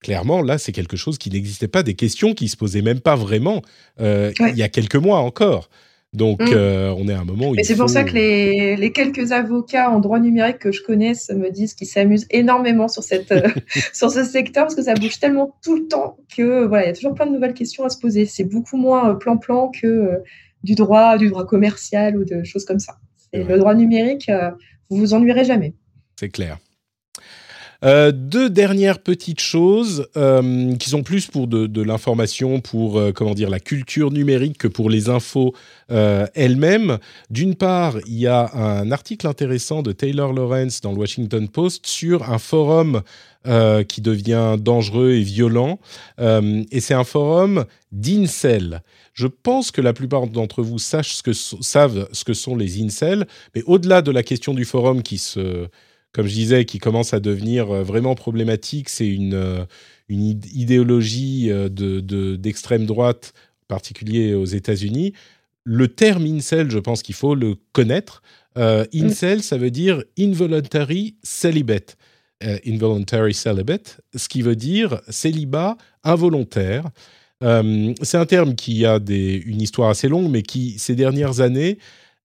clairement, 0.00 0.42
là, 0.42 0.58
c'est 0.58 0.72
quelque 0.72 0.96
chose 0.96 1.16
qui 1.16 1.30
n'existait 1.30 1.68
pas, 1.68 1.82
des 1.82 1.94
questions 1.94 2.34
qui 2.34 2.48
se 2.48 2.56
posaient 2.56 2.82
même 2.82 3.00
pas 3.00 3.16
vraiment 3.16 3.62
euh, 4.00 4.32
il 4.40 4.56
y 4.56 4.62
a 4.62 4.68
quelques 4.68 4.96
mois 4.96 5.18
encore. 5.20 5.68
Donc, 6.14 6.40
mm. 6.40 6.52
euh, 6.52 6.94
on 6.96 7.08
est 7.08 7.12
à 7.12 7.20
un 7.20 7.24
moment 7.24 7.50
où. 7.50 7.54
Et 7.56 7.64
c'est 7.64 7.74
pour 7.74 7.90
ça 7.90 8.04
que 8.04 8.12
les, 8.12 8.76
les, 8.76 8.92
quelques 8.92 9.32
avocats 9.32 9.90
en 9.90 9.98
droit 9.98 10.20
numérique 10.20 10.60
que 10.60 10.70
je 10.70 10.80
connaisse 10.80 11.28
me 11.30 11.50
disent 11.50 11.74
qu'ils 11.74 11.88
s'amusent 11.88 12.26
énormément 12.30 12.86
sur, 12.86 13.02
cette, 13.02 13.32
euh, 13.32 13.48
sur 13.92 14.12
ce 14.12 14.22
secteur 14.22 14.64
parce 14.64 14.76
que 14.76 14.82
ça 14.82 14.94
bouge 14.94 15.18
tellement 15.18 15.56
tout 15.62 15.74
le 15.74 15.88
temps 15.88 16.16
que 16.34 16.64
voilà, 16.66 16.84
il 16.84 16.86
y 16.86 16.90
a 16.90 16.94
toujours 16.94 17.14
plein 17.14 17.26
de 17.26 17.32
nouvelles 17.32 17.54
questions 17.54 17.84
à 17.84 17.88
se 17.88 17.98
poser. 17.98 18.26
C'est 18.26 18.44
beaucoup 18.44 18.76
moins 18.76 19.10
euh, 19.10 19.14
plan-plan 19.14 19.70
que 19.70 20.22
du 20.62 20.76
droit, 20.76 21.18
du 21.18 21.30
droit 21.30 21.44
commercial 21.44 22.16
ou 22.16 22.24
de 22.24 22.44
choses 22.44 22.64
comme 22.64 22.78
ça. 22.78 22.94
Et 23.32 23.42
le 23.42 23.58
droit 23.58 23.74
numérique, 23.74 24.30
vous 24.88 24.96
vous 24.96 25.12
ennuierez 25.12 25.44
jamais. 25.44 25.74
C'est 26.16 26.28
clair. 26.28 26.58
Euh, 27.84 28.12
deux 28.12 28.48
dernières 28.48 28.98
petites 28.98 29.40
choses 29.40 30.08
euh, 30.16 30.74
qui 30.76 30.88
sont 30.88 31.02
plus 31.02 31.26
pour 31.26 31.46
de, 31.46 31.82
l'information, 31.82 32.60
pour 32.60 32.98
euh, 32.98 33.12
comment 33.12 33.34
dire 33.34 33.50
la 33.50 33.60
culture 33.60 34.10
numérique 34.10 34.56
que 34.56 34.68
pour 34.68 34.88
les 34.88 35.08
infos 35.10 35.54
elles-mêmes. 35.88 36.98
D'une 37.28 37.54
part, 37.54 37.98
il 38.06 38.14
y 38.14 38.26
a 38.26 38.50
un 38.54 38.90
article 38.90 39.26
intéressant 39.26 39.82
de 39.82 39.92
Taylor 39.92 40.32
Lawrence 40.32 40.80
dans 40.80 40.92
le 40.92 40.98
Washington 40.98 41.46
Post 41.46 41.86
sur 41.86 42.30
un 42.30 42.38
forum 42.38 43.02
qui 43.88 44.00
devient 44.00 44.56
dangereux 44.58 45.10
et 45.10 45.20
violent. 45.20 45.78
et 46.18 46.80
c'est 46.80 46.94
un 46.94 47.04
forum 47.04 47.66
d'incel. 47.92 48.82
Je 49.12 49.26
pense 49.26 49.70
que 49.70 49.82
la 49.82 49.92
plupart 49.92 50.26
d'entre 50.26 50.62
vous 50.62 50.78
sachent 50.78 51.16
ce 51.16 51.22
que, 51.22 51.34
savent 51.34 52.08
ce 52.12 52.24
que 52.24 52.32
sont 52.32 52.56
les 52.56 52.82
incels, 52.82 53.26
mais 53.54 53.62
au-delà 53.66 54.00
de 54.00 54.10
la 54.10 54.22
question 54.22 54.54
du 54.54 54.64
forum 54.64 55.02
qui 55.02 55.18
se 55.18 55.68
comme 56.14 56.28
je 56.28 56.32
disais, 56.32 56.64
qui 56.64 56.78
commence 56.78 57.12
à 57.12 57.20
devenir 57.20 57.70
euh, 57.70 57.82
vraiment 57.82 58.14
problématique. 58.14 58.88
C'est 58.88 59.08
une, 59.08 59.34
euh, 59.34 59.64
une 60.08 60.22
idéologie 60.22 61.50
euh, 61.50 61.68
d'extrême 62.36 62.82
de, 62.82 62.86
droite, 62.86 63.34
en 63.64 63.66
particulier 63.66 64.34
aux 64.34 64.44
États-Unis. 64.44 65.12
Le 65.64 65.88
terme 65.88 66.24
incel, 66.24 66.70
je 66.70 66.78
pense 66.78 67.02
qu'il 67.02 67.16
faut 67.16 67.34
le 67.34 67.56
connaître. 67.72 68.22
incel, 68.56 69.42
ça 69.42 69.56
veut 69.56 69.72
dire 69.72 70.04
involuntary 70.18 71.16
celibate. 71.22 71.96
involuntary 72.66 73.34
celibate, 73.34 74.00
ce 74.14 74.28
qui 74.28 74.42
veut 74.42 74.56
dire 74.56 75.00
célibat 75.08 75.76
involontaire. 76.04 76.90
c'est 77.40 78.18
un 78.18 78.26
terme 78.26 78.54
qui 78.54 78.84
a 78.84 78.98
des, 78.98 79.42
une 79.46 79.62
histoire 79.62 79.88
assez 79.88 80.08
longue, 80.08 80.30
mais 80.30 80.42
qui, 80.42 80.78
ces 80.78 80.94
dernières 80.94 81.40
années, 81.40 81.78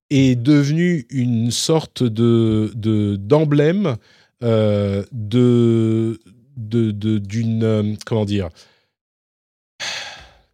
est 0.10 0.36
devenu 0.36 1.05
une 1.10 1.51
sorte 1.51 2.03
de 2.03 2.72
d'emblème 3.18 3.97
euh, 4.43 5.03
de 5.12 6.20
d'une 6.55 7.64
euh, 7.64 7.93
comment 8.05 8.26
dire? 8.26 8.49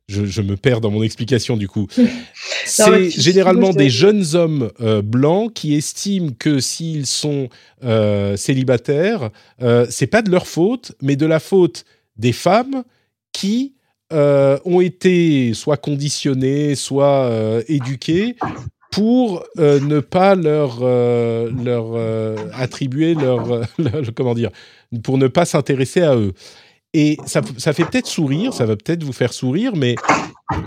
Je, 0.08 0.42
me 0.42 0.56
perds 0.56 0.82
dans 0.82 0.92
mon 0.92 1.02
explication 1.02 1.58
du 1.58 1.68
coup. 1.68 1.88
C'est 2.66 3.10
généralement 3.10 3.72
des 3.72 3.90
jeunes 3.90 4.36
hommes 4.36 4.72
euh, 4.80 5.02
blancs 5.02 5.52
qui 5.54 5.74
estiment 5.74 6.30
que 6.38 6.60
s'ils 6.60 7.08
sont 7.08 7.50
célibataires, 8.36 9.30
c'est 9.90 10.08
pas 10.08 10.22
de 10.24 10.32
leur 10.32 10.48
faute, 10.48 10.94
mais 11.02 11.16
de 11.16 11.26
la 11.26 11.40
faute 11.40 11.86
des 12.18 12.34
femmes 12.34 12.84
qui 13.34 13.76
ont 14.12 14.82
été 14.82 15.54
soit 15.54 15.78
conditionnées, 15.78 16.76
soit 16.76 17.62
éduquées 17.68 18.36
pour 18.96 19.44
euh, 19.60 19.82
ne 19.82 20.00
pas 20.00 20.36
leur, 20.36 20.80
euh, 20.82 21.52
leur 21.52 21.88
euh, 21.96 22.38
attribuer 22.54 23.14
leur, 23.14 23.62
comment 24.16 24.34
dire, 24.34 24.52
pour 25.04 25.18
ne 25.18 25.28
pas 25.28 25.44
s'intéresser 25.44 26.02
à 26.02 26.16
eux. 26.16 26.32
Et 26.94 27.18
ça, 27.26 27.42
ça 27.58 27.74
fait 27.74 27.84
peut-être 27.84 28.08
sourire, 28.08 28.54
ça 28.54 28.66
va 28.66 28.78
peut-être 28.78 29.04
vous 29.04 29.12
faire 29.12 29.34
sourire, 29.34 29.76
mais 29.76 29.96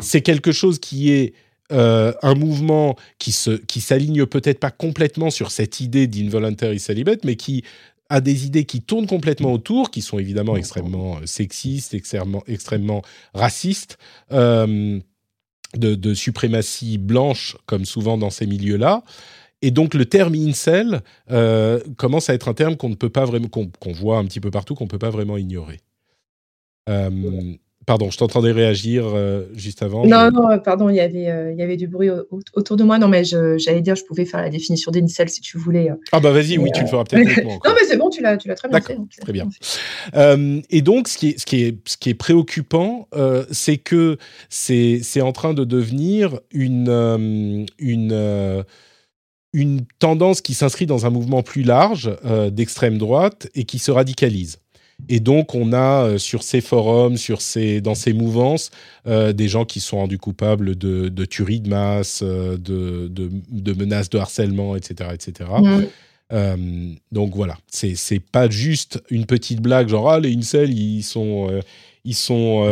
c'est 0.00 0.20
quelque 0.20 0.52
chose 0.52 0.78
qui 0.78 1.10
est 1.10 1.32
un 1.70 2.34
mouvement 2.34 2.96
qui 3.18 3.32
se 3.32 3.50
qui 3.50 3.80
s'aligne 3.80 4.24
peut-être 4.26 4.58
pas 4.58 4.70
complètement 4.70 5.30
sur 5.30 5.50
cette 5.50 5.80
idée 5.80 6.06
d'involuntary 6.06 6.80
celibate, 6.80 7.24
mais 7.24 7.36
qui 7.36 7.64
a 8.10 8.20
des 8.20 8.44
idées 8.44 8.64
qui 8.64 8.82
tournent 8.82 9.06
complètement 9.06 9.52
autour, 9.52 9.90
qui 9.90 10.02
sont 10.02 10.18
évidemment 10.18 10.56
extrêmement 10.56 11.18
sexistes, 11.24 11.94
extrêmement, 11.94 12.42
extrêmement 12.46 13.02
racistes. 13.32 13.98
De, 15.76 16.14
suprématie 16.14 16.98
blanche, 16.98 17.56
comme 17.66 17.84
souvent 17.84 18.18
dans 18.18 18.30
ces 18.30 18.46
milieux-là. 18.46 19.02
Et 19.60 19.70
donc 19.70 19.94
le 19.94 20.04
terme 20.04 20.34
incel 20.34 21.02
euh, 21.30 21.80
commence 21.96 22.30
à 22.30 22.34
être 22.34 22.48
un 22.48 22.54
terme 22.54 22.76
qu'on 22.76 22.88
ne 22.88 22.94
peut 22.94 23.10
pas 23.10 23.24
vraiment, 23.24 23.48
qu'on 23.48 23.92
voit 23.92 24.18
un 24.18 24.24
petit 24.24 24.40
peu 24.40 24.50
partout, 24.50 24.74
qu'on 24.74 24.84
ne 24.84 24.88
peut 24.88 24.98
pas 24.98 25.10
vraiment 25.10 25.36
ignorer. 25.36 25.80
Euh, 26.88 27.10
Pardon, 27.88 28.10
je 28.10 28.18
t'entendais 28.18 28.52
réagir 28.52 29.04
euh, 29.06 29.46
juste 29.54 29.82
avant. 29.82 30.04
Non, 30.06 30.30
non, 30.30 30.50
euh, 30.50 30.58
pardon, 30.58 30.90
il 30.90 30.96
y 30.96 31.00
avait, 31.00 31.30
euh, 31.30 31.52
il 31.52 31.58
y 31.58 31.62
avait 31.62 31.78
du 31.78 31.88
bruit 31.88 32.10
autour 32.52 32.76
de 32.76 32.84
moi. 32.84 32.98
Non, 32.98 33.08
mais 33.08 33.24
j'allais 33.24 33.80
dire, 33.80 33.96
je 33.96 34.04
pouvais 34.04 34.26
faire 34.26 34.42
la 34.42 34.50
définition 34.50 34.92
d'incel 34.92 35.30
si 35.30 35.40
tu 35.40 35.56
voulais. 35.56 35.88
Ah 36.12 36.20
bah 36.20 36.30
vas-y, 36.30 36.58
oui, 36.58 36.70
tu 36.74 36.82
le 36.82 36.86
feras 36.86 37.04
peut-être 37.04 37.24
non, 37.44 37.58
mais 37.64 37.86
c'est 37.88 37.96
bon, 37.96 38.10
tu 38.10 38.20
l'as, 38.20 38.36
tu 38.36 38.46
l'as 38.46 38.56
très 38.56 38.68
bien 38.68 38.82
fait. 38.82 38.98
Très 39.22 39.32
bien. 39.32 39.48
et 40.68 40.82
donc, 40.82 41.08
ce 41.08 41.16
qui 41.16 41.28
est, 41.30 41.40
ce 41.40 41.46
qui 41.46 41.64
est, 41.64 41.78
ce 41.88 41.96
qui 41.96 42.10
est 42.10 42.14
préoccupant, 42.14 43.08
c'est 43.52 43.78
que 43.78 44.18
c'est, 44.50 45.00
c'est 45.02 45.22
en 45.22 45.32
train 45.32 45.54
de 45.54 45.64
devenir 45.64 46.40
une, 46.52 47.66
une 47.78 48.64
une 49.54 49.80
tendance 49.98 50.42
qui 50.42 50.52
s'inscrit 50.52 50.84
dans 50.84 51.06
un 51.06 51.10
mouvement 51.10 51.42
plus 51.42 51.62
large 51.62 52.10
d'extrême 52.52 52.98
droite 52.98 53.48
et 53.54 53.64
qui 53.64 53.78
se 53.78 53.90
radicalise. 53.90 54.58
Et 55.08 55.20
donc, 55.20 55.54
on 55.54 55.72
a 55.72 56.04
euh, 56.04 56.18
sur 56.18 56.42
ces 56.42 56.60
forums, 56.60 57.16
sur 57.16 57.40
ces, 57.40 57.80
dans 57.80 57.94
ces 57.94 58.12
mouvances, 58.12 58.70
euh, 59.06 59.32
des 59.32 59.48
gens 59.48 59.64
qui 59.64 59.80
sont 59.80 59.98
rendus 59.98 60.18
coupables 60.18 60.76
de, 60.76 61.08
de 61.08 61.24
tueries 61.24 61.60
de 61.60 61.68
masse, 61.68 62.20
euh, 62.22 62.56
de, 62.56 63.08
de, 63.08 63.72
menaces 63.72 64.10
de 64.10 64.18
harcèlement, 64.18 64.76
etc. 64.76 65.10
etc. 65.14 65.50
Mmh. 66.30 66.96
donc 67.10 67.34
voilà, 67.34 67.56
c'est 67.68 68.20
pas 68.20 68.50
juste 68.50 69.02
une 69.08 69.24
petite 69.24 69.62
blague 69.62 69.88
genre 69.88 70.10
ah 70.10 70.20
les 70.20 70.36
incels 70.36 70.78
ils 70.78 71.02
sont 71.02 71.48
ils 72.04 72.14
sont 72.14 72.66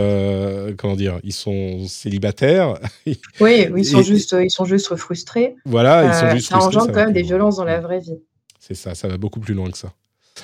comment 0.77 0.95
dire 0.95 1.20
ils 1.24 1.33
sont 1.33 1.87
célibataires. 1.89 2.79
oui, 3.41 3.66
ils 3.74 3.85
sont 3.87 4.03
juste 4.03 4.37
ils 4.39 4.51
sont 4.51 4.66
juste 4.66 4.95
frustrés. 4.97 5.57
Voilà, 5.64 6.05
ils 6.05 6.14
sont 6.14 6.37
juste 6.37 6.49
ça 6.51 6.59
engendre 6.59 6.89
quand 6.89 7.07
même 7.07 7.14
des 7.14 7.22
violences 7.22 7.57
dans 7.57 7.64
la 7.64 7.81
vraie 7.81 8.01
vie. 8.01 8.18
C'est 8.61 8.74
ça, 8.74 8.95
ça 8.95 9.09
va 9.09 9.16
beaucoup 9.16 9.41
plus 9.41 9.55
loin 9.55 9.70
que 9.70 9.79
ça. 9.79 9.93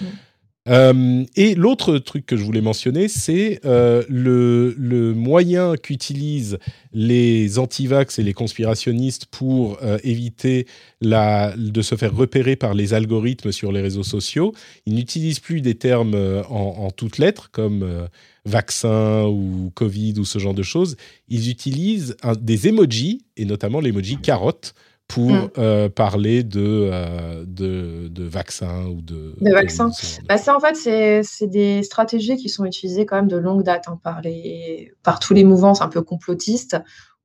Mmh. 0.01 0.07
Euh, 0.69 1.25
et 1.35 1.57
l'autre 1.57 1.99
truc 1.99 2.25
que 2.25 2.37
je 2.37 2.45
voulais 2.45 2.61
mentionner, 2.61 3.09
c'est 3.09 3.61
euh, 3.65 4.05
le, 4.09 5.13
moyen 5.15 5.77
qu'utilisent 5.77 6.59
les 6.93 7.59
antivax 7.59 8.19
et 8.19 8.23
les 8.23 8.33
conspirationnistes 8.33 9.27
pour 9.27 9.79
euh, 9.83 9.99
éviter 10.05 10.67
de 11.01 11.83
se 11.83 11.97
faire 11.97 12.15
repérer 12.15 12.55
par 12.55 12.75
les 12.75 12.95
algorithmes 12.95 13.51
sur 13.51 13.73
les 13.73 13.81
réseaux 13.81 14.05
sociaux. 14.05 14.53
Ils 14.87 14.95
n'utilisent 14.95 15.41
plus 15.41 15.61
des 15.61 15.75
termes 15.75 16.15
en 16.49 16.91
toutes 16.91 17.19
lettres 17.19 17.51
comme 17.51 18.09
vaccin 18.45 19.25
ou 19.25 19.73
Covid 19.75 20.15
ou 20.19 20.25
ce 20.25 20.39
genre 20.39 20.55
de 20.55 20.63
choses. 20.63 20.97
Ils 21.29 21.51
utilisent 21.51 22.17
des 22.41 22.69
emojis, 22.69 23.25
et 23.37 23.45
notamment 23.45 23.81
l'emoji 23.81 24.19
carotte, 24.19 24.75
pour 25.09 25.31
mm. 25.31 25.51
euh, 25.59 25.89
parler 25.89 26.43
de, 26.43 26.91
euh, 26.93 27.45
de, 27.47 28.09
de, 28.09 28.25
vaccins 28.25 28.87
ou 28.87 29.03
de... 29.03 29.35
De 29.41 29.53
vaccins. 29.53 29.91
Bah, 30.29 30.39
ça, 30.39 30.57
en 30.57 30.61
fait, 30.61 30.75
c'est 30.75 31.47
des 31.47 31.83
stratégies 31.83 32.37
qui 32.37 32.49
sont 32.49 32.65
utilisées 32.65 33.05
quand 33.05 33.17
même 33.17 33.29
de 33.29 33.37
longue 33.37 33.63
date 33.63 33.85
hein, 33.89 34.01
par, 34.03 34.23
les, 34.23 34.93
par 35.03 35.19
tous 35.19 35.35
les 35.35 35.45
mouvances 35.45 35.83
un 35.83 35.89
peu 35.89 36.03
complotistes 36.03 36.77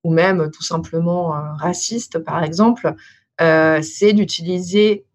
ou 0.03 0.11
même 0.11 0.51
tout 0.51 0.63
simplement 0.63 1.35
euh, 1.35 1.39
racistes, 1.57 2.19
par 2.19 2.43
exemple. 2.43 2.93
c'est 3.39 4.13
d'utiliser 4.13 5.05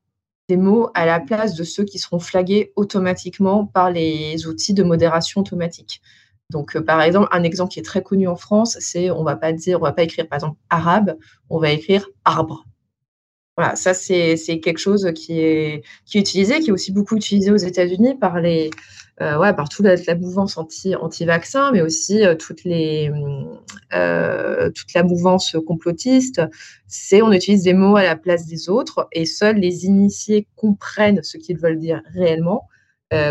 des 0.49 0.57
mots 0.57 0.91
à 0.95 1.07
la 1.07 1.21
place 1.21 1.55
de 1.55 1.65
ceux 1.65 1.85
qui 1.85 1.99
seront 1.99 2.19
flagués 2.19 2.73
automatiquement 2.77 3.67
par 3.67 3.91
les 3.91 4.47
outils 4.47 4.75
de 4.75 4.83
modération 4.83 5.41
automatique. 5.41 6.03
Donc, 6.51 6.79
par 6.81 7.01
exemple, 7.03 7.29
un 7.33 7.43
exemple 7.43 7.73
qui 7.73 7.81
est 7.81 7.85
très 7.85 8.03
connu 8.03 8.29
en 8.29 8.37
France, 8.37 8.77
c'est 8.81 9.11
on 9.11 9.25
va 9.25 9.37
pas 9.37 9.53
dire, 9.53 9.79
on 9.81 9.85
va 9.85 9.93
pas 9.93 10.03
écrire 10.03 10.29
par 10.29 10.37
exemple 10.37 10.59
arabe, 10.71 11.17
on 11.49 11.59
va 11.59 11.71
écrire 11.71 12.09
arbre. 12.25 12.67
Voilà, 13.57 13.77
ça 13.77 13.93
c'est 13.93 14.37
quelque 14.63 14.79
chose 14.79 15.13
qui 15.15 15.41
est, 15.41 15.85
qui 16.07 16.17
est 16.19 16.21
utilisé, 16.21 16.61
qui 16.61 16.71
est 16.71 16.73
aussi 16.73 16.91
beaucoup 16.91 17.17
utilisé 17.17 17.51
aux 17.51 17.57
États-Unis 17.57 18.15
par 18.15 18.41
les, 18.41 18.71
euh, 19.21 19.39
ouais, 19.39 19.53
par 19.53 19.69
toute 19.69 19.85
la, 19.85 20.15
mouvance 20.15 20.57
anti, 20.57 20.97
anti-vaccin, 20.97 21.71
mais 21.71 21.83
aussi 21.83 22.25
euh, 22.25 22.35
toutes 22.35 22.65
les, 22.65 23.11
euh, 23.93 24.71
toute 24.71 24.95
la 24.95 25.03
mouvance 25.03 25.55
complotiste. 25.67 26.41
C'est 26.87 27.21
on 27.21 27.31
utilise 27.31 27.63
des 27.63 27.75
mots 27.75 27.97
à 27.97 28.05
la 28.05 28.17
place 28.17 28.47
des 28.47 28.71
autres 28.71 29.09
et 29.13 29.27
seuls 29.27 29.57
les 29.57 29.85
initiés 29.85 30.49
comprennent 30.57 31.23
ce 31.23 31.37
qu'ils 31.37 31.59
veulent 31.59 31.79
dire 31.79 32.01
réellement. 32.15 32.69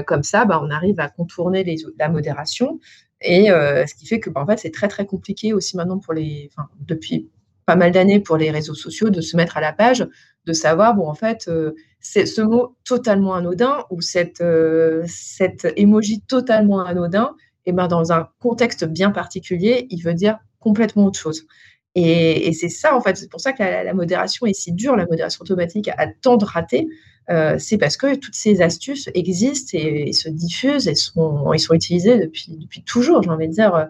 Comme 0.06 0.24
ça, 0.24 0.46
bah, 0.46 0.62
on 0.64 0.70
arrive 0.70 1.00
à 1.00 1.10
contourner 1.10 1.66
la 1.98 2.10
modération. 2.10 2.80
Et 3.22 3.48
ce 3.48 3.94
qui 3.96 4.06
fait 4.06 4.20
que, 4.20 4.30
bah, 4.30 4.42
en 4.42 4.46
fait, 4.46 4.58
c'est 4.58 4.72
très 4.72 4.88
très 4.88 5.06
compliqué 5.06 5.54
aussi 5.54 5.78
maintenant 5.78 6.00
pour 6.00 6.14
les, 6.14 6.50
depuis 6.80 7.30
pas 7.66 7.76
mal 7.76 7.92
d'années 7.92 8.20
pour 8.20 8.38
les 8.38 8.52
réseaux 8.52 8.74
sociaux 8.74 9.10
de 9.10 9.22
se 9.22 9.38
mettre 9.38 9.58
à 9.58 9.62
la 9.62 9.74
page, 9.74 10.08
de 10.46 10.54
savoir, 10.54 10.96
bon, 10.96 11.08
en 11.08 11.14
fait, 11.14 11.48
euh, 11.48 11.74
c'est 12.00 12.26
ce 12.26 12.42
mot 12.42 12.76
totalement 12.84 13.36
anodin 13.36 13.86
ou 13.90 14.02
cette, 14.02 14.42
euh, 14.42 15.04
cette 15.08 15.72
emoji 15.78 16.22
totalement 16.22 16.84
anodin, 16.84 17.36
et 17.66 17.70
eh 17.70 17.74
ben, 17.74 17.88
dans 17.88 18.12
un 18.12 18.28
contexte 18.40 18.86
bien 18.86 19.12
particulier, 19.12 19.86
il 19.92 20.02
veut 20.02 20.16
dire 20.16 20.40
complètement 20.60 21.06
autre 21.06 21.20
chose. 21.20 21.46
Et, 21.94 22.52
c'est 22.54 22.70
ça, 22.70 22.96
en 22.96 23.02
fait, 23.02 23.18
c'est 23.18 23.30
pour 23.30 23.40
ça 23.40 23.54
que 23.54 23.62
la, 23.62 23.94
modération 23.94 24.48
est 24.48 24.54
si 24.54 24.72
dure, 24.72 24.96
la 24.96 25.06
modération 25.06 25.42
automatique 25.44 25.90
a 25.90 26.08
tant 26.08 26.38
de 26.38 26.46
ratés. 26.46 26.88
Euh, 27.30 27.56
c'est 27.60 27.78
parce 27.78 27.98
que 27.98 28.16
toutes 28.16 28.36
ces 28.36 28.62
astuces 28.62 29.10
existent 29.14 29.78
et, 29.78 30.12
se 30.12 30.28
diffusent 30.28 30.88
et 30.88 30.96
sont, 30.96 31.54
utilisés 31.54 32.18
depuis, 32.18 32.58
depuis 32.58 32.84
toujours, 32.84 33.22
j'ai 33.24 33.30
envie 33.30 33.48
de 33.48 33.54
dire 33.54 33.90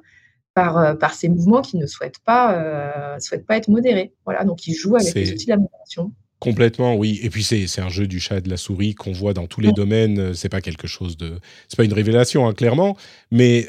par, 0.53 0.77
euh, 0.77 0.93
par 0.93 1.13
ces 1.13 1.29
mouvements 1.29 1.61
qui 1.61 1.77
ne 1.77 1.85
souhaitent 1.85 2.19
pas, 2.19 2.55
euh, 2.55 3.19
souhaitent 3.19 3.45
pas 3.45 3.57
être 3.57 3.69
modérés. 3.69 4.13
Voilà, 4.25 4.43
donc 4.43 4.67
ils 4.67 4.73
jouent 4.73 4.95
avec 4.95 5.13
les 5.13 5.31
outils 5.31 5.45
de 5.45 5.51
la 5.51 5.57
modération. 5.57 6.11
Complètement, 6.39 6.95
oui. 6.95 7.19
Et 7.21 7.29
puis 7.29 7.43
c'est 7.43 7.81
un 7.81 7.89
jeu 7.89 8.07
du 8.07 8.19
chat 8.19 8.39
et 8.39 8.41
de 8.41 8.49
la 8.49 8.57
souris 8.57 8.95
qu'on 8.95 9.11
voit 9.11 9.33
dans 9.33 9.45
tous 9.45 9.61
les 9.61 9.71
domaines. 9.71 10.19
Euh, 10.19 10.33
c'est 10.33 10.49
pas 10.49 10.59
quelque 10.59 10.87
chose 10.87 11.15
de, 11.15 11.39
c'est 11.67 11.77
pas 11.77 11.83
une 11.83 11.93
révélation 11.93 12.47
hein, 12.47 12.53
clairement, 12.53 12.97
mais 13.29 13.67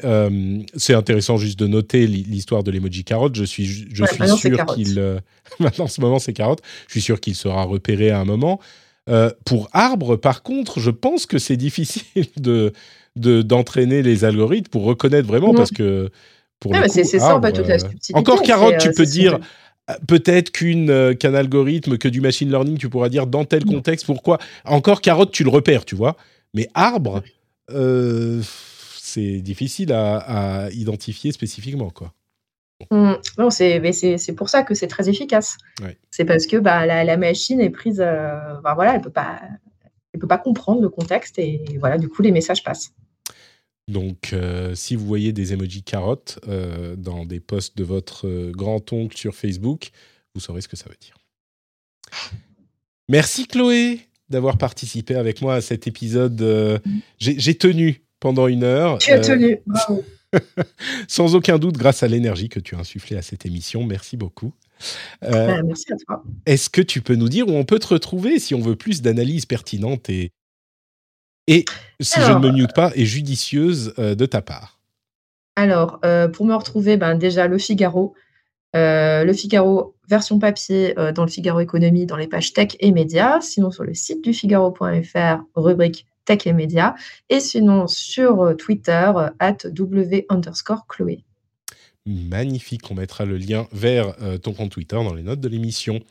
c'est 0.75 0.95
intéressant 0.95 1.37
juste 1.37 1.59
de 1.59 1.67
noter 1.67 2.07
l'histoire 2.07 2.63
de 2.63 2.71
l'emoji 2.71 3.03
carotte. 3.03 3.35
Je 3.35 3.43
suis, 3.43 3.65
je 3.65 4.03
suis 4.05 4.27
sûr 4.37 4.65
qu'il, 4.65 5.21
maintenant 5.59 5.85
en 5.85 5.87
ce 5.87 6.01
moment 6.01 6.19
c'est 6.19 6.33
carotte. 6.33 6.61
Je 6.87 6.93
suis 6.93 7.01
sûr 7.01 7.19
qu'il 7.19 7.35
sera 7.35 7.63
repéré 7.63 8.09
à 8.09 8.19
un 8.19 8.25
moment. 8.25 8.59
Pour 9.45 9.69
arbre, 9.73 10.15
par 10.15 10.43
contre, 10.43 10.79
je 10.79 10.91
pense 10.91 11.25
que 11.25 11.37
c'est 11.37 11.57
difficile 11.57 12.27
de 12.37 12.73
d'entraîner 13.15 14.01
les 14.01 14.25
algorithmes 14.25 14.69
pour 14.69 14.85
reconnaître 14.85 15.27
vraiment 15.27 15.53
parce 15.53 15.69
que 15.69 16.09
ah, 16.71 16.87
c'est 16.87 17.03
ça, 17.03 17.35
en 17.35 17.41
fait, 17.41 17.53
toute 17.53 17.67
la 17.67 17.77
Encore 18.13 18.41
carotte, 18.41 18.77
tu 18.79 18.89
euh, 18.89 18.93
peux 18.95 19.05
dire 19.05 19.39
euh, 19.89 19.93
peut-être 20.07 20.51
qu'une 20.51 20.89
euh, 20.89 21.13
qu'un 21.13 21.33
algorithme, 21.33 21.97
que 21.97 22.07
du 22.07 22.21
machine 22.21 22.49
learning, 22.49 22.77
tu 22.77 22.89
pourras 22.89 23.09
dire 23.09 23.27
dans 23.27 23.45
tel 23.45 23.65
contexte, 23.65 24.05
pourquoi. 24.05 24.37
Encore 24.65 25.01
carotte, 25.01 25.31
tu 25.31 25.43
le 25.43 25.49
repères, 25.49 25.85
tu 25.85 25.95
vois. 25.95 26.15
Mais 26.53 26.69
arbre, 26.73 27.23
c'est 28.99 29.41
difficile 29.41 29.91
à, 29.91 30.69
identifier 30.71 31.31
spécifiquement, 31.31 31.89
quoi. 31.89 32.13
Mmh. 32.91 33.13
Non, 33.37 33.49
c'est 33.49 34.35
pour 34.35 34.49
ça 34.49 34.63
que 34.63 34.73
c'est 34.73 34.87
très 34.87 35.09
efficace. 35.09 35.57
C'est 36.11 36.25
parce 36.25 36.45
que 36.45 36.57
bah, 36.57 36.85
la, 36.85 37.17
machine 37.17 37.59
est 37.59 37.69
prise, 37.69 37.97
bah, 37.97 38.73
voilà, 38.75 38.95
elle 38.95 39.01
peut 39.01 39.09
pas, 39.09 39.39
elle 40.13 40.19
peut 40.19 40.27
pas 40.27 40.37
comprendre 40.37 40.81
le 40.81 40.89
contexte 40.89 41.39
et 41.39 41.63
voilà, 41.79 41.97
du 41.97 42.07
coup 42.07 42.21
les 42.21 42.31
messages 42.31 42.63
passent. 42.63 42.93
Donc, 43.87 44.31
euh, 44.31 44.75
si 44.75 44.95
vous 44.95 45.05
voyez 45.05 45.33
des 45.33 45.53
emojis 45.53 45.83
carottes 45.83 46.39
euh, 46.47 46.95
dans 46.95 47.25
des 47.25 47.39
posts 47.39 47.77
de 47.77 47.83
votre 47.83 48.27
euh, 48.27 48.51
grand-oncle 48.51 49.17
sur 49.17 49.35
Facebook, 49.35 49.89
vous 50.33 50.41
saurez 50.41 50.61
ce 50.61 50.67
que 50.67 50.77
ça 50.77 50.85
veut 50.87 50.95
dire. 51.01 51.17
Merci 53.09 53.47
Chloé 53.47 53.99
d'avoir 54.29 54.57
participé 54.57 55.15
avec 55.15 55.41
moi 55.41 55.55
à 55.55 55.61
cet 55.61 55.85
épisode. 55.85 56.81
J'ai 57.19 57.55
tenu 57.55 58.03
pendant 58.19 58.47
une 58.47 58.63
heure. 58.63 58.97
Tu 58.99 59.11
as 59.11 59.19
tenu, 59.19 59.59
bravo. 59.67 60.03
Sans 61.07 61.35
aucun 61.35 61.57
doute, 61.57 61.77
grâce 61.77 62.03
à 62.03 62.07
l'énergie 62.07 62.49
que 62.49 62.59
tu 62.59 62.75
as 62.75 62.79
insufflée 62.79 63.17
à 63.17 63.21
cette 63.21 63.45
émission. 63.45 63.83
Merci 63.83 64.17
beaucoup. 64.17 64.53
Bah, 65.21 65.61
merci 65.63 65.91
à 65.93 65.95
toi. 66.05 66.23
Est-ce 66.45 66.69
que 66.69 66.81
tu 66.81 67.01
peux 67.01 67.15
nous 67.15 67.29
dire 67.29 67.47
où 67.47 67.51
on 67.51 67.63
peut 67.63 67.79
te 67.79 67.87
retrouver 67.87 68.39
si 68.39 68.53
on 68.53 68.61
veut 68.61 68.75
plus 68.75 69.01
d'analyse 69.01 69.45
pertinente 69.45 70.09
et 70.09 70.31
et, 71.47 71.65
si 71.99 72.21
je 72.21 72.31
ne 72.31 72.39
me 72.39 72.51
mute 72.51 72.73
pas, 72.73 72.91
est 72.95 73.03
judicieuse 73.03 73.93
euh, 73.99 74.15
de 74.15 74.25
ta 74.25 74.41
part? 74.41 74.79
Alors, 75.57 75.99
euh, 76.05 76.29
pour 76.29 76.45
me 76.45 76.55
retrouver, 76.55 76.95
ben, 76.95 77.15
déjà 77.15 77.47
Le 77.47 77.57
Figaro. 77.57 78.15
Euh, 78.75 79.25
le 79.25 79.33
Figaro 79.33 79.95
version 80.07 80.39
papier 80.39 80.95
dans 81.13 81.23
le 81.23 81.29
Figaro 81.29 81.59
Économie, 81.59 82.05
dans 82.05 82.17
les 82.17 82.27
pages 82.27 82.53
tech 82.53 82.69
et 82.79 82.91
médias, 82.91 83.39
sinon 83.39 83.71
sur 83.71 83.83
le 83.83 83.93
site 83.93 84.23
du 84.23 84.33
Figaro.fr, 84.33 85.43
rubrique 85.55 86.07
tech 86.25 86.45
et 86.45 86.53
médias, 86.53 86.95
et 87.29 87.39
sinon 87.39 87.87
sur 87.87 88.55
Twitter, 88.57 89.11
at 89.39 89.57
W 89.65 90.25
underscore 90.29 90.87
Chloé. 90.87 91.23
Magnifique, 92.05 92.89
on 92.91 92.95
mettra 92.95 93.25
le 93.25 93.37
lien 93.37 93.67
vers 93.71 94.15
ton 94.41 94.53
compte 94.53 94.71
Twitter 94.71 94.95
dans 94.97 95.13
les 95.13 95.23
notes 95.23 95.39
de 95.39 95.47
l'émission. 95.47 96.01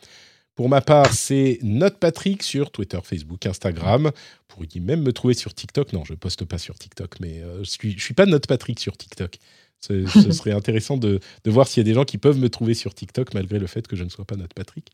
Pour 0.54 0.68
ma 0.68 0.82
part, 0.82 1.12
c'est 1.14 1.58
Note 1.62 1.98
Patrick 1.98 2.42
sur 2.42 2.70
Twitter, 2.70 2.98
Facebook, 3.02 3.46
Instagram. 3.46 4.04
Vous 4.04 4.54
pourriez 4.54 4.80
même 4.80 5.02
me 5.02 5.12
trouver 5.12 5.32
sur 5.32 5.54
TikTok. 5.54 5.94
Non, 5.94 6.04
je 6.04 6.12
ne 6.12 6.18
poste 6.18 6.44
pas 6.44 6.58
sur 6.58 6.78
TikTok, 6.78 7.20
mais 7.20 7.40
euh, 7.40 7.54
je 7.56 7.60
ne 7.60 7.64
suis, 7.64 7.92
je 7.98 8.04
suis 8.04 8.14
pas 8.14 8.26
Note 8.26 8.46
Patrick 8.46 8.78
sur 8.78 8.96
TikTok. 8.96 9.38
Ce, 9.80 10.06
serait 10.30 10.52
intéressant 10.52 10.98
de, 10.98 11.20
de 11.44 11.50
voir 11.50 11.66
s'il 11.66 11.80
y 11.80 11.86
a 11.86 11.90
des 11.90 11.94
gens 11.94 12.04
qui 12.04 12.18
peuvent 12.18 12.38
me 12.38 12.50
trouver 12.50 12.74
sur 12.74 12.94
TikTok 12.94 13.32
malgré 13.32 13.58
le 13.58 13.66
fait 13.66 13.88
que 13.88 13.96
je 13.96 14.04
ne 14.04 14.10
sois 14.10 14.26
pas 14.26 14.36
Note 14.36 14.52
Patrick. 14.54 14.88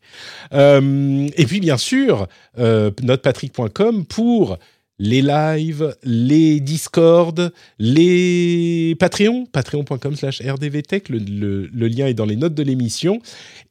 Euh, 0.53 1.27
et 1.35 1.45
puis, 1.45 1.59
bien 1.59 1.77
sûr, 1.77 2.27
euh, 2.57 2.89
notepatrick.com 3.03 4.05
pour 4.05 4.57
les 4.99 5.21
lives, 5.21 5.95
les 6.03 6.59
Discord, 6.59 7.53
les 7.79 8.95
Patreon, 8.99 9.45
patreon.com 9.45 10.15
slash 10.15 10.41
rdvtech, 10.41 11.07
le, 11.07 11.67
le, 11.67 11.87
lien 11.87 12.07
est 12.07 12.13
dans 12.13 12.25
les 12.25 12.35
notes 12.35 12.53
de 12.53 12.63
l'émission. 12.63 13.21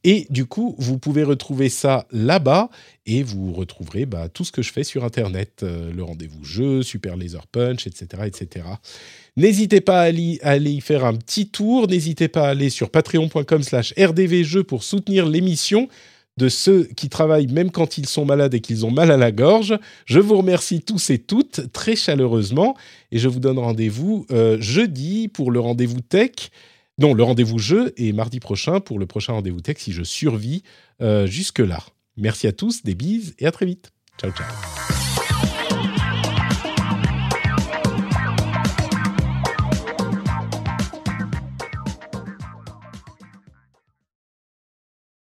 Et 0.03 0.25
du 0.31 0.45
coup, 0.45 0.75
vous 0.79 0.97
pouvez 0.97 1.23
retrouver 1.23 1.69
ça 1.69 2.07
là-bas 2.11 2.69
et 3.05 3.21
vous 3.21 3.53
retrouverez 3.53 4.05
bah, 4.05 4.27
tout 4.27 4.43
ce 4.43 4.51
que 4.51 4.63
je 4.63 4.71
fais 4.71 4.83
sur 4.83 5.03
Internet, 5.03 5.61
euh, 5.61 5.91
le 5.93 6.03
rendez-vous 6.03 6.43
jeu, 6.43 6.81
Super 6.81 7.15
Laser 7.15 7.45
Punch, 7.47 7.85
etc. 7.85 8.23
etc. 8.25 8.65
N'hésitez 9.37 9.81
pas 9.81 10.01
à 10.01 10.03
aller, 10.03 10.71
y 10.71 10.81
faire 10.81 11.05
un 11.05 11.15
petit 11.15 11.47
tour, 11.49 11.87
n'hésitez 11.87 12.27
pas 12.27 12.47
à 12.47 12.49
aller 12.49 12.69
sur 12.69 12.89
patreon.com 12.89 13.63
slash 13.63 13.93
rdvjeux 13.97 14.63
pour 14.63 14.83
soutenir 14.83 15.27
l'émission 15.27 15.87
de 16.39 16.49
ceux 16.49 16.85
qui 16.95 17.09
travaillent 17.09 17.47
même 17.47 17.69
quand 17.69 17.97
ils 17.97 18.07
sont 18.07 18.25
malades 18.25 18.53
et 18.53 18.61
qu'ils 18.61 18.85
ont 18.85 18.91
mal 18.91 19.11
à 19.11 19.17
la 19.17 19.31
gorge. 19.31 19.77
Je 20.05 20.19
vous 20.19 20.37
remercie 20.37 20.81
tous 20.81 21.09
et 21.09 21.19
toutes 21.19 21.71
très 21.73 21.95
chaleureusement 21.95 22.75
et 23.11 23.19
je 23.19 23.27
vous 23.27 23.39
donne 23.39 23.59
rendez-vous 23.59 24.25
euh, 24.31 24.57
jeudi 24.59 25.27
pour 25.27 25.51
le 25.51 25.59
rendez-vous 25.59 26.01
tech. 26.01 26.49
Non, 26.97 27.13
le 27.13 27.23
rendez-vous 27.23 27.59
jeu 27.59 27.93
et 27.97 28.13
mardi 28.13 28.39
prochain 28.39 28.79
pour 28.79 28.99
le 28.99 29.05
prochain 29.05 29.33
rendez-vous 29.33 29.61
tech 29.61 29.77
si 29.79 29.91
je 29.91 30.03
survis 30.03 30.63
euh, 31.01 31.27
jusque-là. 31.27 31.83
Merci 32.17 32.47
à 32.47 32.53
tous, 32.53 32.83
des 32.83 32.95
bises 32.95 33.35
et 33.37 33.45
à 33.45 33.51
très 33.51 33.65
vite. 33.65 33.91
Ciao, 34.17 34.31
ciao. 34.31 34.98